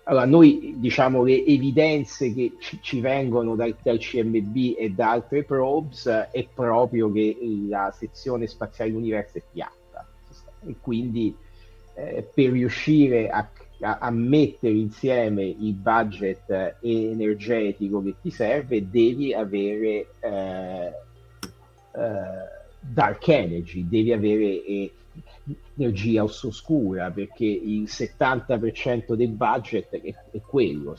Allora, 0.09 0.25
noi 0.25 0.75
diciamo 0.77 1.23
le 1.23 1.45
evidenze 1.45 2.34
che 2.34 2.53
ci, 2.59 2.79
ci 2.81 3.01
vengono 3.01 3.55
dal, 3.55 3.75
dal, 3.81 3.99
CMB 3.99 4.75
e 4.77 4.91
da 4.95 5.11
altre 5.11 5.43
probes 5.43 6.07
è 6.31 6.47
proprio 6.53 7.11
che 7.11 7.38
la 7.67 7.93
sezione 7.95 8.47
spaziale 8.47 8.89
dell'universo 8.89 9.38
è 9.38 9.41
piatta. 9.51 10.07
E 10.65 10.75
quindi 10.79 11.35
eh, 11.95 12.25
per 12.34 12.51
riuscire 12.51 13.29
a 13.29 13.49
a, 13.81 13.97
a, 13.99 14.09
mettere 14.09 14.73
insieme 14.73 15.43
il 15.43 15.73
budget 15.73 16.77
energetico 16.81 18.01
che 18.01 18.15
ti 18.21 18.31
serve, 18.31 18.89
devi 18.89 19.34
avere 19.34 20.07
eh, 20.19 20.88
eh, 21.95 22.55
dark 22.79 23.27
energy, 23.27 23.88
devi 23.88 24.13
avere 24.13 24.63
eh, 24.63 24.91
energia 25.76 26.24
oscura 26.24 27.11
perché 27.11 27.45
il 27.45 27.84
70% 27.84 29.14
del 29.14 29.30
budget 29.30 29.90
è, 29.90 30.14
è 30.32 30.41
quello 30.41 30.95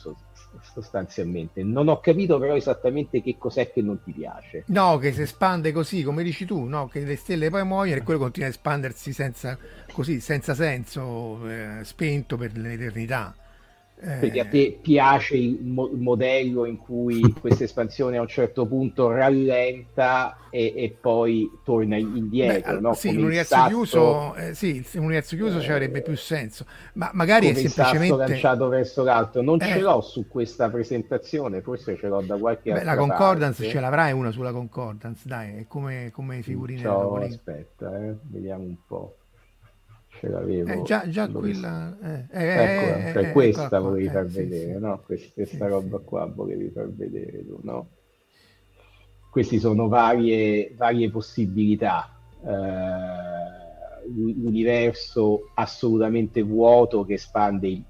sostanzialmente. 0.73 1.63
Non 1.63 1.87
ho 1.87 1.99
capito 1.99 2.39
però 2.39 2.55
esattamente 2.55 3.21
che 3.21 3.37
cos'è 3.37 3.71
che 3.71 3.81
non 3.81 4.01
ti 4.03 4.11
piace. 4.11 4.63
No, 4.67 4.97
che 4.97 5.13
si 5.13 5.21
espande 5.21 5.71
così, 5.71 6.03
come 6.03 6.23
dici 6.23 6.45
tu, 6.45 6.63
no? 6.63 6.87
che 6.87 7.01
le 7.01 7.15
stelle 7.15 7.49
poi 7.49 7.65
muoiono 7.65 8.01
e 8.01 8.03
quello 8.03 8.19
continua 8.19 8.47
a 8.47 8.51
espandersi 8.51 9.13
senza, 9.13 9.57
così, 9.91 10.19
senza 10.19 10.53
senso, 10.53 11.47
eh, 11.47 11.83
spento 11.83 12.37
per 12.37 12.57
l'eternità. 12.57 13.35
Perché 14.01 14.39
a 14.39 14.45
te 14.45 14.79
piace 14.81 15.35
il, 15.35 15.59
mo- 15.61 15.91
modello 15.93 16.63
in 16.65 16.77
cui 16.77 17.19
questa 17.39 17.65
espansione 17.65 18.17
a 18.17 18.21
un 18.21 18.27
certo 18.27 18.65
punto 18.65 19.11
rallenta 19.11 20.37
e, 20.49 20.73
e 20.73 20.97
poi 20.99 21.49
torna 21.65 21.97
indietro. 21.97 22.75
Beh, 22.75 22.79
no? 22.79 22.93
Sì, 22.93 23.13
l'universo 23.13 23.55
sasso, 23.55 23.67
chiuso, 23.67 24.35
eh, 24.35 24.53
sì, 24.53 24.85
l'universo 24.93 25.35
chiuso 25.35 25.57
eh, 25.57 25.61
ci 25.61 25.71
avrebbe 25.71 26.01
più 26.01 26.15
senso, 26.15 26.65
ma 26.93 27.09
magari 27.13 27.49
è 27.49 27.53
semplicemente... 27.53 28.15
lanciato 28.15 28.69
verso 28.69 29.03
l'alto. 29.03 29.41
Non 29.41 29.61
eh, 29.61 29.65
ce 29.65 29.79
l'ho 29.79 29.99
su 29.99 30.27
questa 30.29 30.69
presentazione, 30.69 31.61
forse 31.61 31.97
ce 31.97 32.07
l'ho 32.07 32.21
da 32.21 32.37
qualche 32.37 32.71
beh, 32.71 32.83
La 32.85 32.95
Concordance 32.95 33.63
parte. 33.63 33.69
ce 33.69 33.79
l'avrai 33.81 34.13
una 34.13 34.31
sulla 34.31 34.53
Concordance, 34.53 35.27
dai, 35.27 35.57
è 35.57 35.67
come, 35.67 36.09
come 36.13 36.41
figurine. 36.41 36.79
Ciao, 36.79 37.15
aspetta, 37.17 37.97
eh, 37.97 38.15
vediamo 38.21 38.63
un 38.63 38.77
po' 38.87 39.18
ce 40.19 40.27
l'avevo. 40.27 40.69
Eh, 40.69 40.81
già, 40.83 41.07
già 41.09 41.27
quella... 41.29 41.97
Eh, 42.01 42.25
eh, 42.31 42.47
ecco, 42.47 43.07
eh, 43.07 43.11
cioè 43.13 43.31
questa 43.31 43.79
volevi 43.79 44.09
far 44.09 44.25
vedere, 44.25 44.73
sì, 44.73 44.79
no? 44.79 45.01
Questa, 45.05 45.31
questa 45.33 45.65
sì, 45.65 45.71
roba 45.71 45.97
qua 45.99 46.25
volevi 46.25 46.69
far 46.69 46.89
vedere 46.93 47.45
tu, 47.45 47.59
no? 47.63 47.87
queste 49.29 49.59
sono 49.59 49.87
varie, 49.87 50.73
varie 50.75 51.09
possibilità. 51.09 52.13
Eh, 52.43 54.07
l'universo 54.11 55.51
assolutamente 55.55 56.41
vuoto 56.41 57.05
che 57.05 57.13
espande 57.13 57.67
in 57.67 57.83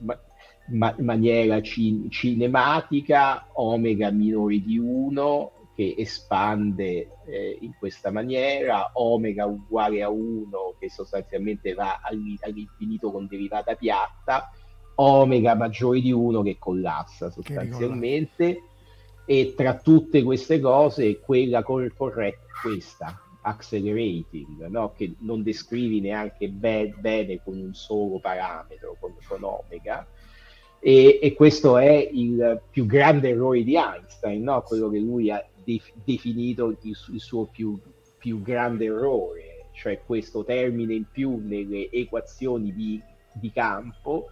ma- 0.68 0.96
maniera 1.00 1.62
cin- 1.62 2.10
cinematica, 2.10 3.48
omega 3.54 4.12
minore 4.12 4.60
di 4.62 4.78
1 4.78 5.52
che 5.80 5.96
espande 5.98 7.20
eh, 7.26 7.58
in 7.62 7.72
questa 7.80 8.12
maniera, 8.12 8.92
omega 8.96 9.46
uguale 9.46 10.04
a 10.04 10.10
1 10.10 10.76
che 10.78 10.90
sostanzialmente 10.90 11.74
va 11.74 12.02
all'infinito 12.02 13.10
con 13.14 13.28
derivata 13.28 13.76
piatta, 13.76 14.52
omega 14.96 15.56
maggiore 15.56 16.02
di 16.02 16.12
1 16.12 16.42
che 16.42 16.58
collassa 16.60 17.30
sostanzialmente 17.32 18.62
e 19.26 19.54
tra 19.56 19.78
tutte 19.78 20.22
queste 20.22 20.60
cose 20.60 21.22
quella 21.22 21.64
corretta 21.64 22.26
è 22.26 22.34
questa, 22.62 23.18
accelerating, 23.40 24.68
no? 24.68 24.92
che 24.92 25.16
non 25.20 25.44
descrivi 25.44 26.02
neanche 26.02 26.50
be- 26.50 26.94
bene 27.00 27.42
con 27.42 27.58
un 27.58 27.74
solo 27.74 28.20
parametro, 28.20 28.98
con, 29.00 29.16
con 29.26 29.44
omega, 29.44 30.06
e, 30.82 31.20
e, 31.22 31.34
questo 31.34 31.78
è 31.78 32.10
il 32.12 32.62
più 32.70 32.86
grande 32.86 33.30
errore 33.30 33.64
di 33.64 33.76
Einstein, 33.76 34.44
no? 34.44 34.62
quello 34.62 34.90
che 34.90 35.00
lui 35.00 35.30
ha 35.30 35.42
def- 35.70 35.94
definito 36.04 36.70
il, 36.82 36.98
il 37.14 37.20
suo 37.20 37.46
più, 37.46 37.80
più, 38.18 38.42
grande 38.42 38.86
errore, 38.86 39.68
cioè 39.74 40.02
questo 40.04 40.44
termine 40.44 40.96
in 40.96 41.06
più 41.10 41.40
nelle 41.44 41.92
equazioni 41.92 42.74
di, 42.74 43.02
di 43.34 43.52
campo 43.52 44.30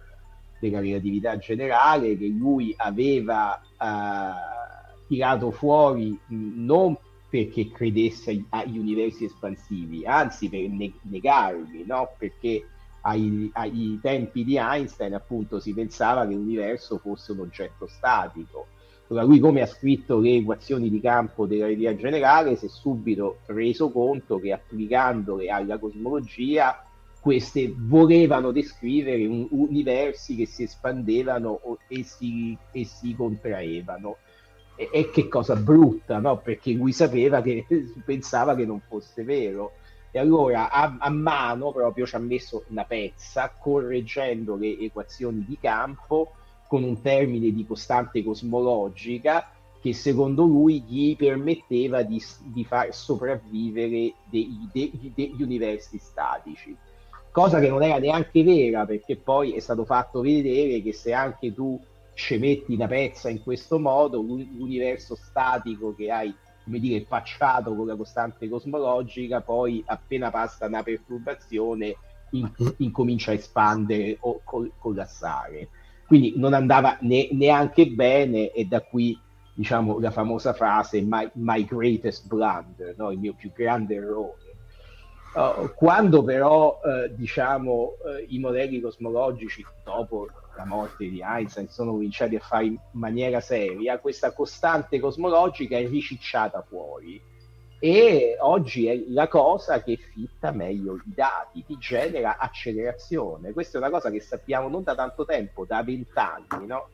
della 0.58 0.80
relatività 0.80 1.38
generale 1.38 2.18
che 2.18 2.26
lui 2.26 2.74
aveva 2.76 3.60
uh, 3.78 5.06
tirato 5.06 5.52
fuori 5.52 6.18
non 6.26 6.98
perché 7.30 7.70
credesse 7.70 8.44
agli 8.48 8.78
universi 8.78 9.26
espansivi, 9.26 10.04
anzi 10.06 10.48
per 10.48 10.68
ne- 10.68 10.94
negarli, 11.02 11.84
no? 11.86 12.10
perché 12.18 12.66
ai, 13.02 13.50
ai, 13.52 13.98
tempi 14.02 14.44
di 14.44 14.56
Einstein 14.56 15.14
appunto 15.14 15.60
si 15.60 15.74
pensava 15.74 16.26
che 16.26 16.34
l'universo 16.34 16.98
fosse 16.98 17.32
un 17.32 17.40
oggetto 17.40 17.86
statico. 17.86 18.68
Allora 19.08 19.24
lui 19.24 19.38
come 19.38 19.62
ha 19.62 19.66
scritto 19.66 20.18
le 20.18 20.36
equazioni 20.36 20.90
di 20.90 21.00
campo 21.00 21.46
della 21.46 21.66
teoria 21.66 21.96
generale 21.96 22.56
si 22.56 22.66
è 22.66 22.68
subito 22.68 23.38
reso 23.46 23.90
conto 23.90 24.38
che 24.38 24.52
applicandole 24.52 25.48
alla 25.48 25.78
cosmologia 25.78 26.82
queste 27.18 27.72
volevano 27.74 28.52
descrivere 28.52 29.26
un, 29.26 29.46
universi 29.50 30.36
che 30.36 30.46
si 30.46 30.62
espandevano 30.62 31.60
e 31.88 32.04
si, 32.04 32.56
e 32.70 32.84
si 32.84 33.14
contraevano. 33.14 34.16
E, 34.76 34.88
e, 34.92 35.10
che 35.10 35.26
cosa 35.26 35.56
brutta, 35.56 36.18
no? 36.18 36.38
Perché 36.38 36.72
lui 36.72 36.92
sapeva 36.92 37.42
che 37.42 37.66
pensava 38.04 38.54
che 38.54 38.64
non 38.64 38.80
fosse 38.86 39.24
vero. 39.24 39.72
E 40.10 40.18
allora 40.18 40.70
a, 40.70 40.96
a, 40.98 41.10
mano 41.10 41.72
proprio 41.72 42.06
ci 42.06 42.14
ha 42.14 42.18
messo 42.18 42.64
una 42.68 42.84
pezza 42.84 43.52
correggendo 43.58 44.56
le 44.56 44.78
equazioni 44.78 45.44
di 45.46 45.58
campo 45.60 46.32
con 46.68 46.84
un 46.84 47.00
termine 47.00 47.50
di 47.50 47.66
costante 47.66 48.22
cosmologica 48.22 49.50
che 49.80 49.92
secondo 49.94 50.44
lui 50.44 50.82
gli 50.82 51.16
permetteva 51.16 52.02
di, 52.02 52.22
di 52.44 52.64
far 52.64 52.94
sopravvivere 52.94 54.12
dei, 54.24 54.68
dei, 54.72 55.12
degli 55.14 55.42
universi 55.42 55.98
statici. 55.98 56.76
Cosa 57.30 57.60
che 57.60 57.68
non 57.68 57.82
era 57.82 57.98
neanche 57.98 58.42
vera 58.42 58.84
perché 58.84 59.16
poi 59.16 59.52
è 59.52 59.60
stato 59.60 59.84
fatto 59.84 60.20
vedere 60.20 60.82
che 60.82 60.92
se 60.92 61.12
anche 61.12 61.54
tu 61.54 61.80
ci 62.14 62.36
metti 62.36 62.74
una 62.74 62.88
pezza 62.88 63.28
in 63.28 63.42
questo 63.42 63.78
modo, 63.78 64.20
l'universo 64.20 65.14
statico 65.14 65.94
che 65.94 66.10
hai 66.10 66.34
come 66.64 66.80
dire, 66.80 67.04
facciato 67.06 67.74
con 67.74 67.86
la 67.86 67.96
costante 67.96 68.46
cosmologica, 68.48 69.40
poi 69.40 69.82
appena 69.86 70.30
passa 70.30 70.66
una 70.66 70.82
perturbazione 70.82 71.96
in, 72.32 72.50
incomincia 72.78 73.30
a 73.30 73.34
espandere 73.34 74.18
o 74.20 74.40
col, 74.44 74.70
collassare. 74.78 75.68
Quindi 76.08 76.32
non 76.36 76.54
andava 76.54 76.96
ne, 77.02 77.28
neanche 77.32 77.86
bene 77.86 78.50
e 78.52 78.64
da 78.64 78.80
qui 78.80 79.20
diciamo 79.52 80.00
la 80.00 80.10
famosa 80.10 80.54
frase 80.54 81.02
my, 81.02 81.28
my 81.34 81.64
greatest 81.66 82.26
blunder, 82.26 82.94
no? 82.96 83.10
il 83.10 83.18
mio 83.18 83.34
più 83.34 83.52
grande 83.52 83.96
errore. 83.96 84.46
Uh, 85.34 85.70
quando 85.74 86.22
però 86.22 86.80
uh, 86.82 87.14
diciamo 87.14 87.72
uh, 87.72 88.24
i 88.28 88.38
modelli 88.38 88.80
cosmologici 88.80 89.62
dopo 89.84 90.28
la 90.56 90.64
morte 90.64 91.10
di 91.10 91.20
Einstein 91.22 91.68
sono 91.68 91.90
cominciati 91.90 92.36
a 92.36 92.40
fare 92.40 92.64
in 92.64 92.78
maniera 92.92 93.40
seria, 93.40 93.98
questa 93.98 94.32
costante 94.32 94.98
cosmologica 94.98 95.76
è 95.76 95.86
ricicciata 95.86 96.62
fuori 96.62 97.20
e 97.80 98.36
oggi 98.40 98.86
è 98.86 99.04
la 99.08 99.28
cosa 99.28 99.82
che 99.82 99.96
fitta 99.96 100.50
meglio 100.50 100.96
i 100.96 101.12
dati, 101.14 101.64
ti 101.64 101.78
genera 101.78 102.36
accelerazione. 102.38 103.52
Questa 103.52 103.78
è 103.78 103.80
una 103.80 103.90
cosa 103.90 104.10
che 104.10 104.20
sappiamo 104.20 104.68
non 104.68 104.82
da 104.82 104.94
tanto 104.94 105.24
tempo, 105.24 105.64
da 105.64 105.82
vent'anni, 105.82 106.66
no? 106.66 106.88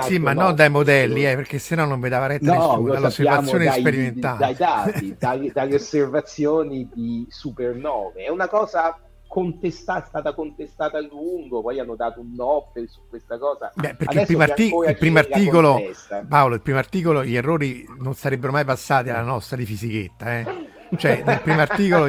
sì, 0.00 0.18
ma 0.18 0.32
non 0.32 0.54
dai 0.56 0.68
modelli, 0.68 1.24
eh, 1.24 1.36
perché 1.36 1.60
sennò 1.60 1.84
non 1.84 2.00
mi 2.00 2.08
dava 2.08 2.26
retta 2.26 2.52
no, 2.52 2.70
nessuno, 2.70 2.92
dall'osservazione 2.92 3.64
dai, 3.66 3.80
sperimentale. 3.80 4.38
Dai 4.38 4.54
dati, 4.54 5.16
dai, 5.16 5.52
dalle 5.52 5.74
osservazioni 5.76 6.88
di 6.92 7.24
supernove. 7.30 8.24
È 8.24 8.30
una 8.30 8.48
cosa 8.48 8.98
contestata, 9.34 10.06
stata 10.06 10.32
contestata 10.32 10.98
a 10.98 11.00
lungo, 11.00 11.60
poi 11.60 11.80
hanno 11.80 11.96
dato 11.96 12.20
un 12.20 12.34
no 12.36 12.70
per, 12.72 12.84
su 12.88 13.00
questa 13.08 13.36
cosa. 13.36 13.72
Beh, 13.74 13.96
perché 13.96 14.20
il 14.20 14.26
primo, 14.26 14.42
artic- 14.44 14.88
il 14.88 14.96
primo 14.96 15.18
articolo, 15.18 15.80
Paolo, 16.28 16.54
il 16.54 16.60
primo 16.60 16.78
articolo, 16.78 17.24
gli 17.24 17.34
errori 17.34 17.84
non 17.98 18.14
sarebbero 18.14 18.52
mai 18.52 18.64
passati 18.64 19.10
alla 19.10 19.22
nostra 19.22 19.56
di 19.56 19.64
fisichetta, 19.64 20.38
eh? 20.38 20.46
Cioè, 20.96 21.24
nel 21.26 21.40
primo 21.40 21.60
articolo 21.60 22.06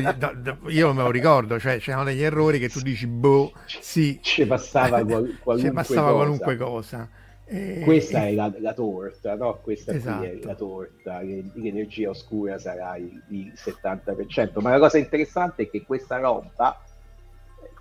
io 0.67 0.93
me 0.93 1.01
lo 1.01 1.09
ricordo, 1.09 1.59
cioè 1.59 1.79
c'erano 1.79 2.03
degli 2.03 2.21
errori 2.21 2.59
che 2.59 2.69
tu 2.69 2.79
dici, 2.79 3.07
boh, 3.07 3.53
sì. 3.65 4.19
Ci 4.21 4.45
passava, 4.45 5.03
qual- 5.03 5.37
qualunque, 5.41 5.71
passava 5.71 6.11
cosa. 6.11 6.13
qualunque 6.13 6.57
cosa. 6.57 7.09
E... 7.47 7.81
Questa 7.83 8.27
è 8.27 8.33
la, 8.33 8.53
la, 8.59 8.73
torta, 8.75 9.35
no? 9.35 9.57
Questa 9.63 9.93
esatto. 9.93 10.25
è 10.25 10.39
la 10.43 10.53
torta, 10.53 11.21
l'energia 11.21 12.11
oscura 12.11 12.59
sarà 12.59 12.97
il, 12.97 13.19
il 13.29 13.51
70%, 13.55 14.61
ma 14.61 14.69
la 14.69 14.79
cosa 14.79 14.99
interessante 14.99 15.63
è 15.63 15.69
che 15.71 15.83
questa 15.83 16.19
roba 16.19 16.84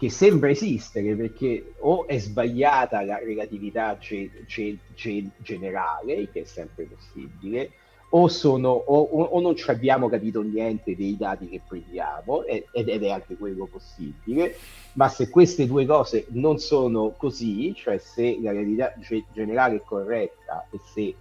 che 0.04 0.10
sembra 0.10 0.50
esistere 0.50 1.14
perché 1.14 1.72
o 1.78 2.06
è 2.06 2.18
sbagliata 2.18 3.02
la 3.02 3.18
relatività 3.18 3.96
ge- 3.96 4.44
ge- 4.46 4.76
ge- 4.94 5.30
generale, 5.38 6.28
che 6.30 6.42
è 6.42 6.44
sempre 6.44 6.84
possibile, 6.84 7.70
o, 8.10 8.28
sono, 8.28 8.68
o, 8.68 9.00
o, 9.00 9.40
non 9.40 9.56
ci 9.56 9.68
abbiamo 9.70 10.10
capito 10.10 10.42
niente 10.42 10.94
dei 10.94 11.16
dati 11.16 11.48
che 11.48 11.62
prendiamo, 11.66 12.44
ed, 12.44 12.64
ed 12.70 13.02
è 13.02 13.08
anche 13.08 13.34
quello 13.36 13.64
possibile, 13.64 14.54
ma 14.92 15.08
se 15.08 15.30
queste 15.30 15.66
due 15.66 15.86
cose 15.86 16.26
non 16.32 16.58
sono 16.58 17.14
così, 17.16 17.74
cioè 17.74 17.96
se 17.96 18.38
la 18.42 18.52
relatività 18.52 18.92
generale 19.32 19.76
è 19.76 19.82
corretta 19.82 20.66
e 20.70 20.78
se 20.92 21.14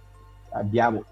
abbiamo 0.54 1.04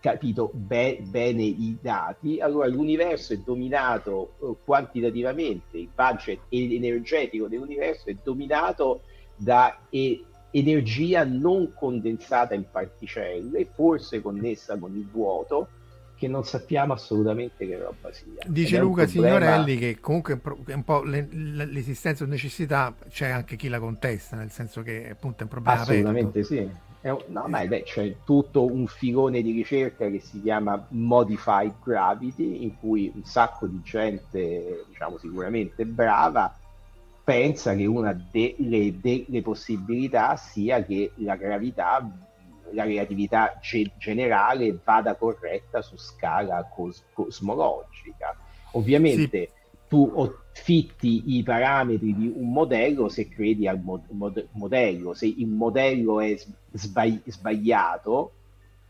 capito 0.00 0.50
be- 0.52 0.98
bene 1.02 1.42
i 1.42 1.76
dati, 1.80 2.40
allora 2.40 2.66
l'universo 2.66 3.32
è 3.32 3.38
dominato 3.38 4.34
uh, 4.38 4.56
quantitativamente, 4.64 5.78
il 5.78 5.88
budget 5.94 6.40
energetico 6.48 7.46
dell'universo 7.46 8.10
è 8.10 8.16
dominato 8.22 9.02
da 9.36 9.78
e- 9.88 10.24
energia 10.50 11.24
non 11.24 11.72
condensata 11.74 12.54
in 12.54 12.64
particelle, 12.70 13.66
forse 13.72 14.20
connessa 14.20 14.78
con 14.78 14.96
il 14.96 15.06
vuoto, 15.06 15.68
che 16.16 16.26
non 16.26 16.42
sappiamo 16.42 16.94
assolutamente 16.94 17.68
che 17.68 17.78
roba 17.78 18.12
sia. 18.12 18.42
Dice 18.48 18.78
Luca 18.78 19.04
problema... 19.04 19.38
Signorelli 19.38 19.76
che 19.76 20.00
comunque 20.00 20.40
è 20.66 20.72
un 20.72 20.82
po' 20.82 21.02
l'esistenza 21.04 22.24
di 22.24 22.30
necessità, 22.30 22.92
c'è 23.08 23.28
anche 23.28 23.54
chi 23.54 23.68
la 23.68 23.78
contesta, 23.78 24.34
nel 24.34 24.50
senso 24.50 24.82
che 24.82 25.10
appunto 25.10 25.40
è 25.40 25.42
un 25.42 25.48
problema 25.48 25.80
Assolutamente 25.80 26.40
aperto. 26.40 26.54
sì 26.54 26.86
un, 27.12 27.22
no, 27.26 27.44
ma 27.46 27.64
beh, 27.64 27.82
c'è 27.82 28.16
tutto 28.24 28.64
un 28.64 28.86
filone 28.86 29.42
di 29.42 29.52
ricerca 29.52 30.08
che 30.08 30.20
si 30.20 30.40
chiama 30.42 30.86
Modified 30.90 31.74
Gravity, 31.82 32.62
in 32.62 32.78
cui 32.78 33.10
un 33.14 33.24
sacco 33.24 33.66
di 33.66 33.80
gente, 33.82 34.84
diciamo 34.88 35.18
sicuramente 35.18 35.84
brava, 35.84 36.56
pensa 37.24 37.74
che 37.74 37.86
una 37.86 38.12
delle, 38.30 38.98
delle 39.00 39.42
possibilità 39.42 40.36
sia 40.36 40.82
che 40.84 41.12
la 41.16 41.36
gravità, 41.36 42.08
la 42.72 42.84
relatività 42.84 43.58
ge- 43.60 43.92
generale 43.98 44.78
vada 44.82 45.14
corretta 45.14 45.82
su 45.82 45.96
scala 45.96 46.68
cos- 46.72 47.04
cosmologica. 47.12 48.36
Ovviamente 48.72 49.46
sì 49.46 49.56
tu 49.88 50.12
fitti 50.62 51.36
i 51.36 51.42
parametri 51.42 52.14
di 52.14 52.32
un 52.34 52.52
modello 52.52 53.08
se 53.08 53.28
credi 53.28 53.66
al 53.66 53.80
mod- 53.80 54.08
mod- 54.10 54.48
modello, 54.52 55.14
se 55.14 55.26
il 55.26 55.46
modello 55.46 56.20
è 56.20 56.36
sbagli- 56.72 57.22
sbagliato 57.26 58.32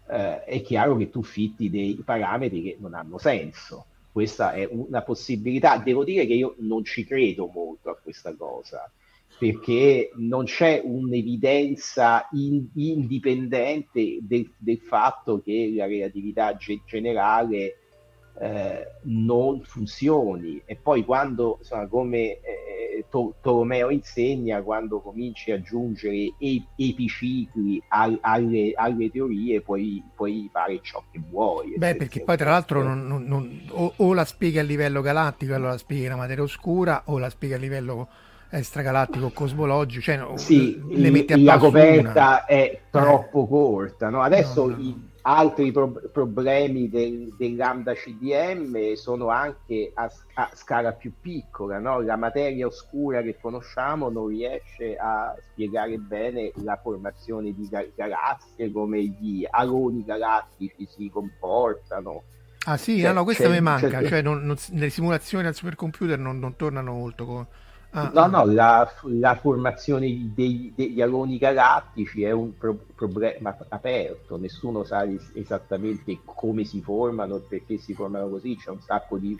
eh, 0.08 0.44
è 0.44 0.62
chiaro 0.62 0.96
che 0.96 1.10
tu 1.10 1.22
fitti 1.22 1.70
dei 1.70 2.00
parametri 2.04 2.62
che 2.62 2.76
non 2.80 2.94
hanno 2.94 3.18
senso. 3.18 3.86
Questa 4.10 4.52
è 4.52 4.66
una 4.70 5.02
possibilità. 5.02 5.78
Devo 5.78 6.02
dire 6.04 6.26
che 6.26 6.34
io 6.34 6.54
non 6.58 6.84
ci 6.84 7.04
credo 7.04 7.46
molto 7.52 7.90
a 7.90 7.96
questa 7.96 8.34
cosa. 8.34 8.90
perché 9.38 10.10
non 10.16 10.44
c'è 10.46 10.80
un'evidenza 10.84 12.28
in, 12.32 12.66
indipendente 12.74 14.18
del, 14.22 14.52
del, 14.56 14.78
fatto 14.78 15.40
che 15.40 15.72
la 15.76 15.86
relatività 15.86 16.56
ge- 16.56 16.82
generale 16.86 17.77
eh, 18.40 18.86
non 19.02 19.62
funzioni 19.62 20.62
e 20.64 20.76
poi 20.76 21.04
quando 21.04 21.56
insomma, 21.60 21.86
come 21.88 22.38
eh, 22.40 23.04
to- 23.10 23.34
Tolomeo 23.40 23.90
insegna 23.90 24.62
quando 24.62 25.00
cominci 25.00 25.50
ad 25.50 25.60
aggiungere 25.60 26.34
e- 26.38 26.64
epicicli 26.76 27.82
al- 27.88 28.18
alle-, 28.20 28.72
alle, 28.74 29.10
teorie 29.10 29.60
puoi, 29.60 30.02
puoi, 30.14 30.48
fare 30.52 30.78
ciò 30.82 31.02
che 31.10 31.20
vuoi 31.28 31.74
beh 31.76 31.96
perché 31.96 32.20
poi 32.20 32.36
tra 32.36 32.50
l'altro 32.50 32.82
non, 32.82 33.06
non, 33.06 33.24
non, 33.24 33.62
o, 33.70 33.92
o, 33.96 34.14
la 34.14 34.24
spieghi 34.24 34.58
a 34.58 34.62
livello 34.62 35.00
galattico 35.00 35.54
allora 35.54 35.72
la 35.72 35.78
spieghi 35.78 36.06
la 36.06 36.16
materia 36.16 36.42
oscura 36.42 37.02
o 37.06 37.18
la 37.18 37.30
spieghi 37.30 37.54
a 37.54 37.58
livello 37.58 38.08
extragalattico 38.50 39.30
cosmologico 39.30 40.02
cioè 40.02 40.38
sì, 40.38 40.80
le 40.90 41.10
metti 41.10 41.32
a 41.32 41.38
la 41.38 41.58
coperta 41.58 42.10
una. 42.10 42.44
è 42.46 42.80
troppo 42.90 43.44
eh. 43.44 43.48
corta 43.48 44.08
no? 44.08 44.22
adesso 44.22 44.68
no, 44.68 44.76
no, 44.76 44.82
i, 44.82 45.07
altri 45.28 45.70
pro- 45.72 46.00
problemi 46.10 46.88
del, 46.88 47.34
del, 47.36 47.54
lambda 47.54 47.92
CDM 47.92 48.94
sono 48.94 49.28
anche 49.28 49.90
a, 49.92 50.10
a 50.34 50.50
scala 50.54 50.92
più 50.92 51.12
piccola 51.20 51.78
no? 51.78 52.00
la 52.00 52.16
materia 52.16 52.66
oscura 52.66 53.20
che 53.20 53.36
conosciamo 53.38 54.08
non 54.08 54.28
riesce 54.28 54.96
a 54.96 55.36
spiegare 55.50 55.98
bene 55.98 56.52
la 56.62 56.78
formazione 56.82 57.52
di 57.52 57.68
ga- 57.68 57.86
galassie 57.94 58.72
come 58.72 59.02
gli 59.02 59.46
aloni 59.50 60.02
galattici 60.02 60.88
si 60.88 61.10
comportano 61.10 62.22
Ah 62.64 62.76
sì, 62.76 62.98
cioè, 62.98 63.08
no, 63.08 63.20
no, 63.20 63.24
questa 63.24 63.48
mi 63.48 63.62
manca, 63.62 64.04
cioè 64.04 64.20
non, 64.20 64.44
non, 64.44 64.56
le 64.72 64.90
simulazioni 64.90 65.46
al 65.46 65.54
supercomputer 65.54 66.18
non, 66.18 66.38
non 66.38 66.54
tornano 66.54 66.92
molto 66.92 67.24
con 67.24 67.46
Ah, 67.90 68.10
no, 68.14 68.26
no, 68.26 68.44
la, 68.44 68.86
la 69.04 69.34
formazione 69.36 70.30
dei, 70.34 70.72
degli 70.76 71.00
aloni 71.00 71.38
galattici 71.38 72.22
è 72.22 72.30
un 72.32 72.56
pro- 72.56 72.84
problema 72.94 73.56
aperto, 73.70 74.36
nessuno 74.36 74.84
sa 74.84 75.06
esattamente 75.32 76.20
come 76.24 76.64
si 76.64 76.82
formano 76.82 77.36
e 77.36 77.40
perché 77.48 77.78
si 77.78 77.94
formano 77.94 78.28
così, 78.28 78.56
c'è 78.56 78.70
un 78.70 78.80
sacco 78.82 79.16
di, 79.16 79.34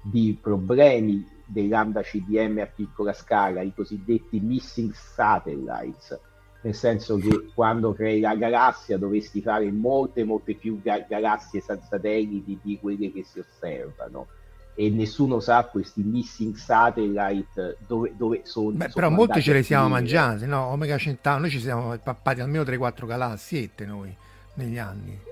di 0.00 0.38
problemi 0.40 1.26
dei 1.44 1.66
lambda 1.66 2.02
CDM 2.02 2.58
a 2.58 2.66
piccola 2.66 3.12
scala, 3.12 3.62
i 3.62 3.74
cosiddetti 3.74 4.38
missing 4.38 4.92
satellites, 4.92 6.18
nel 6.62 6.74
senso 6.74 7.16
che 7.16 7.50
quando 7.52 7.92
crei 7.94 8.20
la 8.20 8.36
galassia 8.36 8.96
dovresti 8.96 9.42
fare 9.42 9.68
molte, 9.72 10.22
molte 10.22 10.54
più 10.54 10.80
ga- 10.80 11.04
galassie 11.08 11.60
satelliti 11.60 12.60
di 12.62 12.78
quelle 12.80 13.10
che 13.10 13.24
si 13.24 13.40
osservano 13.40 14.28
e 14.74 14.88
nessuno 14.90 15.40
sa 15.40 15.64
questi 15.64 16.02
missing 16.02 16.54
satellite 16.54 17.76
dove, 17.86 18.14
dove 18.16 18.40
sono. 18.44 18.70
Beh, 18.70 18.88
però 18.88 19.10
molti 19.10 19.42
ce 19.42 19.52
li 19.52 19.62
siamo 19.62 19.88
mangiati, 19.88 20.46
no? 20.46 20.66
Omega 20.66 20.96
Centauro, 20.96 21.40
noi 21.40 21.50
ci 21.50 21.60
siamo 21.60 21.96
pappati 21.98 22.40
almeno 22.40 22.62
3-4 22.62 23.06
galassiette 23.06 23.84
noi 23.84 24.14
negli 24.54 24.78
anni. 24.78 25.30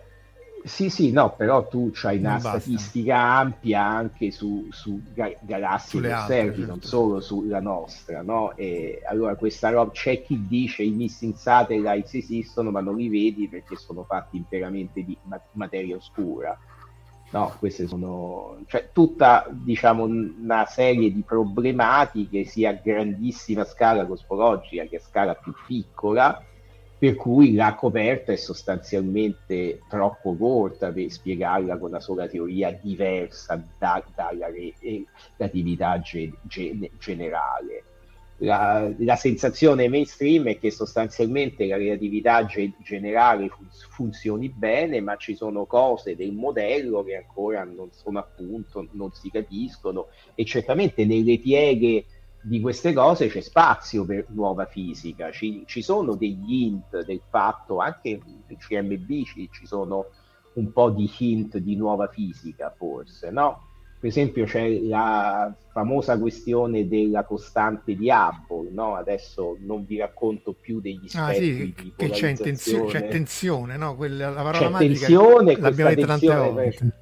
Sì, 0.62 0.90
sì, 0.90 1.10
no, 1.10 1.34
però 1.34 1.66
tu 1.68 1.90
hai 2.02 2.18
una 2.18 2.32
basta. 2.32 2.60
statistica 2.60 3.16
ampia 3.18 3.82
anche 3.82 4.30
su, 4.30 4.66
su 4.70 5.00
ga- 5.14 5.34
galassie 5.40 6.02
che 6.02 6.12
osservi, 6.12 6.56
certo. 6.56 6.70
non 6.70 6.82
solo 6.82 7.20
sulla 7.20 7.60
nostra, 7.60 8.20
no? 8.20 8.54
E 8.56 9.00
allora 9.08 9.36
questa 9.36 9.70
roba, 9.70 9.90
c'è 9.90 10.22
chi 10.22 10.46
dice 10.46 10.82
i 10.82 10.90
missing 10.90 11.34
satellites 11.34 12.12
esistono, 12.12 12.70
ma 12.70 12.82
non 12.82 12.96
li 12.96 13.08
vedi 13.08 13.48
perché 13.48 13.76
sono 13.76 14.04
fatti 14.04 14.36
interamente 14.36 15.02
di 15.02 15.16
ma- 15.22 15.40
materia 15.52 15.96
oscura 15.96 16.58
No, 17.32 17.54
queste 17.60 17.86
sono 17.86 18.58
cioè, 18.66 18.90
tutta 18.92 19.46
diciamo, 19.48 20.02
una 20.02 20.64
serie 20.66 21.12
di 21.12 21.22
problematiche 21.22 22.44
sia 22.44 22.70
a 22.70 22.80
grandissima 22.82 23.64
scala 23.64 24.04
cosmologica 24.04 24.84
che 24.86 24.96
a 24.96 25.00
scala 25.00 25.34
più 25.34 25.52
piccola, 25.64 26.42
per 26.98 27.14
cui 27.14 27.54
la 27.54 27.74
coperta 27.76 28.32
è 28.32 28.36
sostanzialmente 28.36 29.82
troppo 29.88 30.34
corta 30.34 30.90
per 30.90 31.08
spiegarla 31.08 31.78
con 31.78 31.90
una 31.90 32.00
sola 32.00 32.26
teoria 32.26 32.72
diversa 32.72 33.64
da, 33.78 34.02
dalla 34.12 34.48
relatività 34.48 36.00
ge- 36.00 36.32
ge- 36.42 36.90
generale 36.98 37.84
la, 38.42 38.90
la, 38.98 39.16
sensazione 39.16 39.88
mainstream 39.88 40.46
è 40.48 40.58
che 40.58 40.70
sostanzialmente 40.70 41.66
la 41.66 41.76
relatività 41.76 42.44
ge- 42.46 42.72
generale 42.82 43.48
fun- 43.48 43.68
funzioni 43.70 44.48
bene, 44.48 45.00
ma 45.00 45.16
ci 45.16 45.34
sono 45.34 45.66
cose 45.66 46.16
del 46.16 46.32
modello 46.32 47.02
che 47.04 47.16
ancora 47.16 47.64
non 47.64 47.90
sono 47.92 48.18
appunto, 48.18 48.88
non 48.92 49.12
si 49.12 49.30
capiscono 49.30 50.08
e 50.34 50.44
certamente 50.44 51.04
nelle 51.04 51.38
pieghe 51.38 52.06
di 52.42 52.60
queste 52.60 52.94
cose 52.94 53.28
c'è 53.28 53.40
spazio 53.40 54.06
per 54.06 54.24
nuova 54.28 54.64
fisica, 54.64 55.30
ci, 55.30 55.64
ci 55.66 55.82
sono 55.82 56.14
degli 56.14 56.64
hint 56.64 57.04
del 57.04 57.20
fatto, 57.28 57.78
anche 57.78 58.18
nel 58.46 58.56
CMB 58.56 59.24
ci, 59.24 59.48
ci 59.52 59.66
sono 59.66 60.06
un 60.54 60.72
po' 60.72 60.90
di 60.90 61.10
hint 61.18 61.58
di 61.58 61.76
nuova 61.76 62.08
fisica 62.08 62.74
forse, 62.74 63.30
no? 63.30 63.68
Per 64.00 64.08
esempio 64.08 64.46
c'è 64.46 64.66
la 64.80 65.54
famosa 65.72 66.18
questione 66.18 66.88
della 66.88 67.24
costante 67.24 67.94
di 67.94 68.08
Hubble, 68.08 68.70
no? 68.72 68.94
adesso 68.94 69.58
non 69.60 69.84
vi 69.84 69.98
racconto 69.98 70.56
più 70.58 70.80
degli 70.80 71.04
aspetti 71.04 71.18
ah, 71.20 71.34
sì, 71.34 71.92
che 71.94 72.08
c'è, 72.08 72.28
intenzio- 72.30 72.86
c'è 72.86 73.08
tensione, 73.08 73.76
no? 73.76 73.94
Quella, 73.96 74.30
la 74.30 74.42
parola 74.42 74.78
c'è 74.78 74.86
tensione, 74.86 75.58
l'abbiamo 75.58 75.94
detto 75.94 76.06
tante 76.06 76.34
volte. 76.34 76.92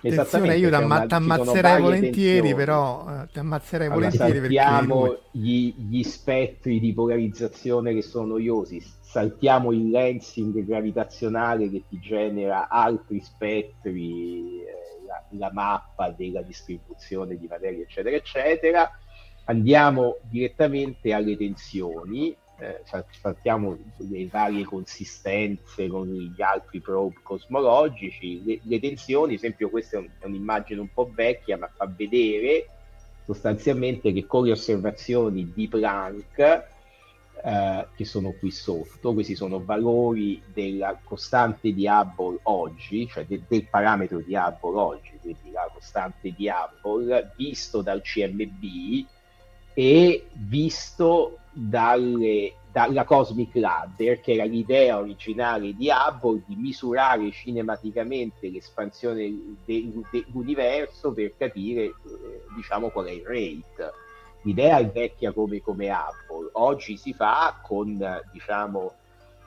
Tensione, 0.00 0.56
io 0.56 0.68
ti 0.68 0.74
amma- 0.74 1.06
ammazzerei 1.08 1.80
volentieri, 1.80 2.40
tensioni. 2.40 2.54
però 2.56 3.06
eh, 3.08 3.28
ti 3.32 3.38
ammazzerei 3.38 3.86
allora, 3.86 4.10
volentieri 4.10 4.38
saltiamo 4.40 5.18
gli, 5.30 5.74
gli 5.76 6.02
spettri 6.02 6.80
di 6.80 6.92
polarizzazione 6.92 7.94
che 7.94 8.02
sono 8.02 8.26
noiosi, 8.26 8.82
saltiamo 9.00 9.70
il 9.70 9.90
lensing 9.90 10.64
gravitazionale 10.64 11.70
che 11.70 11.84
ti 11.88 12.00
genera 12.00 12.66
altri 12.68 13.20
spettri 13.20 14.62
eh, 14.62 14.81
la, 15.12 15.24
la 15.30 15.52
mappa 15.52 16.10
della 16.10 16.42
distribuzione 16.42 17.36
di 17.36 17.46
materia, 17.46 17.82
eccetera, 17.82 18.16
eccetera. 18.16 18.90
Andiamo 19.44 20.18
direttamente 20.22 21.12
alle 21.12 21.36
tensioni, 21.36 22.34
eh, 22.58 22.82
saltiamo 23.10 23.76
le 23.96 24.26
varie 24.28 24.64
consistenze 24.64 25.88
con 25.88 26.08
gli 26.08 26.40
altri 26.40 26.80
probe 26.80 27.16
cosmologici, 27.22 28.42
le, 28.44 28.60
le 28.62 28.80
tensioni, 28.80 29.34
esempio 29.34 29.68
questa 29.68 29.96
è, 29.96 30.00
un, 30.00 30.08
è 30.18 30.26
un'immagine 30.26 30.80
un 30.80 30.92
po' 30.92 31.10
vecchia, 31.12 31.58
ma 31.58 31.68
fa 31.68 31.86
vedere 31.86 32.68
sostanzialmente 33.24 34.12
che 34.12 34.26
con 34.26 34.44
le 34.44 34.52
osservazioni 34.52 35.52
di 35.52 35.68
Planck 35.68 36.70
eh, 37.44 37.88
che 37.96 38.04
sono 38.04 38.32
qui 38.38 38.52
sotto, 38.52 39.12
questi 39.12 39.34
sono 39.34 39.64
valori 39.64 40.40
della 40.52 40.96
costante 41.02 41.72
di 41.72 41.88
Hubble 41.88 42.38
oggi, 42.44 43.08
cioè 43.08 43.26
de- 43.26 43.42
del 43.48 43.68
parametro 43.68 44.18
di 44.18 44.36
Hubble 44.36 44.78
oggi, 44.78 45.18
quindi 45.20 45.50
la 45.50 45.68
costante 45.72 46.32
di 46.36 46.48
Hubble 46.48 47.32
visto 47.36 47.82
dal 47.82 48.00
CMB 48.00 49.06
e 49.74 50.26
visto 50.34 51.38
dalle, 51.50 52.54
dalla 52.70 53.04
Cosmic 53.04 53.56
Ladder, 53.56 54.20
che 54.20 54.34
era 54.34 54.44
l'idea 54.44 54.98
originale 54.98 55.74
di 55.74 55.88
Hubble 55.90 56.42
di 56.46 56.54
misurare 56.54 57.32
cinematicamente 57.32 58.50
l'espansione 58.50 59.56
de- 59.64 59.92
dell'universo 60.10 61.12
per 61.12 61.34
capire 61.36 61.82
eh, 61.86 61.94
diciamo 62.54 62.90
qual 62.90 63.06
è 63.06 63.10
il 63.10 63.24
rate 63.24 63.92
l'idea 64.42 64.78
è 64.78 64.90
vecchia 64.90 65.32
come, 65.32 65.60
come 65.60 65.90
Apple, 65.90 66.50
oggi 66.52 66.96
si 66.96 67.12
fa 67.12 67.58
con 67.62 67.98
diciamo 68.32 68.92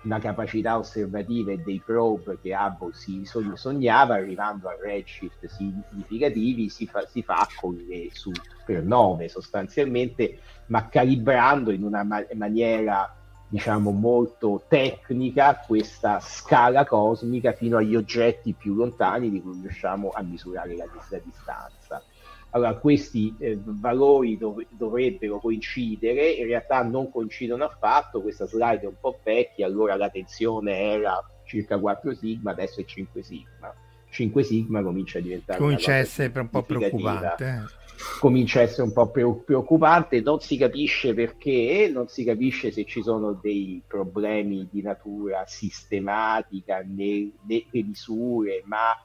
una 0.06 0.20
capacità 0.20 0.78
osservativa 0.78 1.52
e 1.52 1.58
dei 1.58 1.82
probe 1.84 2.38
che 2.40 2.56
Hubble 2.56 2.94
si 2.94 3.28
sognava, 3.56 4.16
arrivando 4.16 4.70
a 4.70 4.78
redshift 4.80 5.46
significativi, 5.48 6.70
si 6.70 6.86
fa, 6.86 7.06
si 7.08 7.24
fa 7.24 7.48
con 7.60 7.76
le 7.76 8.10
supernove 8.12 9.28
sostanzialmente, 9.28 10.40
ma 10.68 10.88
calibrando 10.90 11.72
in 11.72 11.84
una 11.84 12.04
ma- 12.04 12.26
maniera 12.36 13.16
diciamo 13.48 13.92
molto 13.92 14.64
tecnica 14.68 15.64
questa 15.66 16.20
scala 16.20 16.86
cosmica 16.86 17.54
fino 17.54 17.78
agli 17.78 17.96
oggetti 17.96 18.54
più 18.54 18.74
lontani 18.74 19.30
di 19.30 19.42
cui 19.42 19.60
riusciamo 19.62 20.12
a 20.14 20.22
misurare 20.22 20.76
la, 20.76 20.86
la 21.10 21.20
distanza. 21.24 22.04
Allora, 22.56 22.76
questi 22.76 23.36
eh, 23.38 23.60
valori 23.62 24.38
dov- 24.38 24.66
dovrebbero 24.70 25.40
coincidere, 25.40 26.30
in 26.30 26.46
realtà 26.46 26.84
non 26.84 27.12
coincidono 27.12 27.66
affatto, 27.66 28.22
questa 28.22 28.48
slide 28.48 28.84
è 28.84 28.86
un 28.86 28.96
po' 28.98 29.20
vecchia, 29.22 29.66
allora 29.66 29.98
la 29.98 30.10
tensione 30.10 30.80
era 30.80 31.22
circa 31.44 31.78
4 31.78 32.16
sigma, 32.16 32.52
adesso 32.52 32.80
è 32.80 32.86
5 32.86 33.22
sigma. 33.22 33.76
5 34.10 34.44
sigma 34.44 34.82
comincia 34.82 35.18
a 35.18 35.22
diventare 35.22 35.60
comincia 35.60 35.92
a 35.92 35.96
essere 35.96 36.40
un 36.40 36.50
po' 36.50 36.64
preoccupante 36.64 37.46
eh. 37.46 38.20
comincia 38.22 38.60
a 38.60 38.62
essere 38.62 38.84
un 38.84 38.94
po' 38.94 39.10
preoccupante 39.10 40.22
non 40.22 40.40
si 40.40 40.56
capisce 40.56 41.14
perché 41.14 41.92
non 41.94 42.08
si 42.08 42.24
capisce 42.24 42.72
se 42.72 42.86
ci 42.86 43.04
sono 43.04 43.34
dei 43.34 43.84
problemi 43.86 44.70
di 44.72 44.82
natura 44.82 45.44
sistematica 45.46 46.82
nelle 46.86 47.66
misure 47.72 48.64
ma 48.64 48.96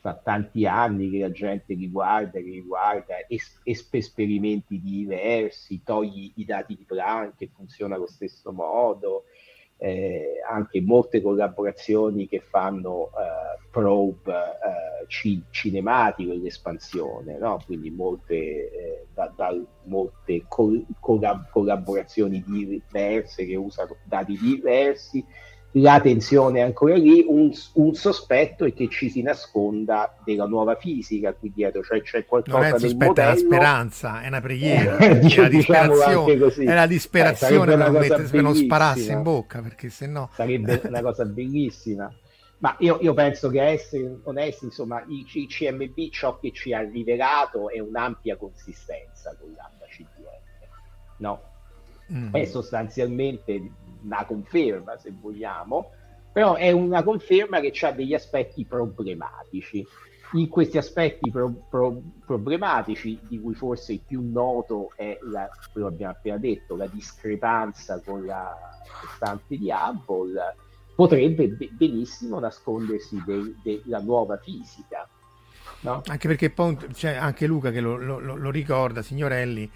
fa 0.00 0.14
tanti 0.14 0.66
anni 0.66 1.10
che 1.10 1.18
la 1.18 1.30
gente 1.30 1.74
li 1.74 1.88
guarda, 1.90 2.38
li 2.38 2.52
riguarda, 2.52 3.14
es- 3.28 3.60
esperimenti 3.90 4.80
diversi, 4.80 5.82
togli 5.82 6.32
i 6.36 6.44
dati 6.44 6.76
di 6.76 6.84
Planck 6.84 7.36
che 7.36 7.50
funziona 7.54 7.96
allo 7.96 8.06
stesso 8.06 8.52
modo, 8.52 9.24
eh, 9.80 10.40
anche 10.48 10.80
molte 10.80 11.22
collaborazioni 11.22 12.26
che 12.26 12.40
fanno 12.40 13.10
eh, 13.10 13.58
probe 13.70 14.32
eh, 14.32 15.06
ci- 15.06 15.42
cinematico 15.50 16.32
l'espansione, 16.32 17.38
no? 17.38 17.60
quindi 17.64 17.90
molte, 17.90 18.34
eh, 18.34 19.06
da, 19.14 19.32
da, 19.36 19.56
molte 19.84 20.44
col- 20.48 20.84
collab- 21.00 21.48
collaborazioni 21.50 22.42
diverse 22.44 23.46
che 23.46 23.54
usano 23.54 23.96
dati 24.04 24.36
diversi 24.36 25.24
la 25.72 26.00
tensione 26.00 26.60
è 26.60 26.62
ancora 26.62 26.94
lì, 26.94 27.24
un, 27.26 27.50
un, 27.74 27.94
sospetto 27.94 28.64
è 28.64 28.72
che 28.72 28.88
ci 28.88 29.10
si 29.10 29.20
nasconda 29.20 30.16
della 30.24 30.46
nuova 30.46 30.76
fisica 30.76 31.34
qui 31.34 31.52
dietro, 31.54 31.82
cioè 31.82 32.00
c'è 32.00 32.24
qualcosa 32.24 32.56
non 32.56 32.66
è 32.66 32.78
sospetto, 32.78 33.04
modello... 33.04 33.28
è 33.28 33.32
la 33.32 33.38
speranza, 33.38 34.20
è 34.22 34.28
una 34.28 34.40
preghiera, 34.40 34.96
eh, 34.96 35.18
diciamo, 35.20 35.46
è, 35.46 35.50
la 35.50 35.56
disperazione, 35.56 36.62
è 36.64 36.74
la 36.74 36.86
disperazione 36.86 37.74
eh, 37.74 37.76
per, 37.76 37.90
mettere, 37.90 38.22
per 38.24 38.42
non 38.42 38.54
spararsi 38.54 39.10
in 39.12 39.22
bocca, 39.22 39.60
perché 39.60 39.90
se 39.90 40.06
no... 40.06 40.30
Sarebbe 40.32 40.80
una 40.88 41.02
cosa 41.02 41.24
bellissima. 41.24 42.10
Ma 42.60 42.74
io, 42.80 42.98
io, 43.00 43.14
penso 43.14 43.50
che 43.50 43.62
essere 43.62 44.18
onesti, 44.24 44.64
insomma, 44.64 45.04
il, 45.06 45.24
il, 45.32 45.46
CMB 45.46 46.10
ciò 46.10 46.40
che 46.40 46.50
ci 46.50 46.72
ha 46.72 46.80
rivelato 46.80 47.70
è 47.70 47.78
un'ampia 47.78 48.36
consistenza 48.36 49.36
con 49.38 49.54
l'AMBA 49.54 49.84
CDM, 49.86 50.66
no? 51.18 51.42
Mm. 52.12 52.34
È 52.34 52.44
sostanzialmente 52.46 53.70
una 54.02 54.24
conferma, 54.24 54.96
se 54.98 55.12
vogliamo, 55.18 55.90
però 56.32 56.54
è 56.54 56.70
una 56.70 57.02
conferma 57.02 57.60
che 57.60 57.72
ha 57.84 57.92
degli 57.92 58.14
aspetti 58.14 58.64
problematici. 58.64 59.86
In 60.34 60.48
questi 60.48 60.76
aspetti 60.76 61.30
pro, 61.30 61.66
pro, 61.70 62.02
problematici, 62.26 63.18
di 63.28 63.40
cui 63.40 63.54
forse 63.54 63.94
il 63.94 64.02
più 64.06 64.20
noto 64.30 64.92
è 64.94 65.18
la, 65.22 65.48
quello 65.72 65.88
che 65.88 65.94
abbiamo 65.94 66.12
appena 66.12 66.36
detto, 66.36 66.76
la 66.76 66.86
discrepanza 66.86 68.00
con 68.04 68.26
la 68.26 68.54
costante 69.00 69.56
di 69.56 69.70
Hubble, 69.70 70.54
potrebbe 70.94 71.48
benissimo 71.70 72.38
nascondersi 72.40 73.22
della 73.62 74.00
nuova 74.00 74.36
fisica. 74.36 75.08
No? 75.80 76.02
Anche 76.06 76.28
perché 76.28 76.50
poi 76.50 76.76
c'è 76.92 77.14
anche 77.14 77.46
Luca 77.46 77.70
che 77.70 77.80
lo, 77.80 77.96
lo, 77.96 78.18
lo 78.18 78.50
ricorda, 78.50 79.00
signorelli, 79.00 79.70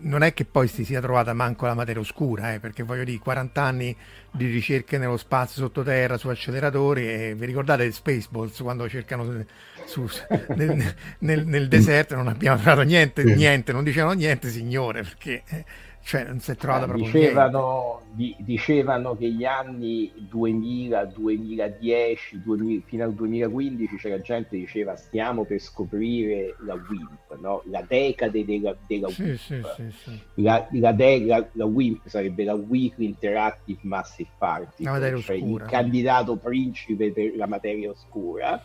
non 0.00 0.22
è 0.22 0.32
che 0.32 0.44
poi 0.44 0.68
si 0.68 0.84
sia 0.84 1.00
trovata 1.00 1.32
manco 1.32 1.66
la 1.66 1.74
materia 1.74 2.00
oscura, 2.00 2.52
eh, 2.52 2.60
perché 2.60 2.82
voglio 2.82 3.04
dire, 3.04 3.18
40 3.18 3.62
anni 3.62 3.96
di 4.30 4.46
ricerche 4.46 4.98
nello 4.98 5.16
spazio 5.16 5.62
sottoterra 5.62 6.16
su 6.16 6.28
acceleratori 6.28 7.08
e 7.08 7.34
vi 7.34 7.46
ricordate 7.46 7.90
Spaceballs 7.90 8.60
quando 8.60 8.88
cercano 8.88 9.44
su, 9.86 10.08
nel, 10.54 10.94
nel, 11.20 11.46
nel, 11.46 11.68
deserto 11.68 12.16
non 12.16 12.28
abbiamo 12.28 12.60
trovato 12.60 12.82
niente, 12.82 13.22
niente, 13.22 13.72
non 13.72 13.84
dicevano 13.84 14.12
niente 14.14 14.50
signore, 14.50 15.02
perché 15.02 15.42
eh, 15.46 15.64
cioè 16.06 16.22
non 16.22 16.38
si 16.38 16.52
è 16.52 16.56
trovata 16.56 16.84
eh, 16.84 16.86
proprio 16.86 17.10
dicevano, 17.10 18.02
di, 18.12 18.36
dicevano 18.38 19.16
che 19.16 19.28
gli 19.28 19.44
anni 19.44 20.12
2000, 20.16 21.04
2010, 21.04 22.42
2000, 22.42 22.82
fino 22.86 23.02
al 23.02 23.12
2015 23.12 23.96
c'era 23.96 24.20
gente 24.20 24.50
che 24.50 24.58
diceva 24.58 24.94
stiamo 24.94 25.42
per 25.42 25.58
scoprire 25.58 26.54
la 26.60 26.74
WIMP, 26.74 27.40
no? 27.40 27.62
la 27.64 27.84
decade 27.84 28.44
della, 28.44 28.76
della 28.86 29.08
sì, 29.08 29.22
WIMP. 29.22 29.74
Sì, 29.74 29.90
sì, 29.90 30.20
la, 30.34 30.64
la, 30.70 30.92
de, 30.92 31.24
la, 31.24 31.44
la, 31.50 31.64
WIMP 31.64 32.06
sarebbe 32.06 32.44
la 32.44 32.54
Weekly 32.54 33.06
Interactive 33.06 33.80
Massive 33.82 34.30
Party, 34.38 34.84
cioè 34.84 35.34
il 35.34 35.64
candidato 35.66 36.36
principe 36.36 37.10
per 37.10 37.34
la 37.34 37.48
materia 37.48 37.90
oscura 37.90 38.62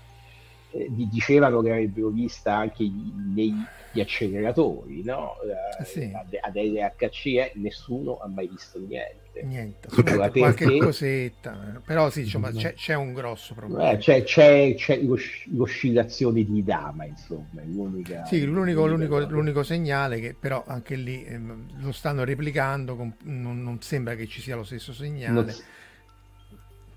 eh, 0.72 0.88
dicevano 0.90 1.62
che 1.62 1.72
avrebbero 1.72 2.10
vista 2.10 2.56
anche 2.56 2.90
negli 3.34 4.00
acceleratori, 4.00 5.04
no? 5.04 5.36
Eh, 5.80 5.84
sì. 5.84 6.12
ad 6.14 6.56
LHC 6.56 7.26
eh, 7.26 7.52
nessuno 7.56 8.20
ha 8.20 8.28
mai 8.28 8.48
visto 8.48 8.80
niente. 8.80 9.20
Niente, 9.44 9.88
allora, 9.90 10.30
perché... 10.30 10.40
qualche 10.40 10.78
cosetta, 10.78 11.82
però 11.86 12.10
sì, 12.10 12.22
insomma, 12.22 12.52
c'è, 12.52 12.74
c'è, 12.74 12.96
un 12.96 13.14
grosso 13.14 13.54
problema. 13.54 13.92
Eh, 13.92 13.98
c'è, 13.98 14.24
c'è, 14.24 14.76
c'è 14.76 15.00
l'oscillazione 15.46 16.44
di 16.44 16.62
Dama, 16.64 17.06
insomma, 17.06 17.62
l'unica, 17.64 18.26
sì, 18.26 18.44
l'unico, 18.46 18.86
l'unico, 18.86 19.20
l'unico, 19.20 19.64
segnale 19.64 20.20
che 20.20 20.36
però 20.38 20.64
anche 20.68 20.96
lì 20.96 21.24
eh, 21.24 21.40
lo 21.80 21.92
stanno 21.94 22.26
replicando, 22.26 22.98
con, 22.98 23.14
non, 23.24 23.64
non, 23.64 23.82
sembra 23.82 24.16
che 24.16 24.28
ci 24.28 24.42
sia 24.42 24.58
lo 24.58 24.64
stesso 24.64 24.92
segnale. 24.92 25.34
Non, 25.34 25.56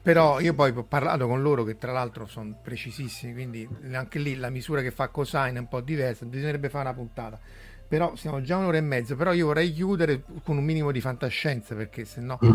però 0.04 0.38
io 0.38 0.52
poi 0.52 0.70
ho 0.76 0.82
parlato 0.82 1.26
con 1.26 1.40
loro 1.40 1.64
che 1.64 1.78
tra 1.78 1.90
l'altro 1.90 2.26
sono 2.26 2.58
precisissimi, 2.62 3.32
quindi 3.32 3.66
anche 3.94 4.18
lì 4.18 4.36
la 4.36 4.50
misura 4.50 4.82
che 4.82 4.90
fa 4.90 5.08
cosine 5.08 5.52
è 5.52 5.58
un 5.58 5.66
po' 5.66 5.80
diversa, 5.80 6.26
bisognerebbe 6.26 6.68
fare 6.68 6.84
una 6.84 6.94
puntata. 6.94 7.40
Però 7.88 8.14
siamo 8.14 8.42
già 8.42 8.58
un'ora 8.58 8.76
e 8.76 8.82
mezzo, 8.82 9.16
però 9.16 9.32
io 9.32 9.46
vorrei 9.46 9.72
chiudere 9.72 10.22
con 10.42 10.58
un 10.58 10.64
minimo 10.64 10.92
di 10.92 11.00
fantascienza 11.00 11.74
perché 11.74 12.04
se 12.04 12.20
no, 12.20 12.38
mm. 12.44 12.52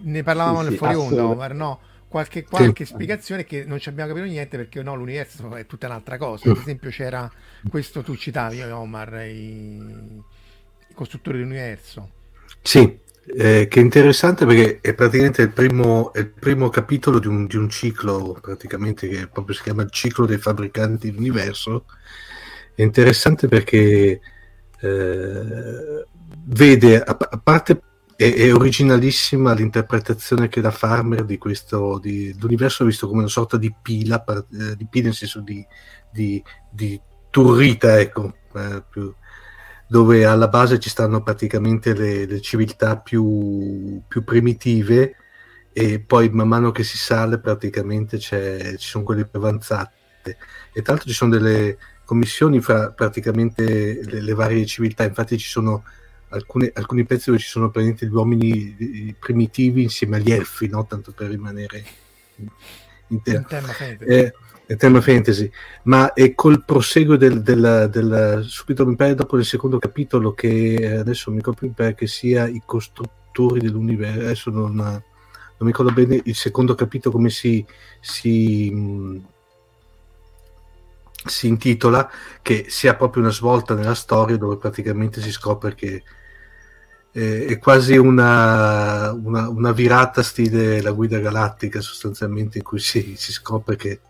ne 0.00 0.22
parlavamo 0.24 0.58
sì, 0.58 0.62
nel 0.64 0.72
sì, 0.72 0.78
fuori 0.78 0.94
onda, 0.94 1.24
Omar, 1.24 1.54
no? 1.54 1.80
Qualche, 2.08 2.42
qualche 2.42 2.84
sì. 2.84 2.94
spiegazione 2.94 3.44
che 3.44 3.64
non 3.64 3.78
ci 3.78 3.90
abbiamo 3.90 4.12
capito 4.12 4.26
niente 4.26 4.56
perché 4.56 4.82
no, 4.82 4.96
l'universo 4.96 5.54
è 5.54 5.66
tutta 5.66 5.86
un'altra 5.86 6.16
cosa. 6.16 6.50
Ad 6.50 6.56
esempio 6.56 6.90
c'era 6.90 7.30
questo, 7.70 8.02
tu 8.02 8.16
citavi 8.16 8.60
Omar, 8.62 9.24
i, 9.24 9.76
i 10.88 10.94
costruttori 10.94 11.38
dell'universo. 11.38 12.10
Sì, 12.60 13.06
eh, 13.36 13.68
che 13.68 13.80
è 13.80 13.82
interessante 13.82 14.46
perché 14.46 14.78
è 14.80 14.94
praticamente 14.94 15.42
il 15.42 15.50
primo, 15.50 16.12
il 16.14 16.28
primo 16.30 16.68
capitolo 16.70 17.18
di 17.18 17.26
un, 17.26 17.46
di 17.46 17.56
un, 17.56 17.68
ciclo, 17.68 18.40
che 18.42 19.28
proprio 19.30 19.54
si 19.54 19.62
chiama 19.62 19.82
il 19.82 19.90
ciclo 19.90 20.24
dei 20.24 20.38
fabbricanti 20.38 21.10
dell'universo. 21.10 21.84
È 22.74 22.82
interessante 22.82 23.48
perché 23.48 24.20
eh, 24.80 26.06
vede, 26.46 27.02
a, 27.02 27.16
a 27.18 27.38
parte 27.38 27.82
è, 28.16 28.32
è, 28.32 28.54
originalissima 28.54 29.52
l'interpretazione 29.52 30.48
che 30.48 30.60
da 30.60 30.70
Farmer 30.70 31.24
di 31.24 31.38
questo, 31.38 31.98
di, 31.98 32.34
l'universo 32.38 32.84
visto 32.84 33.06
come 33.06 33.20
una 33.20 33.28
sorta 33.28 33.56
di 33.56 33.72
pila, 33.80 34.24
eh, 34.24 34.76
di 34.76 34.86
pila 34.88 35.06
nel 35.06 35.14
senso 35.14 35.40
di, 35.40 35.64
di, 36.10 36.42
di 36.70 37.00
turrita, 37.30 38.00
ecco, 38.00 38.34
eh, 38.54 38.82
più, 38.88 39.14
dove 39.88 40.26
alla 40.26 40.48
base 40.48 40.78
ci 40.78 40.90
stanno 40.90 41.22
praticamente 41.22 41.94
le, 41.94 42.26
le 42.26 42.40
civiltà 42.42 42.98
più, 42.98 44.02
più, 44.06 44.22
primitive 44.22 45.16
e 45.72 45.98
poi 45.98 46.28
man 46.28 46.46
mano 46.46 46.70
che 46.72 46.84
si 46.84 46.98
sale 46.98 47.38
praticamente 47.38 48.18
ci 48.18 48.36
sono 48.76 49.04
quelle 49.04 49.24
più 49.24 49.38
avanzate 49.38 50.36
e 50.72 50.82
tra 50.82 50.92
l'altro 50.92 51.08
ci 51.08 51.16
sono 51.16 51.30
delle 51.30 51.78
commissioni 52.04 52.60
fra 52.60 52.90
praticamente 52.90 54.02
le, 54.02 54.20
le 54.20 54.34
varie 54.34 54.66
civiltà 54.66 55.04
infatti 55.04 55.38
ci 55.38 55.48
sono 55.48 55.84
alcune, 56.28 56.70
alcuni 56.74 57.04
pezzi 57.04 57.30
dove 57.30 57.38
ci 57.38 57.48
sono 57.48 57.70
praticamente 57.70 58.06
gli 58.06 58.14
uomini 58.14 59.16
primitivi 59.18 59.82
insieme 59.84 60.16
agli 60.16 60.32
elfi 60.32 60.68
no? 60.68 60.86
tanto 60.86 61.12
per 61.12 61.30
rimanere 61.30 61.84
in, 62.36 62.48
in 63.08 63.22
tema. 63.22 63.46
Eh, 64.00 64.32
tema 64.76 65.00
fantasy, 65.00 65.50
ma 65.84 66.12
è 66.12 66.34
col 66.34 66.62
proseguo 66.62 67.16
del, 67.16 67.40
del, 67.40 67.88
del 67.90 68.44
subito 68.46 68.84
dopo 68.84 69.38
il 69.38 69.44
secondo 69.46 69.78
capitolo 69.78 70.34
che 70.34 70.96
adesso 70.98 71.30
mi 71.30 71.38
ricordo 71.38 71.72
più 71.72 71.94
che 71.94 72.06
sia 72.06 72.46
i 72.46 72.62
costruttori 72.66 73.60
dell'universo, 73.60 74.20
adesso 74.20 74.50
non, 74.50 74.74
non 74.74 75.02
mi 75.60 75.66
ricordo 75.68 75.92
bene 75.92 76.20
il 76.22 76.34
secondo 76.34 76.74
capitolo 76.74 77.14
come 77.14 77.30
si, 77.30 77.64
si, 78.00 78.70
mm, 78.70 79.16
si 81.24 81.46
intitola, 81.46 82.10
che 82.42 82.66
sia 82.68 82.94
proprio 82.94 83.22
una 83.22 83.32
svolta 83.32 83.74
nella 83.74 83.94
storia 83.94 84.36
dove 84.36 84.58
praticamente 84.58 85.22
si 85.22 85.32
scopre 85.32 85.74
che 85.74 86.02
eh, 87.12 87.46
è 87.46 87.58
quasi 87.58 87.96
una, 87.96 89.12
una, 89.12 89.48
una, 89.48 89.72
virata 89.72 90.22
stile 90.22 90.82
la 90.82 90.92
guida 90.92 91.18
galattica 91.18 91.80
sostanzialmente 91.80 92.58
in 92.58 92.64
cui 92.64 92.78
si, 92.78 93.14
si 93.16 93.32
scopre 93.32 93.76
che 93.76 94.00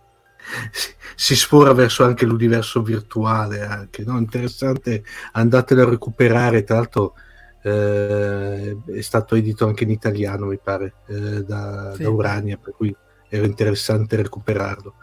si 1.15 1.35
sfora 1.35 1.73
verso 1.73 2.05
anche 2.05 2.25
l'universo 2.25 2.83
virtuale 2.83 3.62
anche, 3.62 4.05
no? 4.05 4.19
interessante 4.19 5.03
andatelo 5.33 5.83
a 5.83 5.89
recuperare. 5.91 6.65
Tra 6.65 6.77
l'altro 6.77 7.15
eh, 7.62 8.77
è 8.87 9.01
stato 9.01 9.35
edito 9.35 9.66
anche 9.66 9.85
in 9.85 9.91
italiano 9.91 10.47
mi 10.47 10.59
pare 10.62 10.95
eh, 11.07 11.45
da, 11.45 11.93
sì. 11.95 12.03
da, 12.03 12.11
Urania 12.11 12.57
per 12.57 12.75
cui 12.75 12.95
era 13.29 13.45
interessante 13.45 14.16
recuperarlo. 14.16 14.95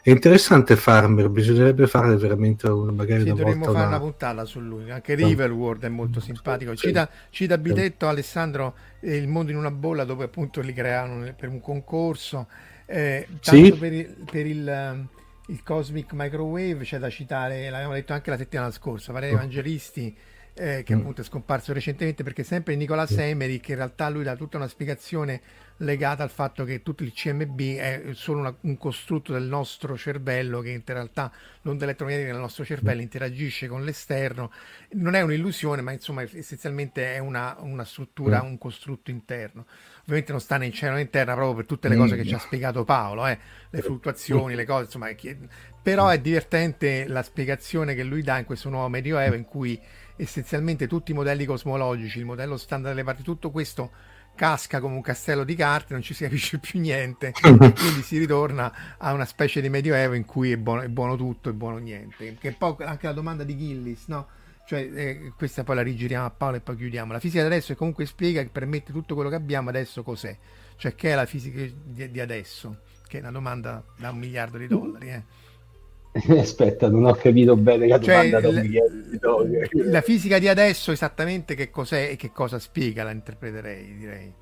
È 0.00 0.10
interessante 0.10 0.76
Farmer 0.76 1.30
bisognerebbe 1.30 1.86
fare 1.86 2.14
veramente 2.16 2.68
una, 2.68 2.92
magari 2.92 3.22
sì, 3.22 3.30
una 3.30 3.38
dovremmo 3.38 3.64
fare 3.64 3.76
una... 3.78 3.86
una 3.86 3.98
puntata 3.98 4.44
su 4.44 4.60
lui. 4.60 4.90
Anche 4.90 5.14
Riverworld 5.14 5.82
è 5.84 5.88
molto 5.88 6.20
simpatico. 6.20 6.76
Cita, 6.76 7.08
cita 7.30 7.56
Bitetto 7.56 8.06
Alessandro 8.06 8.74
eh, 9.00 9.16
il 9.16 9.28
mondo 9.28 9.50
in 9.50 9.56
una 9.56 9.70
bolla 9.70 10.04
dove 10.04 10.24
appunto 10.24 10.60
li 10.60 10.74
creano 10.74 11.32
per 11.34 11.48
un 11.48 11.60
concorso 11.60 12.46
eh, 12.86 13.26
tanto 13.40 13.64
sì. 13.64 13.72
per, 13.72 13.92
il, 13.92 14.16
per 14.30 14.46
il, 14.46 14.68
ehm, 14.68 15.08
il, 15.46 15.62
Cosmic 15.62 16.12
Microwave 16.12 16.84
c'è 16.84 16.98
da 16.98 17.10
citare, 17.10 17.68
l'abbiamo 17.70 17.94
detto 17.94 18.12
anche 18.12 18.30
la 18.30 18.36
settimana 18.36 18.70
scorsa, 18.70 19.12
Valerio 19.12 19.36
oh. 19.36 19.38
Evangelisti 19.38 20.16
eh, 20.54 20.82
che 20.84 20.94
mm. 20.94 21.00
appunto 21.00 21.20
è 21.20 21.24
scomparso 21.24 21.72
recentemente 21.72 22.22
perché 22.22 22.44
sempre 22.44 22.76
Nicolas 22.76 23.10
Emery 23.10 23.58
che 23.58 23.72
in 23.72 23.78
realtà 23.78 24.08
lui 24.08 24.22
dà 24.22 24.36
tutta 24.36 24.56
una 24.56 24.68
spiegazione 24.68 25.40
legata 25.78 26.22
al 26.22 26.30
fatto 26.30 26.64
che 26.64 26.82
tutto 26.82 27.02
il 27.02 27.12
CMB 27.12 27.60
è 27.76 28.02
solo 28.12 28.38
una, 28.38 28.56
un 28.60 28.78
costrutto 28.78 29.32
del 29.32 29.42
nostro 29.42 29.96
cervello 29.96 30.60
che 30.60 30.70
in 30.70 30.82
realtà 30.84 31.32
l'onda 31.62 31.82
elettromagnetica 31.82 32.30
del 32.30 32.40
nostro 32.40 32.64
cervello 32.64 33.00
interagisce 33.00 33.66
con 33.66 33.84
l'esterno 33.84 34.52
non 34.90 35.14
è 35.14 35.22
un'illusione 35.22 35.82
ma 35.82 35.90
insomma 35.90 36.22
essenzialmente 36.22 37.14
è 37.14 37.18
una, 37.18 37.56
una 37.58 37.84
struttura 37.84 38.40
un 38.42 38.56
costrutto 38.56 39.10
interno 39.10 39.66
ovviamente 40.04 40.32
non 40.32 40.40
sta 40.40 40.56
né 40.56 40.66
in 40.66 40.72
cielo 40.72 40.94
né 40.94 41.02
in 41.02 41.10
terra 41.10 41.34
proprio 41.34 41.56
per 41.56 41.66
tutte 41.66 41.88
le 41.88 41.96
cose 41.96 42.16
che 42.16 42.24
ci 42.24 42.34
ha 42.34 42.38
spiegato 42.38 42.84
Paolo 42.84 43.26
eh? 43.26 43.38
le 43.70 43.82
fluttuazioni 43.82 44.54
le 44.54 44.64
cose 44.64 44.84
insomma 44.84 45.08
però 45.82 46.08
è 46.08 46.18
divertente 46.18 47.06
la 47.06 47.22
spiegazione 47.22 47.94
che 47.94 48.04
lui 48.04 48.22
dà 48.22 48.38
in 48.38 48.44
questo 48.44 48.70
nuovo 48.70 48.88
medioevo 48.88 49.34
in 49.34 49.44
cui 49.44 49.78
essenzialmente 50.16 50.86
tutti 50.86 51.10
i 51.10 51.14
modelli 51.14 51.44
cosmologici, 51.44 52.18
il 52.18 52.24
modello 52.24 52.56
standard 52.56 52.94
delle 52.94 53.04
parti, 53.04 53.22
tutto 53.22 53.50
questo 53.50 53.90
casca 54.34 54.80
come 54.80 54.94
un 54.94 55.02
castello 55.02 55.44
di 55.44 55.54
carte, 55.54 55.92
non 55.92 56.02
ci 56.02 56.14
si 56.14 56.24
capisce 56.24 56.58
più 56.58 56.80
niente, 56.80 57.32
quindi 57.40 58.02
si 58.02 58.18
ritorna 58.18 58.96
a 58.98 59.12
una 59.12 59.24
specie 59.24 59.60
di 59.60 59.68
medioevo 59.68 60.14
in 60.14 60.24
cui 60.24 60.52
è 60.52 60.56
buono, 60.56 60.82
è 60.82 60.88
buono 60.88 61.16
tutto 61.16 61.48
e 61.48 61.52
buono 61.52 61.78
niente. 61.78 62.36
Che 62.38 62.52
poi 62.52 62.76
anche 62.80 63.06
la 63.06 63.12
domanda 63.12 63.44
di 63.44 63.56
Gillis, 63.56 64.06
no? 64.06 64.28
Cioè, 64.66 64.90
eh, 64.94 65.32
questa 65.36 65.62
poi 65.62 65.76
la 65.76 65.82
rigiriamo 65.82 66.24
a 66.24 66.30
Paolo 66.30 66.56
e 66.56 66.60
poi 66.60 66.76
chiudiamo. 66.76 67.12
La 67.12 67.20
fisica 67.20 67.42
di 67.42 67.46
adesso 67.46 67.74
comunque 67.74 68.06
spiega 68.06 68.42
che 68.42 68.48
permette 68.48 68.92
tutto 68.92 69.14
quello 69.14 69.28
che 69.28 69.36
abbiamo 69.36 69.68
adesso 69.68 70.02
cos'è? 70.02 70.36
Cioè, 70.76 70.94
che 70.94 71.12
è 71.12 71.14
la 71.14 71.26
fisica 71.26 71.60
di, 71.84 72.10
di 72.10 72.20
adesso? 72.20 72.78
Che 73.06 73.18
è 73.18 73.20
una 73.20 73.30
domanda 73.30 73.84
da 73.98 74.10
un 74.10 74.18
miliardo 74.18 74.56
di 74.56 74.66
dollari, 74.66 75.08
eh. 75.10 75.22
Aspetta, 76.38 76.88
non 76.88 77.04
ho 77.06 77.14
capito 77.14 77.56
bene 77.56 77.88
la 77.88 78.00
cioè, 78.00 78.30
domanda 78.30 78.52
la, 78.52 79.90
la 79.90 80.00
fisica 80.00 80.38
di 80.38 80.46
adesso 80.46 80.92
esattamente 80.92 81.56
che 81.56 81.70
cos'è 81.70 82.10
e 82.10 82.16
che 82.16 82.30
cosa 82.30 82.60
spiega, 82.60 83.02
la 83.02 83.10
interpreterei, 83.10 83.96
direi. 83.96 84.32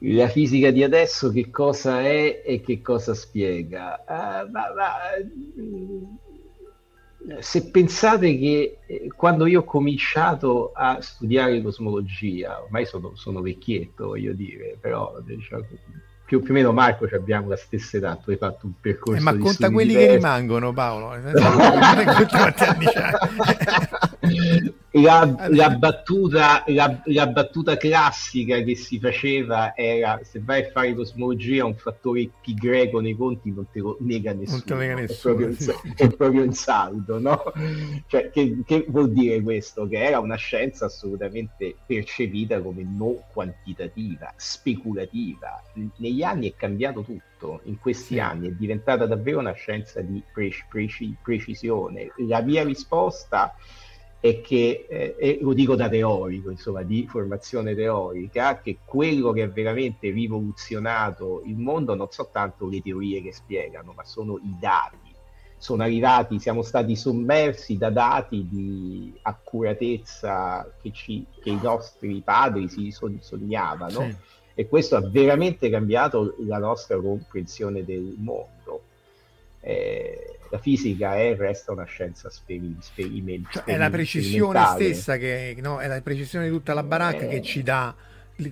La 0.00 0.28
fisica 0.28 0.70
di 0.70 0.82
adesso 0.82 1.30
che 1.30 1.50
cosa 1.50 2.02
è 2.02 2.42
e 2.44 2.60
che 2.60 2.82
cosa 2.82 3.14
spiega? 3.14 4.04
Uh, 4.06 4.50
ma, 4.50 4.72
ma, 4.74 4.90
se 7.40 7.70
pensate 7.70 8.38
che 8.38 8.78
eh, 8.86 9.10
quando 9.14 9.46
io 9.46 9.60
ho 9.60 9.64
cominciato 9.64 10.72
a 10.74 10.98
studiare 11.00 11.62
cosmologia, 11.62 12.62
ormai 12.62 12.86
sono, 12.86 13.12
sono 13.14 13.40
vecchietto, 13.40 14.08
voglio 14.08 14.32
dire, 14.32 14.76
però 14.80 15.18
diciamo, 15.24 15.64
più, 16.24 16.42
più, 16.42 16.50
o 16.50 16.54
meno 16.54 16.72
Marco 16.72 17.06
abbiamo 17.12 17.48
la 17.48 17.56
stessa 17.56 17.96
età, 17.96 18.16
tu 18.16 18.30
hai 18.30 18.36
fatto 18.36 18.66
un 18.66 18.72
percorso. 18.80 19.20
Eh, 19.20 19.22
ma 19.22 19.36
conta 19.36 19.70
quelli 19.70 19.90
diversi. 19.90 20.08
che 20.08 20.16
rimangono, 20.16 20.72
Paolo. 20.72 21.14
la, 25.00 25.48
la, 25.50 25.70
battuta, 25.70 26.64
la, 26.66 27.00
la, 27.04 27.26
battuta 27.26 27.76
classica 27.76 28.60
che 28.62 28.74
si 28.76 28.98
faceva 28.98 29.74
era 29.76 30.20
se 30.22 30.40
vai 30.40 30.62
a 30.64 30.70
fare 30.70 30.94
cosmologia 30.94 31.64
un 31.64 31.76
fattore 31.76 32.30
pi 32.40 32.54
greco 32.54 33.00
nei 33.00 33.14
conti 33.14 33.52
non 33.52 33.66
te 33.70 33.80
lo 33.80 33.96
nega 34.00 34.32
nessuno, 34.32 34.62
te 34.64 34.74
nega 34.74 34.94
nessuno 34.94 35.34
è, 35.34 35.36
proprio, 35.36 35.60
sì. 35.60 35.72
è, 35.96 36.08
proprio, 36.08 36.42
un 36.42 36.52
saldo 36.52 37.18
no? 37.18 37.42
cioè, 38.06 38.30
che, 38.30 38.62
che, 38.64 38.84
vuol 38.88 39.12
dire 39.12 39.40
questo? 39.42 39.86
che 39.86 40.02
era 40.02 40.18
una 40.18 40.36
scienza 40.36 40.86
assolutamente 40.86 41.76
percepita 41.86 42.60
come 42.60 42.82
non 42.82 43.18
quantitativa 43.32 44.32
speculativa 44.36 45.62
negli 45.96 46.22
anni 46.22 46.50
è 46.50 46.54
cambiato 46.56 47.02
tutto 47.02 47.60
in 47.64 47.78
questi 47.78 48.14
sì. 48.14 48.18
anni 48.18 48.48
è 48.48 48.52
diventata 48.52 49.06
davvero 49.06 49.40
una 49.40 49.52
scienza 49.52 50.00
di 50.00 50.22
pre- 50.32 50.50
pre- 50.70 50.86
precisione 51.22 52.12
la 52.16 52.40
mia 52.40 52.64
risposta 52.64 53.54
è 53.54 53.84
che, 54.40 54.86
eh, 54.88 55.16
e 55.18 55.38
lo 55.40 55.52
dico 55.52 55.74
da 55.74 55.88
teorico, 55.88 56.50
insomma, 56.50 56.82
di 56.82 57.06
formazione 57.06 57.74
teorica, 57.74 58.60
che 58.60 58.78
quello 58.84 59.32
che 59.32 59.42
ha 59.42 59.48
veramente 59.48 60.10
rivoluzionato 60.10 61.42
il 61.44 61.56
mondo 61.56 61.94
non 61.94 62.08
sono 62.10 62.28
tanto 62.32 62.66
le 62.68 62.80
teorie 62.80 63.22
che 63.22 63.32
spiegano, 63.32 63.92
ma 63.94 64.04
sono 64.04 64.38
i 64.38 64.56
dati. 64.60 65.14
Sono 65.58 65.82
arrivati, 65.82 66.38
siamo 66.38 66.62
stati 66.62 66.96
sommersi 66.96 67.78
da 67.78 67.90
dati 67.90 68.46
di 68.48 69.12
accuratezza 69.22 70.70
che, 70.82 70.92
ci, 70.92 71.24
che 71.42 71.50
i 71.50 71.58
nostri 71.62 72.20
padri 72.20 72.68
si 72.68 72.90
sognavano 72.90 74.00
sì. 74.00 74.16
e 74.54 74.68
questo 74.68 74.96
ha 74.96 75.00
veramente 75.00 75.70
cambiato 75.70 76.34
la 76.40 76.58
nostra 76.58 77.00
comprensione 77.00 77.84
del 77.84 78.14
mondo. 78.18 78.82
Eh, 79.66 80.38
la 80.48 80.58
fisica 80.58 81.16
è 81.16 81.34
resta 81.34 81.72
una 81.72 81.84
scienza 81.84 82.30
speri, 82.30 82.76
sperimentativa. 82.78 83.64
Cioè, 83.64 83.74
è 83.74 83.76
la 83.76 83.90
precisione 83.90 84.64
stessa 84.74 85.16
che 85.16 85.56
no? 85.60 85.78
è 85.78 85.88
la 85.88 86.00
precisione 86.00 86.44
di 86.44 86.52
tutta 86.52 86.72
la 86.72 86.84
baracca 86.84 87.24
eh... 87.24 87.28
che 87.28 87.42
ci 87.42 87.64
dà 87.64 87.92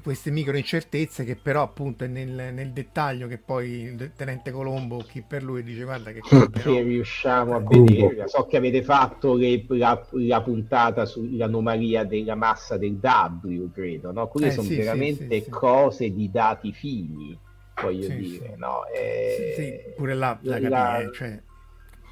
queste 0.02 0.30
micro 0.30 0.56
incertezze 0.56 1.24
che 1.24 1.36
però 1.36 1.62
appunto 1.62 2.04
è 2.04 2.06
nel, 2.06 2.54
nel, 2.54 2.70
dettaglio 2.70 3.28
che 3.28 3.36
poi 3.36 3.82
il 3.82 4.12
tenente 4.16 4.50
Colombo 4.50 5.04
chi 5.06 5.22
per 5.22 5.42
lui 5.42 5.62
dice 5.62 5.84
guarda 5.84 6.10
che, 6.10 6.20
però... 6.26 6.46
che 6.48 6.82
riusciamo 6.82 7.54
a 7.54 7.60
vedere 7.60 8.26
so 8.26 8.46
che 8.46 8.56
avete 8.56 8.82
fatto 8.82 9.34
le, 9.34 9.62
la, 9.68 10.02
la, 10.12 10.40
puntata 10.40 11.04
sull'anomalia 11.04 12.04
della 12.04 12.34
massa 12.34 12.78
del 12.78 12.98
W 12.98 13.70
credo 13.72 14.10
no? 14.10 14.26
quelle 14.28 14.46
eh, 14.46 14.52
sono 14.52 14.68
sì, 14.68 14.76
veramente 14.76 15.36
sì, 15.36 15.44
sì, 15.44 15.50
cose 15.50 16.10
di 16.14 16.30
dati 16.30 16.72
fini 16.72 17.38
voglio 17.80 18.08
dire 18.08 18.54
no? 18.56 18.84
Eh, 18.86 19.92
pure 19.96 20.14
là 20.14 20.38
la, 20.42 20.58
la 20.58 20.70
capire, 20.70 21.12
cioè 21.14 21.42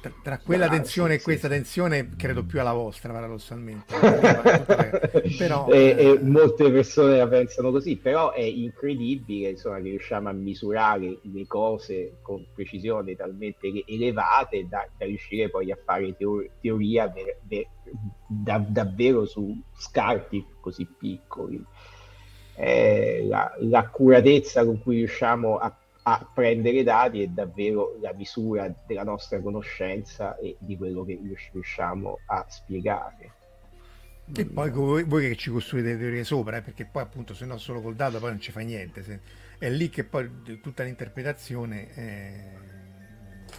tra, 0.03 0.11
tra 0.21 0.37
quella 0.39 0.65
Bravo, 0.67 0.81
tensione 0.81 1.13
sì, 1.13 1.19
e 1.19 1.21
questa 1.21 1.47
sì. 1.47 1.53
tensione 1.53 2.09
credo 2.17 2.43
più 2.43 2.59
alla 2.59 2.73
vostra 2.73 3.13
paradossalmente 3.13 3.95
però 5.37 5.67
e, 5.69 5.77
eh... 5.77 6.09
e 6.09 6.19
molte 6.21 6.69
persone 6.69 7.17
la 7.17 7.27
pensano 7.27 7.71
così 7.71 7.95
però 7.95 8.33
è 8.33 8.41
incredibile 8.41 9.51
insomma 9.51 9.77
che 9.77 9.83
riusciamo 9.83 10.27
a 10.27 10.33
misurare 10.33 11.19
le 11.21 11.47
cose 11.47 12.17
con 12.21 12.45
precisione 12.53 13.15
talmente 13.15 13.71
elevate 13.87 14.67
da, 14.67 14.85
da 14.97 15.05
riuscire 15.05 15.49
poi 15.49 15.71
a 15.71 15.77
fare 15.81 16.13
teo- 16.17 16.49
teoria 16.59 17.07
ver, 17.07 17.37
ver, 17.47 17.67
da, 18.27 18.57
davvero 18.57 19.25
su 19.25 19.57
scarti 19.73 20.45
così 20.59 20.85
piccoli 20.85 21.63
eh, 22.55 23.25
la, 23.27 23.53
l'accuratezza 23.59 24.65
con 24.65 24.81
cui 24.81 24.97
riusciamo 24.97 25.57
a 25.57 25.75
a 26.03 26.29
prendere 26.33 26.83
dati 26.83 27.21
è 27.21 27.27
davvero 27.27 27.97
la 28.01 28.13
misura 28.13 28.73
della 28.85 29.03
nostra 29.03 29.39
conoscenza 29.39 30.37
e 30.37 30.57
di 30.59 30.75
quello 30.75 31.05
che 31.05 31.19
riusciamo 31.51 32.19
a 32.25 32.45
spiegare. 32.49 33.31
E 34.35 34.45
poi 34.45 34.69
voi, 34.69 35.03
voi, 35.03 35.29
che 35.29 35.35
ci 35.35 35.49
costruite 35.49 35.97
teorie 35.97 36.23
sopra, 36.23 36.57
eh, 36.57 36.61
perché 36.61 36.85
poi 36.85 37.03
appunto 37.03 37.33
se 37.33 37.45
no 37.45 37.57
solo 37.57 37.81
col 37.81 37.95
dato 37.95 38.19
poi 38.19 38.29
non 38.29 38.39
ci 38.39 38.51
fa 38.51 38.61
niente, 38.61 39.03
se, 39.03 39.19
è 39.57 39.69
lì 39.69 39.89
che 39.89 40.03
poi 40.03 40.59
tutta 40.61 40.83
l'interpretazione 40.83 41.89
è, 41.93 42.53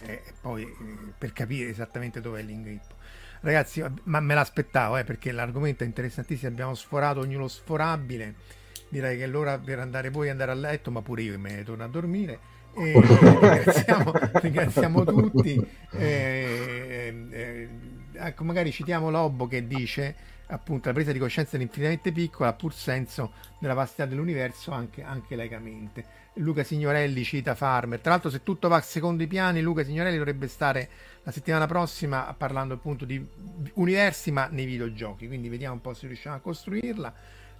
è 0.05 0.21
poi 0.41 0.63
eh, 0.63 1.13
per 1.17 1.33
capire 1.33 1.69
esattamente 1.69 2.19
dove 2.21 2.39
è 2.39 2.43
l'ingrippo. 2.43 2.93
Ragazzi, 3.41 3.83
ma 4.03 4.19
me 4.19 4.33
l'aspettavo 4.33 4.97
eh, 4.97 5.03
perché 5.03 5.31
l'argomento 5.31 5.83
è 5.83 5.87
interessantissimo, 5.87 6.49
abbiamo 6.49 6.73
sforato 6.73 7.19
ognuno 7.19 7.47
sforabile 7.47 8.63
direi 8.95 9.17
che 9.17 9.25
è 9.25 9.27
l'ora 9.27 9.59
per 9.59 9.79
andare 9.79 10.09
voi 10.09 10.29
andare 10.29 10.51
a 10.51 10.55
letto, 10.55 10.89
ma 10.89 11.01
pure 11.01 11.21
io 11.21 11.37
me 11.37 11.55
ne 11.55 11.63
torno 11.63 11.83
a 11.83 11.87
dormire. 11.87 12.39
E 12.73 12.93
ringraziamo, 12.99 14.11
ringraziamo, 14.33 15.03
tutti. 15.03 15.67
Eh, 15.91 17.27
eh, 17.29 17.69
ecco, 18.13 18.43
magari 18.43 18.71
citiamo 18.71 19.09
Lobo 19.09 19.47
che 19.47 19.67
dice 19.67 20.33
appunto 20.47 20.89
la 20.89 20.93
presa 20.93 21.11
di 21.11 21.17
coscienza 21.17 21.57
dell'infinitamente 21.57 22.11
piccola 22.11 22.49
ha 22.49 22.53
pur 22.53 22.71
senso 22.71 23.31
nella 23.59 23.73
vastità 23.73 24.05
dell'universo 24.05 24.71
anche, 24.71 25.03
anche 25.03 25.35
laicamente. 25.35 26.23
Luca 26.35 26.63
Signorelli 26.63 27.23
cita 27.23 27.55
Farmer. 27.55 27.99
Tra 27.99 28.11
l'altro, 28.11 28.29
se 28.29 28.43
tutto 28.43 28.67
va 28.67 28.79
secondo 28.81 29.23
i 29.23 29.27
piani, 29.27 29.61
Luca 29.61 29.83
Signorelli 29.83 30.17
dovrebbe 30.17 30.47
stare 30.47 30.89
la 31.23 31.31
settimana 31.31 31.65
prossima 31.65 32.33
parlando 32.37 32.75
appunto 32.75 33.03
di 33.05 33.25
universi, 33.73 34.31
ma 34.31 34.47
nei 34.47 34.65
videogiochi. 34.65 35.27
Quindi 35.27 35.49
vediamo 35.49 35.75
un 35.75 35.81
po' 35.81 35.93
se 35.93 36.07
riusciamo 36.07 36.35
a 36.35 36.39
costruirla. 36.39 37.13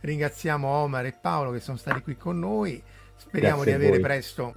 Ringraziamo 0.06 0.68
Omar 0.68 1.08
e 1.08 1.14
Paolo 1.20 1.52
che 1.52 1.60
sono 1.60 1.78
stati 1.78 2.02
qui 2.02 2.16
con 2.16 2.38
noi. 2.38 2.82
Speriamo 3.16 3.64
Grazie 3.64 3.78
di 3.78 3.84
avere 3.84 4.00
presto 4.00 4.54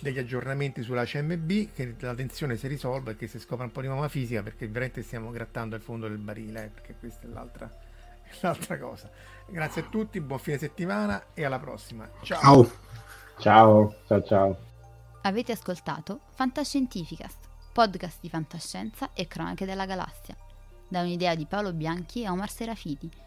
degli 0.00 0.18
aggiornamenti 0.18 0.82
sulla 0.82 1.04
CMB, 1.04 1.72
che 1.74 1.94
la 2.00 2.14
tensione 2.14 2.56
si 2.56 2.66
risolva 2.68 3.10
e 3.10 3.16
che 3.16 3.26
si 3.26 3.38
scopra 3.38 3.64
un 3.64 3.72
po' 3.72 3.82
di 3.82 3.88
nuova 3.88 4.08
fisica, 4.08 4.42
perché 4.42 4.66
veramente 4.66 5.02
stiamo 5.02 5.30
grattando 5.30 5.76
il 5.76 5.82
fondo 5.82 6.08
del 6.08 6.16
barile, 6.16 6.64
eh, 6.64 6.68
perché 6.68 6.94
questa 6.98 7.26
è 7.26 7.30
l'altra, 7.30 7.70
l'altra 8.40 8.78
cosa. 8.78 9.10
Grazie 9.46 9.82
a 9.82 9.84
tutti, 9.90 10.20
buon 10.22 10.38
fine 10.38 10.56
settimana 10.56 11.22
e 11.34 11.44
alla 11.44 11.58
prossima. 11.58 12.08
Ciao. 12.22 12.40
Ciao, 12.40 12.70
ciao, 13.38 13.94
ciao. 14.06 14.22
ciao. 14.22 14.58
Avete 15.22 15.52
ascoltato 15.52 16.20
Fantascientificast, 16.34 17.46
podcast 17.74 18.20
di 18.22 18.30
fantascienza 18.30 19.10
e 19.12 19.26
cronache 19.26 19.66
della 19.66 19.84
galassia, 19.84 20.34
da 20.88 21.02
un'idea 21.02 21.34
di 21.34 21.44
Paolo 21.44 21.74
Bianchi 21.74 22.22
e 22.22 22.30
Omar 22.30 22.48
Serafiti 22.48 23.26